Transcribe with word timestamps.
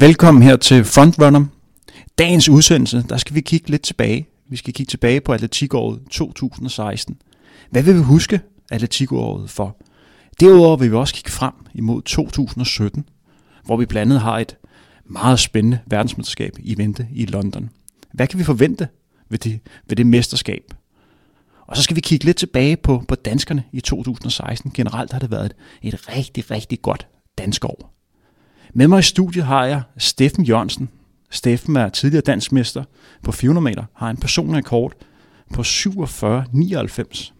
Velkommen 0.00 0.42
her 0.42 0.56
til 0.56 0.84
Frontrunner. 0.84 1.44
Dagens 2.18 2.48
udsendelse, 2.48 3.04
der 3.08 3.16
skal 3.16 3.34
vi 3.34 3.40
kigge 3.40 3.70
lidt 3.70 3.82
tilbage. 3.82 4.28
Vi 4.48 4.56
skal 4.56 4.74
kigge 4.74 4.90
tilbage 4.90 5.20
på 5.20 5.32
atletikåret 5.32 6.00
2016. 6.10 7.16
Hvad 7.70 7.82
vil 7.82 7.94
vi 7.94 8.00
huske 8.00 8.40
atletikåret 8.70 9.50
for? 9.50 9.76
Derudover 10.40 10.76
vil 10.76 10.90
vi 10.90 10.96
også 10.96 11.14
kigge 11.14 11.30
frem 11.30 11.52
imod 11.74 12.02
2017, 12.02 13.08
hvor 13.64 13.76
vi 13.76 13.86
blandt 13.86 14.12
andet 14.12 14.20
har 14.20 14.38
et 14.38 14.56
meget 15.04 15.40
spændende 15.40 15.78
verdensmesterskab 15.86 16.52
i 16.58 16.78
vente 16.78 17.06
i 17.14 17.26
London. 17.26 17.70
Hvad 18.14 18.26
kan 18.26 18.38
vi 18.38 18.44
forvente 18.44 18.88
ved 19.28 19.38
det, 19.38 19.60
ved 19.88 19.96
det 19.96 20.06
mesterskab? 20.06 20.62
Og 21.66 21.76
så 21.76 21.82
skal 21.82 21.96
vi 21.96 22.00
kigge 22.00 22.24
lidt 22.24 22.36
tilbage 22.36 22.76
på, 22.76 23.04
på 23.08 23.14
danskerne 23.14 23.64
i 23.72 23.80
2016. 23.80 24.70
Generelt 24.74 25.12
har 25.12 25.18
det 25.18 25.30
været 25.30 25.54
et, 25.82 25.94
et 25.94 26.16
rigtig, 26.16 26.50
rigtig 26.50 26.82
godt 26.82 27.06
dansk 27.38 27.64
år. 27.64 27.97
Med 28.74 28.88
mig 28.88 28.98
i 28.98 29.02
studiet 29.02 29.44
har 29.44 29.64
jeg 29.64 29.82
Steffen 29.98 30.44
Jørgensen. 30.44 30.88
Steffen 31.30 31.76
er 31.76 31.88
tidligere 31.88 32.22
dansmester 32.22 32.84
på 33.22 33.32
400 33.32 33.64
meter, 33.64 33.84
har 33.94 34.10
en 34.10 34.16
personlig 34.16 34.56
rekord 34.56 34.92
på 35.54 35.62
47,99, 35.62 37.32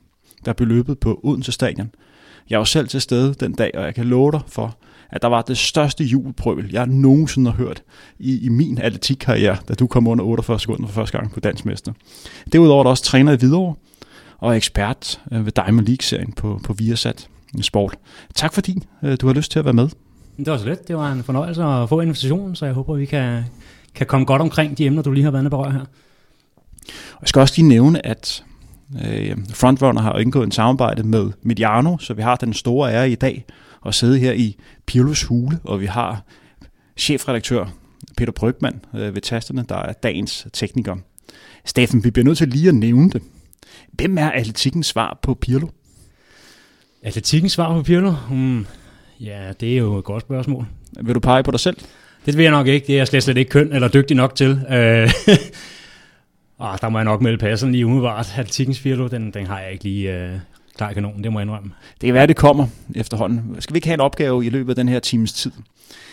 der 0.45 0.52
blev 0.52 0.68
løbet 0.68 0.98
på 0.98 1.20
Odense 1.23 1.52
Stadion. 1.52 1.91
Jeg 2.51 2.59
var 2.59 2.64
selv 2.64 2.88
til 2.88 3.01
stede 3.01 3.34
den 3.34 3.52
dag, 3.52 3.70
og 3.74 3.84
jeg 3.84 3.95
kan 3.95 4.06
love 4.06 4.32
dig 4.32 4.41
for, 4.46 4.77
at 5.10 5.23
der 5.23 5.28
var 5.28 5.42
det 5.42 5.59
største 5.59 6.04
jubelprøvel, 6.04 6.70
jeg 6.73 6.87
nogensinde 6.87 7.51
har 7.51 7.56
hørt 7.56 7.82
i, 8.18 8.45
i 8.45 8.48
min 8.48 8.79
atletikkarriere, 8.79 9.56
da 9.68 9.74
du 9.74 9.87
kom 9.87 10.06
under 10.06 10.24
48 10.24 10.60
sekunder 10.60 10.87
for 10.87 10.95
første 10.95 11.18
gang 11.18 11.32
på 11.32 11.40
dansmester. 11.40 11.92
Derudover 12.52 12.80
er 12.80 12.82
der 12.82 12.90
også 12.90 13.04
træner 13.04 13.32
i 13.32 13.37
Hvidovre 13.37 13.74
og 14.38 14.56
ekspert 14.56 15.20
øh, 15.32 15.45
ved 15.45 15.52
Diamond 15.52 15.87
League-serien 15.87 16.32
på, 16.32 16.60
på 16.65 16.73
Viasat 16.73 17.29
Sport. 17.60 17.96
Tak 18.35 18.54
fordi 18.54 18.82
øh, 19.04 19.16
du 19.20 19.26
har 19.26 19.35
lyst 19.35 19.52
til 19.52 19.59
at 19.59 19.65
være 19.65 19.74
med. 19.74 19.88
Det 20.39 20.47
var 20.47 20.59
så 20.59 20.65
let. 20.65 20.89
Det 20.89 20.97
var 20.97 21.13
en 21.13 21.23
fornøjelse 21.23 21.63
at 21.63 21.89
få 21.89 22.01
invitationen, 22.01 22.57
så 22.57 22.67
jeg 22.67 22.75
håber, 22.75 22.95
vi 22.95 23.05
kan, 23.05 23.45
kan 23.95 24.07
komme 24.07 24.27
godt 24.27 24.43
omkring 24.43 24.79
de 24.79 24.87
emner, 24.87 25.03
du 25.03 25.13
lige 25.13 25.25
har 25.25 25.31
været 25.31 25.43
inde 25.43 25.51
berøre 25.51 25.73
her. 25.73 25.81
Og 26.89 27.21
jeg 27.21 27.29
skal 27.29 27.41
også 27.41 27.55
lige 27.57 27.69
nævne, 27.69 28.07
at 28.07 28.45
øh, 29.05 29.37
Frontrunner 29.55 30.03
har 30.03 30.19
indgået 30.19 30.47
en 30.47 30.53
samarbejde 30.53 31.03
med 31.03 31.31
Mediano, 31.43 31.99
så 31.99 32.15
vi 32.15 32.23
har 32.23 32.37
den 32.37 32.53
store 32.55 32.93
ære 32.93 33.11
i 33.11 33.15
dag 33.15 33.45
at 33.87 33.95
sidde 33.95 34.19
her 34.19 34.33
i 34.33 34.57
Pirlos 34.87 35.25
hule, 35.25 35.61
og 35.65 35.81
vi 35.81 35.87
har 35.87 36.23
chefredaktør 36.97 37.66
Peter 38.16 38.33
Brygman 38.33 38.81
øh, 38.95 39.15
ved 39.15 39.23
tasterne, 39.23 39.65
der 39.69 39.77
er 39.77 39.93
dagens 39.93 40.47
tekniker. 40.53 40.97
Steffen, 41.65 42.05
vi 42.05 42.11
bliver 42.11 42.25
nødt 42.25 42.39
til 42.39 42.49
lige 42.49 42.69
at 42.69 42.75
nævne 42.75 43.11
det. 43.11 43.23
Hvem 43.93 44.19
er 44.19 44.31
atletikkens 44.31 44.87
svar 44.87 45.19
på 45.23 45.35
Pirlo? 45.35 45.69
Atletikkens 47.03 47.53
svar 47.53 47.73
på 47.73 47.83
Pirlo? 47.83 48.15
Hmm, 48.31 48.66
ja, 49.21 49.52
det 49.61 49.73
er 49.73 49.77
jo 49.77 49.97
et 49.97 50.05
godt 50.05 50.23
spørgsmål. 50.23 50.66
Vil 51.01 51.15
du 51.15 51.21
pege 51.21 51.43
på 51.43 51.51
dig 51.51 51.61
selv? 51.61 51.77
Det 52.27 52.37
vil 52.37 52.43
jeg 52.43 52.52
nok 52.52 52.66
ikke. 52.66 52.87
Det 52.87 52.93
er 52.93 52.99
jeg 52.99 53.09
slet, 53.09 53.23
slet 53.23 53.37
ikke 53.37 53.51
køn 53.51 53.73
eller 53.73 53.88
dygtig 53.88 54.16
nok 54.16 54.35
til. 54.35 54.51
Øh, 54.71 54.77
ah, 56.60 56.79
der 56.80 56.88
må 56.88 56.99
jeg 56.99 57.05
nok 57.05 57.23
melde 57.23 57.38
passen 57.38 57.73
lige 57.73 57.87
umiddelbart. 57.87 58.35
Atletikkens 58.37 58.80
Pirlo, 58.80 59.07
den, 59.07 59.30
den 59.30 59.47
har 59.47 59.60
jeg 59.60 59.73
ikke 59.73 59.85
lige 59.85 60.15
øh, 60.15 60.38
klar 60.77 60.93
kanon, 60.93 61.23
det 61.23 61.33
må 61.33 61.38
jeg 61.38 61.45
indrømme. 61.45 61.71
Det 62.01 62.07
kan 62.07 62.15
være, 62.15 62.27
det 62.27 62.37
kommer 62.37 62.66
efterhånden. 62.97 63.57
Skal 63.59 63.75
vi 63.75 63.77
ikke 63.77 63.88
have 63.88 63.95
en 63.95 64.00
opgave 64.00 64.47
i 64.47 64.49
løbet 64.49 64.72
af 64.72 64.77
den 64.77 64.88
her 64.88 64.99
times 64.99 65.32
tid? 65.32 65.53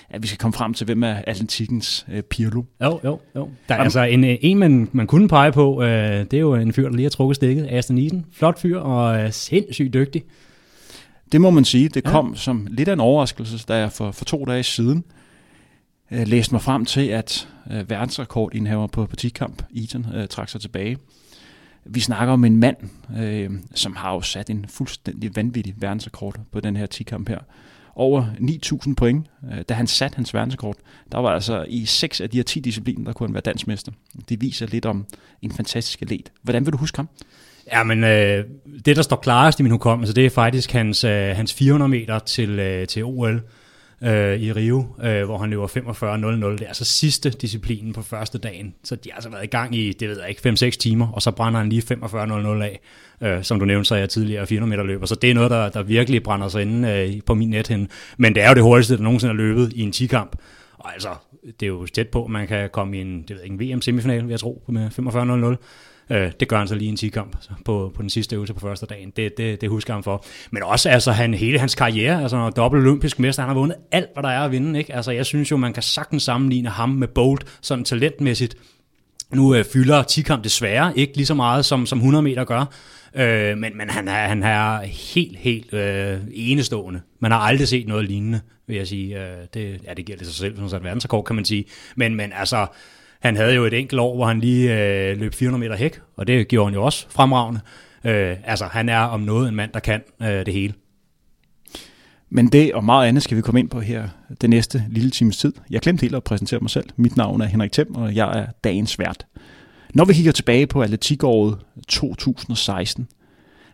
At 0.09 0.22
vi 0.22 0.28
skal 0.28 0.38
komme 0.38 0.53
frem 0.53 0.73
til, 0.73 0.86
hvem 0.86 1.03
er 1.03 1.16
Atlantikkens 1.28 2.06
øh, 2.12 2.22
Pirlo? 2.22 2.64
Jo, 2.84 3.00
jo, 3.03 3.19
jo. 3.36 3.50
Der 3.69 3.75
er 3.75 3.80
altså 3.80 4.03
en, 4.03 4.23
øh, 4.23 4.38
en 4.42 4.58
man, 4.58 4.90
man 4.92 5.08
kunne 5.08 5.28
pege 5.28 5.52
på, 5.52 5.84
øh, 5.84 6.25
det 6.31 6.34
er 6.34 6.40
jo 6.40 6.56
en 6.56 6.73
fyr, 6.73 6.90
der 6.90 6.95
lige 6.95 7.03
har 7.06 7.09
trukket 7.09 7.36
stikket, 7.36 7.67
Aston 7.69 7.97
Eden. 7.97 8.25
Flot 8.34 8.59
fyr 8.59 8.80
og 8.80 9.19
øh, 9.19 9.31
sindssygt 9.31 9.94
dygtig. 9.94 10.23
Det 11.31 11.42
må 11.42 11.50
man 11.50 11.66
sige. 11.66 11.90
Det 11.90 12.04
kom 12.04 12.30
ja. 12.30 12.36
som 12.36 12.68
lidt 12.70 12.90
af 12.90 12.94
en 12.94 13.00
overraskelse, 13.00 13.66
da 13.68 13.78
jeg 13.78 13.92
for, 13.92 14.12
for 14.12 14.26
to 14.26 14.45
dage 14.45 14.64
siden 14.64 15.04
øh, 16.12 16.28
læste 16.28 16.53
mig 16.53 16.62
frem 16.62 16.86
til, 16.86 17.08
at 17.08 17.47
øh, 17.72 17.90
verdensrekordindhaver 17.90 18.88
på, 18.88 19.06
på 19.06 19.16
kamp 19.35 19.64
Eton, 19.75 20.06
øh, 20.16 20.28
trak 20.28 20.50
sig 20.50 20.62
tilbage. 20.62 20.97
Vi 21.85 22.00
snakker 22.00 22.34
om 22.34 22.46
en 22.46 22.58
mand, 22.58 22.78
øh, 23.18 23.52
som 23.75 23.96
har 23.96 24.14
jo 24.14 24.22
sat 24.22 24.50
en 24.50 24.66
fuldstændig 24.69 25.35
vanvittig 25.35 25.74
verdensrekord 25.78 26.40
på 26.52 26.59
den 26.59 26.75
her 26.75 26.88
10-kamp 26.94 27.30
her. 27.30 27.40
Over 27.96 28.25
9.000 28.88 28.94
point, 28.96 29.28
øh, 29.52 29.62
da 29.69 29.74
han 29.74 29.88
satte 29.88 30.16
hans 30.16 30.34
verdensrekord. 30.34 30.78
Der 31.12 31.18
var 31.18 31.30
altså 31.30 31.66
i 31.69 31.85
seks 31.85 32.22
af 32.22 32.30
de 32.30 32.38
her 32.38 32.44
10 32.44 32.59
discipliner, 32.59 33.06
der 33.06 33.14
kunne 33.14 33.28
han 33.28 33.34
være 33.34 33.41
dansmester. 33.41 33.91
Det 34.30 34.41
viser 34.41 34.68
lidt 34.68 34.85
om 34.85 35.06
en 35.41 35.52
fantastisk 35.52 36.02
atlet. 36.02 36.31
Hvordan 36.41 36.66
vil 36.66 36.74
du 36.74 36.78
huske 36.78 36.97
ham? 36.97 37.09
Ja, 37.72 37.84
men 37.84 38.03
øh, 38.03 38.44
det, 38.86 38.96
der 38.96 39.02
står 39.02 39.16
klarest 39.16 39.59
i 39.59 39.64
min 39.64 39.72
hukommelse, 39.72 40.14
det 40.14 40.26
er 40.26 40.30
faktisk 40.30 40.72
hans, 40.72 41.03
øh, 41.03 41.36
hans 41.36 41.53
400 41.53 41.90
meter 41.90 42.20
til, 42.20 42.59
øh, 42.59 42.88
til 42.88 43.03
OL 43.03 43.42
øh, 44.03 44.40
i 44.40 44.52
Rio, 44.52 44.86
øh, 45.03 45.24
hvor 45.26 45.38
han 45.38 45.50
løber 45.50 45.68
45.00. 45.68 46.52
Det 46.52 46.62
er 46.62 46.68
altså 46.68 46.86
sidste 46.86 47.30
disciplinen 47.30 47.94
på 47.94 48.02
første 48.02 48.38
dagen. 48.38 48.76
Så 48.84 48.96
de 48.96 49.09
har 49.09 49.16
altså 49.16 49.30
været 49.30 49.44
i 49.44 49.48
gang 49.48 49.76
i, 49.76 49.94
det 49.94 50.09
ved 50.09 50.20
jeg 50.20 50.30
ikke, 50.30 50.50
5-6 50.50 50.70
timer, 50.70 51.08
og 51.08 51.22
så 51.22 51.31
brænder 51.31 51.59
han 51.59 51.70
lige 51.70 51.84
45.00 52.03 52.64
af. 52.64 52.80
Øh, 53.22 53.44
som 53.44 53.59
du 53.59 53.66
nævnte, 53.66 53.88
så 53.88 53.96
er 53.96 54.00
jeg 54.00 54.09
tidligere 54.09 54.47
400 54.47 54.70
meter 54.70 54.84
løber. 54.84 55.06
Så 55.06 55.16
det 55.16 55.30
er 55.30 55.34
noget, 55.34 55.52
der, 55.52 55.70
der 55.70 55.84
virkelig 55.84 56.24
brænder 56.24 56.47
sig 56.47 56.62
inde 56.62 56.90
øh, 56.90 57.22
på 57.26 57.34
min 57.34 57.50
net 57.50 57.68
hen. 57.68 57.90
Men 58.18 58.36
det 58.36 58.44
er 58.44 58.50
jo 58.50 58.56
det 58.56 58.64
hurtigste, 58.64 58.97
der 58.97 59.03
nogensinde 59.03 59.32
er 59.32 59.36
løbet 59.36 59.74
i 59.74 59.82
en 59.82 59.94
10-kamp. 59.96 60.36
Og 60.78 60.94
altså, 60.94 61.09
det 61.59 61.66
er 61.66 61.68
jo 61.68 61.86
tæt 61.86 62.08
på, 62.08 62.24
at 62.24 62.32
man 62.32 62.47
kan 62.47 62.70
komme 62.70 62.97
i 62.97 63.02
en, 63.02 63.22
det 63.22 63.36
ved 63.36 63.44
ikke, 63.44 63.53
en 63.53 63.78
VM-semifinal, 63.78 64.24
vil 64.24 64.30
jeg 64.30 64.40
tro, 64.40 64.64
med 64.68 64.90
45.00. 65.59 65.66
Øh, 66.09 66.31
det 66.39 66.47
gør 66.47 66.57
han 66.57 66.67
så 66.67 66.75
lige 66.75 66.89
en 66.89 66.97
10-kamp 66.99 67.38
på, 67.66 67.91
på 67.95 68.01
den 68.01 68.09
sidste 68.09 68.35
øvelse 68.35 68.53
på 68.53 68.59
første 68.59 68.85
dagen. 68.85 69.09
Det, 69.16 69.38
det, 69.38 69.61
det 69.61 69.69
husker 69.69 69.93
han 69.93 70.03
for. 70.03 70.25
Men 70.51 70.63
også 70.63 70.89
altså, 70.89 71.11
han, 71.11 71.33
hele 71.33 71.59
hans 71.59 71.75
karriere, 71.75 72.21
altså 72.21 72.49
dobbelt 72.49 72.83
olympisk 72.83 73.19
mester, 73.19 73.43
han 73.43 73.49
har 73.49 73.55
vundet 73.55 73.77
alt, 73.91 74.09
hvad 74.13 74.23
der 74.23 74.29
er 74.29 74.39
at 74.39 74.51
vinde. 74.51 74.79
Ikke? 74.79 74.95
Altså, 74.95 75.11
jeg 75.11 75.25
synes 75.25 75.51
jo, 75.51 75.57
man 75.57 75.73
kan 75.73 75.83
sagtens 75.83 76.23
sammenligne 76.23 76.69
ham 76.69 76.89
med 76.89 77.07
Bolt, 77.07 77.45
sådan 77.61 77.85
talentmæssigt. 77.85 78.55
Nu 79.33 79.55
øh, 79.55 79.66
fylder 79.73 80.03
10-kamp 80.03 80.43
desværre 80.43 80.97
ikke 80.97 81.16
lige 81.16 81.25
så 81.25 81.33
meget, 81.33 81.66
som, 81.66 81.85
som 81.85 81.97
100 81.97 82.22
meter 82.22 82.43
gør. 82.43 82.66
Øh, 83.16 83.57
men, 83.57 83.77
men 83.77 83.89
han, 83.89 84.07
er, 84.07 84.27
han 84.27 84.43
er 84.43 84.81
helt, 84.81 85.37
helt 85.37 85.73
øh, 85.73 86.17
enestående. 86.31 87.01
Man 87.19 87.31
har 87.31 87.39
aldrig 87.39 87.67
set 87.67 87.87
noget 87.87 88.05
lignende, 88.05 88.41
vil 88.67 88.77
jeg 88.77 88.87
sige. 88.87 89.23
Øh, 89.23 89.37
det, 89.53 89.79
ja, 89.83 89.93
det 89.93 90.05
giver 90.05 90.17
det 90.17 90.27
sig 90.27 90.35
selv, 90.35 90.57
som 90.57 90.69
sådan 90.69 90.85
verdensrekord, 90.85 91.25
kan 91.25 91.35
man 91.35 91.45
sige. 91.45 91.66
Men, 91.95 92.16
men 92.16 92.33
altså, 92.33 92.67
han 93.20 93.36
havde 93.36 93.56
jo 93.56 93.66
et 93.66 93.74
enkelt 93.74 94.02
år, 94.02 94.16
hvor 94.16 94.26
han 94.26 94.40
lige 94.40 94.74
øh, 94.74 95.18
løb 95.18 95.34
400 95.34 95.59
meter 95.59 95.76
hæk, 95.76 96.00
og 96.16 96.28
det 96.28 96.48
gjorde 96.48 96.66
han 96.68 96.74
jo 96.74 96.84
også 96.84 97.06
fremragende. 97.09 97.59
Øh, 98.03 98.38
altså, 98.44 98.66
han 98.66 98.90
er 98.90 99.00
om 99.00 99.22
noget 99.22 99.50
en 99.50 99.56
mand, 99.56 99.72
der 99.74 99.80
kan 99.80 100.02
øh, 100.22 100.46
det 100.46 100.53
hele. 100.53 100.74
Men 102.30 102.48
det 102.48 102.74
og 102.74 102.84
meget 102.84 103.08
andet 103.08 103.24
skal 103.24 103.38
vi 103.38 103.42
komme 103.42 103.59
ind 103.59 103.70
på 103.70 103.80
her 103.80 104.08
den 104.42 104.50
næste 104.50 104.84
lille 104.90 105.12
times 105.12 105.38
tid. 105.38 105.53
Jeg 105.70 105.81
glemte 105.81 106.02
helt 106.02 106.16
at 106.16 106.24
præsentere 106.24 106.59
mig 106.59 106.70
selv. 106.70 106.90
Mit 106.96 107.18
navn 107.18 107.42
er 107.42 107.46
Henrik 107.46 107.72
Thiem, 107.72 107.96
og 107.96 108.16
jeg 108.16 108.40
er 108.40 108.46
dagens 108.64 109.00
vært. 109.00 109.26
Når 109.94 110.06
vi 110.06 110.14
kigger 110.14 110.32
tilbage 110.32 110.68
på 110.68 110.82
atletikåret 110.82 111.58
2016, 111.88 113.08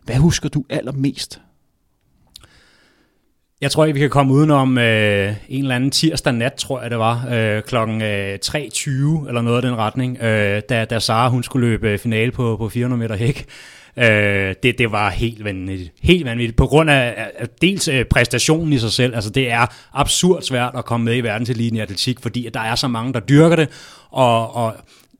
hvad 0.04 0.16
husker 0.16 0.48
du 0.48 0.64
allermest 0.70 1.40
jeg 3.62 3.70
tror 3.70 3.84
ikke, 3.84 3.94
vi 3.94 4.00
kan 4.00 4.10
komme 4.10 4.32
udenom 4.34 4.78
øh, 4.78 5.34
en 5.48 5.62
eller 5.62 5.74
anden 5.74 5.90
tirsdag 5.90 6.32
nat, 6.32 6.52
tror 6.52 6.82
jeg 6.82 6.90
det 6.90 6.98
var, 6.98 7.28
øh, 7.32 7.62
klokken 7.62 8.02
øh, 8.02 8.38
3.20 8.44 9.28
eller 9.28 9.40
noget 9.42 9.56
af 9.56 9.62
den 9.62 9.76
retning, 9.76 10.22
øh, 10.22 10.62
da, 10.68 10.84
da 10.84 10.98
Sara 10.98 11.28
hun 11.28 11.42
skulle 11.42 11.68
løbe 11.68 11.88
øh, 11.88 11.98
finale 11.98 12.32
på, 12.32 12.56
på 12.56 12.68
400 12.68 13.00
meter 13.00 13.16
hæk. 13.16 13.46
Øh, 13.96 14.54
det, 14.62 14.78
det 14.78 14.92
var 14.92 15.10
helt 15.10 15.44
vanvittigt. 15.44 15.92
Helt 16.02 16.24
vanvittigt. 16.24 16.56
På 16.56 16.66
grund 16.66 16.90
af, 16.90 17.30
af 17.38 17.48
dels 17.60 17.88
øh, 17.88 18.04
præstationen 18.04 18.72
i 18.72 18.78
sig 18.78 18.92
selv. 18.92 19.14
Altså 19.14 19.30
det 19.30 19.50
er 19.50 19.66
absurd 19.92 20.42
svært 20.42 20.72
at 20.76 20.84
komme 20.84 21.04
med 21.04 21.16
i 21.16 21.20
verdenseliten 21.20 21.76
i 21.76 21.80
atletik, 21.80 22.20
fordi 22.20 22.46
at 22.46 22.54
der 22.54 22.60
er 22.60 22.74
så 22.74 22.88
mange, 22.88 23.12
der 23.12 23.20
dyrker 23.20 23.56
det. 23.56 23.68
Og, 24.10 24.56
og 24.56 24.74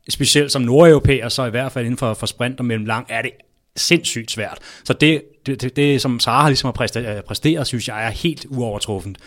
specielt 0.08 0.52
som 0.52 0.62
nordeuropæer, 0.62 1.28
så 1.28 1.44
i 1.44 1.50
hvert 1.50 1.72
fald 1.72 1.84
inden 1.84 1.98
for, 1.98 2.14
for 2.14 2.26
sprint 2.26 2.58
og 2.58 2.64
mellemlang, 2.64 3.06
er 3.08 3.22
det 3.22 3.30
sindssygt 3.76 4.30
svært. 4.30 4.58
Så 4.84 4.92
det, 4.92 5.22
det, 5.46 5.62
det, 5.62 5.76
det 5.76 6.02
som 6.02 6.20
Sara 6.20 6.42
har 6.42 6.48
ligesom 6.48 6.72
har 6.78 7.16
øh, 7.16 7.22
præsteret, 7.22 7.66
synes 7.66 7.88
jeg 7.88 8.06
er 8.06 8.10
helt 8.10 8.46
uovertruffent. 8.48 9.18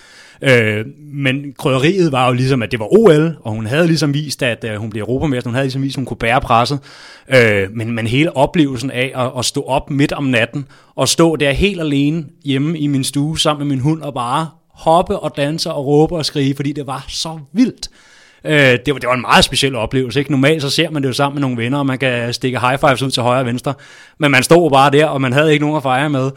Øh, 0.42 0.86
men 0.98 1.54
krydderiet 1.58 2.12
var 2.12 2.28
jo 2.28 2.34
ligesom, 2.34 2.62
at 2.62 2.72
det 2.72 2.80
var 2.80 3.00
OL, 3.00 3.38
og 3.42 3.52
hun 3.52 3.66
havde 3.66 3.88
ligesom 3.88 4.14
vist, 4.14 4.44
at 4.44 4.66
uh, 4.70 4.76
hun 4.76 4.90
blev 4.90 5.02
europamester, 5.02 5.50
hun 5.50 5.56
havde 5.56 5.66
ligesom 5.66 5.82
vist, 5.82 5.96
at 5.96 6.00
hun 6.00 6.06
kunne 6.06 6.18
bære 6.18 6.42
presset. 6.42 6.80
Øh, 7.30 7.72
men, 7.72 7.92
men 7.92 8.08
hele 8.08 8.38
oplevelsen 8.38 8.92
af 8.92 9.12
at, 9.16 9.32
at 9.38 9.46
stå 9.46 9.62
op 9.64 9.90
midt 9.90 10.12
om 10.12 10.24
natten, 10.24 10.66
og 10.96 11.10
stå 11.10 11.36
der 11.36 11.52
helt 11.52 11.80
alene 11.80 12.26
hjemme 12.44 12.80
i 12.80 12.88
min 12.88 13.04
stue 13.04 13.40
sammen 13.40 13.68
med 13.68 13.76
min 13.76 13.84
hund, 13.84 14.02
og 14.02 14.14
bare 14.14 14.50
hoppe 14.70 15.20
og 15.20 15.38
danse 15.38 15.72
og 15.72 15.86
råbe 15.86 16.16
og 16.16 16.26
skrige, 16.26 16.56
fordi 16.56 16.72
det 16.72 16.88
var 16.88 17.06
så 17.08 17.40
vildt. 17.54 17.90
Øh, 18.46 18.80
det, 18.86 18.94
var, 18.94 19.00
det 19.00 19.08
var 19.08 19.14
en 19.14 19.22
meget 19.22 19.44
speciel 19.44 19.76
oplevelse. 19.76 20.20
Ikke? 20.20 20.32
Normalt 20.32 20.62
så 20.62 20.70
ser 20.70 20.90
man 20.90 21.02
det 21.02 21.08
jo 21.08 21.14
sammen 21.14 21.36
med 21.36 21.42
nogle 21.42 21.58
venner, 21.58 21.78
og 21.80 21.86
man 21.86 21.98
kan 21.98 22.34
stikke 22.34 22.60
high 22.60 22.80
fives 22.80 23.02
ud 23.02 23.12
til 23.12 23.24
højre 23.24 23.40
og 23.40 23.46
venstre. 23.46 23.74
Men 24.18 24.32
man 24.32 24.44
stod 24.44 24.72
bare 24.72 24.92
der, 24.92 25.06
og 25.06 25.22
man 25.22 25.34
havde 25.34 25.54
ikke 25.54 25.66
nogen 25.66 25.78
at 25.78 25.84
fejre 25.84 26.10
med. 26.10 26.32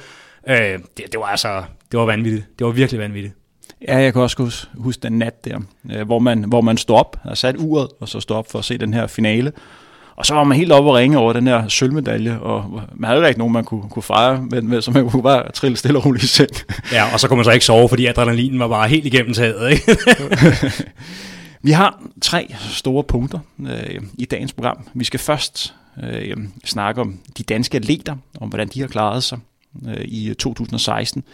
Øh, 0.48 0.56
det, 0.56 1.04
det 1.12 1.20
var 1.20 1.26
altså, 1.26 1.62
det 1.92 2.00
var 2.00 2.06
vanvittigt. 2.06 2.46
Det 2.58 2.66
var 2.66 2.72
virkelig 2.72 3.00
vanvittigt. 3.00 3.34
Ja, 3.88 3.98
jeg 3.98 4.12
kan 4.12 4.22
også 4.22 4.36
huske, 4.38 4.66
huske 4.74 5.02
den 5.02 5.12
nat 5.12 5.44
der, 5.44 5.58
øh, 5.92 6.06
hvor 6.06 6.18
man, 6.18 6.44
hvor 6.44 6.60
man 6.60 6.76
stod 6.76 6.96
op 6.96 7.16
og 7.24 7.38
sat 7.38 7.56
uret, 7.58 7.88
og 8.00 8.08
så 8.08 8.20
stod 8.20 8.36
op 8.36 8.50
for 8.50 8.58
at 8.58 8.64
se 8.64 8.78
den 8.78 8.94
her 8.94 9.06
finale. 9.06 9.52
Og 10.16 10.26
så 10.26 10.34
var 10.34 10.44
man 10.44 10.58
helt 10.58 10.72
oppe 10.72 10.90
og 10.90 10.96
ringe 10.96 11.18
over 11.18 11.32
den 11.32 11.46
her 11.46 11.68
sølvmedalje, 11.68 12.38
og 12.38 12.80
man 12.94 13.10
havde 13.10 13.28
ikke 13.28 13.38
nogen, 13.38 13.52
man 13.52 13.64
kunne, 13.64 13.90
kunne 13.90 14.02
fejre, 14.02 14.46
men, 14.50 14.68
men 14.68 14.82
så 14.82 14.90
man 14.90 15.10
kunne 15.10 15.22
bare 15.22 15.52
trille 15.52 15.76
stille 15.76 15.98
og 15.98 16.06
roligt 16.06 16.24
i 16.24 16.26
seng. 16.26 16.50
Ja, 16.92 17.12
og 17.12 17.20
så 17.20 17.28
kunne 17.28 17.36
man 17.36 17.44
så 17.44 17.50
ikke 17.50 17.64
sove, 17.64 17.88
fordi 17.88 18.06
adrenalinen 18.06 18.60
var 18.60 18.68
bare 18.68 18.88
helt 18.88 19.06
igennem 19.06 19.34
taget, 19.34 19.70
ikke? 19.70 19.96
Vi 21.68 21.72
har 21.72 22.02
tre 22.20 22.54
store 22.58 23.04
punkter 23.04 23.38
øh, 23.60 24.02
i 24.18 24.24
dagens 24.24 24.52
program. 24.52 24.88
Vi 24.94 25.04
skal 25.04 25.20
først 25.20 25.74
øh, 26.02 26.36
snakke 26.64 27.00
om 27.00 27.18
de 27.38 27.42
danske 27.42 27.76
atleter, 27.76 28.16
om 28.40 28.48
hvordan 28.48 28.68
de 28.68 28.80
har 28.80 28.86
klaret 28.86 29.24
sig 29.24 29.38
øh, 29.88 30.04
i 30.04 30.28
øh, 30.28 30.34
2016. 30.34 31.24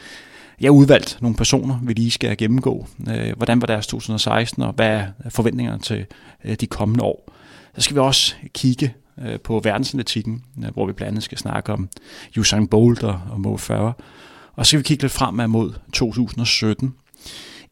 Jeg 0.60 0.66
har 0.66 0.72
udvalgt 0.72 1.19
nogle 1.20 1.36
personer, 1.36 1.78
vi 1.82 1.92
lige 1.92 2.10
skal 2.10 2.36
gennemgå. 2.36 2.86
Øh, 3.08 3.36
hvordan 3.36 3.60
var 3.60 3.66
deres 3.66 3.86
2016, 3.86 4.62
og 4.62 4.72
hvad 4.72 5.02
er 5.19 5.31
forventningerne 5.31 5.82
til 5.82 6.06
øh, 6.44 6.54
de 6.54 6.66
kommende 6.66 7.04
år. 7.04 7.32
Så 7.75 7.81
skal 7.81 7.94
vi 7.94 8.00
også 8.00 8.34
kigge 8.54 8.94
øh, 9.25 9.40
på 9.40 9.60
verdensatletikken, 9.64 10.42
øh, 10.64 10.72
hvor 10.72 10.86
vi 10.86 10.92
blandt 10.92 11.08
andet 11.08 11.22
skal 11.22 11.38
snakke 11.38 11.72
om 11.72 11.88
Usain 12.38 12.69
Bolt 12.69 13.02
og 13.02 13.40
Mo 13.40 13.56
Farah. 13.56 13.92
Og 14.54 14.66
så 14.66 14.69
skal 14.69 14.78
vi 14.78 14.84
kigge 14.84 15.02
lidt 15.02 15.12
fremad 15.12 15.46
mod 15.46 15.72
2017. 15.92 16.94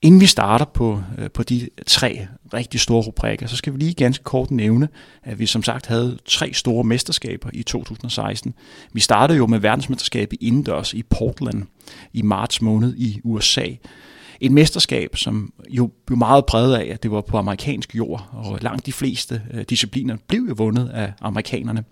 Inden 0.03 0.21
vi 0.21 0.27
starter 0.27 0.65
på, 0.65 1.03
øh, 1.19 1.31
på 1.31 1.43
de 1.43 1.69
tre 1.87 2.27
rigtig 2.55 2.81
store 2.81 3.03
rubrikker, 3.03 3.47
så 3.47 3.57
skal 3.57 3.73
vi 3.73 3.79
lige 3.79 3.95
ganske 3.95 4.25
kort 4.25 4.51
nævne, 4.51 4.89
at 5.23 5.39
vi 5.39 5.47
som 5.47 5.63
sagt 5.63 5.87
havde 5.87 6.19
tre 6.27 6.53
store 6.53 6.85
mesterskaber 6.85 7.51
i 7.53 7.63
2016. 7.63 8.55
Vi 8.93 9.01
startede 9.01 9.39
jo 9.39 9.47
med 9.47 9.59
verdensmesterskabet 9.59 10.39
indendørs 10.41 10.95
i 10.95 11.03
Portland 11.03 11.63
i 12.13 12.23
marts 12.23 12.63
måned 12.63 12.95
i 12.97 13.21
USA. 13.25 13.67
Et 14.41 14.53
mesterskab, 14.53 15.17
som 15.17 15.53
jo 15.69 15.91
blev 16.07 16.19
meget 16.19 16.47
præget 16.47 16.77
af, 16.77 16.93
at 16.93 17.03
det 17.03 17.11
var 17.11 17.21
på 17.21 17.39
amerikansk 17.39 17.97
jord, 17.97 18.29
og 18.33 18.59
langt 18.61 18.87
de 18.87 18.93
fleste 18.93 19.43
øh, 19.51 19.65
discipliner 19.69 20.17
blev 20.29 20.47
jo 20.49 20.55
vundet 20.57 20.89
af 20.89 21.13
amerikanerne. 21.21 21.85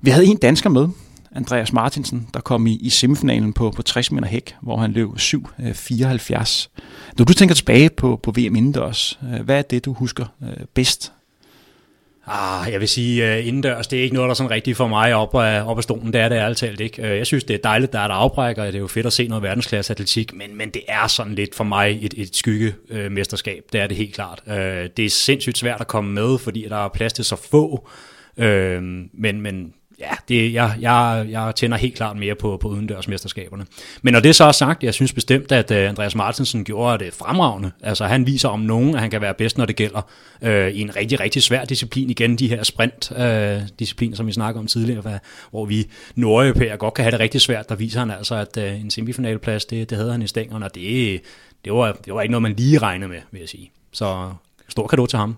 Vi 0.00 0.10
havde 0.10 0.26
en 0.26 0.36
dansker 0.36 0.70
med, 0.70 0.88
Andreas 1.34 1.72
Martinsen, 1.72 2.28
der 2.34 2.40
kom 2.40 2.66
i, 2.66 2.76
i 2.76 2.88
semifinalen 2.88 3.52
på, 3.52 3.70
på 3.70 3.82
60 3.82 4.12
meter 4.12 4.28
hæk, 4.28 4.54
hvor 4.62 4.76
han 4.76 4.92
løb 4.92 5.08
7.74. 5.08 5.60
Øh, 5.62 6.82
Når 7.18 7.24
du 7.24 7.32
tænker 7.32 7.54
tilbage 7.54 7.90
på, 7.90 8.20
på 8.22 8.30
VM 8.30 8.56
indendørs, 8.56 9.18
øh, 9.34 9.40
hvad 9.40 9.58
er 9.58 9.62
det, 9.62 9.84
du 9.84 9.92
husker 9.92 10.26
øh, 10.42 10.66
bedst? 10.74 11.12
Ah, 12.26 12.72
jeg 12.72 12.80
vil 12.80 12.88
sige, 12.88 13.38
uh, 13.38 13.46
indendørs, 13.46 13.86
det 13.86 13.98
er 13.98 14.02
ikke 14.02 14.14
noget, 14.14 14.26
der 14.26 14.30
er 14.30 14.34
sådan 14.34 14.50
rigtigt 14.50 14.76
for 14.76 14.88
mig 14.88 15.14
op 15.14 15.34
af, 15.34 15.70
op 15.70 15.76
af 15.76 15.82
stolen. 15.82 16.12
Det 16.12 16.20
er 16.20 16.28
det 16.28 16.36
ærligt 16.36 16.58
talt 16.58 16.80
ikke. 16.80 17.06
Jeg 17.06 17.26
synes, 17.26 17.44
det 17.44 17.54
er 17.54 17.58
dejligt, 17.64 17.92
der 17.92 17.98
er 17.98 18.04
et 18.04 18.12
afbrækker, 18.12 18.64
det 18.64 18.74
er 18.74 18.78
jo 18.78 18.86
fedt 18.86 19.06
at 19.06 19.12
se 19.12 19.28
noget 19.28 19.42
verdensklasse 19.42 19.92
atletik, 19.92 20.34
men, 20.34 20.56
men 20.56 20.70
det 20.70 20.82
er 20.88 21.06
sådan 21.06 21.34
lidt 21.34 21.54
for 21.54 21.64
mig 21.64 21.98
et, 22.02 22.14
et 22.16 22.36
skyggemesterskab. 22.36 23.62
Det 23.72 23.80
er 23.80 23.86
det 23.86 23.96
helt 23.96 24.14
klart. 24.14 24.42
Uh, 24.46 24.54
det 24.96 24.98
er 24.98 25.10
sindssygt 25.10 25.58
svært 25.58 25.80
at 25.80 25.86
komme 25.86 26.12
med, 26.12 26.38
fordi 26.38 26.66
der 26.68 26.84
er 26.84 26.88
plads 26.88 27.12
til 27.12 27.24
så 27.24 27.36
få. 27.50 27.88
Uh, 28.36 28.44
men, 29.12 29.40
men 29.40 29.72
ja, 30.00 30.10
det, 30.28 30.52
jeg, 30.52 30.76
jeg, 30.80 31.26
jeg 31.30 31.52
tænder 31.56 31.76
helt 31.76 31.94
klart 31.94 32.16
mere 32.16 32.34
på, 32.34 32.56
på 32.56 32.68
udendørsmesterskaberne. 32.68 33.66
Men 34.02 34.12
når 34.12 34.20
det 34.20 34.36
så 34.36 34.44
er 34.44 34.52
sagt, 34.52 34.84
jeg 34.84 34.94
synes 34.94 35.12
bestemt, 35.12 35.52
at 35.52 35.70
øh, 35.70 35.88
Andreas 35.88 36.14
Martinsen 36.14 36.64
gjorde 36.64 37.04
det 37.04 37.14
fremragende. 37.14 37.70
Altså 37.82 38.04
han 38.04 38.26
viser 38.26 38.48
om 38.48 38.60
nogen, 38.60 38.94
at 38.94 39.00
han 39.00 39.10
kan 39.10 39.20
være 39.20 39.34
bedst, 39.34 39.58
når 39.58 39.64
det 39.64 39.76
gælder 39.76 40.02
øh, 40.42 40.70
i 40.70 40.80
en 40.80 40.96
rigtig, 40.96 41.20
rigtig 41.20 41.42
svær 41.42 41.64
disciplin. 41.64 42.10
Igen 42.10 42.36
de 42.36 42.48
her 42.48 42.62
sprint-discipliner, 42.62 44.12
øh, 44.12 44.16
som 44.16 44.26
vi 44.26 44.32
snakker 44.32 44.60
om 44.60 44.66
tidligere, 44.66 45.00
hvad, 45.00 45.18
hvor 45.50 45.64
vi 45.64 45.86
nordeuropæere 46.14 46.76
godt 46.76 46.94
kan 46.94 47.04
have 47.04 47.12
det 47.12 47.20
rigtig 47.20 47.40
svært. 47.40 47.68
Der 47.68 47.74
viser 47.74 48.00
han 48.00 48.10
altså, 48.10 48.34
at 48.34 48.56
øh, 48.56 48.80
en 48.80 48.90
semifinaleplads, 48.90 49.64
det, 49.64 49.90
det 49.90 49.98
havde 49.98 50.12
han 50.12 50.22
i 50.22 50.26
stængerne, 50.26 50.64
og 50.64 50.74
det, 50.74 51.20
det, 51.64 51.72
var, 51.72 51.92
det 52.04 52.14
var 52.14 52.22
ikke 52.22 52.32
noget, 52.32 52.42
man 52.42 52.54
lige 52.56 52.78
regnede 52.78 53.08
med, 53.08 53.20
vil 53.30 53.38
jeg 53.38 53.48
sige. 53.48 53.70
Så 53.92 54.30
stor 54.68 54.86
kado 54.86 55.06
til 55.06 55.18
ham. 55.18 55.36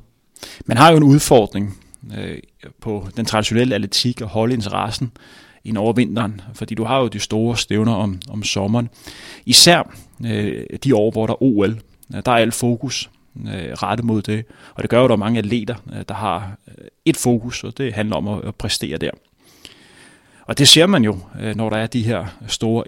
Man 0.66 0.76
har 0.76 0.90
jo 0.90 0.96
en 0.96 1.02
udfordring 1.02 1.81
øh, 2.18 2.38
på 2.80 3.08
den 3.16 3.24
traditionelle 3.24 3.74
atletik 3.74 4.20
og 4.20 4.28
holde 4.28 4.54
interessen 4.54 5.12
i 5.64 5.76
over 5.76 5.92
vinteren, 5.92 6.40
fordi 6.54 6.74
du 6.74 6.84
har 6.84 7.00
jo 7.00 7.08
de 7.08 7.20
store 7.20 7.56
stævner 7.56 7.94
om, 7.94 8.20
om 8.28 8.42
sommeren. 8.42 8.88
Især 9.46 9.94
øh, 10.26 10.64
de 10.84 10.96
år, 10.96 11.10
hvor 11.10 11.26
der 11.26 11.32
er 11.32 11.42
OL, 11.42 11.80
der 12.24 12.32
er 12.32 12.36
alt 12.36 12.54
fokus 12.54 13.10
øh, 13.36 13.72
rettet 13.72 14.06
mod 14.06 14.22
det, 14.22 14.44
og 14.74 14.82
det 14.82 14.90
gør 14.90 14.98
jo, 14.98 15.04
at 15.04 15.08
der 15.08 15.14
er 15.14 15.18
mange 15.18 15.38
atleter, 15.38 15.74
øh, 15.92 16.02
der 16.08 16.14
har 16.14 16.56
øh, 16.68 16.84
et 17.04 17.16
fokus, 17.16 17.64
og 17.64 17.78
det 17.78 17.92
handler 17.92 18.16
om 18.16 18.28
at, 18.28 18.44
at 18.44 18.54
præstere 18.54 18.98
der. 18.98 19.10
Og 20.46 20.58
det 20.58 20.68
ser 20.68 20.86
man 20.86 21.04
jo, 21.04 21.18
øh, 21.40 21.56
når 21.56 21.70
der 21.70 21.76
er 21.76 21.86
de 21.86 22.02
her 22.02 22.26
store 22.46 22.84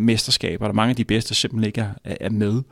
mesterskaber, 0.00 0.66
der 0.66 0.74
mange 0.74 0.90
af 0.90 0.96
de 0.96 1.04
bedste 1.04 1.34
simpelthen 1.34 1.66
ikke 1.66 1.86
er 2.04 2.30
med. 2.30 2.62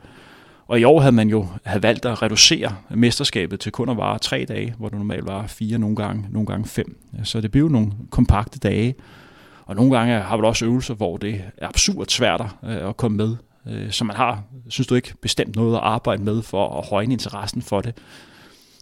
Og 0.67 0.79
i 0.79 0.83
år 0.83 0.99
havde 0.99 1.15
man 1.15 1.29
jo 1.29 1.47
havde 1.65 1.83
valgt 1.83 2.05
at 2.05 2.21
reducere 2.21 2.75
mesterskabet 2.89 3.59
til 3.59 3.71
kun 3.71 3.89
at 3.89 3.97
vare 3.97 4.19
tre 4.19 4.45
dage, 4.47 4.73
hvor 4.77 4.89
det 4.89 4.97
normalt 4.97 5.27
var 5.27 5.47
fire, 5.47 5.77
nogle 5.77 5.95
gange, 5.95 6.25
nogle 6.29 6.45
gange 6.45 6.65
fem. 6.67 6.97
Så 7.23 7.41
det 7.41 7.51
blev 7.51 7.69
nogle 7.69 7.91
kompakte 8.09 8.59
dage. 8.59 8.95
Og 9.65 9.75
nogle 9.75 9.97
gange 9.97 10.19
har 10.19 10.35
man 10.35 10.45
også 10.45 10.65
øvelser, 10.65 10.93
hvor 10.93 11.17
det 11.17 11.41
er 11.57 11.67
absurd 11.67 12.07
svært 12.09 12.41
øh, 12.63 12.89
at 12.89 12.97
komme 12.97 13.17
med. 13.17 13.35
Øh, 13.67 13.91
så 13.91 14.03
man 14.03 14.15
har, 14.15 14.43
synes 14.67 14.87
du 14.87 14.95
ikke, 14.95 15.13
bestemt 15.21 15.55
noget 15.55 15.75
at 15.75 15.81
arbejde 15.83 16.23
med 16.23 16.41
for 16.41 16.79
at 16.79 16.85
højne 16.89 17.13
interessen 17.13 17.61
for 17.61 17.81
det. 17.81 17.97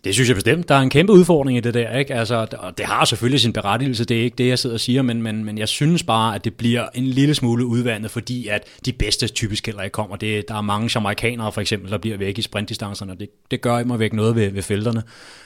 Det 0.04 0.14
synes 0.14 0.30
jeg 0.30 0.36
bestemt. 0.36 0.70
Der 0.70 0.76
er 0.76 0.80
en 0.80 0.90
kæmpe 0.90 1.14
udfordring 1.14 1.58
i 1.58 1.62
det 1.62 1.74
der. 1.74 1.98
Ikke? 1.98 2.16
Altså, 2.16 2.48
og 2.60 2.78
det 2.78 2.86
har 2.86 3.06
selvfølgelig 3.06 3.42
sin 3.42 3.54
berettigelse, 3.54 4.06
det 4.06 4.20
er 4.20 4.24
ikke 4.24 4.36
det, 4.36 4.48
jeg 4.48 4.60
sidder 4.60 4.74
og 4.74 4.80
siger, 4.80 5.02
men, 5.02 5.22
men, 5.22 5.46
men 5.46 5.58
jeg 5.58 5.68
synes 5.68 6.04
bare, 6.04 6.36
at 6.36 6.44
det 6.44 6.54
bliver 6.54 6.88
en 6.94 7.04
lille 7.04 7.36
smule 7.36 7.66
udvandet, 7.66 8.12
fordi 8.12 8.48
at 8.48 8.64
de 8.86 8.94
bedste 8.94 9.28
typisk 9.28 9.66
heller 9.66 9.82
ikke 9.82 9.94
kommer. 9.94 10.16
Det, 10.16 10.48
der 10.48 10.56
er 10.56 10.62
mange 10.62 10.90
jamaikanere 10.96 11.52
for 11.52 11.62
eksempel, 11.62 11.92
der 11.92 11.98
bliver 11.98 12.18
væk 12.18 12.38
i 12.38 12.42
sprintdistancerne, 12.42 13.12
og 13.12 13.20
det, 13.20 13.30
det 13.52 13.62
gør 13.62 13.80
immer 13.80 13.98
væk 13.98 14.14
noget 14.14 14.36
ved, 14.36 14.50
ved 14.50 14.62
felterne. 14.62 15.04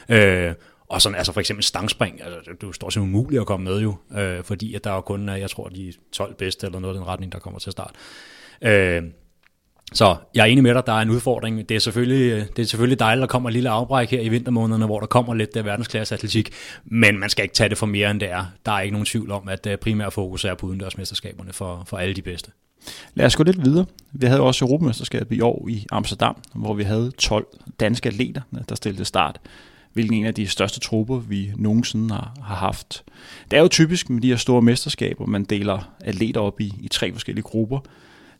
Øh, 0.09 0.53
og 0.89 1.01
sådan, 1.01 1.15
altså 1.15 1.31
for 1.31 1.39
eksempel 1.39 1.63
stangspring, 1.63 2.21
altså, 2.23 2.51
du 2.61 2.71
står 2.71 2.89
simpelthen 2.89 3.15
umuligt 3.15 3.41
at 3.41 3.47
komme 3.47 3.63
med 3.63 3.81
jo, 3.81 3.95
øh, 4.17 4.43
fordi 4.43 4.75
at 4.75 4.83
der 4.83 4.91
er 4.91 5.01
kun, 5.01 5.29
øh, 5.29 5.39
jeg 5.39 5.49
tror, 5.49 5.67
de 5.67 5.93
12 6.11 6.35
bedste 6.35 6.67
eller 6.67 6.79
noget 6.79 6.95
i 6.95 6.97
den 6.97 7.07
retning, 7.07 7.31
der 7.31 7.39
kommer 7.39 7.59
til 7.59 7.71
start. 7.71 7.91
Øh, 8.61 9.03
så 9.93 10.15
jeg 10.35 10.41
er 10.41 10.45
enig 10.45 10.63
med 10.63 10.73
dig, 10.73 10.85
der 10.85 10.93
er 10.93 11.01
en 11.01 11.09
udfordring. 11.09 11.69
Det 11.69 11.75
er 11.75 11.79
selvfølgelig, 11.79 12.31
øh, 12.31 12.45
det 12.55 12.59
er 12.59 12.67
selvfølgelig 12.67 12.99
dejligt, 12.99 13.23
at 13.23 13.27
der 13.27 13.31
kommer 13.31 13.49
et 13.49 13.53
lille 13.53 13.69
afbræk 13.69 14.11
her 14.11 14.21
i 14.21 14.29
vintermånederne, 14.29 14.85
hvor 14.85 14.99
der 14.99 15.07
kommer 15.07 15.33
lidt 15.33 15.57
af 15.57 15.65
verdensklasse 15.65 16.15
atletik, 16.15 16.49
men 16.85 17.19
man 17.19 17.29
skal 17.29 17.43
ikke 17.43 17.55
tage 17.55 17.69
det 17.69 17.77
for 17.77 17.85
mere, 17.85 18.11
end 18.11 18.19
det 18.19 18.31
er. 18.31 18.45
Der 18.65 18.71
er 18.71 18.79
ikke 18.79 18.93
nogen 18.93 19.05
tvivl 19.05 19.31
om, 19.31 19.47
at 19.47 19.61
primært 19.61 19.79
primær 19.79 20.09
fokus 20.09 20.45
er 20.45 20.55
på 20.55 20.67
udendørsmesterskaberne 20.67 21.53
for, 21.53 21.83
for 21.87 21.97
alle 21.97 22.13
de 22.13 22.21
bedste. 22.21 22.51
Lad 23.15 23.25
os 23.25 23.35
gå 23.35 23.43
lidt 23.43 23.65
videre. 23.65 23.85
Vi 24.11 24.25
havde 24.25 24.41
også 24.41 24.65
Europamesterskabet 24.65 25.35
i 25.35 25.41
år 25.41 25.67
i 25.69 25.85
Amsterdam, 25.91 26.35
hvor 26.55 26.73
vi 26.73 26.83
havde 26.83 27.11
12 27.17 27.47
danske 27.79 28.09
atleter, 28.09 28.41
der 28.69 28.75
stillede 28.75 29.05
start 29.05 29.39
hvilken 29.97 30.17
en 30.17 30.25
af 30.25 30.33
de 30.33 30.47
største 30.47 30.79
trupper, 30.79 31.17
vi 31.17 31.51
nogensinde 31.55 32.13
har, 32.13 32.33
har 32.43 32.55
haft. 32.55 33.03
Det 33.51 33.57
er 33.57 33.61
jo 33.61 33.67
typisk 33.67 34.09
med 34.09 34.21
de 34.21 34.27
her 34.27 34.35
store 34.35 34.61
mesterskaber, 34.61 35.25
man 35.25 35.43
deler 35.43 35.91
atleter 35.99 36.41
op 36.41 36.61
i, 36.61 36.73
i 36.81 36.87
tre 36.87 37.13
forskellige 37.13 37.43
grupper. 37.43 37.79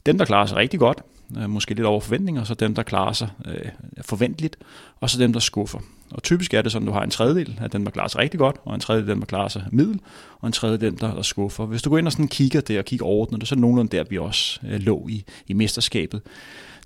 Dem, 0.06 0.18
der 0.18 0.25
klarer 0.25 0.46
sig 0.46 0.58
rigtig 0.58 0.80
godt, 0.80 1.01
øh, 1.38 1.50
måske 1.50 1.74
lidt 1.74 1.86
over 1.86 2.02
forventninger, 2.02 2.42
og 2.42 2.48
så 2.48 2.54
dem, 2.54 2.76
der 2.76 2.84
klarer 2.84 3.14
sig 3.14 3.30
øh, 3.46 3.70
forventeligt, 4.02 4.58
og 5.00 5.10
så 5.10 5.20
dem, 5.20 5.34
der 5.34 5.40
skuffer. 5.40 5.80
Og 6.12 6.24
typisk 6.24 6.54
er 6.54 6.62
det 6.62 6.72
sådan, 6.72 6.88
at 6.88 6.92
du 6.92 6.94
har 6.94 7.04
en 7.04 7.10
tredjedel 7.10 7.60
af 7.62 7.70
dem, 7.70 7.84
der 7.84 7.92
klarer 7.92 8.08
sig 8.08 8.20
rigtig 8.20 8.38
godt, 8.38 8.56
og 8.66 8.76
en 8.76 8.80
tredjedel 8.80 9.10
af 9.10 9.16
dem, 9.16 9.22
der 9.22 9.26
klarer 9.26 9.48
sig 9.48 9.66
middel, 9.72 10.00
og 10.40 10.48
en 10.48 10.54
tredjedel 10.54 10.92
dem, 10.92 10.98
der, 10.98 11.16
der 11.16 11.22
skuffer. 11.22 11.66
Hvis 11.66 11.82
du 11.82 11.90
går 11.90 11.98
ind 11.98 12.08
og 12.08 12.12
sådan 12.12 12.28
kigger 12.28 12.62
der 12.62 12.80
og 12.80 12.86
kigger 12.86 13.06
overordnet, 13.06 13.48
så 13.48 13.54
er 13.54 13.56
det 13.56 13.62
nogenlunde 13.62 13.98
der, 13.98 14.04
vi 14.04 14.18
også 14.18 14.60
øh, 14.68 14.80
lå 14.80 15.08
i, 15.10 15.24
i 15.48 15.54
mesterskabet. 15.54 16.22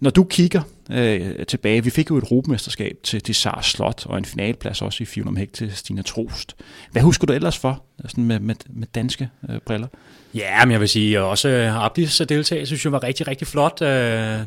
Når 0.01 0.09
du 0.09 0.23
kigger 0.23 0.61
øh, 0.91 1.45
tilbage, 1.45 1.83
vi 1.83 1.89
fik 1.89 2.09
jo 2.09 2.17
et 2.17 2.23
europamesterskab 2.23 2.97
til, 3.03 3.21
til 3.21 3.35
Sars 3.35 3.65
Slot, 3.65 4.05
og 4.05 4.17
en 4.17 4.25
finalplads 4.25 4.81
også 4.81 5.03
i 5.03 5.05
400 5.05 5.39
hæk 5.39 5.53
til 5.53 5.71
Stina 5.75 6.01
Trost. 6.01 6.55
Hvad 6.91 7.01
husker 7.01 7.27
du 7.27 7.33
ellers 7.33 7.57
for, 7.57 7.83
sådan 8.07 8.23
med, 8.23 8.39
med, 8.39 8.55
med 8.69 8.87
danske 8.95 9.29
øh, 9.49 9.59
briller? 9.65 9.87
Ja, 10.33 10.65
men 10.65 10.71
jeg 10.71 10.79
vil 10.79 10.89
sige, 10.89 11.21
også 11.21 11.49
uh, 11.49 11.85
Abdis 11.85 12.21
deltagelse 12.29 12.65
synes 12.65 12.85
jeg 12.85 12.91
var 12.91 13.03
rigtig, 13.03 13.27
rigtig 13.27 13.47
flot. 13.47 13.81
Uh, 13.81 13.87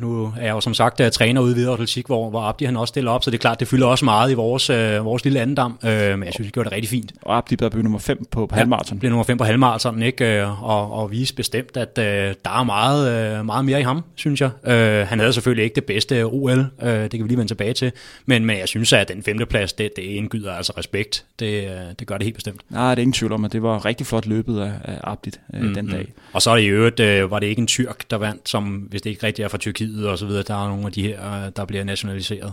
nu 0.01 0.33
er 0.41 0.45
jeg 0.45 0.51
jo 0.51 0.61
som 0.61 0.75
sagt 0.75 1.01
uh, 1.01 1.09
træner 1.09 1.41
ude 1.41 1.55
Videre 1.55 1.73
Atletik, 1.73 2.07
hvor, 2.07 2.31
hvor 2.31 2.41
Abdi 2.41 2.65
han 2.65 2.77
også 2.77 2.91
stiller 2.91 3.11
op, 3.11 3.25
så 3.25 3.31
det 3.31 3.37
er 3.37 3.41
klart, 3.41 3.61
det 3.61 3.69
fylder 3.69 3.87
også 3.87 4.05
meget 4.05 4.31
i 4.31 4.35
vores, 4.35 4.71
uh, 4.71 5.05
vores 5.05 5.25
lille 5.25 5.41
andendam, 5.41 5.79
uh, 5.83 5.89
men 5.91 6.25
jeg 6.25 6.33
synes, 6.35 6.47
det 6.47 6.53
gjorde 6.53 6.69
det 6.69 6.77
rigtig 6.77 6.89
fint. 6.89 7.13
Og 7.23 7.37
Abdi 7.37 7.57
blev 7.57 7.83
nummer 7.83 7.99
5 7.99 8.25
på, 8.31 8.47
på 8.47 8.55
ja, 8.55 8.59
halvmarathon. 8.59 8.99
blev 8.99 9.11
nummer 9.11 9.25
5 9.25 9.39
på 9.39 9.45
halvmarathon, 9.45 10.03
ikke? 10.03 10.43
Uh, 10.43 10.65
og, 10.65 10.93
og 10.93 11.11
viste 11.11 11.37
bestemt, 11.37 11.77
at 11.77 11.99
uh, 11.99 12.05
der 12.05 12.61
er 12.61 12.65
meget, 12.65 13.39
uh, 13.39 13.47
meget 13.47 13.65
mere 13.65 13.81
i 13.81 13.83
ham, 13.83 14.05
synes 14.15 14.41
jeg. 14.41 14.51
Uh, 14.63 15.09
han 15.09 15.19
havde 15.19 15.33
selvfølgelig 15.33 15.44
ikke 15.51 15.75
det 15.75 15.85
bedste 15.85 16.25
OL, 16.25 16.59
uh, 16.59 16.89
det 16.89 17.11
kan 17.11 17.23
vi 17.23 17.29
lige 17.29 17.39
vende 17.39 17.51
tilbage 17.51 17.73
til, 17.73 17.93
men, 18.27 18.45
men 18.45 18.59
jeg 18.59 18.69
synes, 18.69 18.93
at 18.93 19.09
den 19.09 19.23
femteplads, 19.23 19.73
det, 19.73 19.97
det 19.97 20.03
indgyder 20.03 20.53
altså 20.53 20.73
respekt. 20.79 21.25
Det, 21.39 21.65
uh, 21.65 21.93
det 21.99 22.07
gør 22.07 22.19
det 22.19 22.25
helt 22.25 22.35
bestemt. 22.35 22.61
Nej, 22.71 22.95
det 22.95 22.99
er 22.99 23.03
ingen 23.03 23.13
tvivl 23.13 23.33
om, 23.33 23.45
at 23.45 23.53
det 23.53 23.63
var 23.63 23.85
rigtig 23.85 24.07
flot 24.07 24.27
løbet 24.27 24.61
af, 24.61 24.73
af 24.85 25.01
Abdi 25.05 25.31
uh, 25.55 25.61
mm, 25.61 25.75
den 25.75 25.87
dag. 25.87 26.13
Og 26.33 26.43
så 26.43 26.55
i 26.55 26.67
øvrigt 26.67 27.01
øh, 27.01 27.31
var 27.31 27.39
det 27.39 27.47
ikke 27.47 27.61
en 27.61 27.67
tyrk, 27.67 28.11
der 28.11 28.17
vandt, 28.17 28.49
som 28.49 28.65
hvis 28.65 29.03
det 29.03 29.11
ikke 29.11 29.27
rigtig 29.27 29.43
er 29.43 29.49
fra 29.49 29.59
Tyrkiet 29.59 30.09
og 30.09 30.19
så 30.19 30.27
videre, 30.27 30.43
der 30.43 30.65
er 30.65 30.69
nogle 30.69 30.87
af 30.87 30.93
de 30.93 31.03
her, 31.03 31.45
øh, 31.45 31.53
der 31.57 31.65
bliver 31.65 31.85
nationaliseret. 31.85 32.53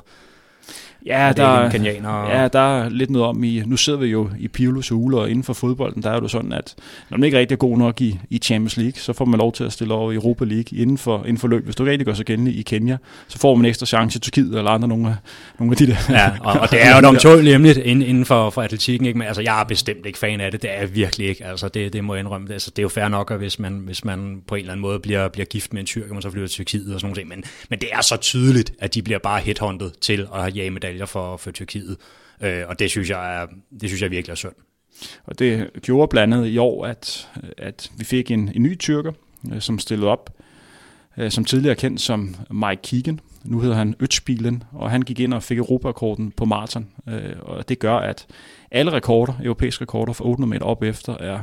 Ja, 1.05 1.17
er 1.17 1.34
der, 1.34 1.63
det 1.63 1.72
kenianer? 1.72 2.29
ja, 2.29 2.48
der 2.48 2.60
er 2.60 2.89
lidt 2.89 3.10
noget 3.10 3.27
om 3.27 3.43
i, 3.43 3.63
nu 3.65 3.77
sidder 3.77 4.00
vi 4.00 4.08
jo 4.08 4.29
i 4.39 4.48
Piolus 4.48 4.91
Ule, 4.91 5.17
og 5.17 5.29
inden 5.29 5.43
for 5.43 5.53
fodbolden, 5.53 6.03
der 6.03 6.10
er 6.10 6.15
jo 6.22 6.27
sådan, 6.27 6.53
at 6.53 6.75
når 7.10 7.17
man 7.17 7.25
ikke 7.25 7.38
rigtig 7.38 7.55
er 7.55 7.60
god 7.60 7.77
nok 7.77 8.01
i, 8.01 8.20
i 8.29 8.38
Champions 8.38 8.77
League, 8.77 8.93
så 8.96 9.13
får 9.13 9.25
man 9.25 9.38
lov 9.38 9.53
til 9.53 9.63
at 9.63 9.74
stille 9.74 9.93
over 9.93 10.12
i 10.12 10.15
Europa 10.15 10.46
League 10.46 10.79
inden 10.79 10.98
for, 10.98 11.20
inden 11.20 11.38
for 11.38 11.48
løb. 11.48 11.65
Hvis 11.65 11.75
du 11.75 11.84
rigtig 11.84 12.05
gør 12.05 12.13
sig 12.13 12.25
gældende 12.25 12.53
i 12.53 12.62
Kenya, 12.62 12.98
så 13.27 13.39
får 13.39 13.55
man 13.55 13.65
en 13.65 13.70
ekstra 13.70 13.86
chance 13.86 14.17
i 14.17 14.20
Tyrkiet 14.20 14.58
eller 14.58 14.72
andre 14.72 14.88
nogle 14.88 15.08
af, 15.08 15.15
nogle 15.60 15.72
af 15.72 15.77
de 15.77 15.88
der. 15.88 15.98
Ja, 16.10 16.31
og, 16.39 16.60
og 16.60 16.72
det 16.72 16.86
er 16.86 16.96
jo 16.96 17.01
nogle 17.01 17.20
tåligt 17.20 17.55
emnet 17.55 17.77
inden 17.77 18.25
for, 18.25 18.50
for 18.50 18.62
atletikken, 18.62 19.08
ikke? 19.08 19.20
men 19.20 19.27
altså, 19.27 19.41
jeg 19.41 19.60
er 19.60 19.63
bestemt 19.63 20.05
ikke 20.05 20.20
fan 20.20 20.41
af 20.41 20.51
det, 20.51 20.62
det 20.62 20.70
er 20.72 20.79
jeg 20.79 20.96
virkelig 20.96 21.27
ikke, 21.27 21.46
altså, 21.46 21.67
det, 21.67 21.93
det 21.93 22.03
må 22.03 22.13
jeg 22.13 22.20
indrømme. 22.20 22.53
Altså, 22.53 22.70
det 22.70 22.79
er 22.79 22.84
jo 22.84 22.89
fair 22.89 23.08
nok, 23.08 23.31
at 23.31 23.38
hvis 23.38 23.60
man, 23.60 23.74
hvis 23.74 24.05
man 24.05 24.41
på 24.48 24.55
en 24.55 24.60
eller 24.60 24.72
anden 24.72 24.81
måde 24.81 25.00
bliver, 25.00 25.27
bliver 25.27 25.46
gift 25.46 25.74
med 25.74 25.81
en 25.81 25.86
tyrker, 25.86 26.13
man 26.13 26.22
så 26.22 26.31
flytter 26.31 26.48
til 26.48 26.65
Tyrkiet 26.65 26.93
og 26.93 27.00
sådan 27.00 27.13
noget, 27.15 27.27
men, 27.27 27.43
men 27.70 27.79
det 27.79 27.89
er 27.91 28.01
så 28.01 28.17
tydeligt, 28.17 28.74
at 28.79 28.93
de 28.93 29.01
bliver 29.01 29.20
bare 29.20 29.39
headhunted 29.39 29.91
til 30.01 30.27
at 30.36 30.55
jage 30.55 30.70
medaljer 30.92 31.06
for, 31.06 31.38
for 31.38 31.52
Tyrkiet, 31.52 31.98
øh, 32.42 32.64
og 32.68 32.80
det 32.80 32.90
synes, 32.90 33.10
jeg 33.10 33.42
er, 33.42 33.48
det 33.82 33.90
synes 33.90 34.02
jeg 34.02 34.12
virkelig 34.12 34.32
er 34.32 34.36
synd. 34.36 34.54
Og 35.26 35.40
det 35.40 35.70
gjorde 35.82 36.08
blandt 36.08 36.34
andet 36.34 36.48
i 36.48 36.58
år, 36.58 36.86
at, 36.86 37.30
at 37.58 37.92
vi 37.98 38.04
fik 38.04 38.32
en, 38.32 38.52
en 38.56 38.64
ny 38.64 38.80
tyrker, 38.80 39.12
øh, 39.54 39.62
som 39.62 39.80
stillede 39.80 40.10
op, 40.10 40.30
øh, 41.18 41.32
som 41.32 41.46
tidligere 41.46 41.76
kendt 41.76 42.02
som 42.02 42.36
Mike 42.52 42.82
Keegan. 42.82 43.20
Nu 43.44 43.60
hedder 43.60 43.76
han 43.76 43.96
Øtspilen, 44.00 44.64
og 44.72 44.92
han 44.92 45.02
gik 45.02 45.20
ind 45.20 45.34
og 45.34 45.44
fik 45.44 45.58
Europarekorden 45.58 46.32
på 46.32 46.46
maraton. 46.46 46.88
Øh, 47.10 47.36
og 47.42 47.70
det 47.70 47.80
gør, 47.80 47.96
at 47.96 48.28
alle 48.72 48.92
rekorder, 48.92 49.34
europæiske 49.44 49.82
rekorder 49.82 50.14
for 50.14 50.26
800 50.26 50.50
meter 50.50 50.66
op 50.66 50.84
efter, 50.84 51.18
er, 51.18 51.40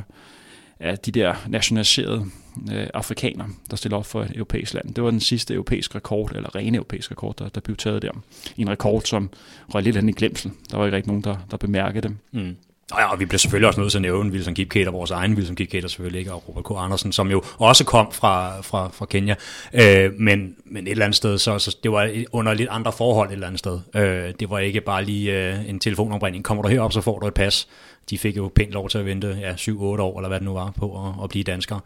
er 0.79 0.95
de 0.95 1.11
der 1.11 1.35
nationaliserede 1.47 2.25
øh, 2.71 2.87
afrikaner, 2.93 3.45
der 3.69 3.75
stiller 3.75 3.97
op 3.97 4.05
for 4.05 4.21
et 4.21 4.31
europæisk 4.35 4.73
land. 4.73 4.93
Det 4.93 5.03
var 5.03 5.11
den 5.11 5.19
sidste 5.19 5.53
europæiske 5.53 5.95
rekord, 5.95 6.31
eller 6.35 6.55
rene 6.55 6.77
europæiske 6.77 7.11
rekord, 7.11 7.35
der, 7.35 7.49
der 7.49 7.61
blev 7.61 7.77
taget 7.77 8.01
der. 8.01 8.11
En 8.57 8.69
rekord, 8.69 9.01
som 9.01 9.29
røg 9.73 9.83
lidt 9.83 9.95
hen 9.95 10.09
i 10.09 10.11
glemsel. 10.11 10.51
Der 10.71 10.77
var 10.77 10.85
ikke 10.85 10.95
rigtig 10.95 11.07
nogen, 11.07 11.23
der, 11.23 11.37
der 11.51 11.57
bemærkede 11.57 12.07
det. 12.07 12.17
Mm. 12.31 12.55
Og, 12.91 12.99
ja, 12.99 13.11
og 13.11 13.19
vi 13.19 13.25
bliver 13.25 13.39
selvfølgelig 13.39 13.67
også 13.67 13.79
nødt 13.79 13.91
til 13.91 13.97
at 13.97 14.01
nævne 14.01 14.31
Wilson 14.31 14.53
Kipketer, 14.53 14.91
vores 14.91 15.11
egen 15.11 15.33
Wilson 15.33 15.55
Kipketer 15.55 15.87
selvfølgelig 15.87 16.19
ikke, 16.19 16.33
og 16.33 16.43
Robert 16.49 16.63
K. 16.63 16.71
Andersen, 16.77 17.11
som 17.11 17.31
jo 17.31 17.43
også 17.57 17.85
kom 17.85 18.11
fra, 18.11 18.61
fra, 18.61 18.89
fra 18.93 19.05
Kenya. 19.05 19.35
Øh, 19.73 20.13
men, 20.13 20.55
men 20.65 20.87
et 20.87 20.91
eller 20.91 21.05
andet 21.05 21.15
sted, 21.15 21.37
så, 21.37 21.59
så 21.59 21.77
det 21.83 21.91
var 21.91 22.11
under 22.31 22.53
lidt 22.53 22.69
andre 22.71 22.91
forhold 22.91 23.29
et 23.29 23.33
eller 23.33 23.47
andet 23.47 23.59
sted. 23.59 23.79
Øh, 23.95 24.33
det 24.39 24.49
var 24.49 24.59
ikke 24.59 24.81
bare 24.81 25.03
lige 25.03 25.33
øh, 25.33 25.69
en 25.69 25.79
telefonombringning. 25.79 26.43
Kommer 26.43 26.63
du 26.63 26.69
herop, 26.69 26.93
så 26.93 27.01
får 27.01 27.19
du 27.19 27.27
et 27.27 27.33
pas. 27.33 27.67
De 28.09 28.17
fik 28.17 28.37
jo 28.37 28.51
pænt 28.55 28.71
lov 28.71 28.89
til 28.89 28.97
at 28.97 29.05
vente 29.05 29.37
ja, 29.41 29.53
7-8 29.53 29.71
år, 29.71 30.19
eller 30.19 30.27
hvad 30.27 30.39
det 30.39 30.45
nu 30.45 30.53
var, 30.53 30.73
på 30.77 31.07
at, 31.07 31.23
at 31.23 31.29
blive 31.29 31.43
danskere. 31.43 31.79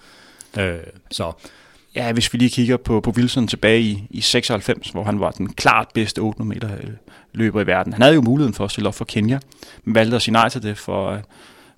Øh, 0.57 0.79
så 1.11 1.31
Ja, 1.95 2.11
hvis 2.11 2.33
vi 2.33 2.37
lige 2.37 2.49
kigger 2.49 2.77
på, 2.77 3.01
på 3.01 3.11
Wilson 3.11 3.47
tilbage 3.47 3.81
i, 3.81 4.07
i 4.09 4.21
96, 4.21 4.89
hvor 4.89 5.03
han 5.03 5.19
var 5.19 5.31
den 5.31 5.53
klart 5.53 5.87
bedste 5.93 6.19
800 6.19 6.55
meter 6.55 6.77
øh, 6.77 6.93
løber 7.33 7.61
i 7.61 7.67
verden. 7.67 7.93
Han 7.93 8.01
havde 8.01 8.15
jo 8.15 8.21
muligheden 8.21 8.53
for 8.53 8.65
at 8.65 8.71
stille 8.71 8.87
op 8.87 8.95
for 8.95 9.05
Kenya, 9.05 9.39
men 9.83 9.95
valgte 9.95 10.15
at 10.15 10.21
sige 10.21 10.33
nej 10.33 10.49
til 10.49 10.63
det 10.63 10.77
for 10.77 11.09
øh, 11.09 11.17
at 11.17 11.23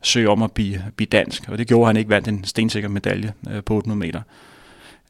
søge 0.02 0.30
om 0.30 0.44
at 0.44 0.52
blive, 0.52 0.86
blive 0.96 1.08
dansk, 1.12 1.44
og 1.50 1.58
det 1.58 1.68
gjorde 1.68 1.88
han 1.88 1.98
ikke 1.98 2.10
vandt 2.10 2.28
en 2.28 2.44
stensikker 2.44 2.90
medalje 2.90 3.34
øh, 3.50 3.64
på 3.64 3.76
800 3.76 4.00
meter. 4.00 4.22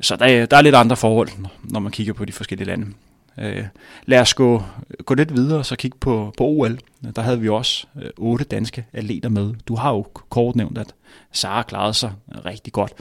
Så 0.01 0.15
der, 0.15 0.45
der 0.45 0.57
er 0.57 0.62
lidt 0.62 0.75
andre 0.75 0.95
forhold, 0.95 1.29
når 1.63 1.79
man 1.79 1.91
kigger 1.91 2.13
på 2.13 2.25
de 2.25 2.31
forskellige 2.31 2.67
lande. 2.67 2.88
Øh, 3.37 3.65
lad 4.05 4.19
os 4.19 4.33
gå, 4.33 4.63
gå 5.05 5.13
lidt 5.13 5.35
videre 5.35 5.59
og 5.59 5.65
så 5.65 5.75
kigge 5.75 5.97
på, 5.97 6.33
på 6.37 6.43
OL. 6.43 6.79
Der 7.15 7.21
havde 7.21 7.41
vi 7.41 7.49
også 7.49 7.87
øh, 8.01 8.09
otte 8.17 8.45
danske 8.45 8.85
atleter 8.93 9.29
med. 9.29 9.53
Du 9.67 9.75
har 9.75 9.91
jo 9.91 10.07
kort 10.29 10.55
nævnt, 10.55 10.77
at 10.77 10.93
Sara 11.31 11.63
klarede 11.63 11.93
sig 11.93 12.11
rigtig 12.45 12.73
godt. 12.73 12.93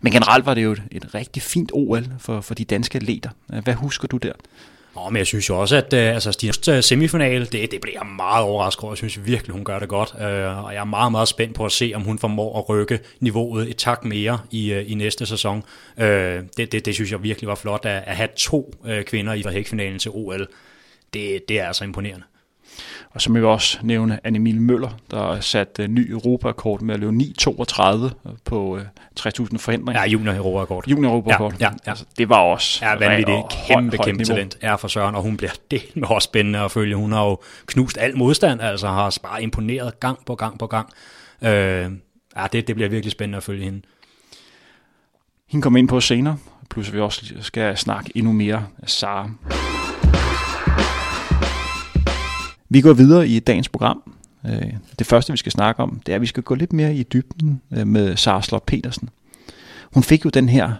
Men 0.00 0.12
generelt 0.12 0.46
var 0.46 0.54
det 0.54 0.64
jo 0.64 0.72
et, 0.72 0.82
et 0.90 1.14
rigtig 1.14 1.42
fint 1.42 1.70
OL 1.74 2.04
for, 2.18 2.40
for 2.40 2.54
de 2.54 2.64
danske 2.64 2.96
atleter. 2.96 3.30
Hvad 3.46 3.74
husker 3.74 4.08
du 4.08 4.16
der? 4.16 4.32
Nå, 4.94 5.08
men 5.08 5.16
jeg 5.16 5.26
synes 5.26 5.48
jo 5.48 5.60
også, 5.60 5.76
at 5.76 5.92
øh, 5.92 6.14
altså, 6.14 6.32
Stines 6.32 6.68
uh, 6.68 6.74
øh, 6.74 6.82
semifinale, 6.82 7.46
det, 7.46 7.70
det 7.70 7.80
bliver 7.80 8.04
meget 8.04 8.44
overrasket 8.44 8.84
over. 8.84 8.92
Jeg 8.92 8.98
synes 8.98 9.26
virkelig, 9.26 9.52
hun 9.52 9.64
gør 9.64 9.78
det 9.78 9.88
godt. 9.88 10.12
Uh, 10.14 10.64
og 10.64 10.74
jeg 10.74 10.80
er 10.80 10.84
meget, 10.84 11.12
meget 11.12 11.28
spændt 11.28 11.54
på 11.54 11.64
at 11.64 11.72
se, 11.72 11.92
om 11.94 12.02
hun 12.02 12.18
formår 12.18 12.58
at 12.58 12.68
rykke 12.68 13.00
niveauet 13.20 13.70
et 13.70 13.76
tak 13.76 14.04
mere 14.04 14.38
i, 14.50 14.72
i 14.72 14.94
næste 14.94 15.26
sæson. 15.26 15.62
Uh, 15.96 16.04
det, 16.04 16.72
det, 16.72 16.84
det 16.84 16.94
synes 16.94 17.12
jeg 17.12 17.22
virkelig 17.22 17.48
var 17.48 17.54
flot, 17.54 17.84
at, 17.84 18.02
at 18.06 18.16
have 18.16 18.28
to 18.36 18.74
kvinder 19.06 19.32
i 19.32 19.44
hækfinalen 19.52 19.98
til 19.98 20.10
OL. 20.14 20.48
Det, 21.14 21.48
det 21.48 21.60
er 21.60 21.66
altså 21.66 21.84
imponerende. 21.84 22.24
Og 23.14 23.22
så 23.22 23.32
vil 23.32 23.40
jeg 23.40 23.48
også 23.48 23.78
nævne 23.82 24.20
Annemil 24.24 24.60
Møller, 24.60 24.90
der 25.10 25.18
har 25.18 25.40
sat 25.40 25.78
uh, 25.78 25.86
ny 25.86 26.10
Europarekord 26.10 26.80
med 26.80 26.94
at 26.94 27.00
løbe 27.00 27.12
9.32 27.12 28.28
på 28.44 28.76
uh, 28.76 28.80
60.000 29.20 29.58
forhindringer. 29.58 30.02
Ja, 30.02 30.08
junior 30.08 30.34
Europarekord. 30.34 30.88
Junior 30.88 31.10
Europarekord. 31.10 31.52
Ja, 31.60 31.66
ja, 31.66 31.72
ja. 31.86 31.90
Altså, 31.90 32.04
det 32.18 32.28
var 32.28 32.38
også 32.38 32.86
Ja, 32.86 32.94
vanvittigt. 32.94 33.38
Kæmpe, 33.66 33.96
høj, 33.96 34.04
kæmpe 34.04 34.24
talent 34.24 34.58
er 34.60 34.76
for 34.76 34.88
Søren, 34.88 35.14
og 35.14 35.22
hun 35.22 35.36
bliver 35.36 35.52
det 35.70 35.82
med 35.94 36.08
også 36.08 36.26
spændende 36.26 36.58
at 36.58 36.70
følge. 36.70 36.96
Hun 36.96 37.12
har 37.12 37.24
jo 37.24 37.40
knust 37.66 37.98
al 37.98 38.16
modstand, 38.16 38.60
altså 38.60 38.88
har 38.88 39.18
bare 39.22 39.42
imponeret 39.42 40.00
gang 40.00 40.18
på 40.26 40.34
gang 40.34 40.58
på 40.58 40.66
gang. 40.66 40.88
Øh, 41.42 41.50
ja, 42.36 42.46
det, 42.52 42.68
det 42.68 42.74
bliver 42.74 42.88
virkelig 42.88 43.12
spændende 43.12 43.36
at 43.36 43.42
følge 43.42 43.64
hende. 43.64 43.82
Hende 45.48 45.62
kommer 45.62 45.78
ind 45.78 45.88
på 45.88 46.00
senere, 46.00 46.36
plus 46.70 46.92
vi 46.92 47.00
også 47.00 47.34
skal 47.40 47.76
snakke 47.76 48.12
endnu 48.14 48.32
mere 48.32 48.66
af 48.82 48.88
Sara. 48.88 49.30
Vi 52.72 52.80
går 52.80 52.92
videre 52.92 53.28
i 53.28 53.38
dagens 53.38 53.68
program. 53.68 54.14
Øh, 54.46 54.72
det 54.98 55.06
første, 55.06 55.32
vi 55.32 55.36
skal 55.36 55.52
snakke 55.52 55.82
om, 55.82 56.00
det 56.06 56.12
er, 56.12 56.16
at 56.16 56.20
vi 56.20 56.26
skal 56.26 56.42
gå 56.42 56.54
lidt 56.54 56.72
mere 56.72 56.94
i 56.94 57.02
dybden 57.02 57.62
øh, 57.72 57.86
med 57.86 58.16
Sara 58.16 58.42
Slot 58.42 58.66
Petersen. 58.66 59.08
Hun 59.92 60.02
fik 60.02 60.24
jo 60.24 60.30
den 60.30 60.48
her 60.48 60.72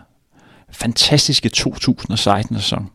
fantastiske 0.70 1.50
2016-sæson. 1.56 2.90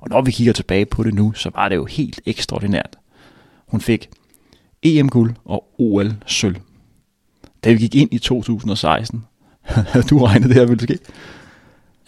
Og 0.00 0.08
når 0.08 0.22
vi 0.22 0.30
kigger 0.30 0.52
tilbage 0.52 0.86
på 0.86 1.02
det 1.02 1.14
nu, 1.14 1.32
så 1.32 1.50
var 1.54 1.68
det 1.68 1.76
jo 1.76 1.84
helt 1.84 2.20
ekstraordinært. 2.26 2.96
Hun 3.66 3.80
fik 3.80 4.08
EM-guld 4.82 5.34
og 5.44 5.64
OL-sølv. 5.78 6.56
Da 7.64 7.72
vi 7.72 7.78
gik 7.78 7.94
ind 7.94 8.14
i 8.14 8.18
2016, 8.18 9.24
havde 9.64 10.06
du 10.06 10.24
regnet 10.24 10.48
det 10.48 10.56
her 10.56 10.66
ville 10.66 10.82
ske? 10.82 10.98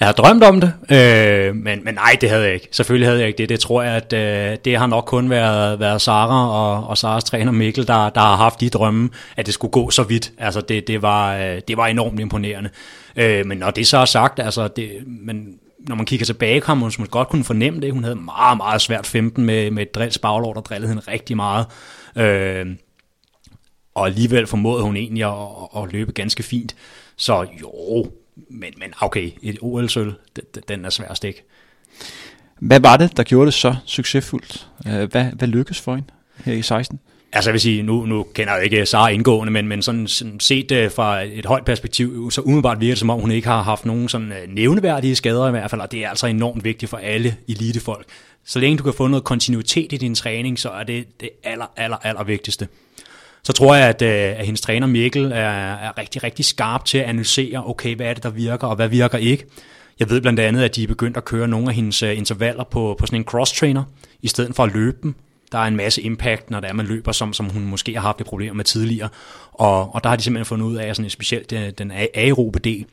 Jeg 0.01 0.09
har 0.09 0.13
drømt 0.13 0.43
om 0.43 0.61
det, 0.61 0.73
øh, 0.91 1.55
men, 1.55 1.85
men 1.85 1.95
nej, 1.95 2.17
det 2.21 2.31
havde 2.31 2.45
jeg 2.45 2.55
ikke. 2.55 2.69
Selvfølgelig 2.71 3.09
havde 3.09 3.19
jeg 3.19 3.29
ikke 3.29 3.39
det. 3.39 3.49
Det 3.49 3.61
tror 3.61 3.83
jeg, 3.83 3.95
at 3.95 4.13
øh, 4.13 4.59
det 4.65 4.79
har 4.79 4.87
nok 4.87 5.05
kun 5.05 5.31
været, 5.31 5.81
været 5.81 6.03
Sara 6.03 6.51
og, 6.51 6.89
og 6.89 6.99
Saras 6.99 7.25
træner 7.25 7.53
Mikkel, 7.53 7.87
der, 7.87 8.11
der 8.11 8.21
har 8.21 8.37
haft 8.37 8.61
de 8.61 8.71
drømme, 8.71 9.11
at 9.37 9.47
det 9.47 9.55
skulle 9.55 9.71
gå 9.71 9.91
så 9.91 10.03
vidt. 10.03 10.33
Altså, 10.39 10.61
det, 10.61 10.87
det, 10.87 11.03
var, 11.03 11.37
øh, 11.37 11.61
det 11.69 11.77
var 11.77 11.87
enormt 11.87 12.21
imponerende. 12.21 12.71
Øh, 13.17 13.47
men 13.47 13.59
når 13.59 13.71
det 13.71 13.87
så 13.87 13.99
er 13.99 14.05
sagt, 14.05 14.39
altså, 14.39 14.69
det, 14.69 14.91
men 15.07 15.59
når 15.79 15.97
man 15.97 16.07
kigger 16.07 16.27
tilbage, 16.27 16.61
kan 16.61 16.79
man 16.79 16.93
godt 17.11 17.29
kunne 17.29 17.45
fornemme 17.45 17.81
det. 17.81 17.93
Hun 17.93 18.05
havde 18.05 18.17
meget, 18.17 18.57
meget 18.57 18.81
svært 18.81 19.07
15 19.07 19.45
med, 19.45 19.71
med 19.71 19.83
et 19.83 19.95
drills 19.95 20.19
baglår, 20.19 20.53
der 20.53 20.61
drillede 20.61 20.89
hende 20.89 21.03
rigtig 21.09 21.37
meget. 21.37 21.67
Øh, 22.17 22.67
og 23.95 24.07
alligevel 24.07 24.47
formåede 24.47 24.83
hun 24.83 24.97
egentlig 24.97 25.25
at, 25.25 25.83
at 25.83 25.93
løbe 25.93 26.13
ganske 26.13 26.43
fint. 26.43 26.77
Så 27.17 27.47
jo, 27.61 28.07
men, 28.51 28.73
men 28.77 28.95
okay, 29.01 29.31
et 29.43 29.59
OL-sølv, 29.61 30.13
den 30.69 30.85
er 30.85 30.91
svær 30.91 31.09
at 31.09 31.17
stikke. 31.17 31.45
Hvad 32.61 32.81
var 32.81 32.97
det, 32.97 33.17
der 33.17 33.23
gjorde 33.23 33.47
det 33.47 33.55
så 33.55 33.77
succesfuldt? 33.87 34.69
Hvad, 34.85 35.25
hvad 35.25 35.49
lykkedes 35.49 35.81
for 35.81 35.95
hende 35.95 36.09
her 36.45 36.53
i 36.53 36.63
16? 36.63 37.01
Altså 37.33 37.51
jeg 37.51 37.53
vil 37.53 37.61
sige, 37.61 37.83
nu, 37.83 38.07
nu 38.07 38.27
kender 38.35 38.55
jeg 38.55 38.65
ikke 38.65 38.87
Sara 38.87 39.09
indgående, 39.09 39.53
men, 39.53 39.69
men 39.69 39.83
sådan, 39.83 40.07
sådan 40.07 40.41
set 40.41 40.73
uh, 40.73 40.93
fra 40.93 41.23
et 41.23 41.47
højt 41.47 41.65
perspektiv, 41.65 42.31
så 42.31 42.41
umiddelbart 42.41 42.81
virker 42.81 42.93
det 42.93 42.99
som 42.99 43.11
om, 43.11 43.21
hun 43.21 43.31
ikke 43.31 43.49
har 43.49 43.63
haft 43.63 43.87
nogen 43.87 44.09
sådan 44.09 44.33
uh, 44.33 44.55
nævneværdige 44.55 45.17
skader 45.17 45.49
i 45.49 45.51
hvert 45.51 45.71
fald, 45.71 45.81
og 45.81 45.93
det 45.93 46.05
er 46.05 46.09
altså 46.09 46.27
enormt 46.27 46.65
vigtigt 46.65 46.91
for 46.91 46.97
alle 46.97 47.37
elitefolk. 47.49 48.07
Så 48.45 48.59
længe 48.59 48.79
du 48.79 48.83
kan 48.83 48.93
få 48.93 49.07
noget 49.07 49.25
kontinuitet 49.25 49.93
i 49.93 49.97
din 49.97 50.15
træning, 50.15 50.59
så 50.59 50.69
er 50.69 50.83
det 50.83 51.21
det 51.21 51.31
aller, 51.45 51.67
aller, 51.77 51.97
aller 51.97 52.25
vigtigste 52.25 52.69
så 53.45 53.53
tror 53.53 53.75
jeg, 53.75 53.89
at, 53.89 54.03
øh, 54.03 54.39
at 54.39 54.45
hendes 54.45 54.61
træner 54.61 54.87
Mikkel 54.87 55.25
er, 55.25 55.75
er 55.75 55.99
rigtig, 55.99 56.23
rigtig 56.23 56.45
skarp 56.45 56.85
til 56.85 56.99
at 56.99 57.05
analysere, 57.05 57.69
okay, 57.69 57.97
hvad 57.97 58.07
er 58.07 58.15
det, 58.15 58.23
der 58.23 58.31
virker, 58.31 58.67
og 58.67 58.77
hvad 58.77 58.89
virker 58.89 59.19
ikke. 59.19 59.45
Jeg 59.99 60.11
ved 60.11 60.21
blandt 60.21 60.41
andet, 60.41 60.63
at 60.63 60.77
de 60.77 60.83
er 60.83 60.87
begyndt 60.87 61.17
at 61.17 61.25
køre 61.25 61.49
nogle 61.49 61.69
af 61.69 61.75
hendes 61.75 62.03
øh, 62.03 62.19
intervaller 62.19 62.65
på, 62.65 62.97
på 62.99 63.07
sådan 63.07 63.21
en 63.21 63.25
cross-trainer, 63.25 63.83
i 64.23 64.29
stedet 64.29 64.55
for 64.55 64.65
at 64.65 64.73
løbe 64.73 64.99
dem. 65.03 65.15
Der 65.53 65.59
er 65.59 65.63
en 65.63 65.77
masse 65.77 66.03
impact, 66.03 66.51
når 66.51 66.61
det 66.61 66.69
er, 66.69 66.73
man 66.73 66.87
løber, 66.87 67.13
som, 67.13 67.33
som 67.33 67.47
hun 67.47 67.65
måske 67.65 67.95
har 67.95 68.01
haft 68.01 68.21
et 68.21 68.27
problem 68.27 68.57
med 68.57 68.65
tidligere. 68.65 69.09
Og, 69.53 69.95
og 69.95 70.05
der 70.05 70.09
har 70.09 70.17
de 70.17 70.23
simpelthen 70.23 70.47
fundet 70.47 70.67
ud 70.67 70.77
af, 70.77 70.87
at 70.87 70.97
sådan 70.97 71.11
specielt 71.11 71.53
øh, 71.53 71.61
den, 71.61 71.73
den 71.79 71.93
aerobe 72.15 72.59
del, 72.59 72.87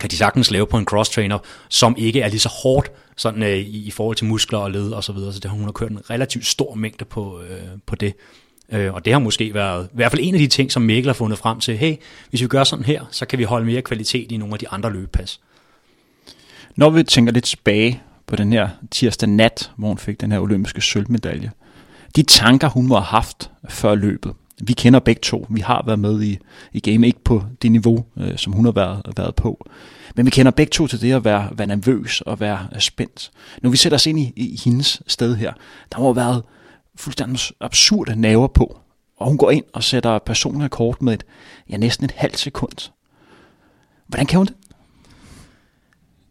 kan 0.00 0.10
de 0.10 0.16
sagtens 0.16 0.50
lave 0.50 0.66
på 0.66 0.78
en 0.78 0.86
cross-trainer, 0.90 1.38
som 1.68 1.94
ikke 1.98 2.20
er 2.20 2.28
lige 2.28 2.40
så 2.40 2.48
hårdt 2.62 2.92
sådan, 3.16 3.42
øh, 3.42 3.58
i, 3.58 3.86
i 3.86 3.90
forhold 3.90 4.16
til 4.16 4.26
muskler 4.26 4.58
og 4.58 4.70
led 4.70 4.90
og 4.90 5.04
så 5.04 5.12
videre. 5.12 5.32
Så 5.32 5.40
det, 5.40 5.50
hun 5.50 5.64
har 5.64 5.72
kørt 5.72 5.90
en 5.90 6.10
relativt 6.10 6.46
stor 6.46 6.74
mængde 6.74 7.04
på, 7.04 7.40
øh, 7.40 7.58
på 7.86 7.96
det. 7.96 8.14
Øh, 8.68 8.94
og 8.94 9.04
det 9.04 9.12
har 9.12 9.20
måske 9.20 9.54
været 9.54 9.86
i 9.86 9.96
hvert 9.96 10.12
fald 10.12 10.22
en 10.24 10.34
af 10.34 10.38
de 10.38 10.46
ting, 10.46 10.72
som 10.72 10.82
Mikkel 10.82 11.08
har 11.08 11.14
fundet 11.14 11.38
frem 11.38 11.60
til. 11.60 11.76
Hey, 11.76 11.96
hvis 12.30 12.42
vi 12.42 12.46
gør 12.46 12.64
sådan 12.64 12.84
her, 12.84 13.04
så 13.10 13.26
kan 13.26 13.38
vi 13.38 13.44
holde 13.44 13.66
mere 13.66 13.82
kvalitet 13.82 14.32
i 14.32 14.36
nogle 14.36 14.54
af 14.54 14.58
de 14.58 14.68
andre 14.68 14.92
løbepas. 14.92 15.40
Når 16.76 16.90
vi 16.90 17.02
tænker 17.02 17.32
lidt 17.32 17.44
tilbage 17.44 18.02
på 18.26 18.36
den 18.36 18.52
her 18.52 18.68
tirsdag 18.90 19.28
nat, 19.28 19.72
hvor 19.76 19.88
hun 19.88 19.98
fik 19.98 20.20
den 20.20 20.32
her 20.32 20.40
olympiske 20.40 20.80
sølvmedalje. 20.80 21.50
De 22.16 22.22
tanker, 22.22 22.68
hun 22.68 22.86
må 22.86 22.94
have 22.94 23.04
haft 23.04 23.50
før 23.68 23.94
løbet. 23.94 24.32
Vi 24.62 24.72
kender 24.72 25.00
begge 25.00 25.20
to. 25.20 25.46
Vi 25.50 25.60
har 25.60 25.82
været 25.86 25.98
med 25.98 26.22
i, 26.22 26.38
i 26.72 26.80
game, 26.80 27.06
ikke 27.06 27.24
på 27.24 27.42
det 27.62 27.72
niveau, 27.72 28.04
øh, 28.16 28.36
som 28.36 28.52
hun 28.52 28.64
har 28.64 28.72
været, 28.72 29.02
været 29.16 29.34
på. 29.34 29.66
Men 30.14 30.26
vi 30.26 30.30
kender 30.30 30.52
begge 30.52 30.70
to 30.70 30.86
til 30.86 31.00
det 31.00 31.12
at 31.12 31.24
være, 31.24 31.48
være 31.52 31.66
nervøs 31.66 32.20
og 32.20 32.40
være 32.40 32.68
øh, 32.74 32.80
spændt. 32.80 33.30
Når 33.62 33.70
vi 33.70 33.76
sætter 33.76 33.96
os 33.96 34.06
ind 34.06 34.18
i, 34.18 34.32
i 34.36 34.60
hendes 34.64 35.02
sted 35.06 35.36
her, 35.36 35.52
der 35.92 35.98
må 35.98 36.04
have 36.04 36.16
været 36.16 36.42
fuldstændig 36.96 37.40
absurde 37.60 38.20
naver 38.20 38.48
på. 38.48 38.78
Og 39.16 39.26
hun 39.28 39.38
går 39.38 39.50
ind 39.50 39.64
og 39.72 39.84
sætter 39.84 40.18
personrekord 40.18 40.94
kort 40.94 41.02
med 41.02 41.14
et, 41.14 41.24
ja, 41.70 41.76
næsten 41.76 42.04
et 42.04 42.12
halvt 42.16 42.38
sekund. 42.38 42.90
Hvordan 44.06 44.26
kan 44.26 44.38
hun 44.38 44.46
det? 44.46 44.54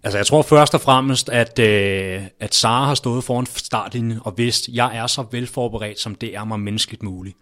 Altså 0.04 0.18
jeg 0.18 0.26
tror 0.26 0.42
først 0.42 0.74
og 0.74 0.82
fremmest, 0.82 1.30
at, 1.30 1.60
øh, 1.60 2.22
at 2.40 2.56
Sara 2.56 2.86
har 2.86 2.96
stået 2.96 3.24
foran 3.24 3.46
startlinjen 3.46 4.20
og 4.24 4.34
vidst, 4.38 4.68
at 4.68 4.76
jeg 4.76 4.98
er 4.98 5.08
så 5.08 5.26
velforberedt, 5.32 6.00
som 6.00 6.16
det 6.16 6.36
er 6.36 6.44
mig 6.44 6.60
menneskeligt 6.60 7.04
muligt. 7.04 7.38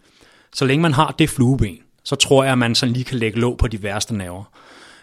Så 0.54 0.64
længe 0.64 0.82
man 0.82 0.92
har 0.92 1.14
det 1.18 1.30
flueben, 1.30 1.78
så 2.04 2.16
tror 2.16 2.44
jeg, 2.44 2.52
at 2.52 2.58
man 2.58 2.74
sådan 2.74 2.92
lige 2.92 3.04
kan 3.04 3.18
lægge 3.18 3.40
låg 3.40 3.58
på 3.58 3.68
de 3.68 3.82
værste 3.82 4.14
nerver. 4.14 4.44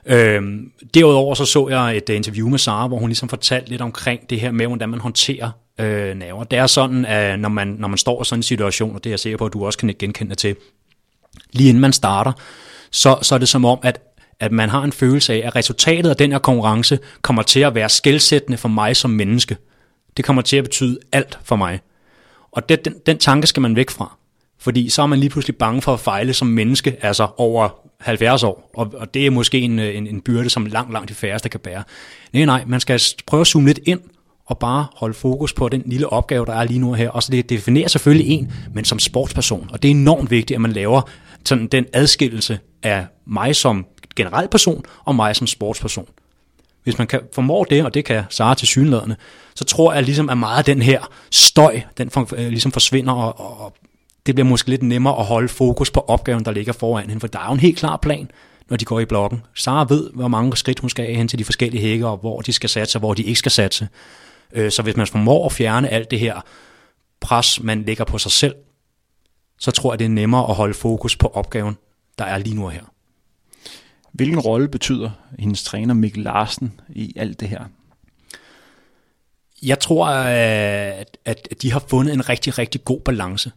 Øhm, 0.06 0.72
derudover 0.94 1.36
så 1.36 1.46
så 1.46 1.70
jeg 1.70 1.98
et 1.98 2.10
øh, 2.10 2.16
interview 2.16 2.50
med 2.50 2.60
Sara, 2.60 2.88
hvor 2.88 2.98
hun 2.98 3.10
ligesom 3.10 3.30
fortalte 3.30 3.70
lidt 3.70 3.82
omkring 3.82 4.30
det 4.30 4.40
her 4.40 4.52
med, 4.52 4.68
hvordan 4.68 4.90
man 4.90 5.00
håndterer 5.00 5.52
øh, 5.80 6.16
naver. 6.16 6.44
Det 6.44 6.60
er 6.60 6.68
sådan, 6.68 7.06
at 7.06 7.40
når 7.40 7.50
man, 7.50 7.68
når 7.68 7.88
man 7.88 7.98
står 7.98 8.22
i 8.22 8.26
sådan 8.26 8.40
en 8.40 8.44
situation, 8.44 8.96
og 8.96 9.04
det 9.04 9.10
er 9.10 9.12
jeg 9.12 9.20
sikker 9.20 9.38
på, 9.38 9.46
at 9.46 9.54
du 9.54 9.66
også 9.66 9.80
kan 9.80 9.96
genkende 10.00 10.36
til, 10.36 10.56
lige 11.52 11.70
inden 11.70 11.82
man 11.82 11.94
starter, 11.94 12.32
så, 12.92 13.18
så 13.22 13.36
er 13.36 13.40
det 13.40 13.50
som 13.50 13.66
om, 13.66 13.80
at 13.84 14.02
at 14.40 14.52
man 14.52 14.70
har 14.70 14.84
en 14.84 14.92
følelse 14.92 15.34
af, 15.34 15.48
at 15.48 15.56
resultatet 15.56 16.10
af 16.10 16.16
den 16.16 16.32
her 16.32 16.40
konkurrence 16.40 17.00
kommer 17.22 17.44
til 17.44 17.60
at 17.60 17.76
være 17.76 17.90
skældsættende 17.90 18.58
for 18.58 18.70
mig 18.70 18.96
som 18.96 19.12
menneske. 19.12 19.58
Det 20.18 20.26
kommer 20.26 20.42
til 20.42 20.58
at 20.58 20.64
betyde 20.64 21.00
alt 21.12 21.40
for 21.44 21.56
mig. 21.56 21.80
Og 22.52 22.70
det, 22.70 22.86
den, 22.86 22.96
den 23.06 23.18
tanke 23.18 23.48
skal 23.48 23.62
man 23.62 23.76
væk 23.76 23.90
fra. 23.90 24.18
Fordi 24.60 24.90
så 24.90 25.02
er 25.02 25.06
man 25.06 25.20
lige 25.20 25.30
pludselig 25.30 25.56
bange 25.56 25.82
for 25.82 25.94
at 25.94 26.00
fejle 26.00 26.34
som 26.34 26.48
menneske, 26.48 26.98
altså 27.02 27.28
over 27.38 27.70
70 28.00 28.44
år. 28.44 28.72
Og, 28.74 28.94
og 28.98 29.14
det 29.14 29.26
er 29.26 29.30
måske 29.30 29.60
en, 29.60 29.80
en, 29.80 30.08
en 30.08 30.22
byrde, 30.22 30.50
som 30.50 30.66
langt, 30.66 30.94
langt 30.94 31.10
de 31.10 31.14
færreste 31.14 31.50
kan 31.50 31.60
bære. 31.60 31.84
Nej, 32.34 32.46
nej, 32.46 32.64
man 32.68 32.80
skal 32.80 33.02
prøve 33.26 33.42
at 33.42 33.48
zoome 33.48 33.68
lidt 33.68 33.80
ind 33.86 34.00
og 34.48 34.58
bare 34.58 34.86
holde 34.96 35.14
fokus 35.14 35.54
på 35.54 35.70
den 35.70 35.84
lille 35.86 36.10
opgave, 36.10 36.46
der 36.46 36.54
er 36.54 36.64
lige 36.64 36.80
nu 36.80 36.94
her. 36.94 37.10
Og 37.10 37.24
så 37.24 37.32
det 37.32 37.50
definerer 37.50 37.88
selvfølgelig 37.88 38.32
en, 38.32 38.52
men 38.74 38.86
som 38.86 39.00
sportsperson. 39.00 39.70
Og 39.74 39.84
det 39.84 39.92
er 39.92 39.96
enormt 39.96 40.32
vigtigt, 40.32 40.56
at 40.56 40.62
man 40.62 40.72
laver 40.72 41.02
sådan 41.46 41.68
den 41.68 41.86
adskillelse 41.94 42.60
af 42.84 43.06
mig 43.26 43.56
som 43.56 43.86
generel 44.16 44.48
person 44.48 44.84
og 45.06 45.16
mig 45.16 45.36
som 45.36 45.48
sportsperson. 45.48 46.06
Hvis 46.84 46.98
man 46.98 47.08
kan 47.08 47.20
formår 47.34 47.64
det, 47.64 47.86
og 47.86 47.94
det 47.94 48.06
kan 48.06 48.24
Sara 48.30 48.56
til 48.56 48.68
synlædende, 48.68 49.16
så 49.56 49.64
tror 49.66 49.94
jeg 49.94 50.04
ligesom, 50.04 50.30
at 50.30 50.38
meget 50.38 50.58
af 50.58 50.66
den 50.66 50.82
her 50.82 51.10
støj, 51.32 51.82
den 51.98 52.10
for, 52.10 52.36
øh, 52.38 52.48
ligesom 52.48 52.72
forsvinder, 52.72 53.14
og, 53.14 53.62
og 53.62 53.74
det 54.26 54.36
bliver 54.36 54.48
måske 54.48 54.70
lidt 54.70 54.84
nemmere 54.84 55.20
at 55.20 55.26
holde 55.26 55.48
fokus 55.48 55.92
på 55.92 56.00
opgaven, 56.00 56.46
der 56.46 56.52
ligger 56.52 56.74
foran 56.74 57.10
hende, 57.10 57.20
for 57.20 57.28
der 57.28 57.40
er 57.40 57.46
jo 57.46 57.54
en 57.54 57.60
helt 57.60 57.78
klar 57.78 57.98
plan, 57.98 58.32
når 58.70 58.78
de 58.78 58.86
går 58.86 59.00
i 59.00 59.06
blokken. 59.06 59.42
Sara 59.56 59.86
ved, 59.90 60.10
hvor 60.14 60.28
mange 60.28 60.58
skridt 60.58 60.80
hun 60.80 60.90
skal 60.90 61.06
have 61.06 61.18
hen 61.18 61.28
til 61.28 61.40
de 61.40 61.44
forskellige 61.44 61.82
hække, 61.82 62.08
og 62.08 62.18
hvor 62.18 62.42
de 62.42 62.54
skal 62.54 62.70
satse, 62.70 62.98
og 62.98 63.00
hvor 63.00 63.14
de 63.14 63.24
ikke 63.24 63.40
skal 63.40 63.52
satse. 63.52 63.88
Øh, 64.54 64.72
så 64.72 64.82
hvis 64.82 64.98
man 64.98 65.08
formår 65.08 65.46
at 65.46 65.52
fjerne 65.52 65.90
alt 65.90 66.12
det 66.12 66.20
her 66.20 66.42
pres, 67.20 67.64
man 67.64 67.84
lægger 67.84 68.04
på 68.04 68.18
sig 68.18 68.32
selv, 68.32 68.56
så 69.60 69.72
tror 69.72 69.94
jeg, 69.94 70.00
det 70.00 70.06
er 70.06 70.10
nemmere 70.10 70.50
at 70.50 70.56
holde 70.56 70.74
fokus 70.74 71.16
på 71.16 71.28
opgaven, 71.28 71.78
der 72.18 72.26
er 72.26 72.38
lige 72.38 72.56
nu 72.56 72.68
her. 72.68 72.84
Hvilken 74.12 74.40
rolle 74.40 74.68
betyder 74.68 75.12
hendes 75.40 75.64
træner 75.64 75.94
Mikkel 75.94 76.24
Larsen 76.24 76.80
i 76.90 77.14
alt 77.16 77.40
det 77.40 77.50
her? 77.50 77.64
Jeg 79.64 79.80
tror, 79.80 80.08
at, 80.08 81.18
at 81.26 81.62
de 81.62 81.72
har 81.72 81.84
fundet 81.88 82.14
en 82.14 82.30
rigtig, 82.30 82.58
rigtig 82.58 82.84
god 82.84 83.00
balance. 83.00 83.52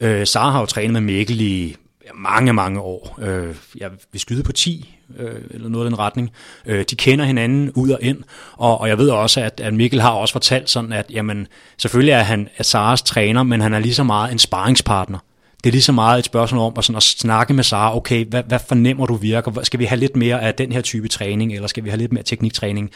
Øh, 0.00 0.26
Sara 0.26 0.50
har 0.50 0.60
jo 0.60 0.66
trænet 0.66 0.92
med 0.92 1.00
Mikkel 1.00 1.40
i 1.40 1.76
mange, 2.14 2.52
mange 2.52 2.80
år. 2.80 3.18
Øh, 3.22 3.54
jeg 3.76 3.90
vil 4.12 4.20
skyde 4.20 4.42
på 4.42 4.52
10, 4.52 4.94
øh, 5.18 5.40
eller 5.50 5.68
noget 5.68 5.84
af 5.84 5.90
den 5.90 5.98
retning. 5.98 6.30
Øh, 6.66 6.84
de 6.90 6.96
kender 6.96 7.24
hinanden 7.24 7.70
ud 7.70 7.90
og 7.90 7.98
ind, 8.02 8.22
og, 8.52 8.80
og 8.80 8.88
jeg 8.88 8.98
ved 8.98 9.10
også, 9.10 9.40
at, 9.40 9.60
at 9.60 9.74
Mikkel 9.74 10.00
har 10.00 10.10
også 10.10 10.32
fortalt 10.32 10.70
sådan, 10.70 10.92
at 10.92 11.06
jamen, 11.10 11.46
selvfølgelig 11.78 12.12
er 12.12 12.22
han 12.22 12.48
er 12.56 12.62
Saras 12.62 13.02
træner, 13.02 13.42
men 13.42 13.60
han 13.60 13.74
er 13.74 13.78
lige 13.78 13.94
så 13.94 14.04
meget 14.04 14.32
en 14.32 14.38
sparringspartner 14.38 15.18
det 15.66 15.70
er 15.70 15.72
lige 15.72 15.82
så 15.82 15.92
meget 15.92 16.18
et 16.18 16.24
spørgsmål 16.24 16.60
om 16.60 16.72
at, 16.76 16.84
sådan 16.84 16.96
at 16.96 17.02
snakke 17.02 17.54
med 17.54 17.64
Sara, 17.64 17.96
okay, 17.96 18.24
hvad, 18.24 18.42
hvad 18.42 18.58
fornemmer 18.68 19.06
du 19.06 19.14
virker? 19.14 19.62
Skal 19.62 19.80
vi 19.80 19.84
have 19.84 20.00
lidt 20.00 20.16
mere 20.16 20.42
af 20.42 20.54
den 20.54 20.72
her 20.72 20.80
type 20.80 21.08
træning, 21.08 21.54
eller 21.54 21.68
skal 21.68 21.84
vi 21.84 21.88
have 21.88 21.98
lidt 21.98 22.12
mere 22.12 22.22
tekniktræning? 22.22 22.90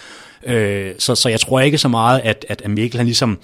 Øh, 0.47 0.93
så, 0.99 1.15
så 1.15 1.29
jeg 1.29 1.41
tror 1.41 1.61
ikke 1.61 1.79
så 1.79 1.89
meget, 1.89 2.21
at, 2.21 2.47
at 2.49 2.71
Mikkel 2.71 2.99
han 2.99 3.07
ligesom 3.07 3.39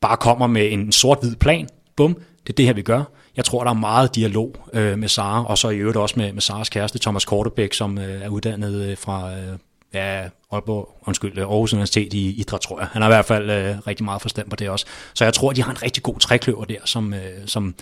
bare 0.00 0.16
kommer 0.16 0.46
med 0.46 0.72
en 0.72 0.92
sort-hvid 0.92 1.36
plan. 1.36 1.68
Bum, 1.96 2.14
det 2.14 2.52
er 2.52 2.56
det 2.56 2.66
her, 2.66 2.72
vi 2.72 2.82
gør. 2.82 3.02
Jeg 3.36 3.44
tror, 3.44 3.64
der 3.64 3.70
er 3.70 3.74
meget 3.74 4.14
dialog 4.14 4.56
øh, 4.72 4.98
med 4.98 5.08
Sara, 5.08 5.44
og 5.46 5.58
så 5.58 5.68
i 5.68 5.76
øvrigt 5.76 5.96
også 5.96 6.14
med, 6.18 6.32
med 6.32 6.42
Saras 6.42 6.68
kæreste, 6.68 6.98
Thomas 6.98 7.24
Kortebæk, 7.24 7.72
som 7.72 7.98
øh, 7.98 8.22
er 8.22 8.28
uddannet 8.28 8.74
øh, 8.74 8.96
fra 8.96 9.32
øh, 9.32 9.58
ja, 9.94 10.28
Aalborg, 10.52 10.98
undskyld, 11.06 11.38
øh, 11.38 11.44
Aarhus 11.44 11.72
Universitet 11.72 12.14
i 12.14 12.30
idræt, 12.40 12.60
tror 12.60 12.80
jeg. 12.80 12.88
Han 12.92 13.02
har 13.02 13.08
i 13.08 13.12
hvert 13.12 13.24
fald 13.24 13.50
øh, 13.50 13.76
rigtig 13.86 14.04
meget 14.04 14.22
forstand 14.22 14.50
på 14.50 14.56
det 14.56 14.68
også. 14.68 14.86
Så 15.14 15.24
jeg 15.24 15.34
tror, 15.34 15.52
de 15.52 15.62
har 15.62 15.70
en 15.70 15.82
rigtig 15.82 16.02
god 16.02 16.18
trækløver 16.18 16.64
der, 16.64 16.78
som, 16.84 17.14
øh, 17.14 17.20
som 17.46 17.74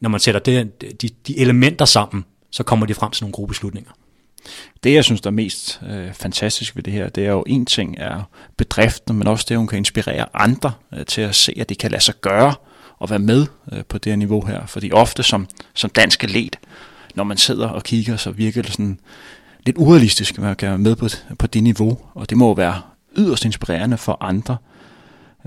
når 0.00 0.08
man 0.08 0.20
sætter 0.20 0.40
det, 0.40 0.82
de, 1.02 1.08
de 1.26 1.38
elementer 1.38 1.84
sammen, 1.84 2.24
så 2.50 2.62
kommer 2.62 2.86
de 2.86 2.94
frem 2.94 3.10
til 3.10 3.24
nogle 3.24 3.32
gode 3.32 3.48
beslutninger. 3.48 3.90
Det, 4.84 4.94
jeg 4.94 5.04
synes, 5.04 5.20
der 5.20 5.30
er 5.30 5.34
mest 5.34 5.80
øh, 5.90 6.12
fantastisk 6.12 6.76
ved 6.76 6.82
det 6.82 6.92
her, 6.92 7.08
det 7.08 7.26
er 7.26 7.30
jo 7.30 7.44
en 7.46 7.66
ting 7.66 7.96
er 7.98 8.22
bedriften, 8.56 9.16
men 9.16 9.28
også 9.28 9.44
det, 9.48 9.54
at 9.54 9.58
hun 9.58 9.66
kan 9.66 9.78
inspirere 9.78 10.26
andre 10.34 10.72
øh, 10.94 11.06
til 11.06 11.20
at 11.20 11.34
se, 11.34 11.54
at 11.60 11.68
det 11.68 11.78
kan 11.78 11.90
lade 11.90 12.02
sig 12.02 12.14
gøre 12.20 12.54
og 13.02 13.10
være 13.10 13.18
med 13.18 13.46
øh, 13.72 13.84
på 13.88 13.98
det 13.98 14.12
her 14.12 14.16
niveau 14.16 14.46
her. 14.46 14.66
Fordi 14.66 14.92
ofte 14.92 15.22
som, 15.22 15.46
som 15.74 15.90
dansk 15.90 16.24
atlet, 16.24 16.58
når 17.14 17.24
man 17.24 17.36
sidder 17.36 17.68
og 17.68 17.82
kigger, 17.82 18.16
så 18.16 18.30
virker 18.30 18.62
det 18.62 18.72
sådan 18.72 18.98
lidt 19.66 19.76
urealistisk, 19.78 20.34
at 20.34 20.42
man 20.42 20.56
kan 20.56 20.68
være 20.68 20.78
med 20.78 20.96
på, 20.96 21.08
på 21.38 21.46
det 21.46 21.62
niveau, 21.62 21.98
og 22.14 22.30
det 22.30 22.38
må 22.38 22.54
være 22.54 22.80
yderst 23.16 23.44
inspirerende 23.44 23.96
for 23.96 24.18
andre, 24.20 24.56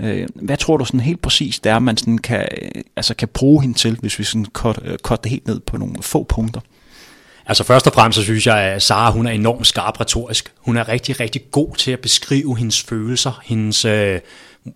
Øh, 0.00 0.28
hvad 0.34 0.56
tror 0.56 0.76
du 0.76 0.84
sådan 0.84 1.00
helt 1.00 1.22
præcis, 1.22 1.58
det 1.60 1.72
er, 1.72 1.78
man 1.78 1.96
sådan 1.96 2.18
kan, 2.18 2.48
øh, 2.62 2.82
altså 2.96 3.14
kan 3.14 3.28
bruge 3.28 3.62
hende 3.62 3.78
til, 3.78 3.96
hvis 4.00 4.18
vi 4.18 4.24
sådan 4.24 4.46
cut, 4.46 4.78
øh, 4.84 4.98
cut 4.98 5.24
det 5.24 5.30
helt 5.30 5.46
ned 5.46 5.60
på 5.60 5.76
nogle 5.76 5.94
få 6.00 6.22
punkter? 6.22 6.60
Altså 7.46 7.64
først 7.64 7.86
og 7.86 7.92
fremmest 7.92 8.16
så 8.18 8.24
synes 8.24 8.46
jeg, 8.46 8.58
at 8.58 8.82
Sara 8.82 9.10
hun 9.10 9.26
er 9.26 9.30
enormt 9.30 9.66
skarp 9.66 10.00
retorisk. 10.00 10.52
Hun 10.58 10.76
er 10.76 10.88
rigtig, 10.88 11.20
rigtig 11.20 11.50
god 11.50 11.76
til 11.76 11.90
at 11.90 12.00
beskrive 12.00 12.56
hendes 12.56 12.82
følelser, 12.82 13.40
hendes, 13.44 13.84
øh, 13.84 14.20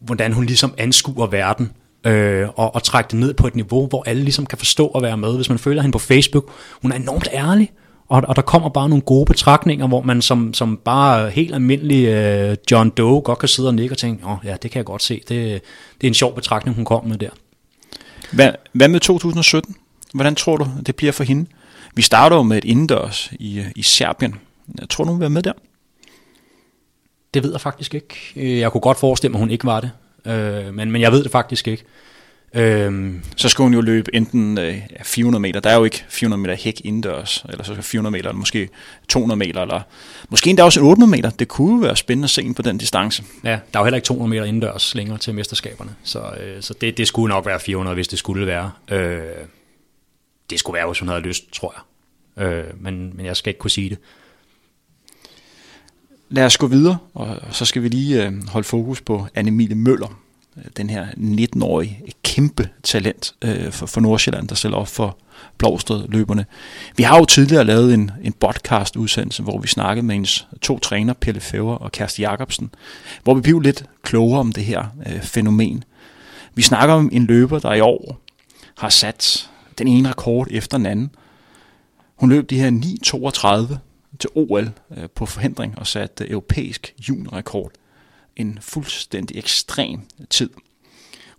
hvordan 0.01 0.33
hun 0.33 0.47
ligesom 0.47 0.75
anskuer 0.79 1.27
verden, 1.27 1.71
øh, 2.04 2.48
og, 2.56 2.74
og 2.74 2.82
trække 2.82 3.08
det 3.08 3.18
ned 3.18 3.34
på 3.34 3.46
et 3.46 3.56
niveau, 3.56 3.86
hvor 3.86 4.02
alle 4.06 4.22
ligesom 4.22 4.46
kan 4.46 4.58
forstå 4.58 4.86
og 4.86 5.02
være 5.02 5.16
med. 5.16 5.36
Hvis 5.36 5.48
man 5.48 5.58
følger 5.58 5.82
hende 5.82 5.92
på 5.92 5.98
Facebook, 5.98 6.52
hun 6.82 6.92
er 6.92 6.96
enormt 6.96 7.28
ærlig, 7.32 7.70
og, 8.08 8.22
og 8.28 8.36
der 8.36 8.42
kommer 8.42 8.68
bare 8.68 8.88
nogle 8.88 9.02
gode 9.02 9.26
betragtninger, 9.26 9.86
hvor 9.86 10.02
man 10.02 10.22
som, 10.22 10.54
som 10.54 10.76
bare 10.84 11.30
helt 11.30 11.54
almindelig 11.54 12.08
uh, 12.50 12.56
John 12.70 12.90
Doe 12.90 13.20
godt 13.20 13.38
kan 13.38 13.48
sidde 13.48 13.68
og 13.68 13.74
nikke 13.74 13.92
og 13.92 13.98
tænke, 13.98 14.26
åh 14.26 14.36
ja, 14.44 14.56
det 14.62 14.70
kan 14.70 14.78
jeg 14.78 14.84
godt 14.84 15.02
se, 15.02 15.14
det, 15.14 15.62
det 16.00 16.06
er 16.06 16.08
en 16.08 16.14
sjov 16.14 16.34
betragtning, 16.34 16.76
hun 16.76 16.84
kommer 16.84 17.08
med 17.08 17.18
der. 17.18 17.30
Hvad, 18.32 18.52
hvad 18.72 18.88
med 18.88 19.00
2017? 19.00 19.76
Hvordan 20.14 20.34
tror 20.34 20.56
du, 20.56 20.66
det 20.86 20.96
bliver 20.96 21.12
for 21.12 21.24
hende? 21.24 21.46
Vi 21.94 22.02
starter 22.02 22.36
jo 22.36 22.42
med 22.42 22.58
et 22.58 22.64
indendørs 22.64 23.32
i, 23.32 23.64
i 23.76 23.82
Serbien. 23.82 24.34
Jeg 24.80 24.88
tror 24.88 25.04
du, 25.04 25.10
hun 25.10 25.18
vil 25.18 25.20
være 25.20 25.30
med 25.30 25.42
der? 25.42 25.52
Det 27.34 27.42
ved 27.42 27.50
jeg 27.50 27.60
faktisk 27.60 27.94
ikke. 27.94 28.16
Jeg 28.36 28.72
kunne 28.72 28.80
godt 28.80 28.98
forestille 28.98 29.30
mig, 29.32 29.38
at 29.38 29.42
hun 29.42 29.50
ikke 29.50 29.64
var 29.64 29.80
det. 29.80 29.90
Øh, 30.26 30.74
men, 30.74 30.90
men 30.90 31.02
jeg 31.02 31.12
ved 31.12 31.22
det 31.24 31.33
faktisk 31.33 31.68
ikke. 31.68 31.85
Øhm, 32.54 33.22
så 33.37 33.48
skal 33.48 33.62
hun 33.62 33.74
jo 33.74 33.80
løbe 33.80 34.14
enten 34.14 34.59
øh, 34.59 34.78
400 35.04 35.42
meter, 35.42 35.61
der 35.61 35.70
er 35.70 35.76
jo 35.76 35.85
ikke 35.85 36.04
400 36.09 36.42
meter 36.42 36.54
hæk 36.54 36.80
indendørs, 36.85 37.44
eller 37.48 37.64
så 37.64 37.83
400 37.83 38.12
meter, 38.12 38.28
eller 38.28 38.38
måske 38.38 38.68
200 39.09 39.38
meter, 39.38 39.62
eller 39.62 39.80
måske 40.28 40.50
endda 40.50 40.62
også 40.62 40.80
800 40.80 41.11
meter. 41.11 41.30
Det 41.30 41.48
kunne 41.48 41.74
jo 41.74 41.80
være 41.87 41.96
spændende 41.96 42.26
at 42.26 42.30
se 42.30 42.54
på 42.56 42.62
den 42.62 42.78
distance. 42.78 43.22
Ja, 43.44 43.48
der 43.48 43.78
er 43.78 43.80
jo 43.80 43.85
heller 43.85 43.96
ikke 43.96 44.06
200 44.06 44.30
meter 44.30 44.44
indendørs 44.44 44.94
længere 44.94 45.18
til 45.18 45.35
mesterskaberne, 45.35 45.94
så, 46.04 46.20
øh, 46.40 46.62
så 46.62 46.74
det, 46.80 46.98
det 46.98 47.09
skulle 47.09 47.35
nok 47.35 47.46
være 47.46 47.61
400, 47.61 47.94
hvis 47.94 48.09
det 48.09 48.18
skulle 48.18 48.46
være. 48.46 48.70
Øh, 48.90 49.20
det 50.50 50.59
skulle 50.59 50.74
være, 50.74 50.87
hvis 50.87 50.98
hun 50.98 51.09
havde 51.09 51.20
lyst, 51.20 51.52
tror 51.52 51.74
jeg. 51.76 51.83
Øh, 52.44 52.64
men, 52.80 53.16
men 53.16 53.26
jeg 53.26 53.37
skal 53.37 53.50
ikke 53.50 53.59
kunne 53.59 53.70
sige 53.70 53.90
det. 53.90 53.98
Lad 56.33 56.45
os 56.45 56.59
gå 56.59 56.66
videre, 56.66 56.99
og 57.14 57.37
så 57.51 57.64
skal 57.64 57.83
vi 57.83 57.88
lige 57.88 58.27
øh, 58.27 58.49
holde 58.49 58.66
fokus 58.69 59.01
på 59.01 59.27
Annemile 59.35 59.75
Møller, 59.75 60.21
øh, 60.57 60.64
den 60.77 60.90
her 60.90 61.07
19-årige 61.07 62.03
kæmpe 62.23 62.69
talent 62.83 63.35
øh, 63.43 63.73
for, 63.73 63.87
for 63.87 64.01
Nordsjælland, 64.01 64.49
der 64.49 64.55
stiller 64.55 64.77
op 64.79 64.88
for 64.88 65.16
Blåsted 65.59 66.09
løberne. 66.09 66.47
Vi 66.97 67.03
har 67.03 67.19
jo 67.19 67.25
tidligere 67.25 67.64
lavet 67.64 67.95
en, 67.95 68.11
en 68.23 68.33
podcast 68.33 68.97
udsendelse, 68.97 69.43
hvor 69.43 69.59
vi 69.59 69.69
snakkede 69.69 70.07
med 70.07 70.16
ens 70.16 70.47
to 70.62 70.79
træner, 70.79 71.12
Pelle 71.12 71.40
Fæver 71.40 71.75
og 71.75 71.93
Kersti 71.93 72.23
Jacobsen, 72.23 72.71
hvor 73.23 73.35
vi 73.35 73.40
blev 73.40 73.61
lidt 73.61 73.85
klogere 74.03 74.40
om 74.40 74.53
det 74.53 74.64
her 74.64 74.85
øh, 75.07 75.23
fænomen. 75.23 75.85
Vi 76.55 76.62
snakker 76.62 76.95
om 76.95 77.09
en 77.12 77.27
løber, 77.27 77.59
der 77.59 77.73
i 77.73 77.81
år 77.81 78.21
har 78.79 78.88
sat 78.88 79.51
den 79.79 79.88
ene 79.88 80.09
rekord 80.09 80.49
efter 80.51 80.77
den 80.77 80.87
anden. 80.87 81.11
Hun 82.16 82.29
løb 82.29 82.51
de 82.51 82.61
her 82.61 82.71
9.32 83.71 83.77
til 84.20 84.30
OL 84.35 84.70
øh, 84.96 85.09
på 85.14 85.26
forhindring 85.26 85.78
og 85.78 85.87
satte 85.87 86.24
øh, 86.24 86.30
europæisk 86.30 86.94
juniorrekord 87.09 87.70
en 88.37 88.59
fuldstændig 88.62 89.38
ekstrem 89.38 90.00
tid. 90.30 90.50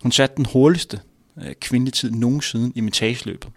Hun 0.02 0.12
satte 0.12 0.36
den 0.36 0.46
hurtigste 0.52 1.00
øh, 1.38 1.54
kvindelige 1.60 1.92
tid 1.92 2.10
nogensinde 2.10 2.72
i 2.74 2.80
metageløbet. 2.80 3.50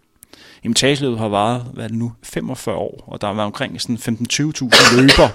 Imitageløbet 0.63 1.19
har 1.19 1.27
varet, 1.27 1.61
hvad 1.73 1.83
er 1.83 1.87
det 1.87 1.97
nu, 1.97 2.13
45 2.23 2.75
år, 2.75 3.03
og 3.07 3.21
der 3.21 3.27
har 3.27 3.33
været 3.33 3.45
omkring 3.45 3.81
sådan 3.81 3.95
15-20.000 3.95 5.01
løber 5.01 5.29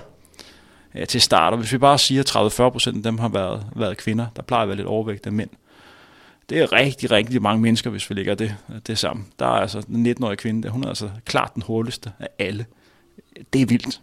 øh, 0.95 1.07
til 1.07 1.21
start. 1.21 1.53
Og 1.53 1.59
hvis 1.59 1.73
vi 1.73 1.79
bare 1.79 1.99
siger, 1.99 2.21
at 2.21 2.91
30-40% 2.91 2.97
af 2.97 3.03
dem 3.03 3.19
har 3.19 3.29
været, 3.29 3.67
været 3.77 3.97
kvinder, 3.97 4.27
der 4.37 4.43
plejer 4.43 4.63
at 4.63 4.69
være 4.69 4.77
lidt 4.77 4.89
overvægt 4.89 5.27
af 5.27 5.33
mænd. 5.33 5.51
Det 6.49 6.59
er 6.59 6.73
rigtig, 6.73 7.11
rigtig 7.11 7.43
mange 7.43 7.63
mennesker, 7.63 7.91
hvis 7.91 8.11
vi 8.11 8.15
lægger 8.15 8.35
det, 8.35 8.57
øh, 8.71 8.77
det 8.87 8.99
sammen. 8.99 9.27
Der 9.39 9.47
er 9.47 9.61
altså 9.61 9.81
den 9.81 10.07
19-årige 10.07 10.37
kvinde, 10.37 10.63
der, 10.63 10.71
hun 10.71 10.85
er 10.85 10.89
altså 10.89 11.11
klart 11.25 11.55
den 11.55 11.63
hurtigste 11.63 12.13
af 12.19 12.29
alle. 12.39 12.67
Det 13.53 13.63
er 13.63 13.67
vildt. 13.67 14.01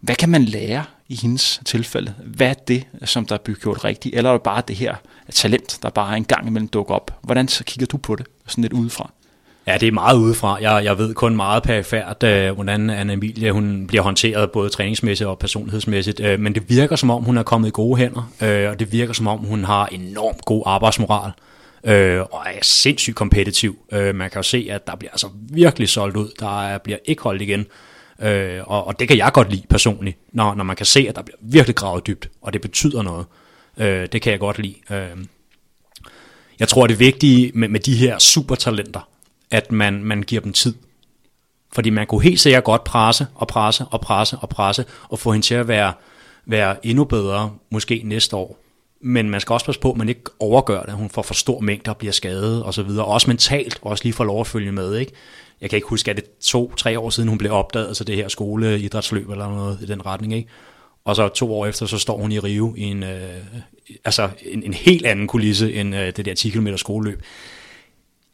Hvad 0.00 0.14
kan 0.14 0.28
man 0.28 0.44
lære 0.44 0.84
i 1.08 1.14
hendes 1.22 1.60
tilfælde? 1.64 2.14
Hvad 2.24 2.48
er 2.48 2.54
det, 2.54 2.84
som 3.04 3.26
der 3.26 3.34
er 3.34 3.54
gjort 3.54 3.84
rigtigt? 3.84 4.14
Eller 4.14 4.30
er 4.30 4.34
det 4.34 4.42
bare 4.42 4.62
det 4.68 4.76
her 4.76 4.94
talent, 5.30 5.78
der 5.82 5.90
bare 5.90 6.16
en 6.16 6.24
gang 6.24 6.46
imellem 6.46 6.68
dukker 6.68 6.94
op? 6.94 7.18
Hvordan 7.22 7.48
så 7.48 7.64
kigger 7.64 7.86
du 7.86 7.96
på 7.96 8.16
det, 8.16 8.26
sådan 8.46 8.62
lidt 8.62 8.72
udefra? 8.72 9.10
Ja, 9.66 9.78
det 9.78 9.86
er 9.86 9.92
meget 9.92 10.16
udefra. 10.16 10.58
Jeg, 10.60 10.84
jeg 10.84 10.98
ved 10.98 11.14
kun 11.14 11.36
meget 11.36 11.62
perifært, 11.62 12.22
øh, 12.22 12.52
hvordan 12.52 12.90
Anna 12.90 13.12
Emilie 13.12 13.52
hun 13.52 13.86
bliver 13.86 14.02
håndteret 14.02 14.50
både 14.50 14.70
træningsmæssigt 14.70 15.28
og 15.28 15.38
personlighedsmæssigt. 15.38 16.20
Øh, 16.20 16.40
men 16.40 16.54
det 16.54 16.70
virker 16.70 16.96
som 16.96 17.10
om, 17.10 17.22
hun 17.22 17.36
er 17.36 17.42
kommet 17.42 17.68
i 17.68 17.70
gode 17.70 17.98
hænder, 17.98 18.32
øh, 18.42 18.70
og 18.70 18.80
det 18.80 18.92
virker 18.92 19.12
som 19.12 19.26
om, 19.26 19.38
hun 19.38 19.64
har 19.64 19.86
enormt 19.86 20.44
god 20.44 20.62
arbejdsmoral. 20.66 21.32
Øh, 21.84 22.20
og 22.20 22.42
er 22.46 22.58
sindssygt 22.62 23.16
kompetitiv. 23.16 23.78
Øh, 23.92 24.14
man 24.14 24.30
kan 24.30 24.38
jo 24.38 24.42
se, 24.42 24.68
at 24.70 24.86
der 24.86 24.96
bliver 24.96 25.10
altså 25.10 25.28
virkelig 25.34 25.88
solgt 25.88 26.16
ud. 26.16 26.28
Der 26.40 26.62
er, 26.62 26.78
bliver 26.78 26.98
ikke 27.04 27.22
holdt 27.22 27.42
igen. 27.42 27.66
Øh, 28.22 28.60
og, 28.66 28.86
og 28.86 29.00
det 29.00 29.08
kan 29.08 29.16
jeg 29.16 29.32
godt 29.32 29.50
lide 29.50 29.66
personligt, 29.70 30.18
når, 30.32 30.54
når 30.54 30.64
man 30.64 30.76
kan 30.76 30.86
se, 30.86 31.06
at 31.08 31.16
der 31.16 31.22
bliver 31.22 31.38
virkelig 31.40 31.76
gravet 31.76 32.06
dybt, 32.06 32.30
og 32.42 32.52
det 32.52 32.60
betyder 32.60 33.02
noget. 33.02 33.26
Øh, 33.78 34.08
det 34.12 34.22
kan 34.22 34.32
jeg 34.32 34.40
godt 34.40 34.58
lide. 34.58 34.74
Øh, 34.90 35.24
jeg 36.58 36.68
tror, 36.68 36.86
det 36.86 36.98
vigtige 36.98 37.52
med, 37.54 37.68
med 37.68 37.80
de 37.80 37.96
her 37.96 38.18
supertalenter, 38.18 39.08
at 39.50 39.72
man, 39.72 40.04
man 40.04 40.22
giver 40.22 40.40
dem 40.40 40.52
tid. 40.52 40.74
Fordi 41.72 41.90
man 41.90 42.06
kunne 42.06 42.22
helt 42.22 42.40
sikkert 42.40 42.64
godt 42.64 42.84
presse 42.84 43.26
og 43.34 43.48
presse 43.48 43.84
og 43.90 44.00
presse 44.00 44.36
og 44.36 44.48
presse 44.48 44.84
og 45.08 45.18
få 45.18 45.32
hende 45.32 45.46
til 45.46 45.54
at 45.54 45.68
være, 45.68 45.92
være 46.46 46.86
endnu 46.86 47.04
bedre, 47.04 47.52
måske 47.70 48.02
næste 48.04 48.36
år. 48.36 48.58
Men 49.00 49.30
man 49.30 49.40
skal 49.40 49.52
også 49.52 49.66
passe 49.66 49.80
på, 49.80 49.90
at 49.90 49.96
man 49.96 50.08
ikke 50.08 50.22
overgør 50.38 50.82
det. 50.82 50.94
Hun 50.94 51.10
får 51.10 51.22
for 51.22 51.34
stor 51.34 51.60
mængde 51.60 51.90
og 51.90 51.96
bliver 51.96 52.12
skadet 52.12 52.62
og 52.62 52.74
så 52.74 52.82
videre. 52.82 53.04
Også 53.04 53.30
mentalt, 53.30 53.78
også 53.82 54.04
lige 54.04 54.12
får 54.12 54.24
lov 54.24 54.40
at 54.40 54.46
følge 54.46 54.72
med. 54.72 54.96
Ikke? 54.96 55.12
Jeg 55.60 55.70
kan 55.70 55.76
ikke 55.76 55.88
huske, 55.88 56.10
at 56.10 56.16
det 56.16 56.24
to-tre 56.40 56.98
år 56.98 57.10
siden, 57.10 57.28
hun 57.28 57.38
blev 57.38 57.52
opdaget, 57.52 57.96
så 57.96 58.04
det 58.04 58.16
her 58.16 58.28
skoleidrætsløb 58.28 59.30
eller 59.30 59.48
noget 59.48 59.78
i 59.82 59.86
den 59.86 60.06
retning. 60.06 60.34
Ikke? 60.34 60.48
Og 61.04 61.16
så 61.16 61.28
to 61.28 61.54
år 61.54 61.66
efter, 61.66 61.86
så 61.86 61.98
står 61.98 62.18
hun 62.18 62.32
i 62.32 62.38
Rio 62.38 62.74
i 62.76 62.82
en, 62.82 63.02
øh, 63.02 63.44
altså 64.04 64.28
en, 64.46 64.62
en 64.62 64.74
helt 64.74 65.06
anden 65.06 65.26
kulisse 65.26 65.74
end 65.74 65.96
øh, 65.96 66.12
det 66.16 66.24
der 66.24 66.34
10 66.34 66.50
km 66.50 66.68
skoleløb 66.76 67.22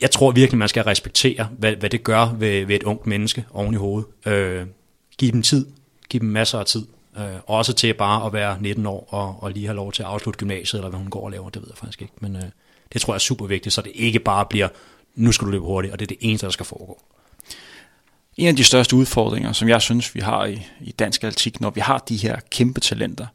jeg 0.01 0.11
tror 0.11 0.31
virkelig, 0.31 0.59
man 0.59 0.69
skal 0.69 0.83
respektere, 0.83 1.49
hvad, 1.59 1.77
hvad 1.77 1.91
det 1.91 2.05
gør 2.05 2.35
ved, 2.39 2.67
ved 2.67 2.77
et 2.77 2.83
ungt 2.83 3.07
menneske 3.07 3.45
oven 3.51 3.75
i 3.75 3.77
hovedet. 3.77 4.07
Øh, 4.27 4.67
giv 5.19 5.33
dem 5.33 5.43
tid. 5.43 5.67
Giv 6.09 6.21
dem 6.21 6.29
masser 6.29 6.59
af 6.59 6.67
tid. 6.67 6.87
Øh, 7.19 7.25
også 7.47 7.73
til 7.73 7.95
bare 7.95 8.27
at 8.27 8.33
være 8.33 8.57
19 8.61 8.87
år 8.87 9.09
og, 9.11 9.37
og 9.41 9.51
lige 9.51 9.67
have 9.67 9.77
lov 9.77 9.93
til 9.93 10.03
at 10.03 10.09
afslutte 10.09 10.39
gymnasiet, 10.39 10.79
eller 10.79 10.91
hvad 10.91 10.99
hun 10.99 11.11
går 11.11 11.25
og 11.25 11.31
laver, 11.31 11.51
det 11.51 11.63
ved 11.63 11.69
jeg 11.71 11.79
faktisk 11.79 12.03
ikke. 12.03 12.15
Men 12.21 12.37
øh, 12.37 12.43
det 12.93 13.01
tror 13.01 13.13
jeg 13.13 13.17
er 13.17 13.19
super 13.19 13.47
vigtigt, 13.47 13.73
så 13.73 13.83
det 13.83 13.93
ikke 13.95 14.19
bare 14.19 14.47
bliver, 14.51 14.69
nu 15.15 15.33
skal 15.33 15.47
du 15.47 15.51
løbe 15.51 15.65
hurtigt, 15.65 15.93
og 15.93 15.99
det 15.99 16.05
er 16.05 16.17
det 16.17 16.19
eneste, 16.21 16.47
der 16.47 16.51
skal 16.51 16.67
foregå. 16.67 17.03
En 18.37 18.49
af 18.49 18.57
de 18.57 18.65
største 18.65 18.97
udfordringer, 18.97 19.53
som 19.53 19.69
jeg 19.69 19.83
synes, 19.83 20.15
vi 20.15 20.21
har 20.21 20.45
i, 20.45 20.67
i 20.81 20.93
dansk 20.93 21.25
atletik, 21.25 21.61
når 21.61 21.71
vi 21.71 21.81
har 21.81 21.99
de 21.99 22.17
her 22.17 22.37
kæmpe 22.51 22.81
talenter, 22.81 23.27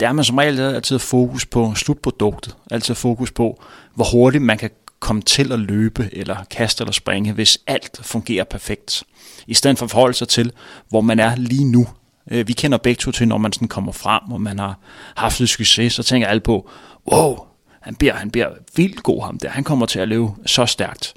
det 0.00 0.06
er, 0.06 0.10
at 0.10 0.16
man 0.16 0.24
som 0.24 0.38
regel 0.38 0.60
altid 0.60 0.98
fokus 0.98 1.46
på 1.46 1.74
slutproduktet. 1.74 2.56
Altid 2.70 2.94
fokus 2.94 3.30
på, 3.30 3.62
hvor 3.94 4.04
hurtigt 4.12 4.44
man 4.44 4.58
kan 4.58 4.70
komme 5.00 5.22
til 5.22 5.52
at 5.52 5.58
løbe, 5.58 6.08
eller 6.12 6.36
kaste 6.50 6.82
eller 6.82 6.92
springe, 6.92 7.32
hvis 7.32 7.58
alt 7.66 8.00
fungerer 8.02 8.44
perfekt. 8.44 9.04
I 9.46 9.54
stedet 9.54 9.78
for 9.78 9.84
at 9.84 9.90
forholde 9.90 10.14
sig 10.14 10.28
til, 10.28 10.52
hvor 10.88 11.00
man 11.00 11.18
er 11.18 11.36
lige 11.36 11.64
nu. 11.64 11.88
Øh, 12.30 12.48
vi 12.48 12.52
kender 12.52 12.78
begge 12.78 13.00
to 13.00 13.12
til, 13.12 13.28
når 13.28 13.38
man 13.38 13.52
sådan 13.52 13.68
kommer 13.68 13.92
frem, 13.92 14.32
og 14.32 14.40
man 14.40 14.58
har 14.58 14.78
haft 15.16 15.40
lidt 15.40 15.50
succes, 15.50 15.92
så 15.92 16.02
tænker 16.02 16.28
alle 16.28 16.40
på, 16.40 16.70
wow, 17.12 17.38
han 17.80 17.94
bliver, 17.94 18.14
han 18.14 18.30
bliver 18.30 18.48
vildt 18.76 19.02
god 19.02 19.22
ham 19.22 19.38
der. 19.38 19.48
Han 19.48 19.64
kommer 19.64 19.86
til 19.86 19.98
at 19.98 20.08
løbe 20.08 20.28
så 20.46 20.66
stærkt. 20.66 21.14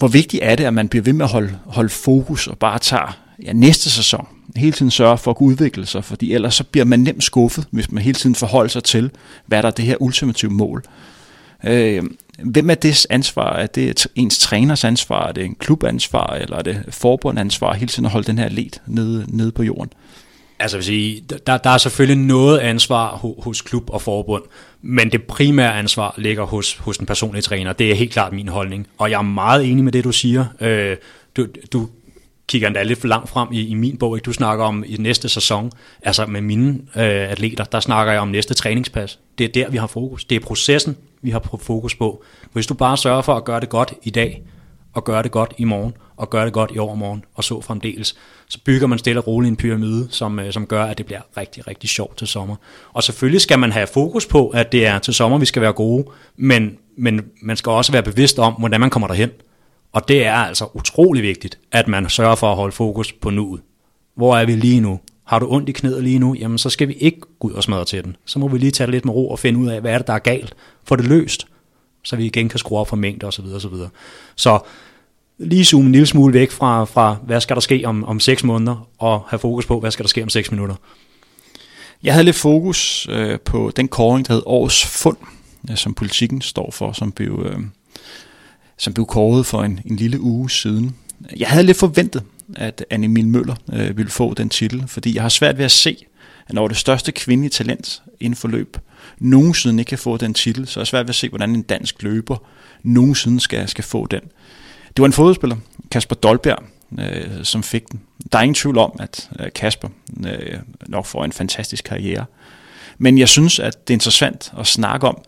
Hvor 0.00 0.08
vigtigt 0.08 0.42
er 0.42 0.56
det, 0.56 0.64
at 0.64 0.74
man 0.74 0.88
bliver 0.88 1.02
ved 1.02 1.12
med 1.12 1.24
at 1.24 1.30
holde, 1.30 1.58
holde 1.66 1.88
fokus 1.88 2.46
og 2.46 2.58
bare 2.58 2.78
tager 2.78 3.18
ja, 3.44 3.52
næste 3.52 3.90
sæson. 3.90 4.28
Hele 4.56 4.72
tiden 4.72 4.90
sørge 4.90 5.18
for 5.18 5.30
at 5.30 5.36
kunne 5.36 5.48
udvikle 5.48 5.86
sig, 5.86 6.04
fordi 6.04 6.32
ellers 6.34 6.54
så 6.54 6.64
bliver 6.64 6.84
man 6.84 7.00
nemt 7.00 7.24
skuffet, 7.24 7.66
hvis 7.70 7.90
man 7.90 8.02
hele 8.02 8.14
tiden 8.14 8.34
forholder 8.34 8.68
sig 8.68 8.84
til, 8.84 9.10
hvad 9.46 9.62
der 9.62 9.68
er 9.68 9.72
det 9.72 9.84
her 9.84 9.96
ultimative 10.00 10.50
mål. 10.50 10.84
Øh, 11.64 12.02
hvem 12.44 12.70
er 12.70 12.74
det 12.74 13.06
ansvar? 13.10 13.52
Er 13.52 13.66
det 13.66 14.06
ens 14.14 14.38
træners 14.38 14.84
ansvar? 14.84 15.28
Er 15.28 15.32
det 15.32 15.44
en 15.44 15.54
klubansvar? 15.54 16.26
Eller 16.26 16.56
er 16.56 16.62
det 16.62 16.82
forbundansvar 16.88 17.74
hele 17.74 17.88
tiden 17.88 18.04
at 18.04 18.12
holde 18.12 18.26
den 18.26 18.38
her 18.38 18.48
led 18.48 18.70
nede, 18.86 19.24
nede 19.28 19.52
på 19.52 19.62
jorden? 19.62 19.92
Altså 20.60 20.76
vil 20.76 20.84
sige, 20.84 21.24
der, 21.46 21.56
der 21.56 21.70
er 21.70 21.78
selvfølgelig 21.78 22.24
noget 22.24 22.58
ansvar 22.58 23.08
hos 23.42 23.62
klub 23.62 23.90
og 23.90 24.02
forbund, 24.02 24.42
men 24.82 25.12
det 25.12 25.22
primære 25.22 25.78
ansvar 25.78 26.14
ligger 26.18 26.44
hos, 26.44 26.76
hos 26.76 26.98
den 26.98 27.06
personlige 27.06 27.42
træner. 27.42 27.72
Det 27.72 27.90
er 27.90 27.94
helt 27.94 28.12
klart 28.12 28.32
min 28.32 28.48
holdning. 28.48 28.86
Og 28.98 29.10
jeg 29.10 29.18
er 29.18 29.22
meget 29.22 29.64
enig 29.64 29.84
med 29.84 29.92
det, 29.92 30.04
du 30.04 30.12
siger. 30.12 30.44
Øh, 30.60 30.96
du, 31.36 31.46
du 31.72 31.88
kigger 32.48 32.68
endda 32.68 32.82
lidt 32.82 33.00
for 33.00 33.08
langt 33.08 33.28
frem 33.28 33.48
i, 33.52 33.68
i 33.68 33.74
min 33.74 33.96
bog. 33.96 34.16
Ikke? 34.16 34.24
Du 34.24 34.32
snakker 34.32 34.64
om 34.64 34.84
i 34.86 34.96
næste 34.96 35.28
sæson, 35.28 35.72
altså 36.02 36.26
med 36.26 36.40
mine 36.40 36.68
øh, 36.96 37.30
atleter, 37.30 37.64
der 37.64 37.80
snakker 37.80 38.12
jeg 38.12 38.22
om 38.22 38.28
næste 38.28 38.54
træningspas. 38.54 39.18
Det 39.38 39.44
er 39.44 39.48
der, 39.48 39.70
vi 39.70 39.76
har 39.76 39.86
fokus. 39.86 40.24
Det 40.24 40.36
er 40.36 40.40
processen, 40.40 40.96
vi 41.22 41.30
har 41.30 41.58
fokus 41.60 41.94
på. 41.94 42.24
Hvis 42.52 42.66
du 42.66 42.74
bare 42.74 42.96
sørger 42.96 43.22
for 43.22 43.34
at 43.34 43.44
gøre 43.44 43.60
det 43.60 43.68
godt 43.68 43.94
i 44.02 44.10
dag, 44.10 44.42
og 44.94 45.04
gøre 45.04 45.22
det 45.22 45.30
godt 45.30 45.54
i 45.58 45.64
morgen, 45.64 45.92
og 46.16 46.30
gøre 46.30 46.44
det 46.44 46.52
godt 46.52 46.70
i 46.74 46.78
overmorgen, 46.78 47.24
og 47.34 47.44
så 47.44 47.60
fremdeles, 47.60 48.16
så 48.48 48.58
bygger 48.64 48.86
man 48.86 48.98
stille 48.98 49.20
og 49.20 49.26
roligt 49.26 49.50
en 49.50 49.56
pyramide, 49.56 50.08
som, 50.10 50.38
øh, 50.38 50.52
som 50.52 50.66
gør, 50.66 50.84
at 50.84 50.98
det 50.98 51.06
bliver 51.06 51.20
rigtig, 51.36 51.66
rigtig 51.66 51.90
sjovt 51.90 52.16
til 52.16 52.26
sommer. 52.26 52.56
Og 52.92 53.02
selvfølgelig 53.02 53.40
skal 53.40 53.58
man 53.58 53.72
have 53.72 53.86
fokus 53.86 54.26
på, 54.26 54.48
at 54.48 54.72
det 54.72 54.86
er 54.86 54.98
til 54.98 55.14
sommer, 55.14 55.38
vi 55.38 55.46
skal 55.46 55.62
være 55.62 55.72
gode, 55.72 56.04
men, 56.36 56.76
men 56.96 57.20
man 57.42 57.56
skal 57.56 57.70
også 57.70 57.92
være 57.92 58.02
bevidst 58.02 58.38
om, 58.38 58.52
hvordan 58.52 58.80
man 58.80 58.90
kommer 58.90 59.06
derhen. 59.06 59.30
Og 59.92 60.08
det 60.08 60.26
er 60.26 60.34
altså 60.34 60.66
utrolig 60.74 61.22
vigtigt, 61.22 61.58
at 61.72 61.88
man 61.88 62.08
sørger 62.08 62.34
for 62.34 62.50
at 62.50 62.56
holde 62.56 62.72
fokus 62.72 63.12
på 63.12 63.30
nuet. 63.30 63.60
Hvor 64.16 64.36
er 64.36 64.44
vi 64.44 64.52
lige 64.52 64.80
nu? 64.80 65.00
Har 65.24 65.38
du 65.38 65.52
ondt 65.52 65.68
i 65.68 65.72
knæet 65.72 66.02
lige 66.04 66.18
nu? 66.18 66.34
Jamen, 66.34 66.58
så 66.58 66.70
skal 66.70 66.88
vi 66.88 66.92
ikke 66.92 67.20
gå 67.38 67.48
ud 67.48 67.52
og 67.52 67.62
smadre 67.62 67.84
til 67.84 68.04
den. 68.04 68.16
Så 68.24 68.38
må 68.38 68.48
vi 68.48 68.58
lige 68.58 68.70
tage 68.70 68.86
det 68.86 68.92
lidt 68.92 69.04
med 69.04 69.14
ro 69.14 69.30
og 69.30 69.38
finde 69.38 69.60
ud 69.60 69.68
af, 69.68 69.80
hvad 69.80 69.92
er 69.92 69.98
det, 69.98 70.06
der 70.06 70.12
er 70.12 70.18
galt. 70.18 70.54
Få 70.84 70.96
det 70.96 71.04
løst, 71.04 71.46
så 72.02 72.16
vi 72.16 72.24
igen 72.24 72.48
kan 72.48 72.58
skrue 72.58 72.78
op 72.78 72.88
for 72.88 72.96
mængde 72.96 73.26
osv. 73.26 73.44
osv. 73.44 73.74
Så 74.36 74.58
lige 75.38 75.64
zoome 75.64 75.86
en 75.86 75.92
lille 75.92 76.06
smule 76.06 76.34
væk 76.34 76.50
fra, 76.50 76.84
fra 76.84 77.16
hvad 77.26 77.40
skal 77.40 77.56
der 77.56 77.60
ske 77.60 77.82
om, 77.84 78.04
om 78.04 78.20
6 78.20 78.44
måneder, 78.44 78.88
og 78.98 79.24
have 79.28 79.38
fokus 79.38 79.66
på, 79.66 79.80
hvad 79.80 79.90
skal 79.90 80.02
der 80.02 80.08
ske 80.08 80.22
om 80.22 80.28
6 80.28 80.50
minutter. 80.50 80.74
Jeg 82.02 82.14
havde 82.14 82.24
lidt 82.24 82.36
fokus 82.36 83.06
øh, 83.10 83.40
på 83.40 83.72
den 83.76 83.88
kåring, 83.88 84.28
der 84.28 84.34
hed 84.34 84.42
Årets 84.46 84.86
Fund, 84.86 85.16
øh, 85.70 85.76
som 85.76 85.94
politikken 85.94 86.40
står 86.40 86.70
for, 86.70 86.92
som 86.92 87.12
blev, 87.12 87.46
øh, 87.52 87.60
som 88.78 88.94
blev 88.94 89.06
kåret 89.06 89.46
for 89.46 89.62
en, 89.62 89.80
en 89.84 89.96
lille 89.96 90.20
uge 90.20 90.50
siden. 90.50 90.96
Jeg 91.36 91.48
havde 91.48 91.66
lidt 91.66 91.76
forventet, 91.76 92.22
at 92.56 92.84
Anne 92.90 93.04
Emil 93.04 93.28
Møller 93.28 93.54
øh, 93.72 93.96
ville 93.96 94.10
få 94.10 94.34
den 94.34 94.48
titel, 94.48 94.84
fordi 94.86 95.14
jeg 95.14 95.22
har 95.22 95.28
svært 95.28 95.58
ved 95.58 95.64
at 95.64 95.70
se, 95.70 95.96
at 96.48 96.54
når 96.54 96.68
det 96.68 96.76
største 96.76 97.12
kvindelige 97.12 97.50
talent 97.50 98.02
inden 98.20 98.36
for 98.36 98.48
løb 98.48 98.76
nogensinde 99.18 99.80
ikke 99.80 99.88
kan 99.88 99.98
få 99.98 100.16
den 100.16 100.34
titel, 100.34 100.66
så 100.66 100.80
er 100.80 100.82
det 100.82 100.88
svært 100.88 101.06
ved 101.06 101.08
at 101.08 101.14
se, 101.14 101.28
hvordan 101.28 101.50
en 101.50 101.62
dansk 101.62 102.02
løber 102.02 102.36
nogensinde 102.82 103.40
skal, 103.40 103.68
skal 103.68 103.84
få 103.84 104.06
den. 104.06 104.20
Det 104.88 104.98
var 104.98 105.06
en 105.06 105.12
fodboldspiller, 105.12 105.56
Kasper 105.90 106.16
Dolberg, 106.16 106.62
øh, 106.98 107.44
som 107.44 107.62
fik 107.62 107.92
den. 107.92 108.00
Der 108.32 108.38
er 108.38 108.42
ingen 108.42 108.54
tvivl 108.54 108.78
om, 108.78 108.96
at 109.00 109.30
øh, 109.40 109.52
Kasper 109.54 109.88
øh, 110.26 110.58
nok 110.86 111.06
får 111.06 111.24
en 111.24 111.32
fantastisk 111.32 111.84
karriere. 111.84 112.24
Men 112.98 113.18
jeg 113.18 113.28
synes, 113.28 113.58
at 113.58 113.88
det 113.88 113.94
er 113.94 113.96
interessant 113.96 114.52
at 114.58 114.66
snakke 114.66 115.08
om, 115.08 115.22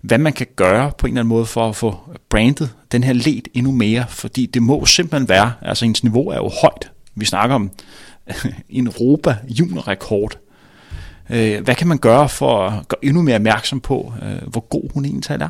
hvad 0.00 0.18
man 0.18 0.32
kan 0.32 0.46
gøre 0.56 0.92
på 0.98 1.06
en 1.06 1.12
eller 1.12 1.20
anden 1.20 1.28
måde 1.28 1.46
for 1.46 1.68
at 1.68 1.76
få 1.76 1.98
brandet 2.28 2.70
den 2.92 3.04
her 3.04 3.12
led 3.12 3.42
endnu 3.54 3.72
mere, 3.72 4.04
fordi 4.08 4.46
det 4.46 4.62
må 4.62 4.86
simpelthen 4.86 5.28
være, 5.28 5.52
altså 5.62 5.84
ens 5.84 6.02
niveau 6.02 6.28
er 6.28 6.36
jo 6.36 6.50
højt. 6.62 6.90
Vi 7.14 7.24
snakker 7.24 7.54
om 7.54 7.70
en 8.68 8.86
Europa 8.86 9.36
juniorrekord. 9.48 10.38
Øh, 11.30 11.64
hvad 11.64 11.74
kan 11.74 11.86
man 11.86 11.98
gøre 11.98 12.28
for 12.28 12.66
at 12.66 12.88
gøre 12.88 13.04
endnu 13.04 13.22
mere 13.22 13.36
opmærksom 13.36 13.80
på, 13.80 14.12
øh, 14.22 14.48
hvor 14.48 14.60
god 14.60 14.92
hun 14.94 15.04
egentlig 15.04 15.30
er? 15.30 15.48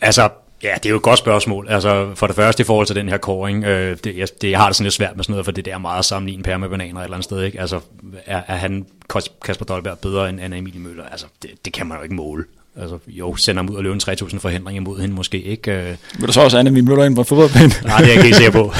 Altså, 0.00 0.28
Ja, 0.62 0.74
det 0.74 0.86
er 0.86 0.90
jo 0.90 0.96
et 0.96 1.02
godt 1.02 1.18
spørgsmål. 1.18 1.68
Altså, 1.68 2.10
for 2.14 2.26
det 2.26 2.36
første 2.36 2.60
i 2.60 2.64
forhold 2.64 2.86
til 2.86 2.96
den 2.96 3.08
her 3.08 3.16
koring, 3.16 3.64
øh, 3.64 3.96
det, 4.04 4.16
jeg, 4.16 4.28
det, 4.40 4.50
jeg 4.50 4.58
har 4.58 4.66
det 4.66 4.76
sådan 4.76 4.84
lidt 4.84 4.94
svært 4.94 5.16
med 5.16 5.24
sådan 5.24 5.32
noget, 5.32 5.44
for 5.44 5.52
det 5.52 5.64
der 5.64 5.74
er 5.74 5.78
meget 5.78 5.98
at 5.98 6.04
sammenligne 6.04 6.42
pære 6.42 6.58
med 6.58 6.68
bananer 6.68 7.00
et 7.00 7.04
eller 7.04 7.16
andet 7.16 7.24
sted. 7.24 7.42
Ikke? 7.42 7.60
Altså, 7.60 7.80
er, 8.26 8.42
er 8.46 8.56
han, 8.56 8.86
Kasper 9.44 9.64
Dolberg, 9.64 9.98
bedre 9.98 10.28
end 10.28 10.40
Anna 10.40 10.56
Emilie 10.56 10.80
Møller? 10.80 11.04
Altså, 11.04 11.26
det, 11.42 11.50
det 11.64 11.72
kan 11.72 11.86
man 11.86 11.96
jo 11.98 12.02
ikke 12.02 12.14
måle. 12.14 12.44
Altså, 12.80 12.98
jo, 13.08 13.36
sender 13.36 13.62
ham 13.62 13.70
ud 13.70 13.76
og 13.76 13.82
løbe 13.82 13.92
en 13.92 14.00
3000 14.00 14.40
forhindring 14.40 14.76
imod 14.76 15.00
hende 15.00 15.14
måske, 15.14 15.42
ikke? 15.42 15.72
Øh. 15.72 15.96
Vil 16.18 16.28
du 16.28 16.32
så 16.32 16.40
også 16.40 16.58
Anne 16.58 16.68
Emilie 16.68 16.86
Møller 16.88 17.04
ind 17.04 17.16
på 17.16 17.22
fodboldbanen? 17.22 17.72
Nej, 17.84 17.98
det 17.98 18.08
er 18.08 18.14
jeg 18.14 18.24
ikke 18.24 18.36
sikker 18.36 18.52
på. 18.52 18.72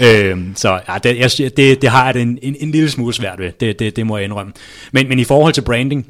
øhm, 0.06 0.52
så 0.56 0.80
ja, 0.88 0.98
det, 1.02 1.40
jeg, 1.40 1.56
det, 1.56 1.82
det 1.82 1.90
har 1.90 2.04
jeg 2.04 2.14
det 2.14 2.22
en, 2.22 2.38
en, 2.42 2.56
en 2.60 2.70
lille 2.70 2.90
smule 2.90 3.14
svært 3.14 3.38
ved, 3.38 3.52
det, 3.60 3.78
det, 3.78 3.96
det 3.96 4.06
må 4.06 4.16
jeg 4.16 4.24
indrømme. 4.24 4.52
Men, 4.92 5.08
men 5.08 5.18
i 5.18 5.24
forhold 5.24 5.52
til 5.52 5.62
branding, 5.62 6.06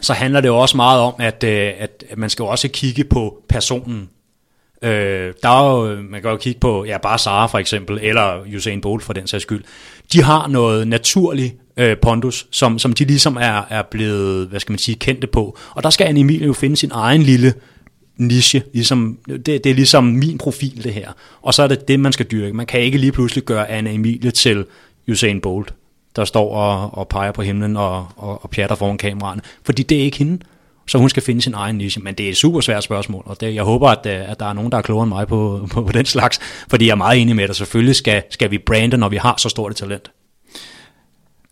så 0.00 0.12
handler 0.12 0.40
det 0.40 0.48
jo 0.48 0.58
også 0.58 0.76
meget 0.76 1.00
om, 1.00 1.14
at, 1.18 1.44
øh, 1.44 1.72
at 1.78 2.04
man 2.16 2.30
skal 2.30 2.42
jo 2.42 2.48
også 2.48 2.68
kigge 2.68 3.04
på 3.04 3.42
personen. 3.48 4.08
Øh, 4.82 5.32
der 5.42 5.48
er 5.48 5.88
jo, 5.88 6.02
man 6.02 6.22
kan 6.22 6.30
jo 6.30 6.36
kigge 6.36 6.60
på, 6.60 6.84
ja, 6.84 6.98
bare 6.98 7.18
Sara 7.18 7.46
for 7.46 7.58
eksempel, 7.58 7.98
eller 8.02 8.40
Usain 8.56 8.80
Bolt 8.80 9.02
for 9.02 9.12
den 9.12 9.26
sags 9.26 9.42
skyld. 9.42 9.64
De 10.12 10.22
har 10.22 10.48
noget 10.48 10.88
naturligt 10.88 11.54
øh, 11.76 11.96
pondus, 12.02 12.46
som, 12.50 12.78
som 12.78 12.92
de 12.92 13.04
ligesom 13.04 13.36
er, 13.36 13.62
er 13.70 13.82
blevet, 13.90 14.48
hvad 14.48 14.60
skal 14.60 14.72
man 14.72 14.78
sige, 14.78 14.94
kendte 14.94 15.26
på. 15.26 15.58
Og 15.74 15.82
der 15.82 15.90
skal 15.90 16.04
Anne 16.04 16.20
Emilie 16.20 16.46
jo 16.46 16.52
finde 16.52 16.76
sin 16.76 16.90
egen 16.94 17.22
lille 17.22 17.54
niche, 18.16 18.62
ligesom, 18.72 19.18
det, 19.28 19.46
det 19.46 19.66
er 19.66 19.74
ligesom 19.74 20.04
min 20.04 20.38
profil 20.38 20.84
det 20.84 20.92
her. 20.92 21.12
Og 21.42 21.54
så 21.54 21.62
er 21.62 21.66
det 21.66 21.88
det, 21.88 22.00
man 22.00 22.12
skal 22.12 22.26
dyrke. 22.26 22.56
Man 22.56 22.66
kan 22.66 22.80
ikke 22.80 22.98
lige 22.98 23.12
pludselig 23.12 23.44
gøre 23.44 23.70
Anne 23.70 23.92
Emilie 23.92 24.30
til 24.30 24.64
Usain 25.08 25.40
Bolt, 25.40 25.74
der 26.16 26.24
står 26.24 26.54
og, 26.54 26.98
og 26.98 27.08
peger 27.08 27.32
på 27.32 27.42
himlen 27.42 27.76
og, 27.76 28.08
og, 28.16 28.44
og 28.44 28.50
pjatter 28.50 28.76
foran 28.76 28.98
kameraerne, 28.98 29.42
fordi 29.64 29.82
det 29.82 29.98
er 29.98 30.02
ikke 30.02 30.18
hende. 30.18 30.38
Så 30.86 30.98
hun 30.98 31.08
skal 31.08 31.22
finde 31.22 31.42
sin 31.42 31.54
egen 31.54 31.76
niche. 31.76 32.02
Men 32.02 32.14
det 32.14 32.26
er 32.26 32.30
et 32.30 32.36
super 32.36 32.60
svært 32.60 32.84
spørgsmål, 32.84 33.22
og 33.26 33.40
det, 33.40 33.54
jeg 33.54 33.62
håber, 33.62 33.88
at, 33.88 34.06
øh, 34.06 34.30
at 34.30 34.40
der 34.40 34.46
er 34.46 34.52
nogen, 34.52 34.72
der 34.72 34.78
er 34.78 34.82
klogere 34.82 35.02
end 35.02 35.08
mig 35.08 35.26
på, 35.26 35.60
på, 35.72 35.82
på 35.82 35.92
den 35.92 36.06
slags, 36.06 36.40
fordi 36.68 36.86
jeg 36.86 36.92
er 36.92 36.96
meget 36.96 37.20
enig 37.20 37.36
med 37.36 37.48
dig. 37.48 37.56
Selvfølgelig 37.56 37.96
skal, 37.96 38.22
skal 38.30 38.50
vi 38.50 38.58
brande, 38.58 38.96
når 38.96 39.08
vi 39.08 39.16
har 39.16 39.34
så 39.38 39.48
stort 39.48 39.70
et 39.70 39.76
talent. 39.76 40.10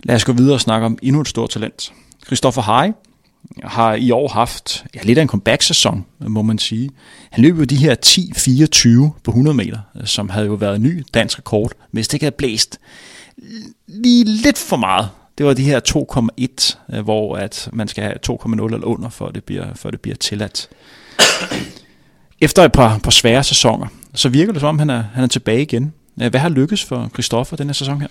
Lad 0.05 0.17
os 0.17 0.25
gå 0.25 0.33
videre 0.33 0.55
og 0.55 0.61
snakke 0.61 0.87
om 0.87 0.99
endnu 1.03 1.21
et 1.21 1.29
stort 1.29 1.51
talent. 1.51 1.93
Christopher 2.27 2.63
Hai 2.63 2.93
har 3.65 3.95
i 3.95 4.11
år 4.11 4.29
haft 4.29 4.85
ja, 4.95 5.01
lidt 5.03 5.19
af 5.19 5.23
en 5.23 5.29
comeback-sæson, 5.29 6.07
må 6.19 6.43
man 6.43 6.59
sige. 6.59 6.91
Han 7.31 7.43
løb 7.45 7.59
jo 7.59 7.65
de 7.65 7.77
her 7.77 7.97
10-24 9.15 9.21
på 9.25 9.31
100 9.31 9.57
meter, 9.57 9.79
som 10.05 10.29
havde 10.29 10.47
jo 10.47 10.55
været 10.55 10.81
ny 10.81 11.05
dansk 11.15 11.39
rekord, 11.39 11.73
hvis 11.91 12.09
det 12.09 12.15
ikke 12.15 12.25
havde 12.25 12.37
blæst 12.37 12.79
lige 13.87 14.25
lidt 14.25 14.59
for 14.59 14.77
meget. 14.77 15.09
Det 15.41 15.47
var 15.47 15.55
de 15.55 15.65
her 15.65 15.81
2,1, 15.81 16.97
øh, 16.97 17.05
hvor 17.05 17.37
at 17.37 17.69
man 17.73 17.89
skal 17.89 18.05
have 18.05 18.15
2,0 18.27 18.65
eller 18.75 18.87
under, 18.87 19.09
for 19.09 19.29
det 19.29 19.45
bliver, 19.45 19.67
for 19.75 19.91
det 19.91 20.01
bliver 20.01 20.17
tilladt. 20.17 20.69
Efter 22.41 22.65
et 22.65 22.73
par, 22.73 22.99
par 22.99 23.11
svære 23.11 23.45
sæsoner, 23.45 23.87
så 24.15 24.29
virker 24.29 24.53
det 24.53 24.61
som 24.61 24.69
om, 24.69 24.79
han 24.79 24.91
er, 24.91 25.05
han 25.15 25.25
er 25.25 25.29
tilbage 25.29 25.63
igen. 25.63 25.93
Øh, 26.23 26.31
hvad 26.31 26.41
har 26.41 26.49
lykkes 26.49 26.85
for 26.85 27.11
Christoffer 27.13 27.57
den 27.57 27.67
her 27.67 27.73
sæson 27.73 28.01
her? 28.01 28.09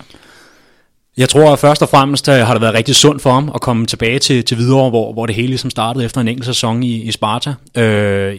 Jeg 1.16 1.28
tror 1.28 1.52
at 1.52 1.58
først 1.58 1.82
og 1.82 1.88
fremmest 1.88 2.28
øh, 2.28 2.34
har 2.34 2.54
det 2.54 2.60
været 2.60 2.74
rigtig 2.74 2.94
sundt 2.94 3.22
for 3.22 3.32
ham 3.32 3.50
at 3.54 3.60
komme 3.60 3.86
tilbage 3.86 4.18
til, 4.18 4.44
til 4.44 4.56
Hvidovre, 4.56 4.90
hvor, 4.90 5.12
hvor 5.12 5.26
det 5.26 5.34
hele 5.34 5.48
ligesom 5.48 5.70
startede 5.70 6.04
efter 6.04 6.20
en 6.20 6.28
enkelt 6.28 6.46
sæson 6.46 6.82
i, 6.82 7.02
i 7.02 7.12
Sparta. 7.12 7.54
Øh, 7.76 8.38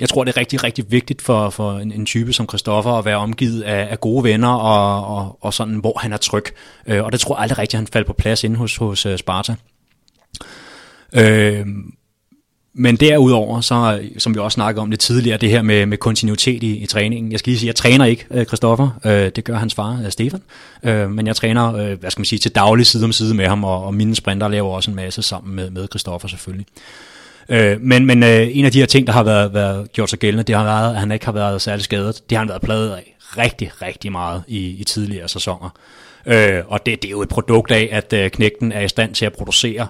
jeg 0.00 0.08
tror, 0.08 0.24
det 0.24 0.32
er 0.32 0.40
rigtig, 0.40 0.64
rigtig 0.64 0.84
vigtigt 0.92 1.22
for, 1.22 1.50
for 1.50 1.78
en, 1.78 1.92
en 1.92 2.06
type 2.06 2.32
som 2.32 2.48
Christoffer 2.48 2.92
at 2.92 3.04
være 3.04 3.16
omgivet 3.16 3.62
af, 3.62 3.88
af 3.90 4.00
gode 4.00 4.24
venner 4.24 4.48
og, 4.48 5.16
og, 5.16 5.38
og 5.40 5.54
sådan, 5.54 5.74
hvor 5.74 5.98
han 5.98 6.12
er 6.12 6.16
tryg. 6.16 6.44
Øh, 6.86 7.04
og 7.04 7.12
det 7.12 7.20
tror 7.20 7.36
jeg 7.36 7.42
aldrig 7.42 7.58
rigtigt, 7.58 7.78
han 7.78 7.86
faldt 7.86 8.06
på 8.06 8.12
plads 8.12 8.44
inde 8.44 8.56
hos, 8.56 8.76
hos 8.76 9.06
uh, 9.06 9.16
Sparta. 9.16 9.54
Øh, 11.12 11.66
men 12.74 12.96
derudover, 12.96 13.60
så, 13.60 14.00
som 14.18 14.34
vi 14.34 14.40
også 14.40 14.54
snakkede 14.54 14.82
om 14.82 14.90
lidt 14.90 15.00
tidligere, 15.00 15.38
det 15.38 15.50
her 15.50 15.62
med, 15.62 15.86
med 15.86 15.98
kontinuitet 15.98 16.62
i, 16.62 16.76
i 16.76 16.86
træningen. 16.86 17.32
Jeg 17.32 17.38
skal 17.38 17.50
lige 17.50 17.58
sige, 17.58 17.66
jeg 17.66 17.76
træner 17.76 18.04
ikke 18.04 18.26
øh, 18.30 18.46
Christoffer, 18.46 18.90
øh, 19.04 19.30
det 19.36 19.44
gør 19.44 19.56
hans 19.56 19.74
far, 19.74 20.02
øh, 20.04 20.10
Stefan, 20.10 20.42
øh, 20.82 21.10
men 21.10 21.26
jeg 21.26 21.36
træner, 21.36 21.74
øh, 21.74 22.00
hvad 22.00 22.10
skal 22.10 22.20
man 22.20 22.24
sige, 22.24 22.38
til 22.38 22.54
daglig 22.54 22.86
side 22.86 23.04
om 23.04 23.12
side 23.12 23.34
med 23.34 23.46
ham, 23.46 23.64
og, 23.64 23.84
og 23.84 23.94
mine 23.94 24.14
sprinter 24.14 24.48
laver 24.48 24.70
også 24.70 24.90
en 24.90 24.96
masse 24.96 25.22
sammen 25.22 25.56
med, 25.56 25.70
med 25.70 25.88
Christoffer 25.90 26.28
selvfølgelig. 26.28 26.66
Øh, 27.50 27.80
men 27.80 28.06
men 28.06 28.22
øh, 28.22 28.56
en 28.56 28.64
af 28.64 28.72
de 28.72 28.78
her 28.78 28.86
ting, 28.86 29.06
der 29.06 29.12
har 29.12 29.22
været, 29.22 29.54
været 29.54 29.92
gjort 29.92 30.10
sig 30.10 30.18
gældende, 30.18 30.42
det 30.42 30.56
har 30.56 30.64
været, 30.64 30.94
at 30.94 31.00
han 31.00 31.12
ikke 31.12 31.24
har 31.24 31.32
været 31.32 31.62
særlig 31.62 31.84
skadet. 31.84 32.22
Det 32.30 32.38
har 32.38 32.44
han 32.44 32.48
været 32.48 32.62
pladet 32.62 32.90
af 32.90 33.16
rigtig, 33.20 33.82
rigtig 33.82 34.12
meget 34.12 34.42
i, 34.48 34.68
i 34.68 34.84
tidligere 34.84 35.28
sæsoner. 35.28 35.70
Øh, 36.26 36.62
og 36.66 36.86
det, 36.86 37.02
det 37.02 37.08
er 37.08 37.12
jo 37.12 37.22
et 37.22 37.28
produkt 37.28 37.70
af, 37.70 37.88
at 37.92 38.12
øh, 38.12 38.30
knægten 38.30 38.72
er 38.72 38.80
i 38.80 38.88
stand 38.88 39.14
til 39.14 39.26
at 39.26 39.32
producere 39.32 39.86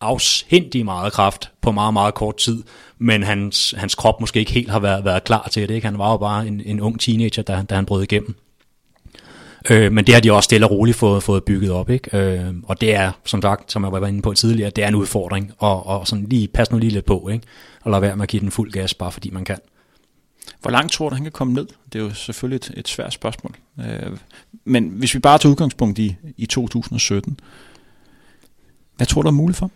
afsindig 0.00 0.84
meget 0.84 1.12
kraft 1.12 1.50
på 1.60 1.72
meget, 1.72 1.92
meget 1.92 2.14
kort 2.14 2.36
tid, 2.36 2.62
men 2.98 3.22
hans, 3.22 3.74
hans 3.78 3.94
krop 3.94 4.20
måske 4.20 4.40
ikke 4.40 4.52
helt 4.52 4.70
har 4.70 4.78
været, 4.78 5.04
været 5.04 5.24
klar 5.24 5.48
til 5.50 5.68
det. 5.68 5.74
Ikke? 5.74 5.86
Han 5.86 5.98
var 5.98 6.10
jo 6.10 6.16
bare 6.16 6.46
en, 6.46 6.62
en 6.64 6.80
ung 6.80 7.00
teenager, 7.00 7.42
da, 7.42 7.62
da 7.70 7.74
han 7.74 7.86
brød 7.86 8.02
igennem. 8.02 8.34
Øh, 9.70 9.92
men 9.92 10.06
det 10.06 10.14
har 10.14 10.20
de 10.20 10.32
også 10.32 10.44
stille 10.44 10.66
og 10.66 10.70
roligt 10.70 10.96
fået, 10.96 11.22
fået 11.22 11.44
bygget 11.44 11.70
op. 11.70 11.90
Ikke? 11.90 12.18
Øh, 12.18 12.54
og 12.64 12.80
det 12.80 12.94
er, 12.94 13.12
som 13.24 13.42
sagt, 13.42 13.72
som 13.72 13.84
jeg 13.84 13.92
var 13.92 14.06
inde 14.06 14.22
på 14.22 14.34
tidligere, 14.34 14.70
det 14.70 14.84
er 14.84 14.88
en 14.88 14.94
udfordring. 14.94 15.52
Og, 15.58 15.86
og 15.86 16.06
sådan 16.06 16.26
lige, 16.28 16.48
pas 16.48 16.70
nu 16.70 16.78
lige 16.78 16.90
lidt 16.90 17.04
på, 17.04 17.28
ikke? 17.28 17.46
og 17.82 17.90
lad 17.90 18.00
være 18.00 18.16
med 18.16 18.22
at 18.22 18.28
give 18.28 18.40
den 18.40 18.50
fuld 18.50 18.72
gas, 18.72 18.94
bare 18.94 19.12
fordi 19.12 19.30
man 19.30 19.44
kan. 19.44 19.58
Hvor 20.60 20.70
langt 20.70 20.92
tror 20.92 21.08
du, 21.08 21.14
han 21.14 21.24
kan 21.24 21.32
komme 21.32 21.52
ned? 21.52 21.66
Det 21.92 21.98
er 21.98 22.02
jo 22.02 22.14
selvfølgelig 22.14 22.56
et, 22.56 22.72
et 22.76 22.88
svært 22.88 23.12
spørgsmål. 23.12 23.54
Øh, 23.80 24.16
men 24.64 24.88
hvis 24.88 25.14
vi 25.14 25.18
bare 25.18 25.38
tager 25.38 25.50
udgangspunkt 25.50 25.98
i, 25.98 26.16
i 26.36 26.46
2017, 26.46 27.40
hvad 28.96 29.06
tror 29.06 29.22
du 29.22 29.28
er 29.28 29.32
muligt 29.32 29.58
for? 29.58 29.70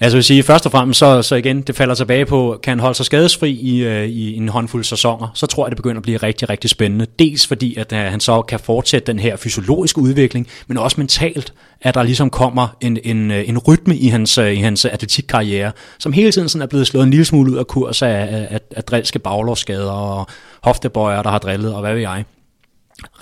Altså 0.00 0.16
vil 0.16 0.24
sige, 0.24 0.42
først 0.42 0.66
og 0.66 0.72
fremmest, 0.72 0.98
så, 0.98 1.22
så 1.22 1.34
igen, 1.34 1.62
det 1.62 1.76
falder 1.76 1.94
tilbage 1.94 2.26
på, 2.26 2.58
kan 2.62 2.70
han 2.70 2.80
holde 2.80 2.94
sig 2.94 3.06
skadesfri 3.06 3.50
i, 3.50 3.84
øh, 3.84 4.08
i 4.08 4.36
en 4.36 4.48
håndfuld 4.48 4.84
sæsoner, 4.84 5.28
så 5.34 5.46
tror 5.46 5.66
jeg, 5.66 5.70
det 5.70 5.76
begynder 5.76 5.96
at 5.96 6.02
blive 6.02 6.16
rigtig, 6.16 6.50
rigtig 6.50 6.70
spændende. 6.70 7.06
Dels 7.18 7.46
fordi, 7.46 7.76
at 7.76 7.92
øh, 7.92 7.98
han 7.98 8.20
så 8.20 8.42
kan 8.42 8.60
fortsætte 8.60 9.06
den 9.06 9.18
her 9.18 9.36
fysiologiske 9.36 10.00
udvikling, 10.00 10.46
men 10.66 10.78
også 10.78 11.00
mentalt, 11.00 11.52
at 11.80 11.94
der 11.94 12.02
ligesom 12.02 12.30
kommer 12.30 12.76
en, 12.80 12.98
en, 13.04 13.30
øh, 13.30 13.48
en 13.48 13.58
rytme 13.58 13.96
i 13.96 14.08
hans, 14.08 14.38
øh, 14.38 14.52
i 14.52 14.60
hans 14.60 14.84
atletikkarriere, 14.84 15.72
som 15.98 16.12
hele 16.12 16.32
tiden 16.32 16.48
sådan 16.48 16.62
er 16.62 16.66
blevet 16.66 16.86
slået 16.86 17.04
en 17.04 17.10
lille 17.10 17.24
smule 17.24 17.52
ud 17.52 17.56
af 17.56 17.66
kurs 17.66 18.02
af, 18.02 18.46
af, 18.50 18.60
af 18.76 18.84
drilske 18.84 19.18
baglovsskader 19.18 19.90
og 19.90 20.26
hoftebøjer, 20.62 21.22
der 21.22 21.30
har 21.30 21.38
drillet, 21.38 21.74
og 21.74 21.80
hvad 21.80 21.92
ved 21.92 22.00
jeg. 22.00 22.24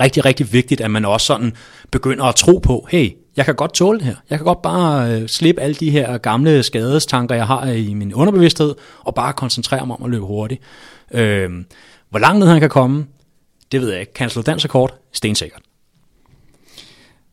Rigtig, 0.01 0.25
rigtig 0.25 0.53
vigtigt, 0.53 0.81
at 0.81 0.91
man 0.91 1.05
også 1.05 1.27
sådan 1.27 1.53
begynder 1.91 2.25
at 2.25 2.35
tro 2.35 2.59
på, 2.59 2.87
hey, 2.91 3.11
jeg 3.37 3.45
kan 3.45 3.55
godt 3.55 3.75
tåle 3.75 3.99
det 3.99 4.07
her. 4.07 4.15
Jeg 4.31 4.39
kan 4.39 4.45
godt 4.45 4.63
bare 4.63 5.13
øh, 5.13 5.29
slippe 5.29 5.61
alle 5.61 5.75
de 5.75 5.91
her 5.91 6.19
gamle 6.19 6.63
skadestanker, 6.63 7.35
jeg 7.35 7.47
har 7.47 7.67
i 7.67 7.95
min 7.95 8.15
underbevidsthed, 8.15 8.75
og 9.01 9.15
bare 9.15 9.33
koncentrere 9.33 9.87
mig 9.87 9.97
om 9.97 10.05
at 10.05 10.11
løbe 10.11 10.27
hurtigt. 10.27 10.63
Øh, 11.11 11.51
hvor 12.11 12.19
langt 12.19 12.39
ned 12.39 12.49
han 12.49 12.61
kan 12.61 12.71
komme, 12.71 13.07
det 13.73 13.81
ved 13.81 13.91
jeg 13.91 14.01
ikke. 14.01 14.13
Kan 14.13 14.25
han 14.25 14.31
slå 14.31 14.43
dansrekord? 14.43 14.99
Stensikkert. 15.13 15.63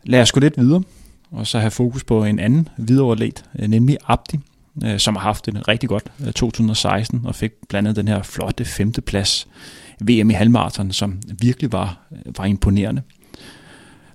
Lad 0.04 0.22
os 0.22 0.32
gå 0.32 0.40
lidt 0.40 0.58
videre, 0.58 0.84
og 1.32 1.48
så 1.48 1.60
have 1.60 1.72
fokus 1.72 2.04
på 2.04 2.24
en 2.24 2.40
anden 2.40 2.68
videreoverlet, 2.78 3.44
øh, 3.60 3.68
nemlig 3.68 3.98
Abdi, 4.08 4.40
øh, 4.86 5.00
som 5.00 5.16
har 5.16 5.24
haft 5.24 5.48
en 5.48 5.68
rigtig 5.68 5.90
godt 5.90 6.04
øh, 6.26 6.34
2016, 6.34 7.22
og 7.26 7.36
fik 7.36 7.52
blandt 7.70 7.88
andet 7.88 7.96
den 7.96 8.08
her 8.08 8.24
flotte 8.24 8.66
femteplads 8.66 9.48
VM 10.02 10.30
i 10.30 10.34
halvmarathon, 10.34 10.92
som 10.92 11.20
virkelig 11.40 11.72
var, 11.72 12.08
øh, 12.12 12.38
var 12.38 12.46
imponerende. 12.46 13.02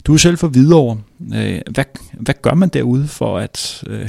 Du 0.06 0.14
er 0.14 0.16
selv 0.16 0.38
for 0.38 0.48
videre. 0.48 0.98
Øh, 1.34 1.60
hvad, 1.70 1.84
hvad 2.12 2.34
gør 2.42 2.54
man 2.54 2.68
derude 2.68 3.08
for 3.08 3.38
at 3.38 3.84
øh, 3.86 4.08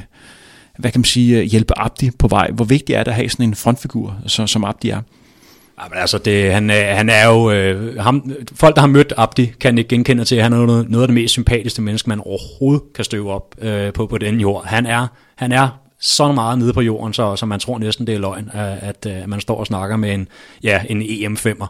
hvad 0.77 0.91
kan 0.91 0.99
man 0.99 1.05
sige, 1.05 1.39
øh, 1.39 1.43
hjælpe 1.43 1.79
Abdi 1.79 2.11
på 2.19 2.27
vej? 2.27 2.51
Hvor 2.51 2.65
vigtigt 2.65 2.97
er 2.97 3.03
det 3.03 3.11
at 3.11 3.15
have 3.15 3.29
sådan 3.29 3.49
en 3.49 3.55
frontfigur, 3.55 4.17
så, 4.27 4.47
som 4.47 4.63
Abdi 4.63 4.89
er? 4.89 5.01
Jamen, 5.83 5.97
altså 5.97 6.17
det, 6.17 6.53
han, 6.53 6.69
øh, 6.69 6.75
han 6.75 7.09
er 7.09 7.27
jo, 7.27 7.51
øh, 7.51 7.99
ham, 7.99 8.31
folk 8.55 8.75
der 8.75 8.81
har 8.81 8.87
mødt 8.87 9.13
Abdi, 9.17 9.45
kan 9.59 9.77
ikke 9.77 9.87
genkende 9.87 10.25
til, 10.25 10.35
at 10.35 10.43
han 10.43 10.53
er 10.53 10.65
noget, 10.65 10.89
noget 10.89 11.03
af 11.03 11.07
det 11.07 11.15
mest 11.15 11.31
sympatiske 11.31 11.81
menneske, 11.81 12.09
man 12.09 12.19
overhovedet 12.19 12.83
kan 12.95 13.05
støve 13.05 13.31
op 13.31 13.55
øh, 13.61 13.93
på, 13.93 14.07
på 14.07 14.17
den 14.17 14.39
jord. 14.39 14.65
Han 14.65 14.85
er, 14.85 15.07
han 15.35 15.51
er 15.51 15.69
så 15.99 16.31
meget 16.31 16.59
nede 16.59 16.73
på 16.73 16.81
jorden, 16.81 17.13
så, 17.13 17.35
så 17.35 17.45
man 17.45 17.59
tror 17.59 17.79
næsten, 17.79 18.07
det 18.07 18.15
er 18.15 18.19
løgn, 18.19 18.49
øh, 18.55 18.61
at, 18.71 18.79
at, 18.81 19.05
at 19.05 19.29
man 19.29 19.41
står 19.41 19.57
og 19.57 19.65
snakker 19.65 19.97
med 19.97 20.13
en, 20.13 20.27
ja, 20.63 20.81
en 20.89 21.01
EM5'er. 21.01 21.67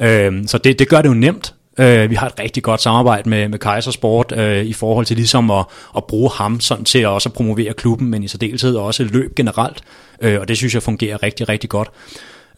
Øh, 0.00 0.46
så 0.46 0.58
det, 0.58 0.78
det 0.78 0.88
gør 0.88 1.02
det 1.02 1.08
jo 1.08 1.14
nemt 1.14 1.54
Øh, 1.78 2.10
vi 2.10 2.14
har 2.14 2.26
et 2.26 2.40
rigtig 2.40 2.62
godt 2.62 2.82
samarbejde 2.82 3.28
med, 3.28 3.48
med 3.48 3.58
Kaisersport 3.58 4.32
øh, 4.36 4.64
i 4.64 4.72
forhold 4.72 5.06
til 5.06 5.16
ligesom 5.16 5.50
at, 5.50 5.64
at 5.96 6.04
bruge 6.04 6.30
ham 6.34 6.60
sådan 6.60 6.84
til 6.84 6.98
at 6.98 7.08
også 7.08 7.28
promovere 7.28 7.72
klubben, 7.72 8.08
men 8.10 8.22
i 8.22 8.28
særdeleshed 8.28 8.76
også 8.76 9.04
løb 9.04 9.34
generelt. 9.36 9.80
Øh, 10.20 10.40
og 10.40 10.48
det 10.48 10.56
synes 10.56 10.74
jeg 10.74 10.82
fungerer 10.82 11.22
rigtig, 11.22 11.48
rigtig 11.48 11.70
godt. 11.70 11.88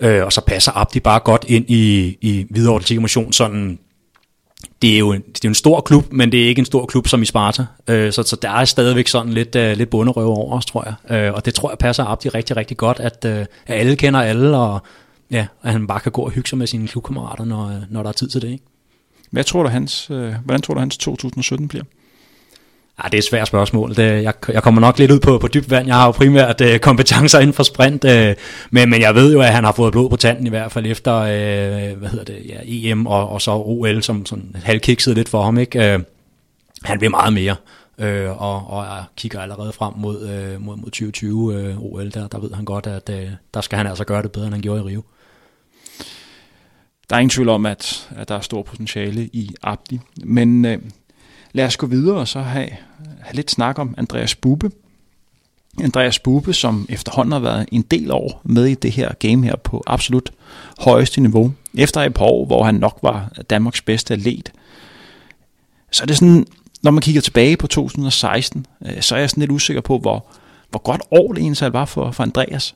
Øh, 0.00 0.24
og 0.24 0.33
så 0.33 0.40
passer 0.40 0.72
Abdi 0.76 1.00
bare 1.00 1.20
godt 1.20 1.44
ind 1.48 1.64
i, 1.68 2.16
i 2.20 2.46
Hvidovre 2.50 2.98
Motion 2.98 3.33
sådan 3.33 3.78
det 4.83 4.94
er, 4.94 4.98
jo 4.98 5.12
en, 5.12 5.20
det 5.20 5.37
er 5.37 5.40
jo 5.44 5.48
en 5.48 5.54
stor 5.54 5.80
klub, 5.80 6.12
men 6.12 6.33
det 6.33 6.44
er 6.44 6.48
ikke 6.48 6.59
en 6.59 6.64
stor 6.64 6.87
klub 6.87 7.09
som 7.09 7.22
i 7.22 7.24
Sparta. 7.24 7.64
Øh, 7.88 8.12
så, 8.12 8.22
så 8.22 8.37
der 8.37 8.50
er 8.50 8.64
stadigvæk 8.64 9.09
sådan 9.09 9.33
lidt, 9.33 9.56
uh, 9.56 9.62
lidt 9.62 9.90
bunderøv 9.90 10.26
over 10.26 10.56
os, 10.56 10.66
tror 10.66 10.85
jeg. 10.87 11.16
Øh, 11.16 11.33
og 11.35 11.44
det 11.44 11.54
tror 11.54 11.70
jeg 11.70 11.78
passer 11.78 12.04
Abdi 12.04 12.28
rigtig, 12.28 12.56
rigtig 12.56 12.76
godt, 12.76 13.00
at, 13.00 13.24
uh, 13.24 13.30
at 13.30 13.48
alle 13.66 13.96
kender 13.96 14.20
alle, 14.20 14.56
og 14.56 14.83
ja, 15.30 15.46
at 15.62 15.72
han 15.72 15.87
bare 15.87 16.00
kan 16.00 16.12
gå 16.12 16.22
og 16.22 16.30
hygge 16.30 16.48
sig 16.48 16.59
med 16.59 16.66
sine 16.66 16.88
klubkammerater, 16.88 17.44
når, 17.44 17.66
øh, 17.66 17.83
når 17.90 18.02
der 18.02 18.09
er 18.09 18.12
tid 18.12 18.28
til 18.28 18.42
det. 18.42 18.48
Ikke? 18.48 18.64
Hvad 19.31 19.45
tror 19.45 19.62
du, 19.62 19.69
hans, 19.69 20.11
øh, 20.11 20.35
hvordan 20.45 20.62
tror 20.62 20.75
du, 20.75 20.81
hans 20.81 20.97
2017 20.97 21.69
bliver? 21.69 21.85
Ja, 23.03 23.09
det 23.09 23.14
er 23.14 23.19
et 23.19 23.25
svært 23.25 23.47
spørgsmål. 23.47 23.97
Det, 23.97 24.23
jeg, 24.23 24.35
jeg 24.49 24.62
kommer 24.62 24.81
nok 24.81 24.99
lidt 24.99 25.11
ud 25.11 25.21
på, 25.21 25.38
på 25.38 25.49
dybt 25.49 25.71
vand. 25.71 25.87
Jeg 25.87 25.97
har 25.97 26.07
jo 26.07 26.11
primært 26.11 26.61
øh, 26.61 26.79
kompetencer 26.79 27.38
inden 27.38 27.55
for 27.55 27.62
sprint, 27.62 28.05
øh, 28.05 28.35
men, 28.71 28.90
men 28.90 29.01
jeg 29.01 29.14
ved 29.14 29.33
jo, 29.33 29.40
at 29.40 29.53
han 29.53 29.64
har 29.64 29.73
fået 29.73 29.93
blod 29.93 30.11
på 30.11 30.16
tanden 30.16 30.47
i 30.47 30.51
hvert 30.51 30.73
fald 30.73 30.87
efter 30.87 31.16
øh, 31.16 31.99
hvad 31.99 32.09
hedder 32.09 32.25
det, 32.25 32.38
ja, 32.49 32.59
EM 32.64 33.07
og, 33.07 33.29
og 33.29 33.43
så 33.43 33.53
OL, 33.53 34.03
som 34.03 34.27
sådan 34.27 34.57
halvkikset 34.64 35.14
lidt 35.14 35.29
for 35.29 35.43
ham. 35.43 35.59
Ikke? 35.59 35.93
Øh, 35.93 36.01
han 36.85 37.01
vil 37.01 37.11
meget 37.11 37.33
mere, 37.33 37.57
øh, 37.99 38.43
og, 38.43 38.71
og 38.71 38.85
jeg 38.85 39.05
kigger 39.16 39.40
allerede 39.40 39.73
frem 39.73 39.93
mod, 39.97 40.29
øh, 40.29 40.61
mod, 40.61 40.77
mod 40.77 40.85
2020 40.85 41.55
øh, 41.55 41.79
OL. 41.79 42.11
Der, 42.11 42.29
der 42.29 42.38
ved 42.38 42.51
han 42.55 42.64
godt, 42.64 42.87
at 42.87 43.11
øh, 43.12 43.29
der 43.55 43.61
skal 43.61 43.77
han 43.77 43.87
altså 43.87 44.05
gøre 44.05 44.23
det 44.23 44.33
bedre, 44.33 44.47
end 44.47 44.55
han 44.55 44.62
gjorde 44.62 44.81
i 44.81 44.85
Rio. 44.85 45.03
Der 47.11 47.16
er 47.16 47.20
ingen 47.20 47.31
tvivl 47.31 47.49
om, 47.49 47.66
at, 47.66 48.11
at 48.16 48.29
der 48.29 48.35
er 48.35 48.40
stor 48.40 48.62
potentiale 48.62 49.31
i 49.33 49.55
Abdi. 49.62 50.01
Men 50.25 50.64
øh, 50.64 50.79
lad 51.53 51.66
os 51.66 51.77
gå 51.77 51.87
videre 51.87 52.16
og 52.16 52.29
så 52.29 52.40
have, 52.40 52.68
have 53.20 53.35
lidt 53.35 53.51
snak 53.51 53.79
om 53.79 53.94
Andreas 53.99 54.35
Bube. 54.35 54.70
Andreas 55.83 56.18
Bube, 56.18 56.53
som 56.53 56.87
efterhånden 56.88 57.33
har 57.33 57.38
været 57.38 57.68
en 57.73 57.83
del 57.83 58.11
år 58.11 58.40
med 58.44 58.66
i 58.66 58.75
det 58.75 58.92
her 58.92 59.12
game 59.12 59.44
her 59.44 59.57
på 59.57 59.83
absolut 59.87 60.31
højeste 60.79 61.20
niveau. 61.20 61.53
Efter 61.75 62.01
et 62.01 62.14
par 62.14 62.25
år, 62.25 62.46
hvor 62.46 62.64
han 62.64 62.75
nok 62.75 62.99
var 63.03 63.33
Danmarks 63.51 63.83
bedste 63.83 64.14
atlet, 64.14 64.53
så 65.90 66.03
er 66.03 66.07
det 66.07 66.16
sådan 66.16 66.46
når 66.83 66.90
man 66.90 67.03
kigger 67.03 67.20
tilbage 67.20 67.57
på 67.57 67.66
2016, 67.66 68.66
øh, 68.87 69.01
så 69.01 69.14
er 69.14 69.18
jeg 69.18 69.31
sådan 69.31 69.40
lidt 69.40 69.51
usikker 69.51 69.81
på, 69.81 69.99
hvor, 69.99 70.27
hvor 70.70 70.83
godt 70.83 71.03
år 71.11 71.33
det 71.33 71.42
egentlig 71.42 71.73
var 71.73 71.85
for, 71.85 72.11
for 72.11 72.23
Andreas. 72.23 72.75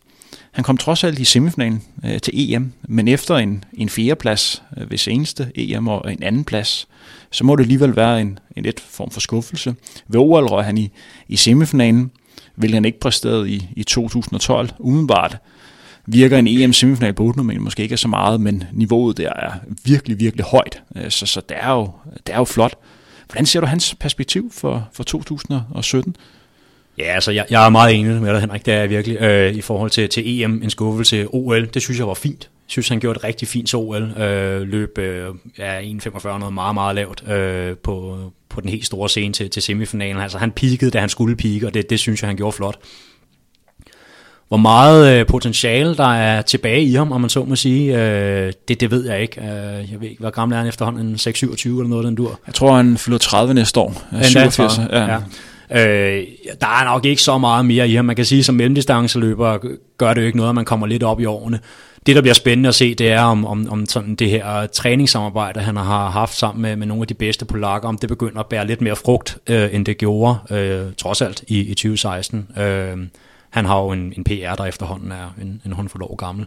Han 0.55 0.65
kom 0.65 0.77
trods 0.77 1.05
alt 1.05 1.19
i 1.19 1.25
semifinalen 1.25 1.83
øh, 2.05 2.21
til 2.21 2.53
EM, 2.53 2.73
men 2.89 3.09
efter 3.09 3.37
en, 3.37 3.65
en 3.73 3.89
fjerdeplads 3.89 4.63
øh, 4.77 4.91
ved 4.91 4.99
seneste 4.99 5.53
EM 5.55 5.89
og 5.89 6.13
en 6.13 6.23
anden 6.23 6.45
plads, 6.45 6.89
så 7.31 7.45
må 7.45 7.57
det 7.57 7.63
alligevel 7.63 7.97
være 7.97 8.21
en, 8.21 8.39
en 8.57 8.63
lidt 8.63 8.81
form 8.81 9.11
for 9.11 9.21
skuffelse. 9.21 9.75
Ved 10.09 10.21
OL 10.21 10.47
røg 10.47 10.65
han 10.65 10.79
i, 10.79 10.91
i 11.29 11.37
semifinalen, 11.37 12.11
hvilket 12.55 12.75
han 12.75 12.85
ikke 12.85 13.01
præsterede 13.01 13.51
i, 13.51 13.69
i 13.77 13.83
2012. 13.83 14.71
Umiddelbart 14.79 15.39
virker 16.07 16.39
en 16.39 16.49
EM-semifinal 16.49 17.13
på 17.13 17.25
8 17.25 17.43
måske 17.43 17.83
ikke 17.83 17.97
så 17.97 18.09
meget, 18.09 18.41
men 18.41 18.65
niveauet 18.73 19.17
der 19.17 19.33
er 19.33 19.53
virkelig, 19.85 20.21
virkelig 20.21 20.45
højt. 20.45 20.83
Øh, 20.97 21.11
så, 21.11 21.27
så 21.27 21.41
det, 21.49 21.57
er 21.61 21.71
jo, 21.71 21.91
det 22.27 22.33
er 22.35 22.39
jo 22.39 22.45
flot. 22.45 22.75
Hvordan 23.27 23.47
ser 23.47 23.61
du 23.61 23.67
hans 23.67 23.95
perspektiv 24.01 24.53
for, 24.53 24.89
for 24.93 25.03
2017? 25.03 26.17
Ja, 26.99 27.05
altså 27.05 27.31
jeg, 27.31 27.47
jeg 27.51 27.67
er 27.67 27.71
meget 27.71 27.95
enig 27.95 28.23
med 28.23 28.33
dig, 28.33 28.41
Henrik, 28.41 28.67
det 28.67 28.75
er 28.75 28.79
jeg 28.79 28.91
virkelig. 28.91 29.21
Øh, 29.21 29.55
I 29.55 29.61
forhold 29.61 29.91
til, 29.91 30.09
til 30.09 30.43
EM, 30.43 30.61
en 30.63 30.71
skuffelse, 30.71 31.27
OL, 31.33 31.67
det 31.67 31.83
synes 31.83 31.99
jeg 31.99 32.07
var 32.07 32.15
fint. 32.15 32.43
Jeg 32.43 32.71
synes, 32.71 32.89
han 32.89 33.01
gjorde 33.01 33.17
et 33.17 33.25
rigtig 33.25 33.49
fint 33.49 33.69
til 33.69 33.79
OL. 33.79 34.21
Øh, 34.23 34.61
løb 34.61 34.99
øh, 34.99 35.27
ja, 35.59 35.81
1.45 35.83 36.39
noget 36.39 36.55
meget, 36.55 36.75
meget 36.75 36.95
lavt 36.95 37.29
øh, 37.29 37.77
på, 37.77 38.19
på 38.49 38.61
den 38.61 38.71
helt 38.71 38.87
store 38.87 39.09
scene 39.09 39.33
til, 39.33 39.51
til 39.51 39.63
semifinalen. 39.63 40.23
Altså 40.23 40.39
han 40.39 40.51
peakede, 40.51 40.91
da 40.91 41.01
han 41.01 41.09
skulle 41.09 41.37
peake, 41.37 41.67
og 41.67 41.75
det, 41.75 41.91
det 41.91 41.99
synes 41.99 42.23
jeg, 42.23 42.29
han 42.29 42.37
gjorde 42.37 42.53
flot. 42.53 42.79
Hvor 44.49 44.57
meget 44.57 45.21
øh, 45.21 45.27
potentiale 45.27 45.97
der 45.97 46.15
er 46.15 46.43
tilbage 46.43 46.83
i 46.83 46.95
ham, 46.95 47.13
om 47.13 47.21
man 47.21 47.31
så 47.31 47.45
må 47.45 47.57
sige, 47.57 48.03
øh, 48.03 48.53
det, 48.69 48.81
det 48.81 48.91
ved 48.91 49.11
jeg 49.11 49.23
ikke. 49.23 49.41
Øh, 49.41 49.93
jeg 49.93 50.01
ved 50.01 50.09
ikke, 50.09 50.21
hvor 50.21 50.31
gammel 50.31 50.55
er 50.55 50.59
han 50.59 50.69
efterhånden? 50.69 51.15
6-27 51.15 51.69
eller 51.69 51.85
noget 51.85 52.05
den 52.05 52.15
dur? 52.15 52.41
Jeg 52.47 52.55
tror, 52.55 52.77
han 52.77 52.99
fylder 52.99 53.19
30 53.19 53.55
næste 53.55 53.81
år. 53.81 54.03
87. 54.23 54.79
Ja. 54.79 55.13
ja. 55.13 55.19
Øh, 55.71 55.79
der 56.61 56.81
er 56.81 56.85
nok 56.85 57.05
ikke 57.05 57.23
så 57.23 57.39
meget 57.39 57.67
mere 57.67 57.89
i 57.89 57.95
ham. 57.95 58.05
Man 58.05 58.17
kan 58.17 58.25
sige, 58.25 58.45
som 58.45 58.55
mellemdistanceløber 58.55 59.59
gør 59.99 60.15
det 60.15 60.21
jo 60.21 60.27
ikke 60.27 60.37
noget, 60.37 60.49
at 60.49 60.55
man 60.55 60.65
kommer 60.65 60.87
lidt 60.87 61.03
op 61.03 61.21
i 61.21 61.25
årene. 61.25 61.61
Det, 62.07 62.17
der 62.17 62.23
bliver 62.23 62.35
spændende 62.35 62.69
at 62.69 62.75
se, 62.75 62.95
det 62.95 63.13
er 63.13 63.23
om, 63.23 63.47
om, 63.47 63.69
om 63.71 63.87
sådan 63.87 64.15
det 64.15 64.31
her 64.31 64.67
træningssamarbejde, 64.67 65.61
han 65.61 65.77
har 65.77 66.11
haft 66.11 66.37
sammen 66.37 66.63
med, 66.63 66.77
med 66.77 66.87
nogle 66.87 67.03
af 67.03 67.07
de 67.07 67.15
bedste 67.15 67.45
polakker, 67.45 67.89
om 67.89 67.99
det 67.99 68.09
begynder 68.09 68.41
at 68.41 68.47
bære 68.47 68.67
lidt 68.67 68.81
mere 68.81 68.97
frugt, 68.97 69.39
øh, 69.49 69.75
end 69.75 69.87
det 69.87 69.99
gjorde, 69.99 70.39
øh, 70.51 70.93
trods 70.99 71.23
alt, 71.23 71.45
i, 71.49 71.61
i 71.61 71.75
2016. 71.75 72.49
Øh, 72.59 72.99
han 73.51 73.65
har 73.65 73.81
jo 73.81 73.91
en, 73.91 74.13
en 74.17 74.25
PR, 74.25 74.55
der 74.55 74.65
efterhånden 74.65 75.13
er 75.13 75.35
en, 75.43 75.61
en 75.67 75.73
håndfuld 75.73 76.03
år 76.03 76.17
gammel. 76.17 76.47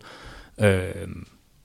Øh, 0.59 0.81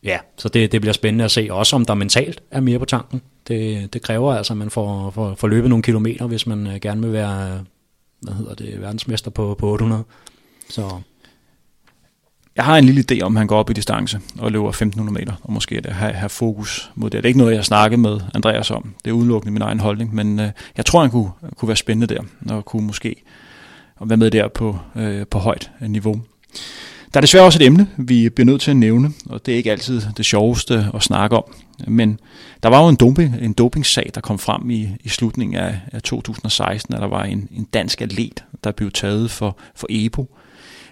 ja, 0.04 0.18
så 0.36 0.48
det, 0.48 0.72
det 0.72 0.80
bliver 0.80 0.92
spændende 0.92 1.24
at 1.24 1.30
se, 1.30 1.48
også 1.50 1.76
om 1.76 1.84
der 1.84 1.94
mentalt 1.94 2.42
er 2.50 2.60
mere 2.60 2.78
på 2.78 2.84
tanken. 2.84 3.22
Det, 3.48 3.92
det 3.92 4.02
kræver 4.02 4.34
altså, 4.34 4.52
at 4.52 4.56
man 4.56 4.70
får, 4.70 5.10
får, 5.10 5.34
får 5.34 5.48
løbet 5.48 5.70
nogle 5.70 5.82
kilometer, 5.82 6.26
hvis 6.26 6.46
man 6.46 6.66
øh, 6.66 6.74
gerne 6.74 7.00
vil 7.02 7.12
være 7.12 7.64
hvad 8.22 8.34
hedder 8.34 8.54
det, 8.54 8.80
verdensmester 8.80 9.30
på, 9.30 9.54
på 9.58 9.68
800. 9.68 10.04
Så. 10.68 11.00
Jeg 12.56 12.64
har 12.64 12.78
en 12.78 12.84
lille 12.84 13.04
idé 13.12 13.20
om, 13.20 13.36
at 13.36 13.40
han 13.40 13.46
går 13.46 13.58
op 13.58 13.70
i 13.70 13.72
distance 13.72 14.20
og 14.38 14.52
løber 14.52 14.68
1500 14.68 15.18
meter, 15.20 15.32
og 15.42 15.52
måske 15.52 15.76
at 15.84 15.92
have, 15.92 16.12
have 16.12 16.28
fokus 16.28 16.90
mod 16.94 17.10
det. 17.10 17.22
Det 17.22 17.24
er 17.24 17.28
ikke 17.28 17.38
noget, 17.38 17.52
jeg 17.52 17.58
har 17.58 17.64
snakket 17.64 17.98
med 17.98 18.20
Andreas 18.34 18.70
om. 18.70 18.94
Det 19.04 19.10
er 19.10 19.14
udelukkende 19.14 19.52
min 19.52 19.62
egen 19.62 19.80
holdning, 19.80 20.14
men 20.14 20.40
øh, 20.40 20.50
jeg 20.76 20.86
tror, 20.86 21.00
han 21.00 21.10
kunne, 21.10 21.30
kunne 21.56 21.68
være 21.68 21.76
spændende 21.76 22.14
der, 22.14 22.22
og 22.54 22.64
kunne 22.64 22.86
måske 22.86 23.16
være 24.00 24.16
med 24.16 24.30
der 24.30 24.48
på, 24.48 24.78
øh, 24.96 25.26
på 25.26 25.38
højt 25.38 25.70
niveau. 25.80 26.22
Der 27.14 27.18
er 27.18 27.20
desværre 27.20 27.44
også 27.44 27.59
et 27.59 27.66
emne, 27.66 27.88
vi 27.96 28.29
bliver 28.29 28.46
nødt 28.46 28.61
til 28.61 28.70
at 28.70 28.77
nævne, 28.77 29.12
og 29.27 29.46
det 29.46 29.53
er 29.53 29.57
ikke 29.57 29.72
altid 29.72 30.03
det 30.16 30.27
sjoveste 30.27 30.87
at 30.94 31.03
snakke 31.03 31.37
om. 31.37 31.44
Men 31.87 32.20
der 32.62 32.68
var 32.68 32.83
jo 32.83 32.88
en, 32.88 32.96
doping, 32.96 33.37
en 33.40 33.53
dopingsag, 33.53 34.11
der 34.14 34.20
kom 34.20 34.38
frem 34.38 34.70
i, 34.70 34.88
i 35.05 35.09
slutningen 35.09 35.57
af, 35.57 35.81
af 35.92 36.03
2016, 36.03 36.94
at 36.94 37.01
der 37.01 37.09
var 37.09 37.25
en, 37.25 37.48
en 37.57 37.68
dansk 37.75 38.01
atlet, 38.01 38.44
der 38.64 38.72
blev 38.72 38.90
taget 38.90 39.31
for, 39.31 39.57
for 39.75 39.87
EPO. 39.90 40.37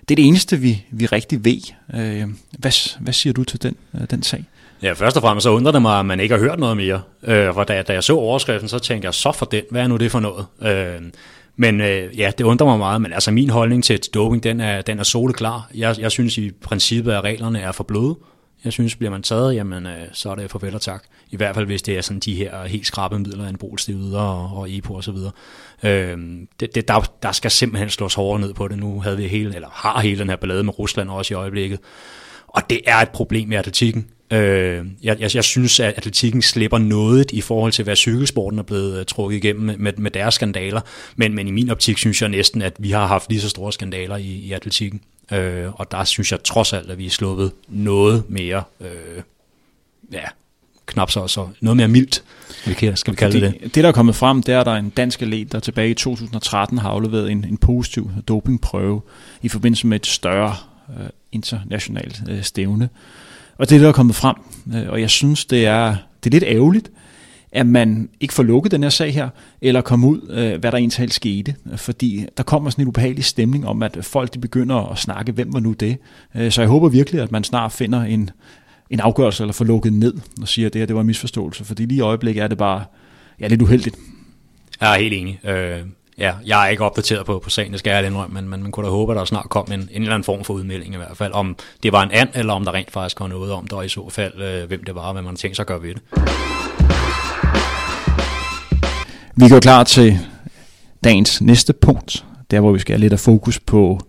Det 0.00 0.14
er 0.14 0.16
det 0.16 0.26
eneste, 0.26 0.56
vi, 0.56 0.84
vi 0.90 1.06
rigtig 1.06 1.44
ved. 1.44 1.60
Øh, 1.94 2.28
hvad, 2.58 3.00
hvad 3.00 3.12
siger 3.12 3.32
du 3.32 3.44
til 3.44 3.62
den, 3.62 3.76
øh, 3.94 4.00
den 4.10 4.22
sag? 4.22 4.44
Ja, 4.82 4.92
først 4.92 5.16
og 5.16 5.22
fremmest 5.22 5.42
så 5.42 5.50
undrer 5.50 5.72
det 5.72 5.82
mig, 5.82 5.98
at 5.98 6.06
man 6.06 6.20
ikke 6.20 6.34
har 6.34 6.42
hørt 6.42 6.58
noget 6.58 6.76
mere. 6.76 7.02
Øh, 7.22 7.54
for 7.54 7.64
da, 7.64 7.82
da 7.82 7.92
jeg 7.92 8.04
så 8.04 8.16
overskriften, 8.16 8.68
så 8.68 8.78
tænkte 8.78 9.06
jeg, 9.06 9.14
så 9.14 9.32
for 9.32 9.46
den, 9.46 9.62
hvad 9.70 9.82
er 9.82 9.86
nu 9.86 9.96
det 9.96 10.10
for 10.10 10.20
noget? 10.20 10.46
Øh, 10.62 11.00
men 11.56 11.80
øh, 11.80 12.18
ja, 12.18 12.32
det 12.38 12.44
undrer 12.44 12.66
mig 12.66 12.78
meget, 12.78 13.02
men 13.02 13.12
altså 13.12 13.30
min 13.30 13.50
holdning 13.50 13.84
til, 13.84 14.00
doping, 14.14 14.42
den 14.42 14.60
er, 14.60 14.82
den 14.82 14.98
er 14.98 15.02
soleklar. 15.02 15.70
Jeg, 15.74 15.96
jeg 15.98 16.10
synes 16.10 16.38
i 16.38 16.50
princippet, 16.50 17.12
at 17.12 17.24
reglerne 17.24 17.60
er 17.60 17.72
for 17.72 17.84
bløde. 17.84 18.16
Jeg 18.64 18.72
synes, 18.72 18.96
bliver 18.96 19.10
man 19.10 19.22
taget, 19.22 19.54
jamen 19.54 19.86
øh, 19.86 20.06
så 20.12 20.30
er 20.30 20.34
det 20.34 20.50
farvel 20.50 20.74
og 20.74 20.80
tak. 20.80 21.04
I 21.30 21.36
hvert 21.36 21.54
fald, 21.54 21.66
hvis 21.66 21.82
det 21.82 21.96
er 21.96 22.00
sådan 22.00 22.20
de 22.20 22.34
her 22.34 22.66
helt 22.66 22.86
skrabe 22.86 23.18
midler, 23.18 23.46
anabolsteroider 23.46 24.20
og, 24.20 24.58
og 24.58 24.70
EPO 24.70 24.94
og 24.94 25.04
så 25.04 25.12
videre. 25.12 25.32
Øh, 25.82 26.18
det, 26.60 26.74
det, 26.74 26.88
der, 26.88 27.12
der 27.22 27.32
skal 27.32 27.50
simpelthen 27.50 27.90
slås 27.90 28.14
hårdere 28.14 28.40
ned 28.40 28.54
på 28.54 28.68
det. 28.68 28.78
Nu 28.78 29.00
havde 29.00 29.16
vi 29.16 29.26
hele, 29.26 29.54
eller 29.54 29.68
har 29.72 30.00
hele 30.00 30.18
den 30.18 30.28
her 30.28 30.36
ballade 30.36 30.62
med 30.62 30.78
Rusland 30.78 31.10
også 31.10 31.34
i 31.34 31.36
øjeblikket. 31.36 31.78
Og 32.46 32.70
det 32.70 32.80
er 32.86 32.96
et 32.96 33.10
problem 33.10 33.52
i 33.52 33.54
atletikken. 33.54 34.06
Øh, 34.32 34.86
jeg, 35.02 35.20
jeg, 35.20 35.34
jeg 35.34 35.44
synes, 35.44 35.80
at 35.80 35.94
atletikken 35.96 36.42
slipper 36.42 36.78
noget 36.78 37.30
i 37.32 37.40
forhold 37.40 37.72
til, 37.72 37.82
hvad 37.82 37.96
cykelsporten 37.96 38.58
er 38.58 38.62
blevet 38.62 38.98
uh, 38.98 39.04
trukket 39.06 39.36
igennem 39.36 39.80
med, 39.80 39.92
med 39.96 40.10
deres 40.10 40.34
skandaler. 40.34 40.80
Men, 41.16 41.34
men 41.34 41.48
i 41.48 41.50
min 41.50 41.70
optik 41.70 41.98
synes 41.98 42.22
jeg 42.22 42.28
næsten, 42.28 42.62
at 42.62 42.72
vi 42.78 42.90
har 42.90 43.06
haft 43.06 43.30
lige 43.30 43.40
så 43.40 43.48
store 43.48 43.72
skandaler 43.72 44.16
i, 44.16 44.22
i 44.22 44.52
atletikken. 44.52 45.00
Øh, 45.32 45.80
og 45.80 45.90
der 45.90 46.04
synes 46.04 46.32
jeg 46.32 46.42
trods 46.44 46.72
alt, 46.72 46.90
at 46.90 46.98
vi 46.98 47.06
er 47.06 47.10
sluppet 47.10 47.52
noget 47.68 48.24
mere, 48.28 48.62
øh, 48.80 49.22
ja, 50.12 50.24
knap 50.86 51.10
så, 51.10 51.26
så 51.26 51.48
noget 51.60 51.76
mere 51.76 51.88
mildt, 51.88 52.22
skal 52.96 53.12
vi 53.12 53.16
kalde 53.16 53.40
det 53.40 53.60
det. 53.62 53.74
Det, 53.74 53.84
der 53.84 53.88
er 53.88 53.92
kommet 53.92 54.16
frem, 54.16 54.42
det 54.42 54.54
er, 54.54 54.60
at 54.60 54.66
der 54.66 54.72
er 54.72 54.76
en 54.76 54.90
dansk 54.90 55.22
atlet, 55.22 55.52
der 55.52 55.60
tilbage 55.60 55.90
i 55.90 55.94
2013 55.94 56.78
har 56.78 56.90
afleveret 56.90 57.30
en, 57.30 57.44
en 57.44 57.56
positiv 57.56 58.10
dopingprøve 58.28 59.02
i 59.42 59.48
forbindelse 59.48 59.86
med 59.86 59.96
et 60.00 60.06
større 60.06 60.56
øh, 60.90 61.06
internationalt 61.32 62.22
øh, 62.28 62.42
stævne. 62.42 62.88
Og 63.60 63.68
det 63.68 63.74
er 63.74 63.78
det, 63.78 63.82
der 63.82 63.88
er 63.88 63.92
kommet 63.92 64.16
frem. 64.16 64.36
Øh, 64.74 64.88
og 64.88 65.00
jeg 65.00 65.10
synes, 65.10 65.44
det 65.44 65.66
er, 65.66 65.96
det 66.24 66.34
er 66.34 66.40
lidt 66.40 66.44
ærgerligt, 66.44 66.90
at 67.52 67.66
man 67.66 68.08
ikke 68.20 68.34
får 68.34 68.42
lukket 68.42 68.72
den 68.72 68.82
her 68.82 68.90
sag 68.90 69.14
her, 69.14 69.28
eller 69.60 69.80
komme 69.80 70.06
ud, 70.06 70.20
øh, 70.30 70.60
hvad 70.60 70.72
der 70.72 70.78
egentlig 70.78 71.12
skete. 71.12 71.54
Fordi 71.76 72.26
der 72.36 72.42
kommer 72.42 72.70
sådan 72.70 72.82
en 72.82 72.88
ubehagelig 72.88 73.24
stemning 73.24 73.66
om, 73.66 73.82
at 73.82 73.98
folk 74.02 74.34
de 74.34 74.38
begynder 74.38 74.92
at 74.92 74.98
snakke, 74.98 75.32
hvem 75.32 75.52
var 75.52 75.60
nu 75.60 75.72
det. 75.72 75.96
Øh, 76.36 76.52
så 76.52 76.60
jeg 76.60 76.68
håber 76.68 76.88
virkelig, 76.88 77.22
at 77.22 77.32
man 77.32 77.44
snart 77.44 77.72
finder 77.72 78.02
en, 78.02 78.30
en 78.90 79.00
afgørelse, 79.00 79.42
eller 79.42 79.52
får 79.52 79.64
lukket 79.64 79.92
ned, 79.92 80.14
og 80.42 80.48
siger, 80.48 80.66
at 80.66 80.72
det 80.72 80.80
her 80.80 80.86
det 80.86 80.94
var 80.94 81.00
en 81.00 81.06
misforståelse. 81.06 81.64
Fordi 81.64 81.84
lige 81.84 81.98
i 81.98 82.00
øjeblikket 82.00 82.42
er 82.42 82.48
det 82.48 82.58
bare 82.58 82.84
ja, 83.40 83.48
lidt 83.48 83.62
uheldigt. 83.62 83.96
Jeg 84.80 84.94
er 84.94 84.98
helt 84.98 85.14
enig. 85.14 85.40
Øh, 85.44 85.80
ja, 86.20 86.34
jeg 86.46 86.64
er 86.64 86.68
ikke 86.68 86.84
opdateret 86.84 87.26
på, 87.26 87.38
på 87.38 87.50
sagen, 87.50 87.72
det 87.72 87.78
skal 87.78 87.90
jeg 87.90 88.06
indrømme, 88.06 88.34
men, 88.34 88.48
men 88.48 88.62
man 88.62 88.72
kunne 88.72 88.86
da 88.86 88.90
håbe, 88.90 89.12
at 89.12 89.16
der 89.16 89.24
snart 89.24 89.48
kom 89.48 89.72
en, 89.72 89.80
en 89.80 90.02
eller 90.02 90.14
anden 90.14 90.24
form 90.24 90.44
for 90.44 90.54
udmelding 90.54 90.94
i 90.94 90.96
hvert 90.96 91.16
fald, 91.16 91.32
om 91.32 91.56
det 91.82 91.92
var 91.92 92.02
en 92.02 92.10
and, 92.12 92.28
eller 92.34 92.52
om 92.52 92.64
der 92.64 92.74
rent 92.74 92.90
faktisk 92.90 93.20
var 93.20 93.26
noget 93.26 93.52
om 93.52 93.66
der 93.66 93.82
i 93.82 93.88
så 93.88 94.08
fald, 94.10 94.42
øh, 94.42 94.68
hvem 94.68 94.84
det 94.84 94.94
var, 94.94 95.00
og 95.00 95.12
hvad 95.12 95.22
man 95.22 95.36
tænkte 95.36 95.56
sig 95.56 95.62
at 95.62 95.66
gøre 95.66 95.82
ved 95.82 95.94
det. 95.94 96.02
Vi 99.36 99.48
går 99.48 99.60
klar 99.60 99.84
til 99.84 100.18
dagens 101.04 101.42
næste 101.42 101.72
punkt, 101.72 102.24
der 102.50 102.60
hvor 102.60 102.72
vi 102.72 102.78
skal 102.78 102.92
have 102.92 103.00
lidt 103.00 103.12
af 103.12 103.20
fokus 103.20 103.60
på, 103.60 104.00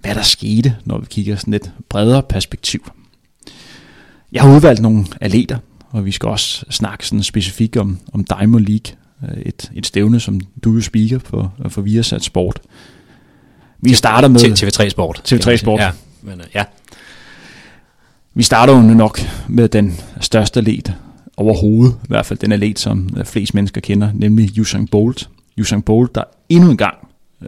hvad 0.00 0.14
der 0.14 0.22
skete, 0.22 0.76
når 0.84 0.98
vi 0.98 1.06
kigger 1.10 1.36
sådan 1.36 1.52
lidt 1.52 1.70
bredere 1.88 2.22
perspektiv. 2.22 2.90
Jeg 4.32 4.42
har 4.42 4.54
udvalgt 4.54 4.82
nogle 4.82 5.06
atleter, 5.20 5.58
og 5.90 6.04
vi 6.04 6.12
skal 6.12 6.28
også 6.28 6.64
snakke 6.70 7.06
sådan 7.06 7.22
specifikt 7.22 7.76
om, 7.76 7.98
om 8.12 8.24
Diamond 8.24 8.66
League, 8.66 8.96
et, 9.46 9.70
et 9.74 9.86
stævne, 9.86 10.20
som 10.20 10.40
du 10.64 10.72
jo 10.72 10.80
speaker 10.80 11.18
for, 11.18 11.54
for 11.68 11.80
Viasat 11.80 12.24
Sport. 12.24 12.60
Vi 13.80 13.94
starter 13.94 14.28
med... 14.28 14.40
TV3 14.40 14.88
Sport. 14.88 15.32
TV3 15.32 15.56
Sport. 15.56 15.80
Ja, 15.80 15.90
men, 16.22 16.40
ja. 16.54 16.64
Vi 18.34 18.42
starter 18.42 18.76
jo 18.76 18.80
nok 18.82 19.20
med 19.48 19.68
den 19.68 19.96
største 20.20 20.60
atlet 20.60 20.94
overhovedet, 21.36 21.94
i 22.04 22.06
hvert 22.08 22.26
fald 22.26 22.38
den 22.38 22.52
atlet, 22.52 22.78
som 22.78 23.10
flest 23.24 23.54
mennesker 23.54 23.80
kender, 23.80 24.10
nemlig 24.14 24.60
Usain 24.60 24.88
Bolt. 24.88 25.28
Usain 25.60 25.82
Bolt, 25.82 26.14
der 26.14 26.24
endnu 26.48 26.70
en 26.70 26.76
gang 26.76 26.94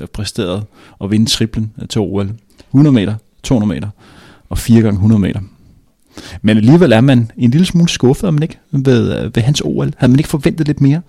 øh, 0.00 0.06
præsterede 0.08 0.64
at 1.02 1.11
vinde 1.11 1.30
triplen 1.30 1.72
til 1.88 2.00
OL. 2.00 2.30
100 2.70 2.94
meter, 2.94 3.14
200 3.42 3.74
meter 3.74 3.88
og 4.48 4.58
4 4.58 4.82
gange 4.82 4.96
100 4.96 5.20
meter. 5.20 5.40
Men 6.42 6.56
alligevel 6.56 6.92
er 6.92 7.00
man 7.00 7.30
en 7.37 7.50
lille 7.50 7.66
smule 7.66 7.88
skuffet, 7.88 8.28
om 8.28 8.35
man 8.35 8.42
ikke 8.42 8.58
ved, 8.70 9.18
øh, 9.18 9.37
ved 9.37 9.42
hans 9.42 9.62
OL. 9.64 9.92
Havde 9.96 10.11
man 10.11 10.20
ikke 10.20 10.28
forventet 10.28 10.66
lidt 10.66 10.80
mere? 10.80 11.00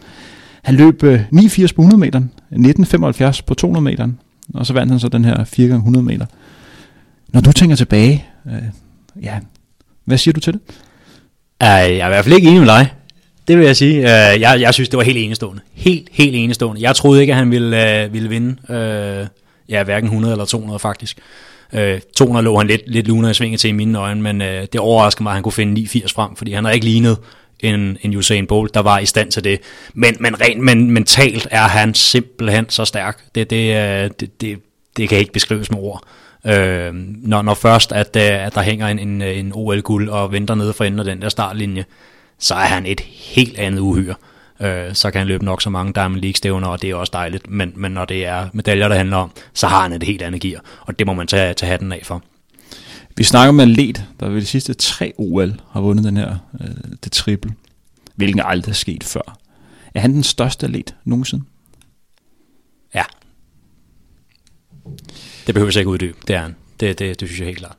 Han 0.63 0.76
løb 0.76 1.04
øh, 1.04 1.21
89 1.32 1.73
på 1.73 1.82
100 1.82 1.99
meter, 1.99 2.19
1975 2.19 3.41
på 3.41 3.54
200 3.54 3.84
meter, 3.84 4.08
og 4.54 4.65
så 4.65 4.73
vandt 4.73 4.91
han 4.91 4.99
så 4.99 5.08
den 5.08 5.26
her 5.26 5.43
4 5.43 5.67
x 5.67 5.71
100 5.71 6.06
meter. 6.06 6.26
Når 7.34 7.41
du 7.41 7.52
tænker 7.52 7.76
tilbage, 7.76 8.26
øh, 8.45 8.54
ja, 9.24 9.39
hvad 10.05 10.18
siger 10.18 10.34
du 10.34 10.39
til 10.39 10.53
det? 10.53 10.61
Uh, 11.64 11.68
jeg 11.68 11.97
er 11.97 12.05
i 12.05 12.09
hvert 12.09 12.26
fald 12.26 12.36
ikke 12.36 12.47
enig 12.47 12.59
med 12.59 12.68
dig. 12.68 12.93
Det 13.47 13.57
vil 13.57 13.66
jeg 13.66 13.76
sige. 13.76 13.99
Uh, 13.99 14.41
jeg, 14.41 14.57
jeg 14.59 14.74
synes, 14.74 14.89
det 14.89 14.97
var 14.97 15.03
helt 15.03 15.18
enestående. 15.18 15.61
Helt, 15.74 16.09
helt 16.11 16.36
enestående. 16.36 16.82
Jeg 16.82 16.95
troede 16.95 17.22
ikke, 17.22 17.34
at 17.34 17.39
han 17.39 17.51
ville, 17.51 18.05
uh, 18.05 18.14
ville 18.14 18.30
vinde. 18.30 18.55
Uh, 18.70 19.28
ja, 19.70 19.84
hverken 19.84 20.07
100 20.07 20.34
eller 20.34 20.45
200 20.45 20.80
faktisk. 20.80 21.18
Uh, 21.74 21.80
200 22.18 22.43
lå 22.43 22.57
han 22.57 22.68
lidt, 22.68 22.82
lidt 22.88 23.07
luner 23.07 23.30
i 23.30 23.34
svinget 23.34 23.59
til 23.59 23.68
i 23.68 23.74
mine 23.74 23.97
øjne, 23.97 24.22
men 24.22 24.41
uh, 24.41 24.47
det 24.47 24.78
overrasker 24.78 25.24
mig, 25.24 25.32
at 25.32 25.36
han 25.36 25.43
kunne 25.43 25.51
finde 25.51 25.74
89 25.74 26.14
frem, 26.14 26.36
fordi 26.36 26.53
han 26.53 26.66
har 26.66 26.72
ikke 26.72 26.86
lignet 26.86 27.18
end, 27.64 27.97
end 28.01 28.16
Usain 28.16 28.47
Bolt, 28.47 28.74
der 28.74 28.80
var 28.80 28.99
i 28.99 29.05
stand 29.05 29.32
til 29.32 29.43
det. 29.43 29.59
Men, 29.93 30.18
men 30.20 30.41
rent 30.41 30.61
men, 30.61 30.91
mentalt 30.91 31.47
er 31.51 31.68
han 31.68 31.93
simpelthen 31.93 32.70
så 32.70 32.86
stærk. 32.86 33.24
Det, 33.36 33.49
det, 33.49 33.76
øh, 33.76 34.09
det, 34.20 34.41
det, 34.41 34.59
det 34.97 35.09
kan 35.09 35.18
ikke 35.18 35.34
beskrives 35.34 35.72
med 35.72 35.80
ord. 35.80 36.03
Øh, 36.45 36.93
når, 36.93 37.41
når 37.41 37.53
først, 37.53 37.91
at, 37.91 38.16
øh, 38.16 38.45
at 38.45 38.55
der 38.55 38.61
hænger 38.61 38.88
en, 38.88 38.99
en, 38.99 39.22
en 39.22 39.51
OL-guld 39.55 40.09
og 40.09 40.32
venter 40.32 40.55
nede 40.55 40.74
for 40.74 40.84
enden 40.84 40.99
af 40.99 41.05
den 41.05 41.22
der 41.22 41.30
startlinje, 41.30 41.86
så 42.39 42.53
er 42.53 42.66
han 42.66 42.86
et 42.86 42.99
helt 42.99 43.57
andet 43.57 43.80
uhyre. 43.80 44.16
Øh, 44.61 44.93
så 44.93 45.11
kan 45.11 45.20
han 45.20 45.28
løbe 45.28 45.45
nok 45.45 45.61
så 45.61 45.70
mange 45.70 45.93
Diamond 45.93 46.22
League-stævner, 46.22 46.68
og 46.68 46.82
det 46.82 46.89
er 46.89 46.95
også 46.95 47.11
dejligt. 47.14 47.49
Men, 47.49 47.74
men 47.76 47.91
når 47.91 48.05
det 48.05 48.26
er 48.26 48.47
medaljer, 48.53 48.88
der 48.88 48.95
handler 48.95 49.18
om, 49.18 49.32
så 49.53 49.68
har 49.68 49.82
han 49.82 49.93
et 49.93 50.03
helt 50.03 50.22
andet 50.22 50.41
gear, 50.41 50.61
og 50.82 50.99
det 50.99 51.07
må 51.07 51.14
man 51.14 51.28
tage, 51.28 51.53
tage 51.53 51.70
hatten 51.70 51.91
af 51.91 52.01
for. 52.03 52.24
Vi 53.18 53.24
snakker 53.24 53.51
med 53.51 53.64
atlet, 53.64 54.05
der 54.20 54.30
ved 54.30 54.41
de 54.41 54.45
sidste 54.45 54.74
tre 54.74 55.14
OL 55.18 55.61
har 55.72 55.82
vundet 55.82 56.05
den 56.05 56.18
her, 56.18 56.38
øh, 56.61 56.68
det 57.03 57.11
triple, 57.11 57.51
hvilken 58.16 58.41
aldrig 58.45 58.72
er 58.72 58.76
sket 58.76 59.03
før. 59.03 59.38
Er 59.93 59.99
han 59.99 60.14
den 60.14 60.24
største 60.24 60.66
atlet 60.66 60.95
nogensinde? 61.05 61.43
Ja. 62.95 63.03
Det 65.47 65.55
behøver 65.55 65.72
jeg 65.72 65.78
ikke 65.78 65.89
uddybe, 65.89 66.18
det 66.28 66.36
er 66.36 66.41
han. 66.41 66.55
Det, 66.80 66.99
det, 66.99 67.20
det 67.20 67.28
synes 67.28 67.39
jeg 67.39 67.47
helt 67.47 67.57
klart. 67.57 67.76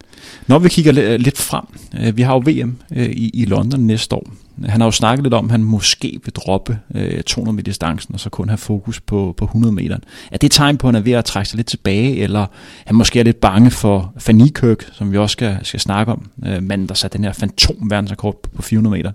Når 0.47 0.59
vi 0.59 0.69
kigger 0.69 1.17
lidt 1.17 1.39
frem, 1.39 1.65
øh, 2.01 2.17
vi 2.17 2.23
har 2.23 2.35
jo 2.35 2.43
VM 2.47 2.79
øh, 2.97 3.11
i, 3.11 3.31
i 3.35 3.45
London 3.45 3.81
næste 3.81 4.17
år. 4.17 4.33
Han 4.65 4.81
har 4.81 4.87
jo 4.87 4.91
snakket 4.91 5.23
lidt 5.23 5.35
om, 5.35 5.45
at 5.45 5.51
han 5.51 5.63
måske 5.63 6.21
vil 6.25 6.35
droppe 6.35 6.79
øh, 6.95 7.23
200 7.23 7.57
meter 7.57 7.65
distancen, 7.65 8.15
og 8.15 8.21
så 8.21 8.31
kun 8.31 8.49
have 8.49 8.59
fokus 8.59 9.01
på, 9.01 9.35
på 9.37 9.45
100 9.45 9.75
meter. 9.75 9.97
Er 10.33 10.37
det 10.39 10.45
et 10.45 10.53
tegn 10.53 10.77
på, 10.77 10.89
at 10.89 10.95
han 10.95 11.01
er 11.01 11.05
ved 11.05 11.13
at 11.13 11.25
trække 11.25 11.49
sig 11.49 11.57
lidt 11.57 11.67
tilbage, 11.67 12.17
eller 12.17 12.47
han 12.87 12.97
måske 12.97 13.21
er 13.21 13.25
lidt 13.25 13.41
bange 13.41 13.71
for 13.71 14.13
Fanny 14.19 14.49
Kirk, 14.55 14.89
som 14.93 15.13
vi 15.13 15.19
også 15.19 15.33
skal, 15.33 15.59
skal 15.63 15.81
snakke 15.81 16.13
om, 16.13 16.31
øh, 16.47 16.63
manden, 16.63 16.89
der 16.89 16.95
satte 16.95 17.19
den 17.19 17.25
her 17.25 17.33
fantom 17.33 17.91
verdensrekord 17.91 18.49
på 18.57 18.63
400 18.63 18.97
meter. 18.97 19.13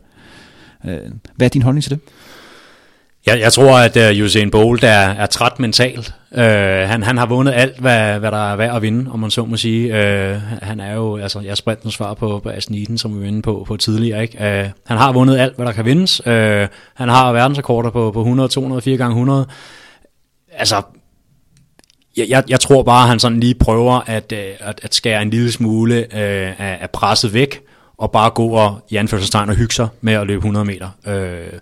Øh, 0.86 1.12
hvad 1.36 1.48
er 1.48 1.50
din 1.50 1.62
holdning 1.62 1.84
til 1.84 1.92
det? 1.92 2.00
Jeg, 3.26 3.40
jeg 3.40 3.54
tror, 3.54 3.78
at 3.78 4.18
uh, 4.18 4.24
Usain 4.26 4.52
Bolt 4.52 4.84
er, 4.84 4.90
er 4.90 5.26
træt 5.26 5.60
mentalt. 5.60 6.14
Uh, 6.32 6.42
han, 6.42 7.04
han 7.04 7.18
har 7.18 7.26
vundet 7.26 7.54
alt, 7.54 7.80
hvad, 7.80 8.20
hvad 8.20 8.32
der 8.32 8.52
er 8.52 8.56
værd 8.56 8.76
at 8.76 8.82
vinde, 8.82 9.12
om 9.12 9.20
man 9.20 9.32
så 9.32 9.46
må 9.46 9.58
sige. 9.58 9.90
Uh, 9.90 10.42
han 10.62 10.80
er 10.80 10.94
jo, 10.94 11.18
altså 11.18 11.40
jeg 11.40 11.58
sprintens 11.58 11.94
svar 11.94 12.14
på, 12.14 12.40
på 12.44 12.50
Asniden, 12.50 12.98
som 12.98 13.16
vi 13.16 13.22
var 13.22 13.28
inde 13.28 13.42
på, 13.42 13.64
på 13.68 13.78
tidligere. 13.78 14.22
Ikke? 14.22 14.38
Uh, 14.38 14.72
han 14.88 14.98
har 14.98 15.12
vundet 15.12 15.38
alt, 15.38 15.56
hvad 15.56 15.66
der 15.66 15.72
kan 15.72 15.86
vindes. 15.86 16.22
Uh, 16.26 16.32
han 16.94 17.10
har 17.10 17.32
verdensrekorder 17.32 17.90
på, 17.90 18.12
på 18.12 18.20
100, 18.20 18.50
200, 18.50 18.82
4 18.82 18.98
gange 18.98 19.12
100 19.12 19.48
Altså, 20.52 20.82
jeg, 22.18 22.26
jeg, 22.30 22.44
jeg 22.50 22.60
tror 22.60 22.84
bare, 22.84 23.04
at 23.04 23.10
han 23.10 23.20
sådan 23.20 23.40
lige 23.40 23.56
prøver 23.56 24.10
at, 24.10 24.34
at, 24.34 24.80
at 24.84 24.96
skære 24.96 25.22
en 25.22 25.30
lille 25.30 25.52
smule 25.52 26.00
uh, 26.00 26.20
af, 26.20 26.78
af 26.82 26.90
presset 26.94 27.34
væk, 27.34 27.62
og 27.98 28.12
bare 28.12 28.30
gå 28.30 28.48
og, 28.48 28.86
i 28.90 28.96
anførselstegn, 28.96 29.50
og 29.50 29.56
hygge 29.56 29.74
sig 29.74 29.88
med 30.02 30.14
at 30.14 30.28
løbe 30.28 30.38
100 30.38 30.66
meter. 30.66 30.90
Uh, 31.08 31.60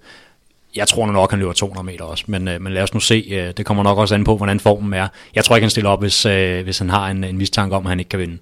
jeg 0.78 0.88
tror 0.88 1.12
nok, 1.12 1.30
han 1.32 1.40
løber 1.40 1.54
200 1.54 1.86
meter 1.86 2.04
også, 2.04 2.24
men, 2.28 2.48
øh, 2.48 2.62
men 2.62 2.74
lad 2.74 2.84
os 2.84 2.94
nu 2.94 3.00
se. 3.00 3.28
Øh, 3.32 3.54
det 3.58 3.66
kommer 3.66 3.84
nok 3.84 3.98
også 3.98 4.16
an 4.16 4.24
på, 4.24 4.38
hvordan 4.38 4.60
formen 4.60 4.94
er. 4.94 5.08
Jeg 5.36 5.46
tror 5.46 5.56
ikke, 5.56 5.64
han 5.64 5.70
stiller 5.70 5.90
op, 5.90 6.02
hvis, 6.02 6.26
øh, 6.26 6.64
hvis 6.64 6.78
han 6.78 6.90
har 6.90 7.08
en, 7.08 7.24
en 7.24 7.38
mistanke 7.38 7.76
om, 7.76 7.86
at 7.86 7.90
han 7.90 8.00
ikke 8.00 8.10
kan 8.10 8.20
vinde. 8.20 8.38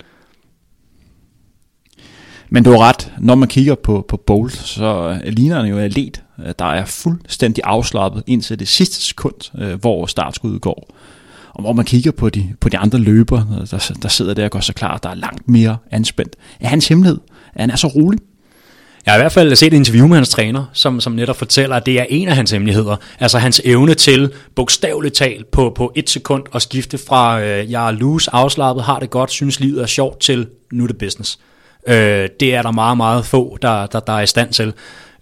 Men 2.50 2.64
du 2.64 2.72
har 2.72 2.78
ret, 2.78 3.14
når 3.20 3.36
man 3.36 3.48
kigger 3.48 3.76
på, 3.76 4.06
på 4.08 4.18
Bolt, 4.18 4.56
så 4.56 5.20
øh, 5.26 5.34
ligner 5.34 5.56
han 5.56 5.70
jo 5.70 5.78
atlet, 5.78 6.24
øh, 6.46 6.54
der 6.60 6.66
er 6.66 6.86
fuldstændig 6.86 7.64
afslappet 7.68 8.24
indtil 8.28 8.60
det 8.60 8.68
sidste 8.68 9.02
sekund, 9.02 9.62
øh, 9.62 9.80
hvor 9.80 10.06
startskuddet 10.06 10.62
går. 10.62 10.96
Og 11.54 11.62
hvor 11.62 11.74
man 11.74 11.86
kigger 11.86 12.12
på 12.12 12.30
de, 12.30 12.54
på 12.60 12.70
de 12.70 12.78
andre 12.78 13.00
løber, 13.00 13.66
der, 13.72 13.92
der 14.02 14.10
sidder 14.10 14.34
der 14.34 14.46
og 14.46 14.52
går 14.52 14.60
så 14.60 14.74
klar, 14.74 14.98
der 14.98 15.10
er 15.10 15.16
langt 15.16 15.50
mere 15.50 15.78
anspændt. 15.92 16.36
Er 16.60 16.68
hans 16.68 16.88
hemmelighed, 16.88 17.20
at 17.54 17.62
han 17.62 17.72
er 17.72 17.76
så 17.76 17.88
rolig? 17.88 18.20
Jeg 19.06 19.14
har 19.14 19.20
i 19.20 19.22
hvert 19.22 19.32
fald 19.32 19.56
set 19.56 19.74
et 19.74 19.78
interview 19.78 20.08
med 20.08 20.16
hans 20.16 20.30
træner, 20.30 20.66
som, 20.74 21.00
som 21.00 21.14
netop 21.14 21.38
fortæller, 21.38 21.76
at 21.76 21.86
det 21.86 22.00
er 22.00 22.06
en 22.10 22.28
af 22.28 22.36
hans 22.36 22.52
hemmeligheder. 22.52 22.96
Altså 23.20 23.38
hans 23.38 23.62
evne 23.66 23.94
til 23.94 24.34
bogstaveligt 24.56 25.16
talt 25.16 25.52
på, 25.52 25.74
på 25.76 25.92
et 25.96 26.10
sekund 26.10 26.44
at 26.56 26.62
skifte 26.62 26.98
fra, 26.98 27.42
øh, 27.42 27.72
jeg 27.72 27.88
er 27.88 27.92
loose, 27.92 28.30
afslappet, 28.34 28.84
har 28.84 29.00
det 29.00 29.10
godt, 29.10 29.32
synes 29.32 29.60
livet 29.60 29.82
er 29.82 29.86
sjovt, 29.86 30.20
til 30.20 30.48
nu 30.72 30.84
er 30.84 30.88
det 30.88 30.98
business. 30.98 31.40
Øh, 31.88 32.30
det 32.40 32.56
er 32.56 32.62
der 32.62 32.72
meget, 32.72 32.98
meget 32.98 33.26
få, 33.26 33.58
der, 33.62 33.86
der, 33.86 34.00
der 34.00 34.14
er 34.14 34.22
i 34.22 34.28
stand 34.28 34.54
til. 34.54 34.74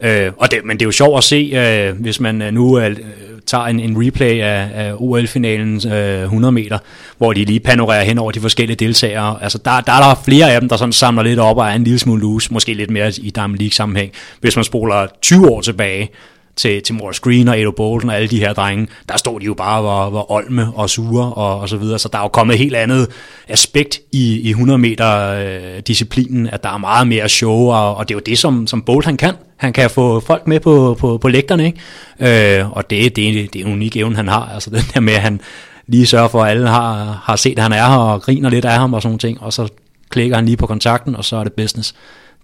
Øh, 0.04 0.32
og 0.38 0.52
det, 0.52 0.60
men 0.66 0.78
det 0.78 0.86
er 0.86 0.88
jo 0.88 0.92
sjovt 0.92 1.18
at 1.18 1.24
se, 1.24 1.52
øh, 1.56 2.02
hvis 2.02 2.20
man 2.20 2.42
øh, 2.42 2.54
nu 2.54 2.80
øh, 2.80 2.98
tager 3.46 3.66
en, 3.66 3.80
en 3.80 4.06
replay 4.06 4.41
af, 4.41 4.70
af 4.74 4.94
OL-finalen 4.98 5.88
øh, 5.94 6.24
100 6.24 6.52
meter, 6.52 6.78
hvor 7.18 7.34
de 7.34 7.46
lige 7.46 7.60
panorerer 7.60 8.04
hen 8.04 8.18
over 8.18 8.32
de 8.32 8.39
forskellige 8.39 8.76
deltagere. 8.78 9.44
Altså, 9.44 9.58
der, 9.58 9.82
der 9.82 9.94
er 9.94 10.10
der 10.10 10.22
flere 10.26 10.54
af 10.54 10.62
dem, 10.62 10.70
der 10.70 10.78
sådan 10.78 10.94
samler 10.94 11.24
lidt 11.24 11.39
op 11.39 11.58
og 11.58 11.66
er 11.66 11.72
en 11.72 11.84
lille 11.84 12.00
smule 12.00 12.22
loose, 12.22 12.54
måske 12.54 12.74
lidt 12.74 12.91
mere 12.91 13.12
i 13.22 13.30
Diamond 13.30 13.60
League-sammenhæng. 13.60 14.12
Hvis 14.39 14.56
man 14.56 14.66
spoler 14.66 15.08
20 15.22 15.50
år 15.50 15.62
tilbage, 15.62 16.10
til, 16.56 16.84
til 16.84 16.95
Morris 16.95 17.20
Green 17.20 17.47
og 17.47 17.62
Edo 17.62 17.72
Bolden 17.72 18.10
og 18.10 18.16
alle 18.16 18.28
de 18.28 18.39
her 18.39 18.54
drenge, 18.54 18.88
der 19.10 19.18
stod 19.18 19.39
de 19.39 19.45
jo 19.45 19.54
bare 19.54 19.78
og 19.80 19.84
var, 19.84 20.10
var 20.10 20.32
olme 20.32 20.72
og 20.76 20.89
sure 20.89 21.34
og, 21.34 21.60
og 21.60 21.70
så 21.70 21.78
videre. 21.78 21.99
Så 21.99 22.10
der 22.12 22.18
er 22.18 22.22
jo 22.22 22.28
kommet 22.28 22.54
et 22.54 22.60
helt 22.60 22.76
andet 22.76 23.08
aspekt 23.47 23.99
i, 24.12 24.39
i 24.39 24.49
100 24.49 24.80
meter 24.80 25.30
øh, 25.30 25.80
disciplinen, 25.88 26.47
at 26.47 26.64
der 26.64 26.70
er 26.70 26.78
meget 26.78 27.08
mere 27.08 27.30
show, 27.30 27.72
og, 27.72 27.95
og 27.95 28.10
det 28.10 28.14
er 28.14 28.16
jo 28.16 28.22
det, 28.26 28.38
som, 28.38 28.68
som 28.68 28.82
Bolt 28.82 29.06
han 29.06 29.18
kan. 29.18 29.34
Han 29.58 29.74
kan 29.74 29.89
få 29.89 30.20
folk 30.20 30.47
med 30.47 30.60
på, 30.60 30.97
på, 30.99 31.18
på 31.18 31.28
lægterne, 31.28 31.66
ikke? 31.66 32.60
Øh, 32.60 32.72
og 32.72 32.89
det, 32.89 33.16
det, 33.16 33.54
det 33.54 33.62
er 33.62 33.66
en 33.66 33.74
unik 33.74 33.97
evne, 33.97 34.16
han 34.16 34.28
har. 34.28 34.51
Altså 34.54 34.70
den 34.76 34.84
der 34.93 34.99
med, 34.99 35.14
at 35.14 35.22
han 35.22 35.41
lige 35.88 36.06
sørger 36.06 36.28
for, 36.28 36.43
at 36.43 36.51
alle 36.51 36.68
har, 36.68 37.22
har 37.24 37.36
set, 37.36 37.58
at 37.58 37.64
han 37.64 37.72
er 37.72 37.88
her 37.88 37.97
og 37.97 38.22
griner 38.22 38.49
lidt 38.49 38.66
af 38.66 38.80
ham 38.80 38.93
og 38.93 39.01
sådan 39.01 39.18
ting, 39.18 39.41
og 39.41 39.54
så 39.54 39.68
klikker 40.10 40.36
han 40.36 40.45
lige 40.45 40.58
på 40.58 40.68
kontakten, 40.68 41.16
og 41.16 41.26
så 41.26 41.36
er 41.36 41.43
det 41.43 41.54
business. 41.54 41.95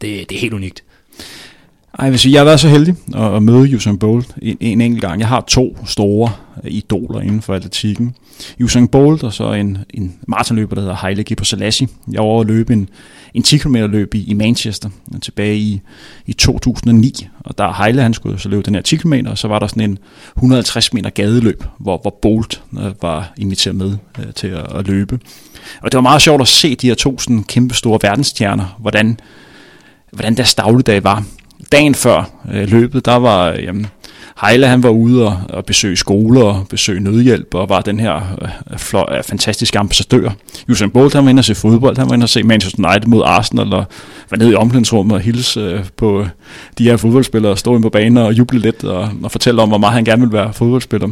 Det, 0.02 0.30
det 0.30 0.36
er 0.36 0.40
helt 0.40 0.54
unikt. 0.54 0.84
Ej, 2.00 2.04
jeg 2.04 2.12
vil 2.12 2.20
sige, 2.20 2.34
jeg 2.34 2.40
har 2.40 2.46
været 2.46 2.60
så 2.60 2.68
heldig 2.68 2.96
at, 3.16 3.36
at 3.36 3.44
møde 3.44 3.76
Usain 3.76 3.98
Bolt 3.98 4.36
en, 4.42 4.58
en 4.60 4.82
enkelt 4.82 5.02
gang. 5.02 5.20
Jeg 5.20 5.28
har 5.28 5.42
to 5.42 5.78
store 5.86 6.32
øh, 6.64 6.72
idoler 6.72 7.20
inden 7.20 7.42
for 7.42 7.54
atletikken. 7.56 8.16
Usain 8.64 8.88
Bolt 8.88 9.24
og 9.24 9.34
så 9.34 9.52
en, 9.52 9.78
en 9.90 10.16
maratonløber, 10.28 10.76
der 10.76 10.82
hedder 10.82 10.96
Haile 10.96 11.24
Gebrselassie. 11.24 11.88
Jeg 12.12 12.20
var 12.20 12.26
over 12.26 12.42
at 12.42 12.48
løbe 12.48 12.74
en, 12.74 12.90
en 13.34 13.44
10 13.44 13.58
km 13.58 13.76
løb 13.76 14.16
i, 14.16 14.24
i 14.24 14.34
Manchester 14.34 14.90
øh, 15.14 15.22
tilbage 15.22 15.58
i, 15.58 15.82
i 16.26 16.34
2009. 16.34 17.28
Og 17.40 17.58
der 17.58 17.84
Heile, 17.84 18.02
han 18.02 18.14
skulle 18.14 18.40
så 18.40 18.50
løbe 18.50 18.64
den 18.64 18.76
her 18.76 18.82
10 18.82 18.96
km, 18.96 19.14
og 19.28 19.38
så 19.38 19.48
var 19.48 19.60
der 19.60 19.68
sådan 19.68 19.90
en 19.90 19.98
150 20.38 20.94
meter 20.94 21.10
gadeløb, 21.10 21.64
hvor, 21.80 22.00
hvor 22.02 22.20
Bolt 22.22 22.62
øh, 22.80 22.92
var 23.02 23.34
inviteret 23.38 23.76
med 23.76 23.98
øh, 24.20 24.34
til 24.34 24.48
at, 24.48 24.76
at 24.76 24.88
løbe. 24.88 25.20
Og 25.82 25.92
det 25.92 25.98
var 25.98 26.02
meget 26.02 26.22
sjovt 26.22 26.42
at 26.42 26.48
se 26.48 26.76
de 26.76 26.88
her 26.88 26.96
to 26.96 27.20
sådan 27.20 27.44
kæmpe 27.44 27.76
store 27.76 28.00
verdensstjerner, 28.02 28.76
hvordan, 28.80 29.20
hvordan 30.12 30.38
deres 30.38 30.56
dagligdag 30.56 31.04
var 31.04 31.24
dagen 31.72 31.96
før 31.96 32.30
øh, 32.54 32.70
løbet, 32.70 33.06
der 33.06 33.16
var 33.16 33.52
jamen, 33.52 33.88
Heile, 34.46 34.68
han 34.68 34.84
var 34.84 34.90
ude 34.90 35.28
og, 35.28 35.38
og 35.50 35.66
besøge 35.66 35.96
skoler 35.96 36.44
og 36.44 36.68
besøge 36.70 37.00
nødhjælp 37.00 37.56
og 37.56 37.70
var 37.70 37.82
den 37.82 38.00
her 38.00 38.38
øh, 38.72 38.78
flot, 38.78 39.10
øh, 39.18 39.24
fantastiske 39.24 39.80
ambassadør. 39.80 40.30
Usain 40.70 40.92
Bolt, 40.92 41.14
han 41.14 41.24
var 41.24 41.30
inde 41.30 41.40
og 41.40 41.46
se 41.46 41.56
fodbold, 41.56 41.98
han 41.98 42.10
var 42.10 42.14
inde 42.14 42.24
og 42.24 42.30
se 42.30 42.44
Manchester 42.44 42.90
United 42.90 43.08
mod 43.08 43.24
Arsenal 43.26 43.74
og 43.74 43.86
var 44.30 44.38
nede 44.38 44.52
i 44.52 44.56
omklædningsrummet 44.56 45.16
og 45.16 45.22
hilse 45.22 45.60
øh, 45.60 45.84
på 45.98 46.22
øh, 46.22 46.28
de 46.78 46.84
her 46.84 46.98
fodboldspillere, 46.98 47.58
stå 47.58 47.76
ind 47.76 47.84
på 47.84 47.90
banen 47.90 48.18
og 48.18 48.34
juble 48.34 48.60
lidt 48.60 48.84
og, 48.84 49.10
og 49.24 49.32
fortælle 49.32 49.62
om, 49.62 49.70
hvor 49.70 49.78
meget 49.78 49.94
han 49.94 50.06
gerne 50.06 50.22
ville 50.22 50.34
være 50.34 50.54
fodboldspiller. 50.54 51.10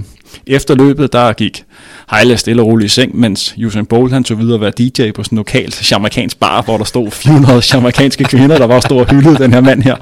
Efter 0.47 0.75
løbet, 0.75 1.13
der 1.13 1.33
gik 1.33 1.63
Heile 2.11 2.37
stille 2.37 2.61
og 2.61 2.67
roligt 2.67 2.91
i 2.91 2.93
seng, 2.93 3.19
mens 3.19 3.55
Usain 3.65 3.85
Bolt 3.85 4.13
han 4.13 4.23
tog 4.23 4.39
videre 4.39 4.55
at 4.55 4.61
være 4.61 4.71
DJ 4.71 5.11
på 5.11 5.23
sådan 5.23 5.35
en 5.35 5.37
lokal 5.37 5.73
jamaikansk 5.91 6.39
bar, 6.39 6.61
hvor 6.61 6.77
der 6.77 6.83
stod 6.83 7.11
400 7.11 7.61
jamaikanske 7.73 8.23
kvinder, 8.23 8.57
der 8.57 8.65
var 8.67 8.79
stor 8.79 9.03
hyldet 9.03 9.39
den 9.39 9.53
her 9.53 9.61
mand 9.61 9.81
her. 9.81 9.95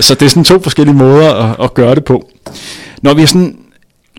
Så 0.00 0.14
det 0.14 0.26
er 0.26 0.30
sådan 0.30 0.44
to 0.44 0.62
forskellige 0.62 0.96
måder 0.96 1.34
at, 1.34 1.64
at 1.64 1.74
gøre 1.74 1.94
det 1.94 2.04
på. 2.04 2.28
Når 3.02 3.14
vi 3.14 3.26
sådan 3.26 3.56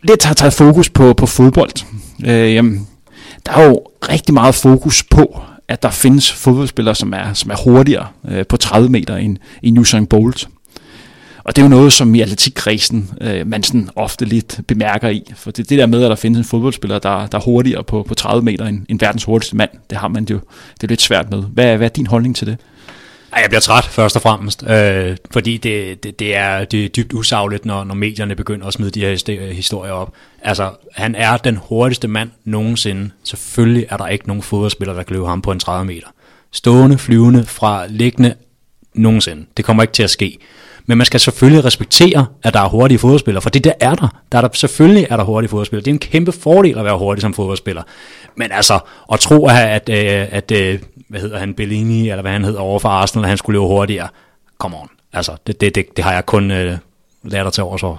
lidt 0.03 0.23
har 0.23 0.33
taget 0.33 0.53
fokus 0.53 0.89
på, 0.89 1.13
på 1.13 1.25
fodbold, 1.25 1.85
øh, 2.25 2.53
jamen, 2.53 2.87
der 3.45 3.51
er 3.51 3.63
jo 3.63 3.81
rigtig 4.09 4.33
meget 4.33 4.55
fokus 4.55 5.03
på, 5.03 5.41
at 5.67 5.83
der 5.83 5.89
findes 5.89 6.31
fodboldspillere, 6.31 6.95
som 6.95 7.13
er, 7.13 7.33
som 7.33 7.51
er 7.51 7.55
hurtigere 7.63 8.07
øh, 8.29 8.45
på 8.49 8.57
30 8.57 8.89
meter 8.89 9.15
end, 9.15 9.37
end 9.63 9.79
Usain 9.79 10.05
Bolt. 10.05 10.47
Og 11.43 11.55
det 11.55 11.61
er 11.61 11.65
jo 11.65 11.69
noget, 11.69 11.93
som 11.93 12.15
i 12.15 12.21
atletikkredsen 12.21 13.11
øh, 13.21 13.47
man 13.47 13.63
sådan 13.63 13.89
ofte 13.95 14.25
lidt 14.25 14.59
bemærker 14.67 15.09
i. 15.09 15.33
For 15.35 15.51
det, 15.51 15.69
det 15.69 15.77
der 15.77 15.85
med, 15.85 16.03
at 16.03 16.09
der 16.09 16.15
findes 16.15 16.37
en 16.37 16.45
fodboldspiller, 16.45 16.99
der, 16.99 17.27
der 17.27 17.37
er 17.37 17.41
hurtigere 17.41 17.83
på, 17.83 18.03
på 18.03 18.15
30 18.15 18.43
meter 18.43 18.65
end, 18.65 18.85
end 18.89 18.99
verdens 18.99 19.23
hurtigste 19.23 19.55
mand, 19.55 19.69
det 19.89 19.97
har 19.97 20.07
man 20.07 20.27
jo 20.29 20.39
det 20.73 20.83
er 20.83 20.87
lidt 20.87 21.01
svært 21.01 21.29
med. 21.29 21.43
Hvad, 21.43 21.77
hvad 21.77 21.87
er 21.87 21.93
din 21.93 22.07
holdning 22.07 22.35
til 22.35 22.47
det? 22.47 22.57
Jeg 23.35 23.49
bliver 23.49 23.61
træt 23.61 23.83
først 23.83 24.15
og 24.15 24.21
fremmest, 24.21 24.63
øh, 24.67 25.17
fordi 25.31 25.57
det, 25.57 26.03
det, 26.03 26.19
det, 26.19 26.35
er, 26.35 26.65
det 26.65 26.85
er 26.85 26.89
dybt 26.89 27.13
usagligt, 27.13 27.65
når, 27.65 27.83
når 27.83 27.95
medierne 27.95 28.35
begynder 28.35 28.67
at 28.67 28.73
smide 28.73 28.91
de 28.91 28.99
her 28.99 29.53
historier 29.53 29.91
op. 29.91 30.13
Altså, 30.41 30.71
han 30.91 31.15
er 31.15 31.37
den 31.37 31.57
hurtigste 31.57 32.07
mand 32.07 32.29
nogensinde. 32.45 33.09
Selvfølgelig 33.23 33.85
er 33.89 33.97
der 33.97 34.07
ikke 34.07 34.27
nogen 34.27 34.43
fodboldspiller, 34.43 34.93
der 34.93 35.03
kan 35.03 35.13
løbe 35.13 35.27
ham 35.27 35.41
på 35.41 35.51
en 35.51 35.59
30 35.59 35.85
meter. 35.85 36.07
Stående, 36.51 36.97
flyvende, 36.97 37.43
fra 37.43 37.85
liggende, 37.87 38.33
nogensinde. 38.93 39.45
Det 39.57 39.65
kommer 39.65 39.83
ikke 39.83 39.93
til 39.93 40.03
at 40.03 40.09
ske. 40.09 40.37
Men 40.85 40.97
man 40.97 41.05
skal 41.05 41.19
selvfølgelig 41.19 41.65
respektere, 41.65 42.25
at 42.43 42.53
der 42.53 42.59
er 42.59 42.67
hurtige 42.69 42.99
fodboldspillere, 42.99 43.41
for 43.41 43.49
det 43.49 43.63
der 43.63 43.73
er 43.79 43.95
der. 43.95 44.21
der, 44.31 44.37
er 44.37 44.41
der 44.41 44.49
selvfølgelig 44.53 45.07
er 45.09 45.17
der 45.17 45.23
hurtige 45.23 45.49
fodboldspillere. 45.49 45.85
Det 45.85 45.91
er 45.91 45.93
en 45.93 45.99
kæmpe 45.99 46.31
fordel 46.31 46.77
at 46.77 46.85
være 46.85 46.97
hurtig 46.97 47.21
som 47.21 47.33
fodboldspiller. 47.33 47.83
Men 48.37 48.51
altså, 48.51 48.79
at 49.13 49.19
tro, 49.19 49.47
at, 49.47 49.55
at, 49.55 49.89
øh, 49.89 50.27
at, 50.31 50.51
at 50.51 50.79
hvad 51.07 51.21
hedder 51.21 51.39
han, 51.39 51.53
Bellini, 51.53 52.09
eller 52.09 52.21
hvad 52.21 52.31
han 52.31 52.43
hedder 52.43 52.59
over 52.59 52.79
for 52.79 52.89
Arsenal, 52.89 53.25
at 53.25 53.29
han 53.29 53.37
skulle 53.37 53.53
løbe 53.59 53.67
hurtigere, 53.67 54.07
come 54.57 54.77
on. 54.77 54.89
Altså, 55.13 55.35
det, 55.47 55.61
det, 55.61 55.75
det, 55.75 55.85
det 55.97 56.03
har 56.03 56.13
jeg 56.13 56.25
kun 56.25 56.51
øh, 56.51 56.77
lært 57.23 57.47
at 57.47 57.53
tage 57.53 57.65
over 57.65 57.77
så. 57.77 57.95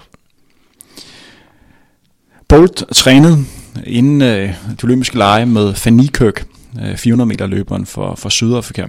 Bolt 2.49 2.85
trænede 2.95 3.39
inden 3.87 4.23
øh, 4.23 4.49
de 4.49 4.85
olympiske 4.85 5.19
lege 5.19 5.47
med 5.47 5.75
Fanny 5.75 6.07
Kirk, 6.07 6.47
øh, 6.83 6.97
400 6.97 7.29
meter 7.29 7.47
løberen 7.47 7.87
for, 7.87 8.15
for 8.15 8.29
Sydafrika. 8.29 8.87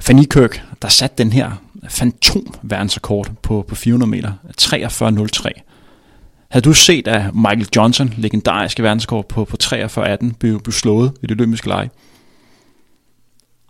Fanny 0.00 0.24
Kirk, 0.24 0.62
der 0.82 0.88
satte 0.88 1.24
den 1.24 1.32
her 1.32 1.50
fantom 1.88 2.54
verdensrekord 2.62 3.30
på, 3.42 3.64
på 3.68 3.74
400 3.74 4.10
meter, 4.10 4.32
43.03. 4.60 5.64
Havde 6.50 6.64
du 6.64 6.72
set, 6.72 7.08
at 7.08 7.34
Michael 7.34 7.68
Johnson, 7.76 8.14
legendariske 8.16 8.82
verdensrekord 8.82 9.28
på, 9.28 9.44
på 9.44 9.56
43.18, 9.64 10.32
blev, 10.38 10.60
blev 10.62 10.72
slået 10.72 11.12
i 11.22 11.26
det 11.26 11.40
olympiske 11.40 11.68
lege? 11.68 11.90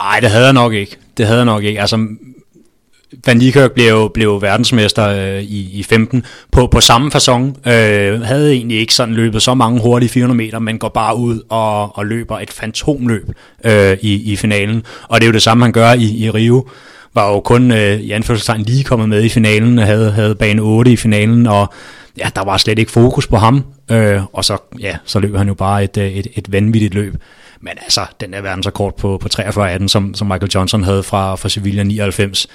Nej, 0.03 0.21
det 0.21 0.31
havde 0.31 0.45
jeg 0.45 0.53
nok 0.53 0.73
ikke. 0.73 0.97
Det 1.17 1.27
havde 1.27 1.39
jeg 1.39 1.47
nok 1.47 1.65
ikke. 1.65 1.81
Altså, 1.81 2.09
Van 3.27 3.37
Niekerk 3.37 3.73
blev, 3.73 4.11
blev 4.15 4.43
verdensmester 4.43 5.09
øh, 5.09 5.43
i, 5.43 5.79
i 5.79 5.83
15 5.83 6.25
på, 6.53 6.67
på 6.67 6.81
samme 6.81 7.11
façon. 7.15 7.71
Øh, 7.71 8.21
havde 8.21 8.53
egentlig 8.53 8.79
ikke 8.79 8.95
sådan 8.95 9.15
løbet 9.15 9.43
så 9.43 9.55
mange 9.55 9.81
hurtige 9.81 10.09
400 10.09 10.37
meter, 10.37 10.59
men 10.59 10.79
går 10.79 10.89
bare 10.89 11.17
ud 11.17 11.41
og, 11.49 11.99
og 11.99 12.07
løber 12.07 12.39
et 12.39 12.51
fantomløb 12.51 13.29
øh, 13.65 13.97
i, 14.01 14.33
i 14.33 14.37
finalen. 14.37 14.83
Og 15.03 15.21
det 15.21 15.27
er 15.27 15.29
jo 15.29 15.33
det 15.33 15.43
samme, 15.43 15.65
han 15.65 15.73
gør 15.73 15.93
i, 15.93 16.25
i 16.25 16.31
Rio. 16.31 16.69
Var 17.19 17.33
jo 17.33 17.41
kun 17.41 17.71
øh, 17.71 18.01
i 18.01 18.11
anførselstegn 18.11 18.63
lige 18.63 18.85
kommet 18.85 19.09
med 19.09 19.25
i 19.25 19.29
finalen, 19.29 19.79
havde, 19.79 20.13
havde 20.13 20.35
bane 20.35 20.63
8 20.63 20.93
i 20.93 20.97
finalen, 20.97 21.47
og 21.47 21.73
ja, 22.19 22.29
der 22.37 22.45
var 22.45 22.57
slet 22.57 22.79
ikke 22.79 22.93
fokus 22.93 23.27
på 23.27 23.37
ham. 23.37 23.65
Øh, 23.91 24.23
og 24.33 24.45
så, 24.45 24.57
ja, 24.81 24.97
så 25.05 25.19
løb 25.21 25.37
han 25.37 25.49
jo 25.49 25.55
bare 25.55 25.85
et, 25.85 25.97
øh, 25.97 26.13
et, 26.13 26.27
et 26.35 26.53
vanvittigt 26.53 26.95
løb. 26.95 27.15
Men 27.61 27.73
altså, 27.83 28.01
den 28.21 28.33
der 28.33 28.41
verdensrekord 28.41 28.97
på, 28.97 29.19
på 29.23 29.29
43-18, 29.41 29.89
som, 29.89 30.15
som 30.15 30.27
Michael 30.27 30.51
Johnson 30.55 30.83
havde 30.83 31.03
fra, 31.03 31.35
fra 31.35 31.49
Sevilla 31.49 31.83
99, 31.83 32.47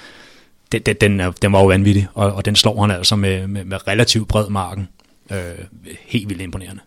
den, 0.72 0.82
den, 0.82 0.96
den, 1.00 1.32
den 1.42 1.52
var 1.52 1.60
jo 1.60 1.66
vanvittig, 1.66 2.06
og, 2.14 2.32
og 2.32 2.44
den 2.44 2.56
slår 2.56 2.80
han 2.80 2.90
altså 2.90 3.16
med, 3.16 3.46
med, 3.46 3.64
med 3.64 3.88
relativt 3.88 4.28
bred 4.28 4.48
marken. 4.48 4.88
Øh, 5.30 5.38
helt 6.06 6.28
vildt 6.28 6.42
imponerende. 6.42 6.80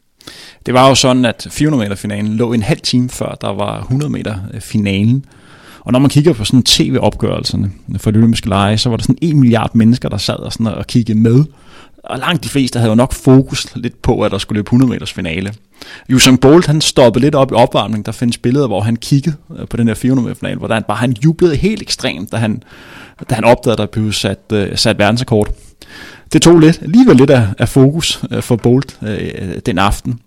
Det 0.66 0.74
var 0.74 0.90
jo 0.90 0.96
sådan, 0.96 1.26
at 1.26 1.48
400 1.52 1.84
meter 1.86 1.96
finalen 1.96 2.36
lå 2.36 2.54
en 2.54 2.64
halv 2.64 2.80
time 2.80 3.10
før 3.10 3.36
der 3.42 3.54
var 3.54 3.80
100 3.80 4.12
meter 4.12 4.36
øh, 4.54 4.62
finalen. 4.62 5.26
Og 5.88 5.94
når 5.94 6.00
man 6.00 6.10
kigger 6.10 6.34
på 6.34 6.46
sådan 6.46 6.64
tv-opgørelserne 6.64 7.72
for 7.98 8.12
de 8.12 8.18
olympiske 8.18 8.50
lege, 8.50 8.78
så 8.78 8.90
var 8.90 8.98
der 8.98 9.04
sådan 9.04 9.18
en 9.22 9.40
milliard 9.40 9.76
mennesker, 9.76 10.10
der 10.10 10.18
sad 10.18 10.36
og, 10.36 10.54
sådan 10.54 10.68
og 10.68 10.88
kiggede 10.88 11.20
med. 11.20 11.44
Og 12.04 12.20
langt 12.20 12.44
de 12.44 12.50
fleste 12.50 12.80
havde 12.80 12.90
jo 12.90 12.96
nok 12.96 13.14
fokus 13.14 13.68
lidt 13.76 14.02
på, 14.02 14.22
at 14.22 14.32
der 14.32 14.38
skulle 14.38 14.58
løbe 14.58 14.68
100 14.68 14.90
meters 14.90 15.14
finale. 15.14 15.54
Usain 16.14 16.38
Bolt, 16.38 16.66
han 16.66 16.82
stoppede 16.82 17.26
lidt 17.26 17.36
op 17.36 17.52
i 17.52 17.56
opvarmning. 17.56 18.06
Der 18.06 18.12
findes 18.12 18.38
billeder, 18.38 18.68
hvor 18.68 18.82
han 18.82 18.96
kiggede 18.96 19.36
øh, 19.60 19.68
på 19.68 19.78
den 19.78 19.88
her 19.88 19.96
400 19.96 20.28
meter 20.28 20.40
finale, 20.40 20.58
hvor 20.58 20.74
han 20.74 20.84
bare 20.88 20.98
han 20.98 21.16
jublede 21.26 21.56
helt 21.56 21.82
ekstremt, 21.82 22.32
da 22.32 22.38
han, 22.38 22.64
da 23.30 23.36
han 23.36 23.44
opdagede, 23.44 23.74
at 23.74 23.78
der 23.78 23.86
blev 23.86 24.12
sat, 24.12 24.40
øh, 24.54 24.78
sat 24.78 24.98
verdensrekord. 24.98 25.54
Det 26.34 26.42
tog 26.42 26.60
lidt, 26.60 26.82
alligevel 26.82 27.16
lidt 27.16 27.30
af, 27.30 27.48
af 27.58 27.70
fokus 27.70 28.24
øh, 28.32 28.42
for 28.42 28.56
Bolt 28.56 28.98
øh, 29.02 29.58
den 29.66 29.78
aften. 29.78 30.20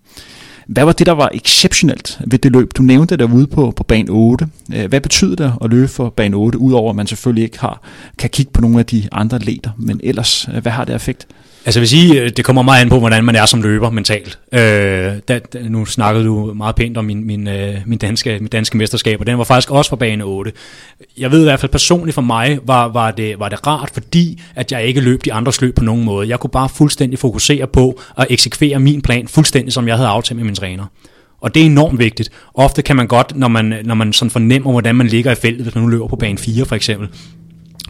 Hvad 0.71 0.85
var 0.85 0.91
det, 0.91 1.05
der 1.05 1.11
var 1.11 1.29
exceptionelt 1.33 2.19
ved 2.27 2.39
det 2.39 2.51
løb? 2.51 2.71
Du 2.77 2.83
nævnte 2.83 3.17
det 3.17 3.19
derude 3.19 3.47
på, 3.47 3.73
på 3.75 3.83
bane 3.83 4.09
8. 4.09 4.47
Øh, 4.73 4.89
hvad 4.89 5.01
betyder 5.01 5.35
det 5.35 5.53
at 5.63 5.69
løbe 5.69 5.87
for 5.87 6.09
bane 6.09 6.35
8, 6.35 6.57
udover 6.59 6.89
at 6.89 6.95
man 6.95 7.07
selvfølgelig 7.07 7.43
ikke 7.43 7.59
har, 7.59 7.81
kan 8.17 8.29
kigge 8.29 8.51
på 8.51 8.61
nogle 8.61 8.79
af 8.79 8.85
de 8.85 9.07
andre 9.11 9.39
leder, 9.39 9.69
men 9.77 9.99
ellers, 10.03 10.47
øh, 10.53 10.61
hvad 10.61 10.71
har 10.71 10.85
det 10.85 10.95
effekt? 10.95 11.27
Altså 11.65 11.79
jeg 11.79 11.81
vil 11.81 11.89
sige, 11.89 12.21
øh, 12.21 12.29
det 12.29 12.45
kommer 12.45 12.61
meget 12.61 12.81
an 12.81 12.89
på, 12.89 12.99
hvordan 12.99 13.23
man 13.23 13.35
er 13.35 13.45
som 13.45 13.61
løber 13.61 13.89
mentalt. 13.89 14.39
Øh, 14.53 14.59
da, 15.27 15.39
da, 15.53 15.59
nu 15.69 15.85
snakkede 15.85 16.25
du 16.25 16.53
meget 16.53 16.75
pænt 16.75 16.97
om 16.97 17.05
min, 17.05 17.27
min, 17.27 17.47
øh, 17.47 17.75
min, 17.85 17.97
danske, 17.97 18.37
min 18.39 18.47
danske 18.47 18.77
mesterskab, 18.77 19.19
og 19.19 19.27
den 19.27 19.37
var 19.37 19.43
faktisk 19.43 19.71
også 19.71 19.89
fra 19.89 19.95
bane 19.95 20.23
8. 20.23 20.51
Jeg 21.17 21.31
ved 21.31 21.39
i 21.39 21.43
hvert 21.43 21.59
fald 21.59 21.71
personligt 21.71 22.15
for 22.15 22.21
mig, 22.21 22.59
var, 22.63 22.87
var, 22.87 23.11
det, 23.11 23.39
var 23.39 23.49
det 23.49 23.67
rart, 23.67 23.89
fordi 23.93 24.41
at 24.55 24.71
jeg 24.71 24.83
ikke 24.83 25.01
løb 25.01 25.25
de 25.25 25.33
andres 25.33 25.61
løb 25.61 25.75
på 25.75 25.83
nogen 25.83 26.03
måde. 26.03 26.29
Jeg 26.29 26.39
kunne 26.39 26.49
bare 26.49 26.69
fuldstændig 26.69 27.19
fokusere 27.19 27.67
på 27.67 27.99
at 28.17 28.27
eksekvere 28.29 28.79
min 28.79 29.01
plan 29.01 29.27
fuldstændig, 29.27 29.73
som 29.73 29.87
jeg 29.87 29.95
havde 29.95 30.09
aftalt 30.09 30.37
med 30.37 30.45
min 30.45 30.55
træner. 30.55 30.85
Og 31.41 31.55
det 31.55 31.61
er 31.61 31.65
enormt 31.65 31.99
vigtigt. 31.99 32.29
Ofte 32.53 32.81
kan 32.81 32.95
man 32.95 33.07
godt, 33.07 33.35
når 33.35 33.47
man, 33.47 33.75
når 33.83 33.95
man 33.95 34.13
sådan 34.13 34.29
fornemmer, 34.31 34.71
hvordan 34.71 34.95
man 34.95 35.07
ligger 35.07 35.31
i 35.31 35.35
feltet, 35.35 35.63
hvis 35.63 35.75
man 35.75 35.83
nu 35.83 35.89
løber 35.89 36.07
på 36.07 36.15
bane 36.15 36.37
4 36.37 36.65
for 36.65 36.75
eksempel, 36.75 37.09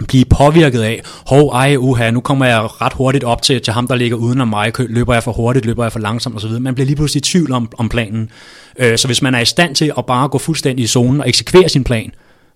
blive 0.08 0.26
påvirket 0.26 0.82
af, 0.82 1.02
hov, 1.28 1.50
ej, 1.50 1.76
uha, 1.78 2.12
nu 2.12 2.20
kommer 2.22 2.46
jeg 2.46 2.82
ret 2.82 2.94
hurtigt 2.94 3.24
op 3.24 3.42
til, 3.42 3.62
til 3.62 3.74
ham, 3.74 3.88
der 3.88 3.96
ligger 3.96 4.18
uden 4.18 4.42
om 4.42 4.48
mig, 4.48 4.74
løber 4.80 5.14
jeg 5.14 5.24
for 5.24 5.32
hurtigt, 5.32 5.66
løber 5.66 5.84
jeg 5.84 5.92
for 5.92 6.00
langsomt 6.00 6.36
osv. 6.36 6.52
Man 6.52 6.76
bliver 6.76 6.86
lige 6.86 6.96
pludselig 6.96 7.20
i 7.20 7.24
tvivl 7.24 7.52
om, 7.52 7.72
om 7.78 7.90
planen. 7.90 8.30
Øh, 8.80 8.98
så 8.98 9.08
hvis 9.08 9.22
man 9.22 9.36
er 9.36 9.40
i 9.40 9.46
stand 9.46 9.76
til 9.76 9.94
at 9.98 10.06
bare 10.06 10.28
gå 10.28 10.38
fuldstændig 10.38 10.84
i 10.84 10.88
zonen 10.88 11.22
og 11.22 11.30
eksekvere 11.30 11.70
sin 11.70 11.84
plan, 11.84 12.12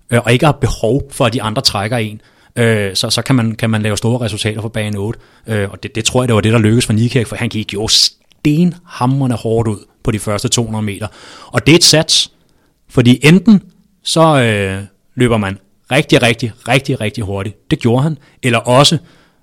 øh, 0.09 0.19
og 0.25 0.33
ikke 0.33 0.45
har 0.45 0.51
behov 0.51 1.01
for, 1.11 1.25
at 1.25 1.33
de 1.33 1.41
andre 1.41 1.61
trækker 1.61 1.97
en, 1.97 2.21
øh, 2.55 2.95
så, 2.95 3.09
så 3.09 3.21
kan, 3.21 3.35
man, 3.35 3.55
kan 3.55 3.69
man 3.69 3.81
lave 3.81 3.97
store 3.97 4.25
resultater 4.25 4.61
for 4.61 4.69
bane 4.69 4.97
8. 4.97 5.19
Øh, 5.47 5.69
og 5.71 5.83
det, 5.83 5.95
det 5.95 6.05
tror 6.05 6.21
jeg, 6.21 6.27
det 6.27 6.35
var 6.35 6.41
det, 6.41 6.53
der 6.53 6.59
lykkedes 6.59 6.85
for 6.85 6.93
Nikak, 6.93 7.27
for 7.27 7.35
han 7.35 7.49
gik 7.49 7.73
jo 7.73 7.87
stenhammerne 7.87 9.35
hårdt 9.35 9.67
ud 9.67 9.79
på 10.03 10.11
de 10.11 10.19
første 10.19 10.47
200 10.47 10.85
meter. 10.85 11.07
Og 11.47 11.65
det 11.65 11.71
er 11.71 11.75
et 11.75 11.83
sats, 11.83 12.31
fordi 12.89 13.19
enten 13.23 13.61
så 14.03 14.41
øh, 14.41 14.83
løber 15.15 15.37
man 15.37 15.57
rigtig, 15.91 16.21
rigtig, 16.21 16.51
rigtig, 16.67 17.01
rigtig 17.01 17.23
hurtigt. 17.23 17.71
Det 17.71 17.79
gjorde 17.79 18.03
han. 18.03 18.17
Eller 18.43 18.59
også, 18.59 18.97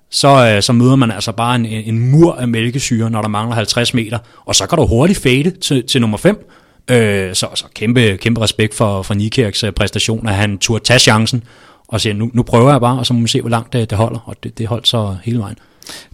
så, 0.09 0.47
øh, 0.47 0.61
så 0.61 0.73
møder 0.73 0.95
man 0.95 1.11
altså 1.11 1.31
bare 1.31 1.55
en, 1.55 1.65
en 1.65 2.11
mur 2.11 2.33
af 2.35 2.47
mælkesyre, 2.47 3.09
når 3.09 3.21
der 3.21 3.29
mangler 3.29 3.55
50 3.55 3.93
meter, 3.93 4.17
og 4.45 4.55
så 4.55 4.67
kan 4.67 4.77
du 4.77 4.85
hurtigt 4.85 5.19
fade 5.19 5.51
til, 5.51 5.87
til 5.87 6.01
nummer 6.01 6.17
5. 6.17 6.49
Øh, 6.91 7.35
så, 7.35 7.47
så 7.55 7.65
kæmpe, 7.75 8.17
kæmpe 8.17 8.41
respekt 8.41 8.73
for, 8.73 9.01
for 9.01 9.13
Nikirks 9.13 9.63
øh, 9.63 9.71
præstation, 9.71 10.27
at 10.27 10.35
han 10.35 10.57
turde 10.57 10.83
tage 10.83 10.99
chancen, 10.99 11.43
og 11.87 12.01
siger, 12.01 12.13
nu, 12.13 12.31
nu 12.33 12.43
prøver 12.43 12.71
jeg 12.71 12.81
bare, 12.81 12.99
og 12.99 13.05
så 13.05 13.13
må 13.13 13.21
vi 13.21 13.27
se, 13.27 13.41
hvor 13.41 13.49
langt 13.49 13.73
det, 13.73 13.89
det 13.89 13.97
holder, 13.97 14.19
og 14.25 14.35
det, 14.43 14.57
det 14.57 14.67
holdt 14.67 14.87
så 14.87 15.15
hele 15.23 15.39
vejen. 15.39 15.55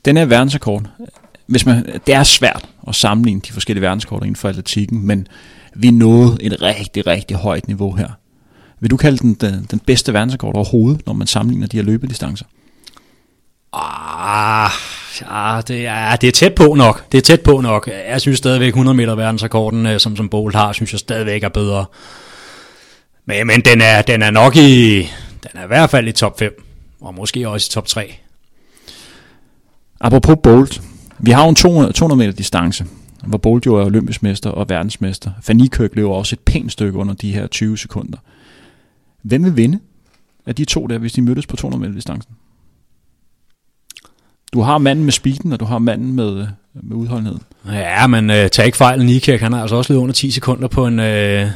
Den 0.05 0.17
er 0.17 0.25
verdensrekord. 0.25 0.83
Hvis 1.47 1.65
man, 1.65 1.99
det 2.05 2.13
er 2.13 2.23
svært 2.23 2.65
at 2.87 2.95
sammenligne 2.95 3.41
de 3.41 3.53
forskellige 3.53 3.81
verdensrekorder 3.81 4.23
inden 4.23 4.35
for 4.35 4.49
atletikken, 4.49 5.05
men 5.07 5.27
vi 5.75 5.91
nåede 5.91 6.37
et 6.41 6.61
rigtig, 6.61 7.07
rigtig 7.07 7.37
højt 7.37 7.67
niveau 7.67 7.95
her. 7.95 8.09
Vil 8.79 8.91
du 8.91 8.97
kalde 8.97 9.17
den 9.17 9.33
den, 9.33 9.67
den 9.71 9.79
bedste 9.79 10.13
verdensrekord 10.13 10.55
overhovedet, 10.55 11.05
når 11.05 11.13
man 11.13 11.27
sammenligner 11.27 11.67
de 11.67 11.77
her 11.77 11.83
løbedistancer? 11.83 12.45
Ah, 13.73 14.69
ja, 15.21 15.61
det 15.67 15.87
er, 15.87 16.15
det 16.15 16.27
er 16.27 16.31
tæt 16.31 16.55
på 16.55 16.73
nok. 16.73 17.11
Det 17.11 17.17
er 17.17 17.21
tæt 17.21 17.41
på 17.41 17.61
nok. 17.61 17.89
Jeg 18.09 18.21
synes 18.21 18.37
stadigvæk 18.37 18.67
100 18.67 18.97
meter 18.97 19.15
verdensrekorden, 19.15 19.85
øh, 19.85 19.99
som, 19.99 20.15
som 20.15 20.29
Bolt 20.29 20.55
har, 20.55 20.73
synes 20.73 20.91
jeg 20.91 20.99
stadigvæk 20.99 21.43
er 21.43 21.49
bedre. 21.49 21.85
Men, 23.25 23.47
men 23.47 23.61
den, 23.61 23.81
er, 23.81 24.01
den 24.01 24.21
er 24.21 24.31
nok 24.31 24.55
i, 24.55 24.97
den 25.43 25.51
er 25.53 25.63
i 25.63 25.67
hvert 25.67 25.89
fald 25.89 26.07
i 26.07 26.11
top 26.11 26.39
5, 26.39 26.63
og 27.01 27.15
måske 27.15 27.49
også 27.49 27.69
i 27.69 27.73
top 27.73 27.85
3. 27.87 28.15
Apropos 30.01 30.35
Bolt, 30.43 30.81
vi 31.19 31.31
har 31.31 31.43
jo 31.43 31.49
en 31.49 31.55
200, 31.55 31.93
200 31.93 32.17
meter 32.17 32.33
distance, 32.33 32.85
hvor 33.23 33.37
Bolt 33.37 33.65
jo 33.65 33.75
er 33.75 33.85
olympisk 33.85 34.23
mester 34.23 34.49
og 34.49 34.69
verdensmester. 34.69 35.31
Fanny 35.41 35.67
Kirk 35.67 35.89
løber 35.93 36.13
også 36.13 36.35
et 36.35 36.39
pænt 36.39 36.71
stykke 36.71 36.99
under 36.99 37.13
de 37.13 37.31
her 37.31 37.47
20 37.47 37.77
sekunder. 37.77 38.17
Hvem 39.21 39.45
vil 39.45 39.57
vinde 39.57 39.79
af 40.45 40.55
de 40.55 40.65
to 40.65 40.87
der, 40.87 40.97
hvis 40.97 41.13
de 41.13 41.21
mødtes 41.21 41.47
på 41.47 41.55
200 41.55 41.81
meter 41.81 41.93
distancen? 41.93 42.33
Du 44.53 44.61
har 44.61 44.77
manden 44.77 45.05
med 45.05 45.11
speeden, 45.11 45.53
og 45.53 45.59
du 45.59 45.65
har 45.65 45.79
manden 45.79 46.15
med, 46.15 46.41
øh, 46.41 46.47
med 46.73 46.95
udholdenheden. 46.95 47.41
Ja, 47.65 48.07
men 48.07 48.29
øh, 48.29 48.49
tag 48.49 48.65
ikke 48.65 48.77
fejl, 48.77 49.05
Nikirk, 49.05 49.39
han 49.39 49.53
har 49.53 49.61
altså 49.61 49.75
også 49.75 49.93
løbet 49.93 50.01
under 50.01 50.13
10 50.13 50.31
sekunder 50.31 50.67
på 50.67 50.87
en, 50.87 50.99
øh, 50.99 51.47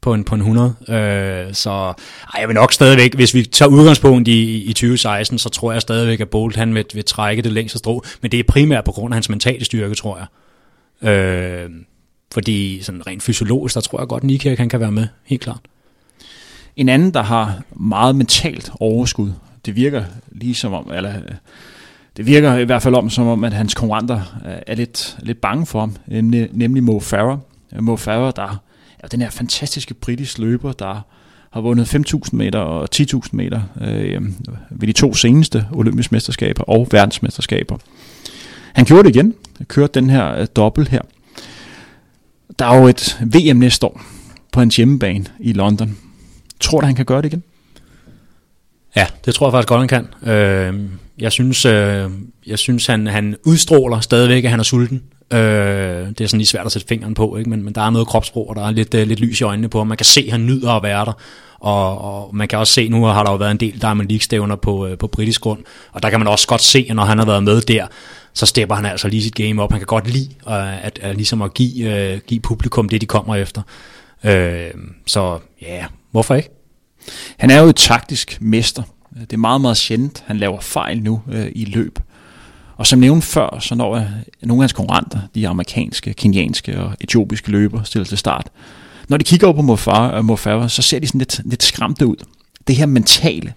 på 0.00 0.14
en, 0.14 0.24
på 0.24 0.34
en 0.34 0.40
100. 0.40 0.74
Øh, 0.88 1.54
så 1.54 1.70
ej, 1.70 2.40
jeg 2.40 2.48
vil 2.48 2.54
nok 2.54 2.72
stadigvæk, 2.72 3.14
hvis 3.14 3.34
vi 3.34 3.42
tager 3.42 3.68
udgangspunkt 3.68 4.28
i, 4.28 4.62
i 4.62 4.72
2016, 4.72 5.38
så 5.38 5.48
tror 5.48 5.72
jeg 5.72 5.82
stadigvæk, 5.82 6.20
at 6.20 6.28
Bolt 6.28 6.56
han 6.56 6.74
vil, 6.74 6.84
vil 6.94 7.04
trække 7.04 7.42
det 7.42 7.52
længste 7.52 7.78
strå. 7.78 8.04
Men 8.22 8.30
det 8.30 8.40
er 8.40 8.44
primært 8.48 8.84
på 8.84 8.92
grund 8.92 9.14
af 9.14 9.16
hans 9.16 9.28
mentale 9.28 9.64
styrke, 9.64 9.94
tror 9.94 10.18
jeg. 10.18 10.26
Øh, 11.10 11.70
fordi 12.32 12.82
sådan 12.82 13.06
rent 13.06 13.22
fysiologisk, 13.22 13.74
der 13.74 13.80
tror 13.80 14.00
jeg 14.00 14.08
godt, 14.08 14.24
Nikirk 14.24 14.58
han 14.58 14.68
kan 14.68 14.80
være 14.80 14.92
med, 14.92 15.06
helt 15.24 15.42
klart. 15.42 15.60
En 16.78 16.88
anden, 16.88 17.14
der 17.14 17.22
har 17.22 17.62
meget 17.76 18.16
mentalt 18.16 18.70
overskud, 18.80 19.32
det 19.66 19.76
virker 19.76 20.04
lige 20.32 20.54
som 20.54 20.72
om, 20.72 20.90
eller 20.94 21.16
øh, 21.16 21.34
det 22.16 22.26
virker 22.26 22.54
i 22.54 22.64
hvert 22.64 22.82
fald 22.82 22.94
om, 22.94 23.10
som 23.10 23.26
om, 23.26 23.44
at 23.44 23.52
hans 23.52 23.74
konkurrenter 23.74 24.20
øh, 24.46 24.52
er 24.66 24.74
lidt, 24.74 25.16
lidt 25.22 25.40
bange 25.40 25.66
for 25.66 25.80
ham, 25.80 25.96
nemlig 26.06 26.82
Mo 26.82 27.00
Farah. 27.00 27.38
Mo 27.80 27.96
Farah, 27.96 28.32
der 28.36 28.62
er 28.98 29.08
den 29.08 29.20
her 29.20 29.30
fantastiske 29.30 29.94
britiske 29.94 30.40
løber, 30.40 30.72
der 30.72 31.06
har 31.50 31.60
vundet 31.60 31.94
5.000 31.94 32.28
meter 32.32 32.58
og 32.58 32.88
10.000 32.94 33.20
meter 33.32 33.62
øh, 33.80 34.14
øh, 34.14 34.22
ved 34.70 34.88
de 34.88 34.92
to 34.92 35.14
seneste 35.14 35.66
olympiske 35.72 36.14
mesterskaber 36.14 36.62
og 36.62 36.88
verdensmesterskaber. 36.90 37.76
Han 38.72 38.84
gjorde 38.84 39.08
det 39.08 39.16
igen, 39.16 39.34
kørte 39.64 40.00
den 40.00 40.10
her 40.10 40.34
øh, 40.34 40.46
dobbelt 40.56 40.88
her. 40.88 41.02
Der 42.58 42.66
er 42.66 42.80
jo 42.80 42.86
et 42.86 43.18
VM 43.20 43.56
næste 43.56 43.86
år 43.86 44.02
på 44.52 44.60
hans 44.60 44.76
hjemmebane 44.76 45.24
i 45.40 45.52
London, 45.52 45.98
Tror 46.60 46.80
du, 46.80 46.86
han 46.86 46.94
kan 46.94 47.04
gøre 47.04 47.22
det 47.22 47.32
igen? 47.32 47.42
Ja, 48.96 49.06
det 49.24 49.34
tror 49.34 49.46
jeg 49.46 49.52
faktisk 49.52 49.68
godt, 49.68 49.80
han 49.80 49.88
kan. 49.88 50.32
Øh, 50.32 50.90
jeg 51.18 51.32
synes, 51.32 51.64
øh, 51.64 52.10
jeg 52.46 52.58
synes 52.58 52.86
han, 52.86 53.06
han 53.06 53.36
udstråler 53.44 54.00
stadigvæk, 54.00 54.44
at 54.44 54.50
han 54.50 54.60
er 54.60 54.64
sulten. 54.64 55.02
Øh, 55.32 55.38
det 55.38 56.20
er 56.20 56.26
sådan 56.26 56.38
lige 56.38 56.46
svært 56.46 56.66
at 56.66 56.72
sætte 56.72 56.88
fingeren 56.88 57.14
på, 57.14 57.36
ikke? 57.36 57.50
Men, 57.50 57.62
men 57.62 57.74
der 57.74 57.82
er 57.82 57.90
noget 57.90 58.08
kropsprog, 58.08 58.48
og 58.48 58.56
der 58.56 58.66
er 58.66 58.70
lidt, 58.70 58.94
øh, 58.94 59.06
lidt 59.06 59.20
lys 59.20 59.40
i 59.40 59.44
øjnene 59.44 59.68
på 59.68 59.78
ham. 59.78 59.86
Man 59.86 59.96
kan 59.96 60.04
se, 60.04 60.20
at 60.26 60.32
han 60.32 60.46
nyder 60.46 60.72
at 60.72 60.82
være 60.82 61.04
der. 61.04 61.12
Og, 61.60 62.00
og 62.00 62.36
man 62.36 62.48
kan 62.48 62.58
også 62.58 62.72
se, 62.72 62.88
nu 62.88 63.04
har 63.04 63.24
der 63.24 63.30
jo 63.30 63.36
været 63.36 63.50
en 63.50 63.56
del 63.56 63.80
Diamond 63.80 64.08
League-stævner 64.08 64.56
på, 64.56 64.86
øh, 64.86 64.98
på 64.98 65.06
britisk 65.06 65.40
grund, 65.40 65.58
og 65.92 66.02
der 66.02 66.10
kan 66.10 66.20
man 66.20 66.28
også 66.28 66.46
godt 66.48 66.62
se, 66.62 66.86
at 66.90 66.96
når 66.96 67.04
han 67.04 67.18
har 67.18 67.26
været 67.26 67.42
med 67.42 67.60
der, 67.60 67.86
så 68.34 68.46
stepper 68.46 68.74
han 68.74 68.86
altså 68.86 69.08
lige 69.08 69.22
sit 69.22 69.34
game 69.34 69.62
op. 69.62 69.70
Han 69.70 69.80
kan 69.80 69.86
godt 69.86 70.10
lide 70.10 70.28
øh, 70.48 70.84
at, 70.84 70.98
at, 71.02 71.16
ligesom 71.16 71.42
at 71.42 71.54
give, 71.54 72.12
øh, 72.12 72.20
give 72.26 72.40
publikum 72.40 72.88
det, 72.88 73.00
de 73.00 73.06
kommer 73.06 73.36
efter. 73.36 73.62
Øh, 74.24 74.70
så 75.06 75.38
ja, 75.62 75.76
yeah, 75.76 75.84
hvorfor 76.10 76.34
ikke? 76.34 76.48
Han 77.36 77.50
er 77.50 77.60
jo 77.60 77.68
et 77.68 77.76
taktisk 77.76 78.38
mester. 78.40 78.82
Det 79.20 79.32
er 79.32 79.36
meget, 79.36 79.60
meget 79.60 79.76
sjældent, 79.76 80.24
han 80.26 80.38
laver 80.38 80.60
fejl 80.60 81.02
nu 81.02 81.22
øh, 81.30 81.46
i 81.54 81.64
løb. 81.64 81.98
Og 82.76 82.86
som 82.86 82.98
nævnt 82.98 83.24
før, 83.24 83.58
så 83.60 83.74
når 83.74 83.94
øh, 83.94 84.02
nogle 84.42 84.60
af 84.60 84.62
hans 84.62 84.72
konkurrenter, 84.72 85.20
de 85.34 85.48
amerikanske, 85.48 86.14
kenianske 86.14 86.80
og 86.80 86.92
etiopiske 87.00 87.50
løber, 87.50 87.82
stiller 87.82 88.06
til 88.06 88.18
start, 88.18 88.46
når 89.08 89.16
de 89.16 89.24
kigger 89.24 89.48
op 89.48 89.54
på 89.54 89.62
Mofara, 89.62 90.62
øh, 90.62 90.70
så 90.70 90.82
ser 90.82 90.98
de 90.98 91.06
sådan 91.06 91.18
lidt, 91.18 91.40
lidt 91.44 91.62
skræmte 91.62 92.06
ud. 92.06 92.16
Det 92.66 92.76
her 92.76 92.86
mentale, 92.86 93.54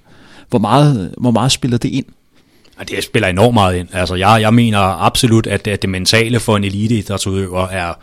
hvor 0.50 0.60
meget, 0.60 1.14
hvor 1.18 1.32
meget 1.32 1.52
spiller 1.52 1.78
det 1.78 1.90
ind? 1.90 2.06
Ja, 2.80 2.84
det 2.84 3.04
spiller 3.04 3.28
enormt 3.28 3.54
meget 3.54 3.76
ind. 3.76 3.88
Altså, 3.94 4.16
jeg, 4.16 4.42
jeg 4.42 4.54
mener 4.54 4.80
absolut, 4.80 5.48
at, 5.48 5.68
at 5.68 5.82
det 5.82 5.90
mentale 5.90 6.40
for 6.40 6.58
en 6.58 6.64
eliteidrætsudøver 6.64 7.68
er 7.68 7.94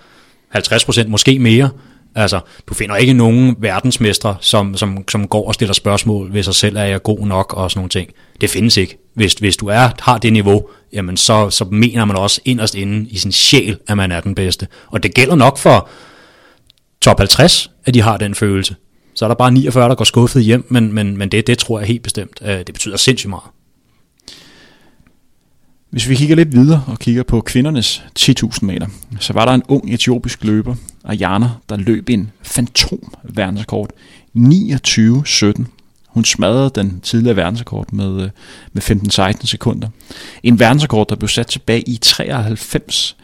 50% 0.54 1.08
måske 1.08 1.38
mere. 1.38 1.70
Altså, 2.18 2.40
du 2.66 2.74
finder 2.74 2.96
ikke 2.96 3.12
nogen 3.12 3.56
verdensmestre, 3.58 4.36
som, 4.40 4.76
som, 4.76 5.04
som 5.08 5.28
går 5.28 5.48
og 5.48 5.54
stiller 5.54 5.74
spørgsmål 5.74 6.32
ved 6.32 6.42
sig 6.42 6.54
selv, 6.54 6.76
er 6.76 6.84
jeg 6.84 7.02
god 7.02 7.26
nok 7.26 7.54
og 7.54 7.70
sådan 7.70 7.78
nogle 7.78 7.88
ting. 7.88 8.10
Det 8.40 8.50
findes 8.50 8.76
ikke. 8.76 8.98
Hvis, 9.14 9.32
hvis 9.32 9.56
du 9.56 9.66
er, 9.66 9.88
har 10.00 10.18
det 10.18 10.32
niveau, 10.32 10.68
jamen 10.92 11.16
så, 11.16 11.50
så 11.50 11.64
mener 11.64 12.04
man 12.04 12.16
også 12.16 12.40
inderst 12.44 12.74
inde 12.74 13.10
i 13.10 13.18
sin 13.18 13.32
sjæl, 13.32 13.78
at 13.88 13.96
man 13.96 14.12
er 14.12 14.20
den 14.20 14.34
bedste. 14.34 14.66
Og 14.86 15.02
det 15.02 15.14
gælder 15.14 15.34
nok 15.34 15.58
for 15.58 15.88
top 17.00 17.18
50, 17.18 17.70
at 17.84 17.94
de 17.94 18.00
har 18.00 18.16
den 18.16 18.34
følelse. 18.34 18.76
Så 19.14 19.24
er 19.24 19.28
der 19.28 19.34
bare 19.34 19.50
49, 19.50 19.88
der 19.88 19.94
går 19.94 20.04
skuffet 20.04 20.44
hjem, 20.44 20.66
men, 20.68 20.92
men, 20.92 21.16
men 21.16 21.28
det, 21.28 21.46
det 21.46 21.58
tror 21.58 21.78
jeg 21.78 21.88
helt 21.88 22.02
bestemt. 22.02 22.40
Øh, 22.42 22.58
det 22.58 22.72
betyder 22.72 22.96
sindssygt 22.96 23.30
meget. 23.30 23.44
Hvis 25.90 26.08
vi 26.08 26.14
kigger 26.14 26.36
lidt 26.36 26.52
videre 26.52 26.84
og 26.86 26.98
kigger 26.98 27.22
på 27.22 27.40
kvindernes 27.40 28.02
10.000 28.18 28.58
meter, 28.62 28.86
så 29.20 29.32
var 29.32 29.44
der 29.44 29.52
en 29.52 29.62
ung 29.68 29.94
etiopisk 29.94 30.44
løber, 30.44 30.74
Ayana, 31.08 31.50
der 31.68 31.76
løb 31.76 32.08
en 32.08 32.30
fantom 32.42 33.12
verdensrekord. 33.24 33.90
29-17. 34.36 35.64
Hun 36.08 36.24
smadrede 36.24 36.70
den 36.74 37.00
tidligere 37.02 37.36
verdensrekord 37.36 37.92
med, 37.92 38.22
øh, 38.22 38.30
med 38.72 38.82
15-16 38.82 39.46
sekunder. 39.46 39.88
En 40.42 40.60
verdensrekord, 40.60 41.08
der 41.08 41.16
blev 41.16 41.28
sat 41.28 41.46
tilbage 41.46 41.82
i 41.82 41.96
93 41.96 43.16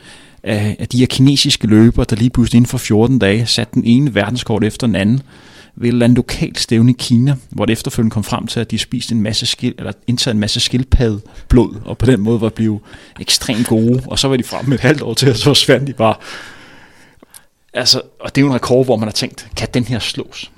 af 0.43 0.89
de 0.93 0.99
her 0.99 1.07
kinesiske 1.07 1.67
løbere, 1.67 2.07
der 2.11 2.17
lige 2.17 2.31
pludselig 2.31 2.57
inden 2.57 2.69
for 2.69 2.79
14 2.79 3.19
dage 3.19 3.47
satte 3.47 3.75
den 3.75 3.85
ene 3.85 4.15
verdenskort 4.15 4.65
efter 4.65 4.87
den 4.87 4.97
anden 4.97 5.23
ved 5.77 5.89
et 5.89 5.93
eller 5.93 6.05
andet 6.05 6.17
lokalt 6.17 6.61
stævne 6.61 6.91
i 6.91 6.95
Kina, 6.99 7.37
hvor 7.51 7.65
det 7.65 7.73
efterfølgende 7.73 8.15
kom 8.15 8.25
frem 8.25 8.47
til, 8.47 8.61
at 8.61 8.71
de 8.71 8.79
spiste 8.79 9.15
en 9.15 9.21
masse 9.21 9.47
skil, 9.47 9.75
eller 9.79 9.93
indtaget 10.07 10.35
en 10.35 10.41
masse 10.41 10.61
skildpadde 10.61 11.21
blod, 11.49 11.75
og 11.85 11.99
på 11.99 12.07
den 12.07 12.21
måde 12.21 12.41
var 12.41 12.49
blevet 12.49 12.81
ekstremt 13.21 13.67
gode, 13.67 14.03
og 14.07 14.19
så 14.19 14.29
var 14.29 14.37
de 14.37 14.43
frem 14.43 14.65
med 14.69 14.75
et 14.75 14.81
halvt 14.81 15.03
år 15.03 15.15
til, 15.15 15.31
og 15.31 15.37
så 15.37 15.45
forsvandt 15.45 15.87
de 15.87 15.93
bare. 15.93 16.15
Altså, 17.75 18.03
og 18.21 18.35
det 18.35 18.41
er 18.41 18.45
jo 18.45 18.49
en 18.49 18.55
rekord, 18.55 18.85
hvor 18.85 18.97
man 18.97 19.09
har 19.09 19.13
tænkt, 19.13 19.49
kan 19.57 19.69
den 19.75 19.85
her 19.85 19.99
slås? 19.99 20.51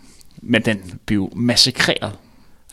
Men 0.43 0.63
den 0.63 0.79
blev 1.07 1.33
massakreret 1.37 2.13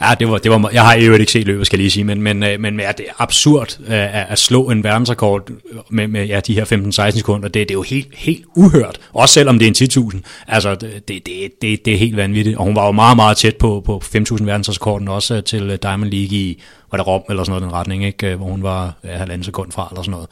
Ja, 0.01 0.15
det 0.19 0.29
var, 0.29 0.37
det 0.37 0.51
var, 0.51 0.69
jeg 0.73 0.83
har 0.83 0.95
jo 0.95 1.13
ikke 1.13 1.31
set 1.31 1.47
løbet, 1.47 1.65
skal 1.65 1.77
jeg 1.77 1.81
lige 1.81 1.91
sige, 1.91 2.03
men, 2.03 2.21
men, 2.21 2.43
øh, 2.43 2.59
men 2.59 2.79
ja, 2.79 2.91
det 2.97 3.05
er 3.09 3.13
absurd 3.21 3.77
øh, 3.87 3.93
at, 3.93 4.25
at 4.29 4.39
slå 4.39 4.69
en 4.69 4.83
verdensrekord 4.83 5.49
med, 5.89 6.07
med 6.07 6.25
ja, 6.25 6.39
de 6.39 6.53
her 6.53 6.65
15-16 7.11 7.17
sekunder. 7.17 7.47
Det, 7.47 7.53
det 7.53 7.71
er 7.71 7.73
jo 7.73 7.81
helt, 7.81 8.07
helt 8.15 8.45
uhørt, 8.55 8.99
også 9.13 9.33
selvom 9.33 9.59
det 9.59 9.65
er 9.65 9.99
en 9.99 10.11
10.000. 10.13 10.19
Altså, 10.47 10.75
det, 10.75 11.07
det, 11.07 11.51
det, 11.61 11.85
det 11.85 11.93
er 11.93 11.97
helt 11.97 12.17
vanvittigt, 12.17 12.57
og 12.57 12.63
hun 12.63 12.75
var 12.75 12.85
jo 12.85 12.91
meget, 12.91 13.15
meget 13.15 13.37
tæt 13.37 13.55
på, 13.55 13.81
på 13.85 14.01
5.000 14.05 14.43
verdensrekorden 14.43 15.07
også 15.07 15.35
øh, 15.35 15.43
til 15.43 15.77
Diamond 15.81 16.11
League 16.11 16.37
i, 16.37 16.61
var 16.91 16.97
det 16.97 17.07
Rom 17.07 17.21
eller 17.29 17.43
sådan 17.43 17.51
noget, 17.51 17.63
den 17.63 17.73
retning, 17.73 18.05
ikke? 18.05 18.35
hvor 18.35 18.45
hun 18.45 18.63
var 18.63 18.93
ja, 19.03 19.17
halvanden 19.17 19.43
sekund 19.43 19.71
fra, 19.71 19.87
eller 19.91 20.03
sådan 20.03 20.11
noget. 20.11 20.27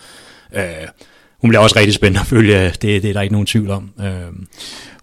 Uh, 0.51 0.87
hun 1.41 1.49
bliver 1.49 1.61
også 1.61 1.75
rigtig 1.75 1.93
spændende 1.93 2.19
at 2.19 2.27
følge, 2.27 2.65
det, 2.65 2.81
det 2.81 3.05
er 3.05 3.13
der 3.13 3.21
ikke 3.21 3.33
nogen 3.33 3.45
tvivl 3.45 3.69
om. 3.69 3.89
Uh, 3.97 4.05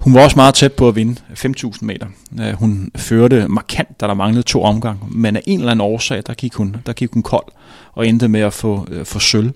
hun 0.01 0.15
var 0.15 0.21
også 0.21 0.37
meget 0.37 0.55
tæt 0.55 0.73
på 0.73 0.89
at 0.89 0.97
vinde 0.97 1.21
5.000 1.31 1.79
meter. 1.81 2.07
Øh, 2.41 2.53
hun 2.53 2.91
førte 2.97 3.49
markant, 3.49 4.01
da 4.01 4.07
der 4.07 4.15
manglede 4.15 4.43
to 4.43 4.63
omgange, 4.63 5.01
men 5.11 5.37
af 5.37 5.43
en 5.47 5.59
eller 5.59 5.71
anden 5.71 5.87
årsag, 5.87 6.23
der 6.27 6.35
gik 6.35 6.55
hun, 6.55 6.77
der 6.87 6.93
gik 6.93 7.13
hun 7.13 7.23
kold 7.23 7.45
og 7.93 8.09
endte 8.09 8.29
med 8.29 8.41
at 8.41 8.53
få, 8.53 8.87
øh, 8.91 9.07
få 9.07 9.19
sølv. 9.19 9.51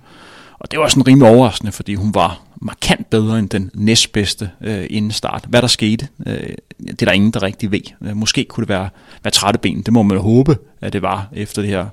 Og 0.59 0.71
det 0.71 0.79
var 0.79 0.89
sådan 0.89 1.07
rimelig 1.07 1.29
overraskende, 1.29 1.73
fordi 1.73 1.95
hun 1.95 2.15
var 2.15 2.41
markant 2.63 3.11
bedre 3.11 3.39
end 3.39 3.49
den 3.49 3.71
næstbedste 3.75 4.51
øh, 4.61 4.87
inden 4.91 5.11
start. 5.11 5.45
Hvad 5.49 5.63
der 5.63 5.69
skete, 5.69 6.09
øh, 6.27 6.55
det 6.79 7.03
er 7.03 7.07
der 7.07 7.13
ingen, 7.13 7.31
der 7.31 7.43
rigtig 7.43 7.73
ved. 7.73 7.81
Øh, 8.03 8.17
måske 8.17 8.45
kunne 8.45 8.63
det 8.63 8.69
være, 8.69 8.89
være 9.25 9.31
trætte 9.31 9.59
ben. 9.59 9.83
Det 9.83 9.93
må 9.93 10.03
man 10.03 10.19
håbe, 10.19 10.59
at 10.81 10.93
det 10.93 11.03
var 11.03 11.29
efter 11.33 11.63
det 11.63 11.71
her 11.71 11.87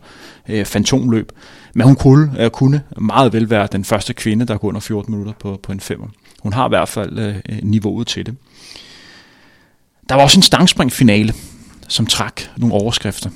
øh, 0.49 0.65
fantomløb. 0.65 1.31
Men 1.73 1.87
hun 1.87 1.95
kunne, 1.95 2.43
øh, 2.43 2.49
kunne 2.49 2.83
meget 2.97 3.33
vel 3.33 3.49
være 3.49 3.67
den 3.71 3.85
første 3.85 4.13
kvinde, 4.13 4.45
der 4.45 4.57
går 4.57 4.67
under 4.67 4.81
14 4.81 5.11
minutter 5.11 5.33
på, 5.39 5.59
på 5.63 5.71
en 5.71 5.79
femmer. 5.79 6.07
Hun 6.39 6.53
har 6.53 6.65
i 6.65 6.69
hvert 6.69 6.89
fald 6.89 7.19
øh, 7.19 7.35
niveauet 7.63 8.07
til 8.07 8.25
det. 8.25 8.35
Der 10.09 10.15
var 10.15 10.21
også 10.21 10.39
en 10.39 10.43
stangspringfinale, 10.43 11.33
som 11.87 12.05
trak 12.05 12.41
nogle 12.57 12.75
overskrifter. 12.75 13.29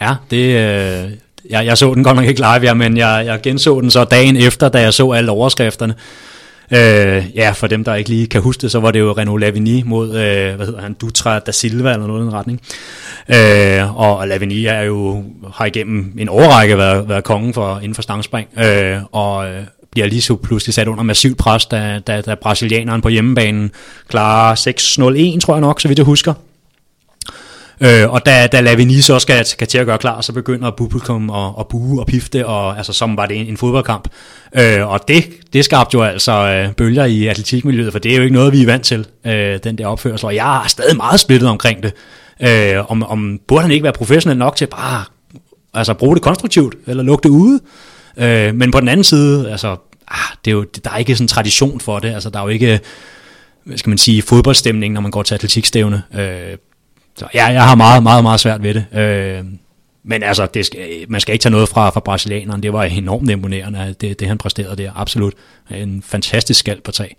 Ja, 0.00 0.14
det, 0.30 0.56
øh, 1.06 1.12
jeg, 1.52 1.66
jeg 1.66 1.78
så 1.78 1.94
den 1.94 2.04
godt 2.04 2.16
nok 2.16 2.26
ikke 2.26 2.40
live, 2.40 2.60
ja, 2.62 2.74
men 2.74 2.96
jeg, 2.96 3.22
jeg 3.26 3.40
genså 3.42 3.80
den 3.80 3.90
så 3.90 4.04
dagen 4.04 4.36
efter, 4.36 4.68
da 4.68 4.80
jeg 4.80 4.94
så 4.94 5.10
alle 5.10 5.30
overskrifterne. 5.30 5.94
Øh, 6.70 7.24
ja, 7.34 7.50
for 7.50 7.66
dem, 7.66 7.84
der 7.84 7.94
ikke 7.94 8.10
lige 8.10 8.26
kan 8.26 8.40
huske 8.40 8.62
det, 8.62 8.70
så 8.70 8.80
var 8.80 8.90
det 8.90 9.00
jo 9.00 9.12
Renaud 9.12 9.40
Lavigny 9.40 9.82
mod, 9.84 10.08
øh, 10.08 10.56
hvad 10.56 10.66
hedder 10.66 10.80
han, 10.80 10.92
Dutra 10.92 11.38
da 11.38 11.52
Silva, 11.52 11.92
eller 11.92 12.06
noget 12.06 12.20
i 12.20 12.24
den 12.24 12.32
retning. 12.32 12.60
Øh, 13.28 14.00
og 14.00 14.28
Lavigny 14.28 14.64
er 14.68 14.80
jo, 14.80 15.24
har 15.54 15.66
igennem 15.66 16.12
en 16.18 16.28
årrække 16.28 16.78
været, 16.78 17.08
været 17.08 17.24
kongen 17.24 17.54
for, 17.54 17.78
inden 17.78 17.94
for 17.94 18.02
stangspring, 18.02 18.48
øh, 18.58 18.98
og 19.12 19.46
øh, 19.46 19.62
bliver 19.92 20.06
lige 20.06 20.22
så 20.22 20.36
pludselig 20.36 20.74
sat 20.74 20.88
under 20.88 21.04
massiv 21.04 21.34
pres, 21.36 21.66
da, 21.66 22.00
da, 22.06 22.20
da 22.20 22.34
brasilianeren 22.34 23.00
på 23.00 23.08
hjemmebanen 23.08 23.70
klarer 24.08 24.54
6-0-1, 25.36 25.40
tror 25.40 25.54
jeg 25.54 25.60
nok, 25.60 25.80
så 25.80 25.88
vidt 25.88 25.98
jeg 25.98 26.06
husker. 26.06 26.34
Øh, 27.84 28.12
og 28.12 28.26
da, 28.26 28.46
da 28.46 28.60
Lavini 28.60 29.00
så 29.00 29.18
skal, 29.18 29.46
skal 29.46 29.66
til 29.66 29.78
at 29.78 29.86
gøre 29.86 29.98
klar, 29.98 30.20
så 30.20 30.32
begynder 30.32 30.70
publikum 30.70 31.30
at, 31.30 31.52
at 31.58 31.68
bue 31.68 32.00
og 32.00 32.06
pifte, 32.06 32.46
og, 32.46 32.76
altså, 32.76 32.92
som 32.92 33.16
var 33.16 33.26
det 33.26 33.36
en, 33.36 33.46
en 33.46 33.56
fodboldkamp. 33.56 34.08
Øh, 34.56 34.88
og 34.88 35.00
det, 35.08 35.24
det 35.52 35.64
skabte 35.64 35.94
jo 35.94 36.02
altså 36.02 36.32
øh, 36.32 36.74
bølger 36.74 37.04
i 37.04 37.26
atletikmiljøet, 37.26 37.92
for 37.92 37.98
det 37.98 38.12
er 38.12 38.16
jo 38.16 38.22
ikke 38.22 38.34
noget, 38.34 38.52
vi 38.52 38.62
er 38.62 38.66
vant 38.66 38.84
til, 38.84 39.06
øh, 39.26 39.58
den 39.64 39.78
der 39.78 39.86
opførsel. 39.86 40.26
Og 40.26 40.34
jeg 40.34 40.64
er 40.64 40.68
stadig 40.68 40.96
meget 40.96 41.20
splittet 41.20 41.48
omkring 41.48 41.82
det. 41.82 41.92
Øh, 42.40 42.90
om, 42.90 43.02
om 43.02 43.40
burde 43.48 43.62
han 43.62 43.70
ikke 43.70 43.82
være 43.82 43.92
professionel 43.92 44.38
nok 44.38 44.56
til 44.56 44.66
bare 44.66 45.04
altså, 45.74 45.94
bruge 45.94 46.14
det 46.14 46.22
konstruktivt, 46.22 46.74
eller 46.86 47.02
lukke 47.02 47.22
det 47.22 47.28
ude? 47.28 47.60
Øh, 48.16 48.54
men 48.54 48.70
på 48.70 48.80
den 48.80 48.88
anden 48.88 49.04
side, 49.04 49.50
altså, 49.50 49.76
ah, 50.08 50.36
det 50.44 50.50
er 50.50 50.54
jo, 50.54 50.64
der 50.84 50.90
er 50.90 50.96
ikke 50.96 51.14
sådan 51.14 51.24
en 51.24 51.28
tradition 51.28 51.80
for 51.80 51.98
det. 51.98 52.14
Altså, 52.14 52.30
der 52.30 52.38
er 52.38 52.42
jo 52.42 52.48
ikke, 52.48 52.80
hvad 53.64 53.78
skal 53.78 53.90
man 53.90 53.98
sige, 53.98 54.22
fodboldstemning, 54.22 54.94
når 54.94 55.00
man 55.00 55.10
går 55.10 55.22
til 55.22 55.34
atletikstævne. 55.34 56.02
Øh, 56.14 56.56
så 57.16 57.26
ja, 57.34 57.46
jeg 57.46 57.64
har 57.64 57.74
meget, 57.74 58.02
meget, 58.02 58.22
meget 58.22 58.40
svært 58.40 58.62
ved 58.62 58.74
det. 58.74 58.98
Øh, 58.98 59.44
men 60.04 60.22
altså, 60.22 60.46
det 60.46 60.66
skal, 60.66 60.80
man 61.08 61.20
skal 61.20 61.32
ikke 61.32 61.42
tage 61.42 61.50
noget 61.50 61.68
fra, 61.68 61.90
fra 61.90 62.00
brasilianeren. 62.00 62.62
Det 62.62 62.72
var 62.72 62.82
enormt 62.82 63.30
imponerende, 63.30 63.94
det, 64.00 64.20
det 64.20 64.28
han 64.28 64.38
præsterede 64.38 64.76
der. 64.76 64.92
Absolut. 64.94 65.34
En 65.70 66.02
fantastisk 66.06 66.60
skald 66.60 66.80
på 66.80 66.92
tag. 66.92 67.16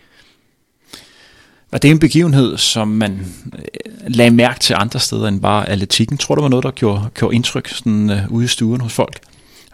Var 1.72 1.80
det 1.80 1.92
en 1.92 2.00
begivenhed, 2.00 2.58
som 2.58 2.88
man 2.88 3.12
øh, 3.54 3.60
lagde 4.08 4.32
mærke 4.32 4.60
til 4.60 4.76
andre 4.80 5.00
steder 5.00 5.28
end 5.28 5.42
bare 5.42 5.70
atletikken? 5.70 6.18
Tror 6.18 6.36
du, 6.36 6.40
det 6.40 6.44
var 6.44 6.50
noget, 6.50 6.64
der 6.64 6.72
gjorde, 6.72 7.10
gjorde 7.14 7.36
indtryk 7.36 7.68
sådan, 7.68 8.10
øh, 8.10 8.32
ude 8.32 8.46
i 8.46 8.48
stuen 8.48 8.82
hos 8.82 8.94
folk? 8.94 9.20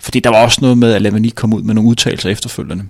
Fordi 0.01 0.19
der 0.19 0.29
var 0.29 0.43
også 0.43 0.57
noget 0.61 0.77
med, 0.77 0.93
at 0.93 1.01
Lavani 1.01 1.29
kom 1.29 1.53
ud 1.53 1.61
med 1.61 1.73
nogle 1.73 1.89
udtalelser 1.89 2.29
efterfølgende. 2.29 2.83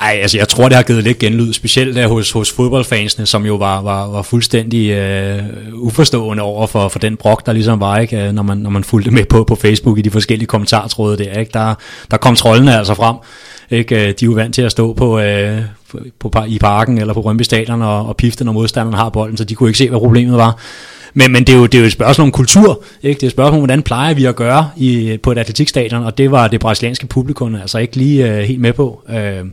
Ej, 0.00 0.18
altså 0.22 0.38
jeg 0.38 0.48
tror, 0.48 0.68
det 0.68 0.76
har 0.76 0.82
givet 0.82 1.04
lidt 1.04 1.18
genlyd, 1.18 1.52
specielt 1.52 1.96
der 1.96 2.08
hos, 2.08 2.30
hos 2.30 2.52
fodboldfansene, 2.52 3.26
som 3.26 3.46
jo 3.46 3.54
var, 3.54 3.82
var, 3.82 4.06
var 4.06 4.22
fuldstændig 4.22 4.90
øh, 4.90 5.42
uforstående 5.72 6.42
over 6.42 6.66
for, 6.66 6.88
for 6.88 6.98
den 6.98 7.16
brok, 7.16 7.46
der 7.46 7.52
ligesom 7.52 7.80
var, 7.80 7.98
ikke? 7.98 8.24
Øh, 8.24 8.32
når, 8.32 8.42
man, 8.42 8.58
når 8.58 8.70
man 8.70 8.84
fulgte 8.84 9.10
med 9.10 9.24
på, 9.24 9.44
på 9.44 9.54
Facebook 9.54 9.98
i 9.98 10.02
de 10.02 10.10
forskellige 10.10 10.46
kommentartråde 10.46 11.18
der. 11.18 11.38
Ikke? 11.38 11.50
Der, 11.54 11.74
der 12.10 12.16
kom 12.16 12.34
trollene 12.34 12.78
altså 12.78 12.94
frem. 12.94 13.16
Ikke? 13.70 13.94
Øh, 13.94 14.02
de 14.02 14.06
er 14.06 14.26
jo 14.26 14.32
vant 14.32 14.54
til 14.54 14.62
at 14.62 14.70
stå 14.70 14.92
på, 14.92 15.18
øh, 15.18 15.62
på, 16.18 16.28
på, 16.28 16.44
i 16.48 16.58
parken 16.58 16.98
eller 16.98 17.14
på 17.14 17.20
Rømby 17.20 17.42
Stadion 17.42 17.82
og, 17.82 18.06
og 18.06 18.16
pifte, 18.16 18.44
når 18.44 18.52
modstanderen 18.52 18.98
har 18.98 19.08
bolden, 19.08 19.36
så 19.36 19.44
de 19.44 19.54
kunne 19.54 19.68
ikke 19.68 19.78
se, 19.78 19.88
hvad 19.88 19.98
problemet 19.98 20.36
var. 20.36 20.58
Men, 21.14 21.32
men 21.32 21.44
det, 21.44 21.54
er 21.54 21.58
jo, 21.58 21.66
det 21.66 21.74
er 21.74 21.78
jo 21.78 21.86
et 21.86 21.92
spørgsmål 21.92 22.24
om 22.24 22.32
kultur. 22.32 22.82
Ikke? 23.02 23.18
Det 23.18 23.22
er 23.22 23.26
et 23.26 23.32
spørgsmål 23.32 23.54
om, 23.54 23.60
hvordan 23.60 23.82
plejer 23.82 24.14
vi 24.14 24.24
at 24.24 24.36
gøre 24.36 24.70
i, 24.76 25.18
på 25.22 25.32
et 25.32 25.38
atletikstadion, 25.38 26.04
og 26.04 26.18
det 26.18 26.30
var 26.30 26.48
det 26.48 26.60
brasilianske 26.60 27.06
publikum 27.06 27.54
altså 27.54 27.78
ikke 27.78 27.96
lige 27.96 28.32
øh, 28.32 28.38
helt 28.38 28.60
med 28.60 28.72
på. 28.72 29.02
Øh, 29.10 29.44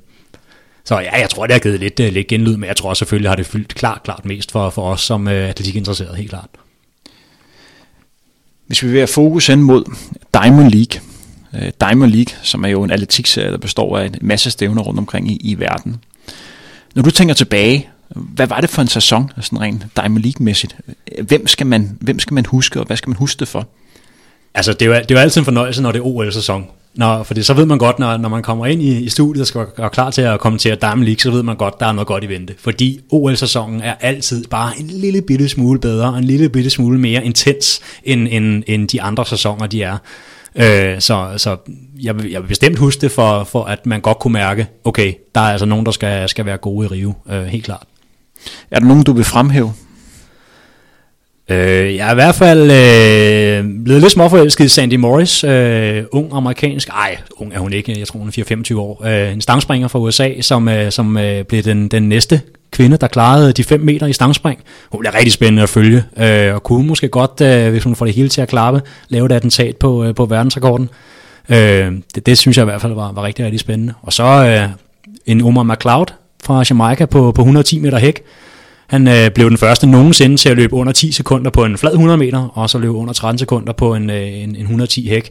så 0.85 0.99
ja, 0.99 1.19
jeg 1.19 1.29
tror, 1.29 1.47
det 1.47 1.53
har 1.53 1.59
givet 1.59 1.79
lidt, 1.79 1.99
uh, 1.99 2.05
lidt 2.05 2.27
genlyd, 2.27 2.57
men 2.57 2.67
jeg 2.67 2.75
tror 2.75 2.93
selvfølgelig 2.93 3.29
har 3.29 3.35
det 3.35 3.45
fyldt 3.45 3.75
klart, 3.75 4.03
klart 4.03 4.25
mest 4.25 4.51
for, 4.51 4.69
for 4.69 4.91
os 4.91 5.01
som 5.01 5.27
uh, 5.27 5.33
atletikinteresserede, 5.33 6.15
helt 6.15 6.29
klart. 6.29 6.49
Hvis 8.67 8.83
vi 8.83 8.87
vil 8.87 8.97
have 8.97 9.07
fokus 9.07 9.47
hen 9.47 9.63
mod 9.63 9.95
Diamond 10.33 10.71
League, 10.71 11.01
øh, 11.55 11.71
Diamond 11.79 12.11
League, 12.11 12.35
som 12.43 12.63
er 12.63 12.69
jo 12.69 12.83
en 12.83 12.91
atletikserie, 12.91 13.51
der 13.51 13.57
består 13.57 13.97
af 13.97 14.05
en 14.05 14.15
masse 14.21 14.51
stævner 14.51 14.81
rundt 14.81 14.99
omkring 14.99 15.31
i, 15.31 15.37
i 15.43 15.59
verden. 15.59 15.95
Når 16.95 17.03
du 17.03 17.11
tænker 17.11 17.33
tilbage, 17.33 17.89
hvad 18.09 18.47
var 18.47 18.61
det 18.61 18.69
for 18.69 18.81
en 18.81 18.87
sæson, 18.87 19.31
sådan 19.41 19.61
rent 19.61 19.85
Diamond 19.95 20.23
League-mæssigt? 20.23 20.75
Hvem 21.21 21.47
skal, 21.47 21.67
man, 21.67 21.97
hvem 22.01 22.19
skal 22.19 22.33
man 22.33 22.45
huske, 22.45 22.79
og 22.79 22.85
hvad 22.85 22.97
skal 22.97 23.09
man 23.09 23.17
huske 23.17 23.39
det 23.39 23.47
for? 23.47 23.67
Altså, 24.53 24.73
det 24.73 24.81
er, 24.81 24.85
jo, 24.85 24.93
det 24.93 25.11
er 25.11 25.15
jo 25.15 25.21
altid 25.21 25.41
en 25.41 25.45
fornøjelse, 25.45 25.81
når 25.81 25.91
det 25.91 25.99
er 25.99 26.03
OL-sæson. 26.05 26.67
Nå, 26.97 27.23
fordi 27.23 27.43
så 27.43 27.53
ved 27.53 27.65
man 27.65 27.77
godt, 27.77 27.99
når, 27.99 28.17
når 28.17 28.29
man 28.29 28.43
kommer 28.43 28.65
ind 28.65 28.81
i, 28.81 28.99
i 28.99 29.09
studiet 29.09 29.41
og 29.41 29.47
skal 29.47 29.65
være 29.77 29.89
klar 29.89 30.11
til 30.11 30.21
at 30.21 30.39
kommentere 30.39 30.75
Diamond 30.75 31.03
League, 31.03 31.19
så 31.19 31.31
ved 31.31 31.43
man 31.43 31.55
godt, 31.55 31.79
der 31.79 31.85
er 31.85 31.91
noget 31.91 32.07
godt 32.07 32.23
i 32.23 32.29
vente. 32.29 32.53
Fordi 32.59 32.99
OL-sæsonen 33.09 33.81
er 33.81 33.93
altid 34.01 34.45
bare 34.47 34.71
en 34.79 34.87
lille 34.87 35.21
bitte 35.21 35.49
smule 35.49 35.79
bedre, 35.79 36.09
og 36.09 36.17
en 36.17 36.23
lille 36.23 36.49
bitte 36.49 36.69
smule 36.69 36.99
mere 36.99 37.25
intens, 37.25 37.81
end, 38.03 38.27
end, 38.31 38.63
end 38.67 38.87
de 38.87 39.01
andre 39.01 39.25
sæsoner, 39.25 39.67
de 39.67 39.83
er. 39.83 39.97
Øh, 40.55 41.01
så 41.01 41.33
så 41.37 41.57
jeg, 42.01 42.15
vil, 42.15 42.31
jeg 42.31 42.41
vil 42.41 42.47
bestemt 42.47 42.77
huske 42.77 43.01
det, 43.01 43.11
for, 43.11 43.43
for 43.43 43.63
at 43.63 43.85
man 43.85 44.01
godt 44.01 44.19
kunne 44.19 44.33
mærke, 44.33 44.67
okay, 44.83 45.13
der 45.35 45.41
er 45.41 45.51
altså 45.51 45.65
nogen, 45.65 45.85
der 45.85 45.91
skal, 45.91 46.29
skal 46.29 46.45
være 46.45 46.57
gode 46.57 46.85
i 46.85 46.87
Rio, 46.87 47.13
øh, 47.29 47.43
helt 47.43 47.65
klart. 47.65 47.83
Er 48.71 48.79
der 48.79 48.87
nogen, 48.87 49.03
du 49.03 49.13
vil 49.13 49.23
fremhæve? 49.23 49.73
Øh, 51.49 51.95
jeg 51.95 52.07
er 52.07 52.11
i 52.11 52.15
hvert 52.15 52.35
fald 52.35 52.61
øh, 52.61 53.83
blevet 53.83 54.01
lidt 54.01 54.11
småforelsket 54.11 54.65
i 54.65 54.67
Sandy 54.67 54.93
Morris, 54.93 55.43
øh, 55.43 56.03
ung 56.11 56.29
amerikansk, 56.33 56.89
ej, 56.89 57.17
ung 57.37 57.53
er 57.53 57.59
hun 57.59 57.73
ikke, 57.73 57.99
jeg 57.99 58.07
tror 58.07 58.19
hun 58.19 58.27
er 58.27 58.63
4-25 58.73 58.77
år, 58.77 59.05
øh, 59.05 59.33
en 59.33 59.41
stangspringer 59.41 59.87
fra 59.87 59.99
USA, 59.99 60.41
som, 60.41 60.67
øh, 60.67 60.91
som 60.91 61.17
øh, 61.17 61.43
blev 61.43 61.63
den, 61.63 61.87
den 61.87 62.09
næste 62.09 62.41
kvinde, 62.71 62.97
der 62.97 63.07
klarede 63.07 63.53
de 63.53 63.63
5 63.63 63.79
meter 63.79 64.07
i 64.07 64.13
stangspring. 64.13 64.59
Hun 64.91 64.99
bliver 64.99 65.15
rigtig 65.15 65.31
spændende 65.31 65.63
at 65.63 65.69
følge, 65.69 66.03
øh, 66.17 66.53
og 66.53 66.63
kunne 66.63 66.87
måske 66.87 67.07
godt, 67.07 67.41
øh, 67.41 67.71
hvis 67.71 67.83
hun 67.83 67.95
får 67.95 68.05
det 68.05 68.15
hele 68.15 68.29
til 68.29 68.41
at 68.41 68.47
klappe, 68.47 68.81
lave 69.09 69.25
et 69.25 69.31
attentat 69.31 69.77
på, 69.77 70.03
øh, 70.03 70.15
på 70.15 70.25
verdensrekorden. 70.25 70.89
Øh, 71.49 71.91
det, 72.15 72.25
det 72.25 72.37
synes 72.37 72.57
jeg 72.57 72.63
i 72.63 72.65
hvert 72.65 72.81
fald 72.81 72.93
var, 72.93 73.11
var 73.11 73.23
rigtig, 73.23 73.45
rigtig 73.45 73.59
spændende. 73.59 73.93
Og 74.01 74.13
så 74.13 74.23
øh, 74.23 74.69
en 75.25 75.41
Omar 75.41 75.63
McLeod 75.63 76.07
fra 76.43 76.63
Jamaica 76.69 77.05
på, 77.05 77.31
på 77.31 77.41
110 77.41 77.79
meter 77.79 77.97
hæk, 77.99 78.21
han 78.87 79.07
øh, 79.07 79.31
blev 79.31 79.49
den 79.49 79.57
første 79.57 79.87
nogensinde 79.87 80.37
til 80.37 80.49
at 80.49 80.55
løbe 80.55 80.73
under 80.73 80.93
10 80.93 81.11
sekunder 81.11 81.51
på 81.51 81.65
en 81.65 81.77
flad 81.77 81.91
100 81.91 82.17
meter, 82.17 82.57
og 82.57 82.69
så 82.69 82.77
løbe 82.77 82.93
under 82.93 83.13
13 83.13 83.39
sekunder 83.39 83.73
på 83.73 83.95
en, 83.95 84.09
øh, 84.09 84.27
en, 84.27 84.55
en 84.55 84.61
110 84.61 85.09
hæk. 85.09 85.29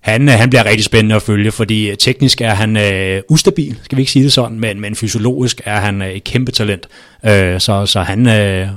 Han, 0.00 0.28
øh, 0.28 0.34
han 0.34 0.50
bliver 0.50 0.64
rigtig 0.64 0.84
spændende 0.84 1.14
at 1.14 1.22
følge, 1.22 1.52
fordi 1.52 1.90
øh, 1.90 1.96
teknisk 1.96 2.40
er 2.40 2.54
han 2.54 2.76
øh, 2.76 3.22
ustabil, 3.28 3.78
skal 3.82 3.96
vi 3.96 4.02
ikke 4.02 4.12
sige 4.12 4.22
det 4.22 4.32
sådan, 4.32 4.60
men, 4.60 4.80
men 4.80 4.94
fysiologisk 4.94 5.60
er 5.64 5.80
han 5.80 6.02
øh, 6.02 6.08
et 6.08 6.24
kæmpe 6.24 6.52
talent. 6.52 6.88
Øh, 7.24 7.60
så 7.60 7.86
så 7.86 8.02
han, 8.02 8.28
øh, 8.28 8.68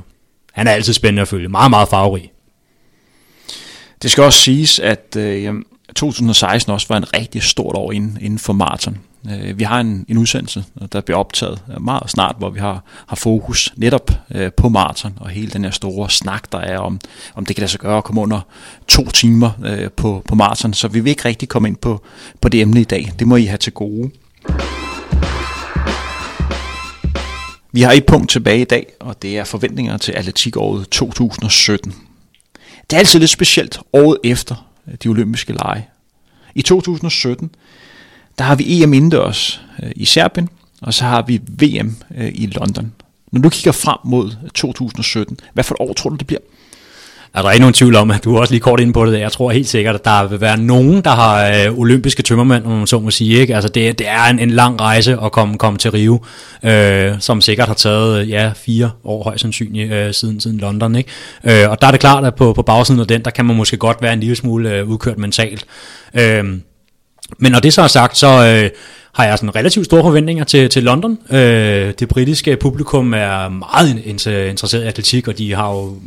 han 0.53 0.67
er 0.67 0.71
altid 0.71 0.93
spændende 0.93 1.21
at 1.21 1.27
følge. 1.27 1.49
Meget, 1.49 1.69
meget 1.69 1.89
farverig. 1.89 2.31
Det 4.01 4.11
skal 4.11 4.23
også 4.23 4.39
siges, 4.39 4.79
at 4.79 5.15
øh, 5.17 5.53
2016 5.95 6.73
også 6.73 6.87
var 6.89 6.97
en 6.97 7.13
rigtig 7.13 7.43
stort 7.43 7.75
år 7.75 7.91
inden, 7.91 8.17
inden 8.21 8.39
for 8.39 8.53
maraton. 8.53 8.97
Øh, 9.29 9.59
vi 9.59 9.63
har 9.63 9.79
en, 9.79 10.05
en 10.07 10.17
udsendelse, 10.17 10.63
øh, 10.81 10.87
der 10.91 11.01
bliver 11.01 11.17
optaget 11.17 11.63
øh, 11.73 11.81
meget 11.81 12.09
snart, 12.09 12.35
hvor 12.37 12.49
vi 12.49 12.59
har, 12.59 12.83
har 13.07 13.15
fokus 13.15 13.73
netop 13.75 14.11
på 14.57 14.69
maraton 14.69 15.13
og 15.19 15.29
hele 15.29 15.51
den 15.51 15.63
her 15.63 15.71
store 15.71 16.09
snak, 16.09 16.51
der 16.51 16.57
er 16.57 16.77
om, 16.77 16.99
om 17.35 17.45
det 17.45 17.55
kan 17.55 17.61
lade 17.61 17.71
sig 17.71 17.79
gøre 17.79 17.97
at 17.97 18.03
komme 18.03 18.21
under 18.21 18.41
to 18.87 19.09
timer 19.09 19.89
på, 19.97 20.23
på 20.27 20.35
maraton. 20.35 20.73
Så 20.73 20.87
vi 20.87 20.99
vil 20.99 21.09
ikke 21.09 21.25
rigtig 21.25 21.49
komme 21.49 21.67
ind 21.67 21.75
på, 21.75 22.03
på 22.41 22.49
det 22.49 22.61
emne 22.61 22.81
i 22.81 22.83
dag. 22.83 23.13
Det 23.19 23.27
må 23.27 23.35
I 23.35 23.45
have 23.45 23.57
til 23.57 23.73
gode. 23.73 24.11
Vi 27.71 27.81
har 27.81 27.91
et 27.91 28.05
punkt 28.05 28.29
tilbage 28.29 28.61
i 28.61 28.65
dag, 28.65 28.87
og 28.99 29.21
det 29.21 29.37
er 29.37 29.43
forventninger 29.43 29.97
til 29.97 30.11
atletikåret 30.11 30.89
2017. 30.89 31.93
Det 32.89 32.95
er 32.95 32.99
altid 32.99 33.19
lidt 33.19 33.31
specielt 33.31 33.79
året 33.93 34.17
efter 34.23 34.67
de 35.03 35.09
olympiske 35.09 35.53
lege. 35.53 35.87
I 36.55 36.61
2017 36.61 37.51
der 38.37 38.43
har 38.43 38.55
vi 38.55 38.83
EM 38.83 38.93
indendørs 38.93 39.61
øh, 39.83 39.91
i 39.95 40.05
Serbien, 40.05 40.49
og 40.81 40.93
så 40.93 41.03
har 41.03 41.21
vi 41.21 41.41
VM 41.47 41.95
øh, 42.17 42.31
i 42.35 42.45
London. 42.45 42.93
Når 43.31 43.41
du 43.41 43.49
kigger 43.49 43.71
frem 43.71 43.97
mod 44.03 44.31
øh, 44.43 44.49
2017, 44.49 45.39
hvad 45.53 45.63
for 45.63 45.75
et 45.75 45.89
år 45.89 45.93
tror 45.93 46.09
du, 46.09 46.15
det 46.15 46.27
bliver? 46.27 46.39
Er 47.33 47.41
der 47.41 47.51
ikke 47.51 47.61
nogen 47.61 47.73
tvivl 47.73 47.95
om, 47.95 48.11
at 48.11 48.23
du 48.23 48.35
er 48.35 48.39
også 48.39 48.53
lige 48.53 48.61
kort 48.61 48.79
inde 48.79 48.93
på 48.93 49.05
det. 49.05 49.19
Jeg 49.19 49.31
tror 49.31 49.51
helt 49.51 49.67
sikkert, 49.67 49.95
at 49.95 50.05
der 50.05 50.27
vil 50.27 50.41
være 50.41 50.57
nogen, 50.57 51.01
der 51.01 51.09
har 51.09 51.47
øh, 51.47 51.79
olympiske 51.79 52.23
tømmermænd, 52.23 52.65
om 52.65 52.71
man 52.71 52.87
så 52.87 52.99
må 52.99 53.11
sige. 53.11 53.39
Ikke? 53.39 53.55
Altså 53.55 53.69
det, 53.69 53.99
det 53.99 54.07
er 54.07 54.23
en, 54.23 54.39
en 54.39 54.49
lang 54.49 54.81
rejse 54.81 55.17
at 55.23 55.31
komme, 55.31 55.57
komme 55.57 55.79
til 55.79 55.91
Rio, 55.91 56.19
øh, 56.63 57.13
som 57.19 57.41
sikkert 57.41 57.67
har 57.67 57.75
taget 57.75 58.21
øh, 58.21 58.29
ja, 58.29 58.51
fire 58.55 58.91
år 59.03 59.23
højst 59.23 59.41
sandsynligt 59.41 59.91
øh, 59.91 60.13
siden, 60.13 60.39
siden 60.39 60.57
London. 60.57 60.95
Ikke? 60.95 61.09
Øh, 61.43 61.69
og 61.69 61.81
der 61.81 61.87
er 61.87 61.91
det 61.91 61.99
klart, 61.99 62.25
at 62.25 62.35
på, 62.35 62.53
på 62.53 62.61
bagsiden 62.61 63.01
af 63.01 63.07
den, 63.07 63.21
der 63.25 63.31
kan 63.31 63.45
man 63.45 63.55
måske 63.55 63.77
godt 63.77 64.01
være 64.01 64.13
en 64.13 64.19
lille 64.19 64.35
smule 64.35 64.73
øh, 64.73 64.89
udkørt 64.89 65.17
mentalt. 65.17 65.65
Øh, 66.13 66.43
men 67.37 67.51
når 67.51 67.59
det 67.59 67.73
så 67.73 67.81
er 67.81 67.87
sagt, 67.87 68.17
så 68.17 68.27
øh, 68.27 68.69
har 69.13 69.25
jeg 69.25 69.37
sådan 69.37 69.55
relativt 69.55 69.85
store 69.85 70.03
forventninger 70.03 70.43
til, 70.43 70.69
til 70.69 70.83
London. 70.83 71.19
Øh, 71.31 71.93
det 71.99 72.07
britiske 72.07 72.55
publikum 72.55 73.13
er 73.13 73.49
meget 73.49 74.05
interesseret 74.05 74.83
i 74.83 74.87
atletik, 74.87 75.27
og 75.27 75.37
de 75.37 75.53
har 75.53 75.71
jo 75.71 75.97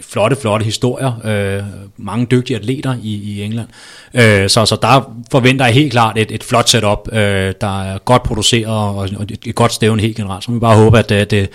flotte, 0.00 0.36
flotte 0.36 0.64
historier. 0.64 1.20
Øh, 1.24 1.62
mange 1.96 2.26
dygtige 2.26 2.56
atleter 2.56 2.94
i, 3.02 3.14
i 3.14 3.42
England. 3.42 3.68
Øh, 4.14 4.48
så, 4.48 4.66
så 4.66 4.76
der 4.82 5.12
forventer 5.30 5.64
jeg 5.64 5.74
helt 5.74 5.92
klart 5.92 6.18
et, 6.18 6.30
et 6.30 6.44
flot 6.44 6.68
setup, 6.68 7.08
øh, 7.12 7.54
der 7.60 7.82
er 7.82 7.98
godt 7.98 8.22
produceret 8.22 8.66
og, 8.66 8.96
og 8.96 9.26
et 9.46 9.54
godt 9.54 9.72
stævne 9.72 10.02
helt 10.02 10.16
generelt. 10.16 10.44
Så 10.44 10.52
vi 10.52 10.58
bare 10.58 10.76
håber, 10.76 10.98
at 10.98 11.08
det, 11.08 11.30
det 11.30 11.48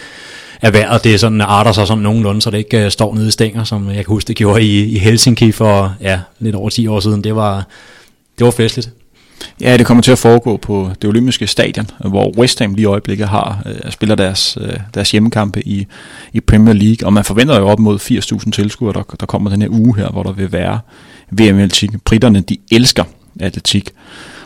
er 0.62 0.72
værd, 0.72 1.02
det 1.02 1.20
sådan 1.20 1.42
arter 1.42 1.72
sig 1.72 1.88
sådan 1.88 2.04
nogenlunde, 2.04 2.42
så 2.42 2.50
det 2.50 2.58
ikke 2.58 2.86
uh, 2.86 2.92
står 2.92 3.16
nede 3.16 3.28
i 3.28 3.32
stænger, 3.32 3.64
som 3.64 3.88
jeg 3.88 3.96
kan 3.96 4.06
huske, 4.06 4.28
det 4.28 4.36
gjorde 4.36 4.64
i, 4.64 4.96
i 4.96 4.98
Helsinki 4.98 5.52
for 5.52 5.96
ja, 6.02 6.20
lidt 6.40 6.56
over 6.56 6.70
10 6.70 6.88
år 6.88 7.00
siden. 7.00 7.24
Det 7.24 7.36
var, 7.36 7.68
det 8.38 8.46
var 8.46 8.52
festligt. 8.52 8.90
Ja, 9.62 9.78
det 9.78 9.86
kommer 9.86 10.04
til 10.04 10.12
at 10.12 10.18
foregå 10.18 10.58
på 10.58 10.92
det 11.02 11.08
olympiske 11.08 11.48
stadion, 11.48 11.90
hvor 12.00 12.38
West 12.38 12.60
Ham 12.60 12.74
lige 12.74 12.84
i 12.84 12.86
øjeblikket 12.86 13.28
har 13.28 13.62
øh, 13.66 13.92
spiller 13.92 14.16
deres, 14.16 14.58
øh, 14.62 14.74
deres 14.94 15.12
hjemmekampe 15.12 15.68
i, 15.68 15.88
i 16.34 16.40
Premier 16.40 16.74
League, 16.74 17.08
og 17.08 17.14
man 17.14 17.24
forventer 17.24 17.60
jo 17.60 17.68
op 17.68 17.80
mod 17.80 18.00
80.000 18.00 18.52
tilskuere, 18.52 18.94
der, 18.94 19.16
der 19.20 19.26
kommer 19.26 19.50
den 19.50 19.62
her 19.62 19.70
uge 19.70 19.98
her, 19.98 20.10
hvor 20.10 20.24
der 20.24 20.32
vil 20.32 20.52
være 20.52 20.80
VM-atletik. 21.32 21.90
Britterne, 22.06 22.42
de 22.42 22.58
elsker 22.72 23.04
atletik. 23.40 23.90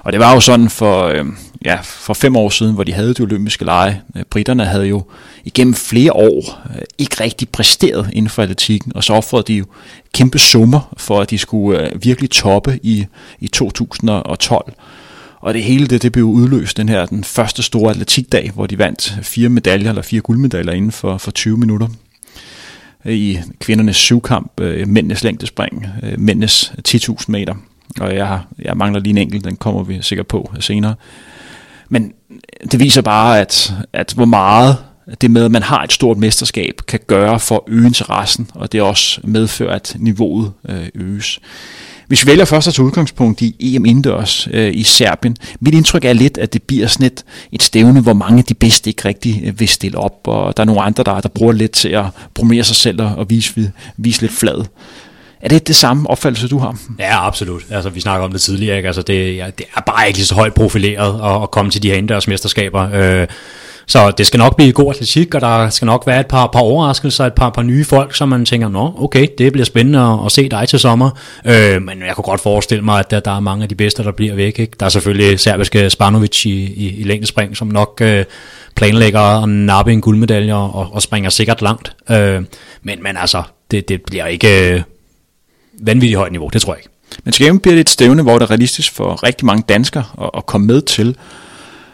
Og 0.04 0.12
det 0.12 0.20
var 0.20 0.34
jo 0.34 0.40
sådan 0.40 0.70
for, 0.70 1.04
øh, 1.04 1.26
ja, 1.66 1.80
for 1.84 2.14
fem 2.14 2.36
år 2.36 2.50
siden, 2.50 2.74
hvor 2.74 2.84
de 2.84 2.94
havde 2.94 3.14
de 3.14 3.22
olympiske 3.22 3.66
lege. 3.66 4.02
Øh, 4.16 4.24
britterne 4.24 4.66
havde 4.66 4.86
jo 4.86 5.04
igennem 5.46 5.74
flere 5.74 6.14
år 6.14 6.62
øh, 6.76 6.82
ikke 6.98 7.24
rigtig 7.24 7.50
præsteret 7.50 8.10
inden 8.14 8.30
for 8.30 8.44
atletikken, 8.44 8.92
og 8.96 9.04
så 9.04 9.14
offrede 9.14 9.44
de 9.44 9.54
jo 9.54 9.66
kæmpe 10.14 10.40
summer 10.40 10.94
for, 10.98 11.22
at 11.22 11.30
de 11.30 11.38
skulle 11.38 11.92
øh, 11.92 12.04
virkelig 12.04 12.30
toppe 12.30 12.80
i, 12.84 13.06
i 13.40 13.48
2012. 13.48 14.74
Og 15.40 15.54
det 15.54 15.64
hele 15.64 15.88
det, 15.88 16.02
det 16.02 16.12
blev 16.12 16.26
udløst 16.26 16.78
den 16.78 16.90
her 16.90 17.06
den 17.06 17.24
første 17.24 17.64
store 17.64 17.92
atletikdag, 17.92 18.52
hvor 18.54 18.68
de 18.68 18.78
vandt 18.78 19.18
fire 19.22 19.50
medaljer 19.50 19.90
eller 19.90 20.02
fire 20.02 20.22
guldmedaljer 20.22 20.74
inden 20.74 20.92
for, 20.92 21.18
for 21.18 21.32
20 21.32 21.58
minutter 21.58 21.88
i 23.06 23.40
kvindernes 23.60 23.96
syvkamp, 23.96 24.60
mændenes 24.88 25.24
længdespring, 25.24 25.88
mændenes 26.18 26.74
10.000 26.88 27.26
meter 27.28 27.54
og 28.00 28.16
jeg, 28.16 28.28
har, 28.28 28.48
jeg 28.60 28.78
mangler 28.78 29.00
lige 29.00 29.12
en 29.12 29.18
enkelt, 29.18 29.46
den 29.46 29.56
kommer 29.56 29.84
vi 29.84 30.02
sikkert 30.02 30.28
på 30.28 30.52
senere. 30.60 30.96
Men 31.92 32.14
det 32.72 32.80
viser 32.80 33.02
bare, 33.02 33.40
at, 33.40 33.74
at 33.94 34.14
hvor 34.16 34.26
meget 34.26 34.78
det 35.22 35.32
med, 35.32 35.46
at 35.46 35.52
man 35.52 35.64
har 35.64 35.84
et 35.84 35.94
stort 35.94 36.18
mesterskab, 36.18 36.82
kan 36.88 37.00
gøre 37.08 37.40
for 37.40 37.56
at 37.56 37.74
øge 37.74 37.88
interessen, 37.88 38.50
og 38.56 38.72
det 38.72 38.82
også 38.82 39.22
medfører, 39.24 39.76
at 39.76 39.96
niveauet 40.00 40.52
øh, 40.70 40.88
øges. 40.96 41.40
Hvis 42.08 42.26
vi 42.26 42.32
vælger 42.32 42.46
først 42.46 42.68
at 42.68 42.74
tage 42.74 42.86
udgangspunkt 42.86 43.42
i 43.42 43.76
EM 43.76 43.86
indendørs 43.86 44.48
øh, 44.52 44.72
i 44.76 44.84
Serbien, 44.84 45.38
mit 45.60 45.74
indtryk 45.74 46.06
er 46.06 46.14
lidt, 46.14 46.38
at 46.38 46.54
det 46.54 46.64
bliver 46.64 46.88
sådan 46.88 47.06
et, 47.06 47.24
et 47.52 47.64
stævne, 47.64 48.02
hvor 48.02 48.14
mange 48.14 48.38
af 48.38 48.44
de 48.44 48.54
bedste 48.54 48.90
ikke 48.90 49.08
rigtig 49.08 49.42
øh, 49.46 49.60
vil 49.60 49.68
stille 49.68 49.98
op, 49.98 50.20
og 50.24 50.58
der 50.58 50.64
er 50.64 50.66
nogle 50.66 50.82
andre, 50.82 51.04
der, 51.04 51.20
der 51.20 51.30
bruger 51.30 51.54
lidt 51.54 51.72
til 51.72 51.90
at 51.90 52.06
promere 52.34 52.64
sig 52.64 52.76
selv 52.76 53.02
og 53.02 53.30
vise, 53.30 53.72
vise 53.98 54.22
lidt 54.22 54.34
flad. 54.34 54.66
Er 55.42 55.50
det 55.50 55.68
det 55.68 55.76
samme 55.76 56.10
opfattelse, 56.10 56.48
du 56.48 56.58
har? 56.58 56.78
Ja, 57.00 57.28
absolut. 57.28 57.64
Altså, 57.70 57.90
vi 57.90 58.00
snakker 58.00 58.26
om 58.26 58.32
det 58.32 58.42
tidligere. 58.42 58.78
Ikke? 58.78 58.88
Altså, 58.88 59.02
det, 59.02 59.38
ja, 59.38 59.50
det 59.58 59.66
er 59.76 59.82
bare 59.82 60.08
ikke 60.08 60.20
lige 60.20 60.26
så 60.26 60.36
højt 60.36 60.54
profileret 60.54 61.36
at, 61.36 61.44
at 61.44 61.52
komme 61.52 61.72
til 61.72 61.84
de 61.84 61.88
her 61.88 61.96
indendørs 61.96 62.28
mesterskaber. 62.28 62.90
Øh, 62.94 63.28
så 63.88 64.12
det 64.12 64.28
skal 64.28 64.38
nok 64.38 64.56
blive 64.56 64.72
god 64.72 64.94
atletik, 64.94 65.36
og 65.36 65.42
der 65.42 65.70
skal 65.70 65.86
nok 65.86 66.08
være 66.08 66.20
et 66.20 66.28
par, 66.28 66.48
par 66.48 66.60
overraskelser, 66.60 67.26
et 67.26 67.34
par, 67.34 67.50
par 67.50 67.62
nye 67.62 67.86
folk, 67.86 68.16
som 68.16 68.30
man 68.30 68.46
tænker, 68.46 68.70
nå, 68.70 68.94
okay, 68.98 69.28
det 69.38 69.52
bliver 69.52 69.66
spændende 69.66 70.00
at, 70.00 70.20
at 70.26 70.32
se 70.32 70.50
dig 70.50 70.70
til 70.70 70.80
sommer. 70.80 71.10
Øh, 71.46 71.82
men 71.82 72.02
jeg 72.08 72.16
kunne 72.16 72.24
godt 72.24 72.42
forestille 72.42 72.84
mig, 72.84 73.00
at 73.00 73.12
der, 73.12 73.20
der 73.20 73.32
er 73.32 73.40
mange 73.40 73.64
af 73.64 73.70
de 73.70 73.76
bedste, 73.76 74.04
der 74.04 74.12
bliver 74.12 74.36
væk. 74.36 74.60
Ikke? 74.60 74.74
Der 74.80 74.86
er 74.86 74.90
selvfølgelig 74.90 75.40
serbiske 75.40 75.90
Spanovic 75.90 76.46
i, 76.46 76.50
i, 76.50 77.00
i 77.00 77.04
længdespring, 77.04 77.58
som 77.58 77.68
nok 77.68 78.02
øh, 78.02 78.26
planlægger 78.76 79.44
at 79.44 79.50
nappe 79.50 79.94
en 79.94 80.02
guldmedalje 80.02 80.54
og, 80.54 80.90
og 80.94 81.02
springer 81.02 81.30
sikkert 81.30 81.62
langt. 81.62 81.96
Øh, 82.10 82.42
men, 82.84 83.04
men 83.04 83.18
altså, 83.18 83.44
det, 83.72 83.90
det 83.90 84.02
bliver 84.02 84.26
ikke... 84.26 84.74
Øh, 84.74 84.82
Vanvittigt 85.82 86.18
højt 86.18 86.32
niveau, 86.32 86.50
det 86.54 86.62
tror 86.62 86.74
jeg 86.74 86.80
ikke. 86.80 86.90
Men 87.24 87.32
til 87.32 87.60
bliver 87.60 87.76
det 87.76 87.82
et 87.82 87.90
stævne, 87.90 88.22
hvor 88.22 88.34
det 88.34 88.42
er 88.42 88.50
realistisk 88.50 88.94
for 88.94 89.24
rigtig 89.24 89.46
mange 89.46 89.64
danskere 89.70 90.04
at, 90.22 90.30
at 90.38 90.46
komme 90.46 90.68
med 90.68 90.82
til. 90.82 91.16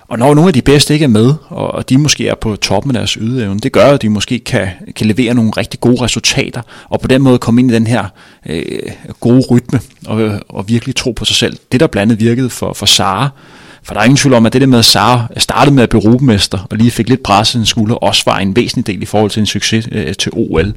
Og 0.08 0.20
når 0.20 0.34
nogle 0.34 0.48
af 0.48 0.54
de 0.54 0.62
bedste 0.62 0.94
ikke 0.94 1.04
er 1.04 1.10
med, 1.10 1.34
og 1.48 1.72
og 1.76 1.90
de 1.90 1.98
måske 1.98 2.28
er 2.28 2.36
på 2.36 2.56
toppen 2.56 2.96
af 2.96 3.00
deres 3.00 3.12
ydeevne, 3.12 3.60
det 3.60 3.72
gør, 3.72 3.86
at 3.86 4.02
de 4.02 4.10
måske 4.10 4.40
kan, 4.40 4.68
kan 4.96 5.08
levere 5.08 5.34
nogle 5.34 5.52
rigtig 5.58 5.80
gode 5.80 6.02
resultater, 6.02 6.62
og 6.90 7.02
på 7.02 7.08
den 7.08 7.22
måde 7.22 7.40
komme 7.40 7.62
ind 7.62 7.72
i 7.72 7.74
den 7.74 7.88
her 7.88 8.06
øh, 8.46 8.64
gode 9.20 9.44
rytme, 9.52 9.80
og, 10.06 10.40
og 10.50 10.70
virkelig 10.70 10.96
tro 10.96 11.12
på 11.12 11.26
sig 11.26 11.36
selv. 11.36 11.58
Det, 11.72 11.80
der 11.80 11.88
blandt 11.88 12.12
andet 12.12 12.26
virkede 12.26 12.50
for, 12.50 12.74
for 12.74 12.86
Sara, 12.86 13.30
for 13.84 13.94
der 13.94 14.02
er 14.02 14.06
ingen 14.06 14.18
tvivl 14.18 14.34
om, 14.34 14.46
at 14.46 14.54
det 14.54 14.62
der 14.62 14.68
med, 14.68 14.80
at 14.80 14.86
Sara 14.86 15.28
startede 15.38 15.76
med 15.76 15.84
at 15.84 15.90
blive 15.90 16.02
rubemester, 16.02 16.68
og 16.70 16.78
lige 16.78 16.92
fik 16.92 17.10
lidt 17.10 17.24
pres 17.24 17.50
i 17.50 17.52
sin 17.52 17.66
skulder, 17.66 17.96
også 17.96 18.24
var 18.26 18.38
en 18.38 18.56
væsentlig 18.56 18.88
del 18.88 19.02
i 19.02 19.06
forhold 19.06 19.32
til 19.32 19.40
en 19.40 19.46
succes 19.46 19.90
øh, 19.92 20.16
til 20.16 20.32
OL. 20.36 20.74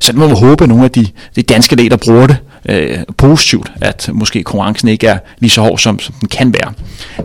Så 0.00 0.12
det 0.12 0.18
må 0.18 0.26
vi 0.26 0.34
håbe, 0.34 0.64
at 0.64 0.68
nogle 0.68 0.84
af 0.84 0.90
de, 0.90 1.06
de 1.36 1.42
danske 1.42 1.76
læger 1.76 1.96
bruger 1.96 2.26
det 2.26 2.36
øh, 2.36 2.53
Øh, 2.68 2.98
positivt, 3.16 3.72
at 3.80 4.10
måske 4.12 4.42
konkurrencen 4.42 4.88
ikke 4.88 5.06
er 5.06 5.18
lige 5.38 5.50
så 5.50 5.60
hård, 5.60 5.78
som, 5.78 5.98
som 5.98 6.14
den 6.20 6.28
kan 6.28 6.54
være. 6.54 6.72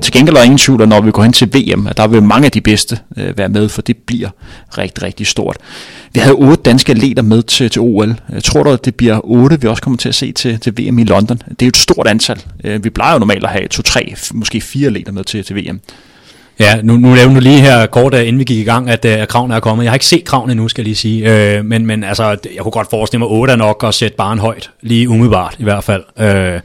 Til 0.02 0.14
gengæld 0.14 0.36
er 0.36 0.40
der 0.40 0.46
ingen 0.46 0.58
tvivl, 0.58 0.82
at 0.82 0.90
når 0.90 1.02
vi 1.02 1.12
går 1.12 1.24
hen 1.24 1.34
til 1.34 1.54
VM, 1.54 1.88
at 1.88 1.98
der 1.98 2.08
vil 2.08 2.24
mange 2.24 2.46
af 2.46 2.52
de 2.52 2.62
bedste 2.62 3.00
øh, 3.18 3.38
være 3.38 3.50
med, 3.50 3.70
for 3.70 3.82
det 3.82 3.98
bliver 3.98 4.30
rigtig, 4.78 5.04
rigtig 5.04 5.28
stort. 5.28 5.58
Vi 6.14 6.20
havde 6.20 6.36
otte 6.36 6.64
danske 6.64 6.92
atleter 6.92 7.22
med 7.22 7.44
til, 7.44 7.70
til 7.70 7.82
OL. 7.82 8.08
Jeg 8.08 8.36
øh, 8.36 8.42
tror 8.42 8.64
du, 8.64 8.70
at 8.70 8.86
det 8.86 8.96
bliver 8.96 9.20
otte, 9.24 9.62
vi 9.62 9.68
også 9.68 9.84
kommer 9.84 9.98
til 9.98 10.10
at 10.10 10.16
se 10.16 10.32
til, 10.32 10.60
til 10.60 10.74
VM 10.78 11.00
i 11.00 11.04
London. 11.04 11.38
Det 11.50 11.62
er 11.62 11.66
jo 11.66 11.70
et 11.70 11.78
stort 11.78 12.08
antal. 12.08 12.42
Øh, 12.64 12.84
vi 12.84 12.90
plejer 12.90 13.14
jo 13.14 13.20
normalt 13.20 13.44
at 13.44 13.50
have 13.50 13.68
to, 13.68 13.82
tre, 13.82 14.16
måske 14.34 14.62
fire 14.62 14.88
atleter 14.88 15.12
med 15.12 15.24
til, 15.24 15.44
til 15.44 15.56
VM. 15.56 15.80
Ja, 16.60 16.82
nu, 16.84 16.97
nu 16.97 17.14
lavede 17.14 17.36
du 17.36 17.39
lige 17.39 17.62
her 17.62 17.86
kort, 17.86 18.14
øh, 18.14 18.22
inden 18.22 18.39
vi 18.39 18.43
gik 18.43 18.57
i 18.57 18.64
gang, 18.64 18.89
at, 18.89 19.05
øh, 19.05 19.12
at 19.12 19.28
kravene 19.28 19.55
er 19.55 19.60
kommet. 19.60 19.84
Jeg 19.84 19.91
har 19.91 19.95
ikke 19.95 20.05
set 20.05 20.26
kravene 20.26 20.55
nu, 20.55 20.68
skal 20.68 20.82
jeg 20.82 20.86
lige 20.86 20.95
sige. 20.95 21.55
Øh, 21.57 21.66
men, 21.66 21.86
men 21.86 22.03
altså, 22.03 22.24
jeg 22.24 22.64
kunne 22.64 22.72
godt 22.72 22.89
forestille 22.89 23.20
mig, 23.20 23.26
at 23.26 23.32
8 23.32 23.53
er 23.53 23.57
nok 23.57 23.84
at 23.88 23.93
sætte 23.93 24.18
barn 24.18 24.39
højt. 24.39 24.72
Lige 24.82 25.10
umiddelbart 25.10 25.55
i 25.60 25.64
hvert 25.64 25.84
fald. 25.84 26.03
Øh, 26.20 26.60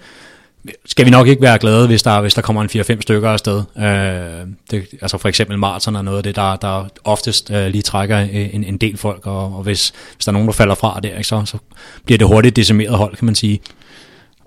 skal 0.86 1.04
vi 1.04 1.10
nok 1.10 1.28
ikke 1.28 1.42
være 1.42 1.58
glade, 1.58 1.86
hvis 1.86 2.02
der, 2.02 2.20
hvis 2.20 2.34
der 2.34 2.42
kommer 2.42 2.62
en 2.62 2.68
4-5 2.68 3.00
stykker 3.00 3.30
afsted. 3.30 3.62
Øh, 3.78 3.84
det, 4.70 4.86
altså 5.02 5.18
for 5.18 5.28
eksempel 5.28 5.58
maraton 5.58 5.96
er 5.96 6.02
noget 6.02 6.16
af 6.16 6.22
det, 6.22 6.36
der, 6.36 6.56
der 6.56 6.88
oftest 7.04 7.50
øh, 7.50 7.66
lige 7.66 7.82
trækker 7.82 8.20
øh, 8.20 8.54
en, 8.54 8.64
en 8.64 8.76
del 8.76 8.96
folk, 8.96 9.26
og, 9.26 9.56
og 9.56 9.62
hvis, 9.62 9.92
hvis 10.14 10.24
der 10.24 10.30
er 10.30 10.32
nogen, 10.32 10.48
der 10.48 10.52
falder 10.52 10.74
fra 10.74 11.00
der, 11.02 11.08
ikke, 11.08 11.24
så, 11.24 11.42
så 11.44 11.56
bliver 12.04 12.18
det 12.18 12.26
hurtigt 12.26 12.56
decimeret 12.56 12.96
hold, 12.96 13.16
kan 13.16 13.26
man 13.26 13.34
sige. 13.34 13.60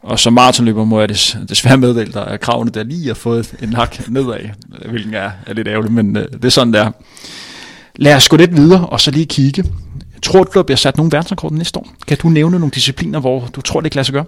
Og 0.03 0.19
som 0.19 0.33
maratonløber 0.33 0.85
må 0.85 0.99
jeg 0.99 1.09
desværre 1.49 1.77
meddele 1.77 2.11
dig, 2.13 2.27
at 2.27 2.39
kravene 2.39 2.71
der 2.71 2.83
lige 2.83 3.07
har 3.07 3.13
fået 3.13 3.55
en 3.61 3.73
hak 3.73 4.09
nedad, 4.09 4.39
øh, 4.81 4.91
hvilken 4.91 5.13
er, 5.13 5.31
er 5.45 5.53
lidt 5.53 5.67
ærgerligt, 5.67 5.93
men 5.93 6.17
øh, 6.17 6.25
det 6.33 6.45
er 6.45 6.49
sådan, 6.49 6.73
der. 6.73 6.91
Lad 7.95 8.15
os 8.15 8.29
gå 8.29 8.37
lidt 8.37 8.55
videre, 8.55 8.87
og 8.87 9.01
så 9.01 9.11
lige 9.11 9.25
kigge. 9.25 9.63
Tror 10.21 10.43
du, 10.43 10.51
der 10.53 10.63
bliver 10.63 10.77
sat 10.77 10.97
nogle 10.97 11.11
verdensrekorder 11.11 11.55
næste 11.55 11.79
år? 11.79 11.87
Kan 12.07 12.17
du 12.17 12.29
nævne 12.29 12.59
nogle 12.59 12.71
discipliner, 12.71 13.19
hvor 13.19 13.47
du 13.55 13.61
tror, 13.61 13.81
det 13.81 13.91
kan 13.91 13.97
lade 13.97 14.05
sig 14.05 14.13
gøre? 14.13 14.25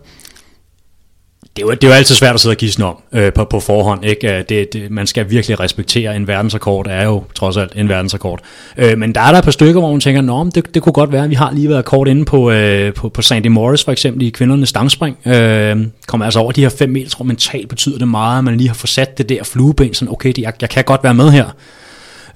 Det 1.56 1.64
er, 1.64 1.68
jo, 1.68 1.72
det 1.72 1.84
er 1.84 1.88
jo 1.88 1.93
altid 1.93 2.16
svært 2.16 2.34
at 2.34 2.39
sidde 2.39 2.54
og 2.54 2.58
gisne 2.58 2.86
om 2.86 2.97
øh, 3.14 3.34
på, 3.34 3.43
på 3.43 3.60
forhånd. 3.60 4.06
Ikke? 4.06 4.38
Øh, 4.38 4.43
det, 4.50 4.74
det, 4.74 4.91
man 4.91 5.08
skal 5.08 5.30
virkelig 5.30 5.60
respektere, 5.60 6.16
en 6.16 6.28
verdensrekord 6.28 6.88
er 6.89 7.04
jo 7.04 7.24
trods 7.36 7.58
alt 7.58 7.72
en 7.76 7.89
verdensrekord. 7.89 8.39
Øh, 8.78 8.97
men 8.97 9.16
der 9.16 9.22
er 9.22 9.32
der 9.32 9.38
et 9.38 9.43
par 9.43 9.52
stykker, 9.52 9.82
hvor 9.82 9.91
man 9.91 10.00
tænker, 10.00 10.22
Nå, 10.22 10.50
det, 10.56 10.74
det 10.74 10.82
kunne 10.82 10.93
godt 10.93 11.12
være, 11.12 11.30
vi 11.30 11.36
har 11.36 11.52
lige 11.52 11.70
været 11.70 11.86
kort 11.86 12.08
inde 12.08 12.26
på, 12.26 12.52
øh, 12.52 12.93
på, 12.93 13.10
på 13.10 13.22
Sandy 13.22 13.47
Morris 13.47 13.84
for 13.84 13.91
eksempel 13.91 14.22
i 14.22 14.30
kvindernes 14.30 14.70
stangspring. 14.70 15.18
Øh, 15.28 15.78
kommer 16.08 16.26
altså 16.26 16.39
over 16.39 16.52
de 16.52 16.62
her 16.62 16.70
5 16.70 16.89
meter, 16.89 17.10
tror 17.10 17.26
mentalt 17.26 17.70
betyder 17.70 17.97
det 17.97 18.08
meget, 18.08 18.38
at 18.38 18.43
man 18.43 18.58
lige 18.58 18.68
har 18.68 18.76
forsat 18.76 19.18
det 19.18 19.30
der 19.30 19.43
flueben, 19.43 19.93
sådan 19.93 20.12
okay, 20.12 20.34
jeg, 20.38 20.54
jeg 20.62 20.70
kan 20.70 20.84
godt 20.84 21.04
være 21.04 21.14
med 21.14 21.32
her. 21.32 21.45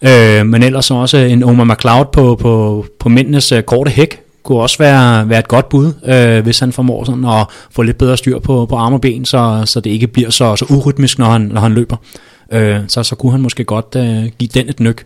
Øh, 0.02 0.46
men 0.46 0.64
ellers 0.64 0.92
også 0.92 1.18
en 1.18 1.44
Omar 1.44 1.64
McLeod 1.64 2.06
på, 2.14 2.36
på, 2.36 2.86
på 3.00 3.10
mændenes 3.10 3.52
øh, 3.52 3.64
korte 3.64 3.92
hæk, 3.92 4.23
kunne 4.44 4.60
også 4.60 4.78
være, 4.78 5.30
være 5.30 5.40
et 5.40 5.48
godt 5.48 5.70
bud, 5.70 5.94
øh, 6.06 6.44
hvis 6.44 6.60
han 6.60 6.72
formår 6.72 7.04
sådan 7.04 7.26
at 7.26 7.48
få 7.72 7.82
lidt 7.82 7.98
bedre 7.98 8.18
styr 8.18 8.40
på, 8.40 8.66
på 8.66 8.76
arme 8.76 8.96
og 8.96 9.02
ben, 9.02 9.26
så, 9.26 9.62
så 9.66 9.80
det 9.80 9.90
ikke 9.90 10.08
bliver 10.08 10.30
så, 10.30 10.56
så 10.56 10.66
urytmisk, 10.70 11.20
når 11.20 11.26
han, 11.26 11.42
når 11.42 11.62
han 11.62 11.74
løber. 11.74 11.98
Øh, 12.52 12.80
så, 12.88 13.04
så 13.04 13.16
kunne 13.16 13.32
han 13.32 13.42
måske 13.42 13.64
godt 13.64 13.96
øh, 13.98 14.32
give 14.40 14.50
den 14.54 14.70
et 14.70 14.80
nyk. 14.80 15.06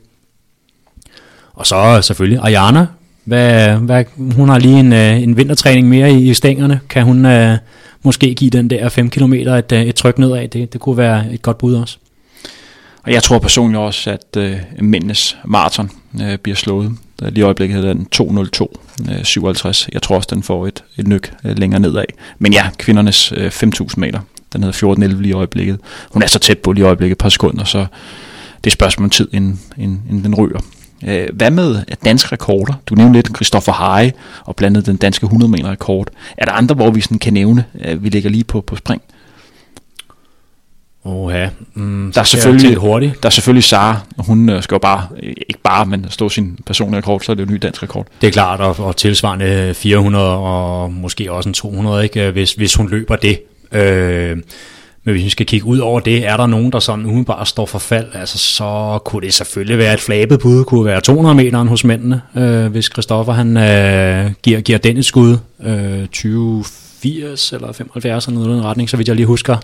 Og 1.54 1.66
så 1.66 2.02
selvfølgelig 2.02 2.40
Ayana. 2.44 2.86
Hvad, 3.24 3.76
hvad, 3.76 4.04
hun 4.36 4.50
har 4.50 4.60
lige 4.60 4.80
en, 4.80 4.94
øh, 4.94 5.24
en 5.24 5.38
vintertræning 5.38 5.88
mere 5.90 6.12
i, 6.12 6.30
i 6.30 6.34
stængerne. 6.34 6.80
Kan 6.90 7.04
hun 7.04 7.26
øh, 7.26 7.58
måske 8.04 8.36
give 8.36 8.50
den 8.50 8.70
der 8.70 8.90
5 8.90 9.10
km 9.10 9.34
et, 9.34 9.72
øh, 9.72 9.82
et 9.82 9.96
tryk 9.96 10.18
nedad? 10.18 10.48
Det, 10.48 10.74
det 10.74 10.82
kunne 10.82 10.98
være 10.98 11.34
et 11.34 11.42
godt 11.42 11.58
bud 11.58 11.76
også. 11.76 11.98
Og 13.04 13.12
jeg 13.12 13.24
tror 13.24 13.40
personligt 13.40 13.80
også, 13.80 14.12
at 14.12 14.38
øh, 14.38 14.58
mændenes 14.80 15.38
maraton 15.46 15.92
øh, 16.22 16.38
bliver 16.38 16.56
slået. 16.56 16.92
Der 17.20 17.30
lige 17.30 17.40
i 17.40 17.44
øjeblikket 17.44 17.78
hedder 17.78 17.94
den 17.94 18.08
2.02 18.16 19.12
øh, 19.12 19.24
57. 19.24 19.90
Jeg 19.94 20.02
tror 20.02 20.16
også, 20.16 20.30
den 20.32 20.44
får 20.44 20.68
et, 20.68 20.84
et 20.98 21.08
nyk 21.08 21.34
øh, 21.46 21.58
længere 21.58 21.80
nedad. 21.80 22.06
Men 22.40 22.54
ja, 22.54 22.70
kvindernes 22.78 23.32
øh, 23.32 23.48
5.000 23.48 23.88
meter. 23.98 24.20
Den 24.54 24.64
hedder 24.64 24.96
14.11 24.96 25.04
lige 25.04 25.30
i 25.30 25.34
øjeblikket. 25.34 25.80
Hun 26.12 26.22
er 26.22 26.28
så 26.28 26.40
tæt 26.40 26.58
på 26.58 26.72
lige 26.72 26.84
i 26.84 26.86
øjeblikket 26.86 27.16
et 27.16 27.18
par 27.18 27.30
sekunder, 27.30 27.64
så 27.64 27.86
det 28.64 28.70
er 28.70 28.72
spørgsmål 28.72 29.04
om 29.04 29.10
tid, 29.10 29.28
inden, 29.34 29.60
inden, 29.78 30.02
inden 30.10 30.24
den 30.24 30.36
ryger. 30.36 30.60
Øh, 31.08 31.28
hvad 31.34 31.52
med 31.52 31.76
øh, 31.76 31.96
danske 32.06 32.32
rekorder? 32.32 32.74
Du 32.86 32.96
nævnte 32.96 33.14
lidt 33.14 33.36
Christoffer 33.36 33.74
Heje 33.74 34.14
og 34.44 34.56
blandt 34.56 34.78
andet 34.78 34.88
den 34.88 34.98
danske 34.98 35.24
100 35.24 35.52
meter 35.52 35.72
rekord. 35.72 36.08
Er 36.38 36.46
der 36.46 36.52
andre, 36.52 36.76
hvor 36.76 36.92
vi 36.92 37.02
sådan 37.02 37.20
kan 37.20 37.34
nævne, 37.34 37.64
at 37.80 38.04
vi 38.04 38.10
ligger 38.10 38.30
lige 38.30 38.44
på, 38.44 38.62
på 38.62 38.76
spring? 38.76 39.02
Oha. 41.08 41.48
Mm, 41.74 42.12
der, 42.16 42.22
er 42.22 42.26
selvfølgelig, 42.26 42.76
hurtigt. 42.76 43.24
der 43.24 43.30
er 43.30 43.32
selvfølgelig 43.32 43.64
Sara, 43.64 44.00
og 44.18 44.26
hun 44.26 44.50
øh, 44.50 44.64
skal 44.64 44.76
jo 44.76 44.80
bare, 44.80 45.08
ikke 45.24 45.60
bare, 45.64 45.86
men 45.86 46.06
stå 46.10 46.30
sin 46.30 46.60
personlige 46.66 46.98
rekord, 46.98 47.22
så 47.22 47.32
er 47.32 47.36
det 47.36 47.44
jo 47.44 47.48
en 47.48 47.54
ny 47.54 47.60
dansk 47.62 47.84
rekord. 47.84 48.08
Det 48.22 48.28
er 48.28 48.32
klart, 48.32 48.60
og, 48.60 48.76
og 48.80 48.96
tilsvarende 48.96 49.74
400 49.74 50.26
og 50.26 50.94
måske 50.94 51.32
også 51.32 51.50
en 51.50 51.54
200, 51.54 52.04
ikke, 52.04 52.32
hvis, 52.32 52.54
hvis 52.54 52.76
hun 52.76 52.90
løber 52.90 53.16
det. 53.16 53.40
Øh, 53.72 54.38
men 55.04 55.14
hvis 55.14 55.24
vi 55.24 55.30
skal 55.30 55.46
kigge 55.46 55.66
ud 55.68 55.80
over 55.80 56.00
det, 56.00 56.28
er 56.28 56.38
der 56.38 56.48
nogen, 56.48 56.72
der 56.72 56.80
sådan 56.80 57.06
umiddelbart 57.06 57.48
står 57.48 57.66
for 57.66 57.80
fald, 57.80 58.06
altså 58.14 58.38
så 58.38 59.00
kunne 59.06 59.26
det 59.26 59.34
selvfølgelig 59.34 59.78
være 59.78 59.94
et 59.94 60.00
flabet 60.00 60.40
bud, 60.40 60.64
kunne 60.64 60.86
være 60.86 61.02
200 61.02 61.36
meter 61.36 61.64
hos 61.64 61.84
mændene, 61.84 62.22
øh, 62.36 62.66
hvis 62.66 62.86
Christoffer 62.86 63.34
han 63.34 63.58
øh, 63.58 64.32
giver, 64.44 64.62
giver 64.62 64.78
den 64.78 64.98
et 64.98 65.06
skud, 65.06 65.38
øh, 65.64 66.00
2080 66.00 67.54
eller 67.54 67.72
75 67.72 68.26
eller 68.26 68.40
noget 68.40 68.54
i 68.54 68.58
den 68.58 68.66
retning, 68.66 68.90
så 68.90 68.98
vidt 68.98 69.08
jeg 69.08 69.16
lige 69.16 69.26
husker 69.26 69.58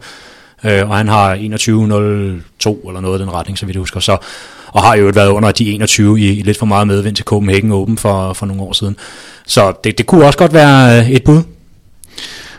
øh, 0.64 0.89
og 0.89 0.97
han 0.97 1.07
har 1.07 1.36
21.02 1.36 1.39
eller 2.88 2.99
noget 3.01 3.20
i 3.20 3.22
den 3.22 3.34
retning, 3.34 3.57
så 3.57 3.66
vidt 3.66 3.76
jeg 3.76 3.80
husker. 3.80 3.99
Så, 3.99 4.18
og 4.68 4.84
har 4.84 4.95
jo 4.95 5.11
været 5.14 5.30
under 5.30 5.51
de 5.51 5.74
21 5.74 6.20
i, 6.20 6.39
i 6.39 6.41
lidt 6.41 6.57
for 6.57 6.66
meget 6.66 6.88
medvind 6.88 7.16
til 7.16 7.26
Copenhagen 7.26 7.72
Open 7.72 7.97
for, 7.97 8.34
for 8.34 8.45
nogle 8.45 8.61
år 8.61 8.74
siden. 8.74 8.95
Så 9.45 9.74
det, 9.84 9.97
det 9.97 10.05
kunne 10.05 10.26
også 10.26 10.39
godt 10.39 10.53
være 10.53 10.99
øh, 10.99 11.09
et 11.09 11.24
bud. 11.24 11.43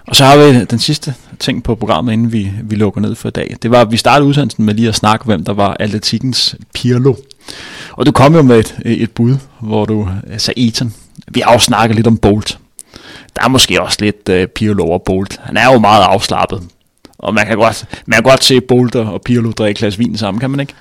Og 0.07 0.17
så 0.17 0.25
har 0.25 0.37
vi 0.37 0.65
den 0.65 0.79
sidste 0.79 1.15
ting 1.39 1.63
på 1.63 1.75
programmet, 1.75 2.13
inden 2.13 2.33
vi, 2.33 2.51
vi 2.63 2.77
lukker 2.77 3.01
ned 3.01 3.15
for 3.15 3.29
i 3.29 3.31
dag. 3.31 3.57
Det 3.63 3.71
var, 3.71 3.81
at 3.81 3.91
vi 3.91 3.97
startede 3.97 4.29
udsendelsen 4.29 4.65
med 4.65 4.75
lige 4.75 4.89
at 4.89 4.95
snakke, 4.95 5.25
hvem 5.25 5.45
der 5.45 5.53
var 5.53 5.77
atletikkens 5.81 6.57
Pirlo. 6.75 7.15
Og 7.93 8.07
du 8.07 8.13
kom 8.13 8.35
jo 8.35 8.43
med 8.43 8.59
et, 8.59 8.75
et 8.85 9.11
bud, 9.11 9.37
hvor 9.61 9.85
du 9.85 10.09
sagde 10.39 10.67
Ethan. 10.69 10.95
Vi 11.29 11.41
har 11.41 11.55
også 11.55 11.65
snakket 11.65 11.97
lidt 11.97 12.07
om 12.07 12.17
Bolt. 12.17 12.59
Der 13.37 13.45
er 13.45 13.49
måske 13.49 13.83
også 13.83 13.99
lidt 14.01 14.29
uh, 14.29 14.49
Pirlo 14.55 14.85
over 14.85 14.99
Bolt. 14.99 15.41
Han 15.43 15.57
er 15.57 15.73
jo 15.73 15.79
meget 15.79 16.03
afslappet. 16.03 16.63
Og 17.19 17.35
man 17.35 17.47
kan 17.47 17.57
godt, 17.57 17.85
man 18.07 18.17
kan 18.17 18.23
godt 18.23 18.45
se 18.45 18.61
Boulder 18.61 19.07
og 19.07 19.23
Pirlo 19.23 19.51
drikke 19.51 19.79
glas 19.79 19.99
vin 19.99 20.17
sammen, 20.17 20.41
kan 20.41 20.51
man 20.51 20.61
ikke? 20.61 20.75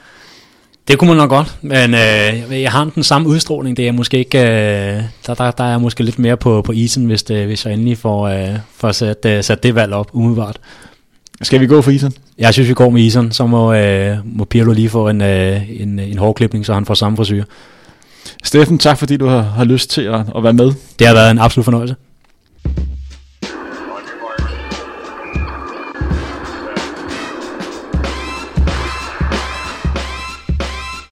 Det 0.88 1.00
kunne 1.00 1.08
man 1.08 1.18
nok 1.18 1.30
godt, 1.30 1.58
men 1.62 1.94
øh, 1.94 2.62
jeg 2.62 2.72
har 2.72 2.92
den 2.96 3.04
samme 3.04 3.28
udstråling. 3.28 3.78
Det 3.78 3.88
er 3.88 3.92
måske 3.92 4.18
ikke, 4.18 4.40
øh, 4.40 5.04
der, 5.28 5.34
der, 5.34 5.52
der 5.52 5.64
er 5.64 5.78
måske 5.78 6.04
lidt 6.04 6.20
mere 6.20 6.38
på, 6.38 6.62
på 6.62 6.72
isen, 6.72 7.06
hvis, 7.06 7.24
det, 7.24 7.46
hvis 7.46 7.66
jeg 7.66 7.74
endelig 7.74 7.98
får, 7.98 8.28
øh, 8.28 8.60
får 8.76 8.92
sat, 8.92 9.26
øh, 9.26 9.44
sat 9.44 9.64
det 9.64 9.76
valg 9.76 9.94
op 9.94 10.10
umiddelbart. 10.14 10.60
Skal 11.42 11.60
vi 11.62 11.68
gå 11.68 11.82
for 11.82 11.92
isen? 11.92 12.14
Jeg 12.38 12.54
synes, 12.54 12.70
vi 12.70 12.74
går 12.74 12.90
med 12.90 13.02
isen. 13.02 13.32
Så 13.32 13.46
må, 13.46 13.74
øh, 13.74 14.18
må 14.26 14.46
Pirlo 14.46 14.74
lige 14.74 14.90
få 14.90 15.10
en, 15.10 15.22
øh, 15.22 15.82
en, 15.82 16.00
en 16.00 16.18
hårklipning, 16.18 16.66
så 16.66 16.74
han 16.74 16.86
får 16.86 16.94
samme 16.94 17.18
frisyr. 17.18 17.44
Steffen, 18.44 18.80
tak 18.80 18.98
fordi 18.98 19.18
du 19.18 19.26
har, 19.26 19.42
har 19.42 19.64
lyst 19.64 19.90
til 19.90 20.02
at, 20.02 20.22
at 20.36 20.44
være 20.44 20.54
med. 20.54 20.72
Det 21.00 21.08
har 21.08 21.14
været 21.14 21.32
en 21.32 21.40
absolut 21.40 21.66
fornøjelse. 21.66 21.96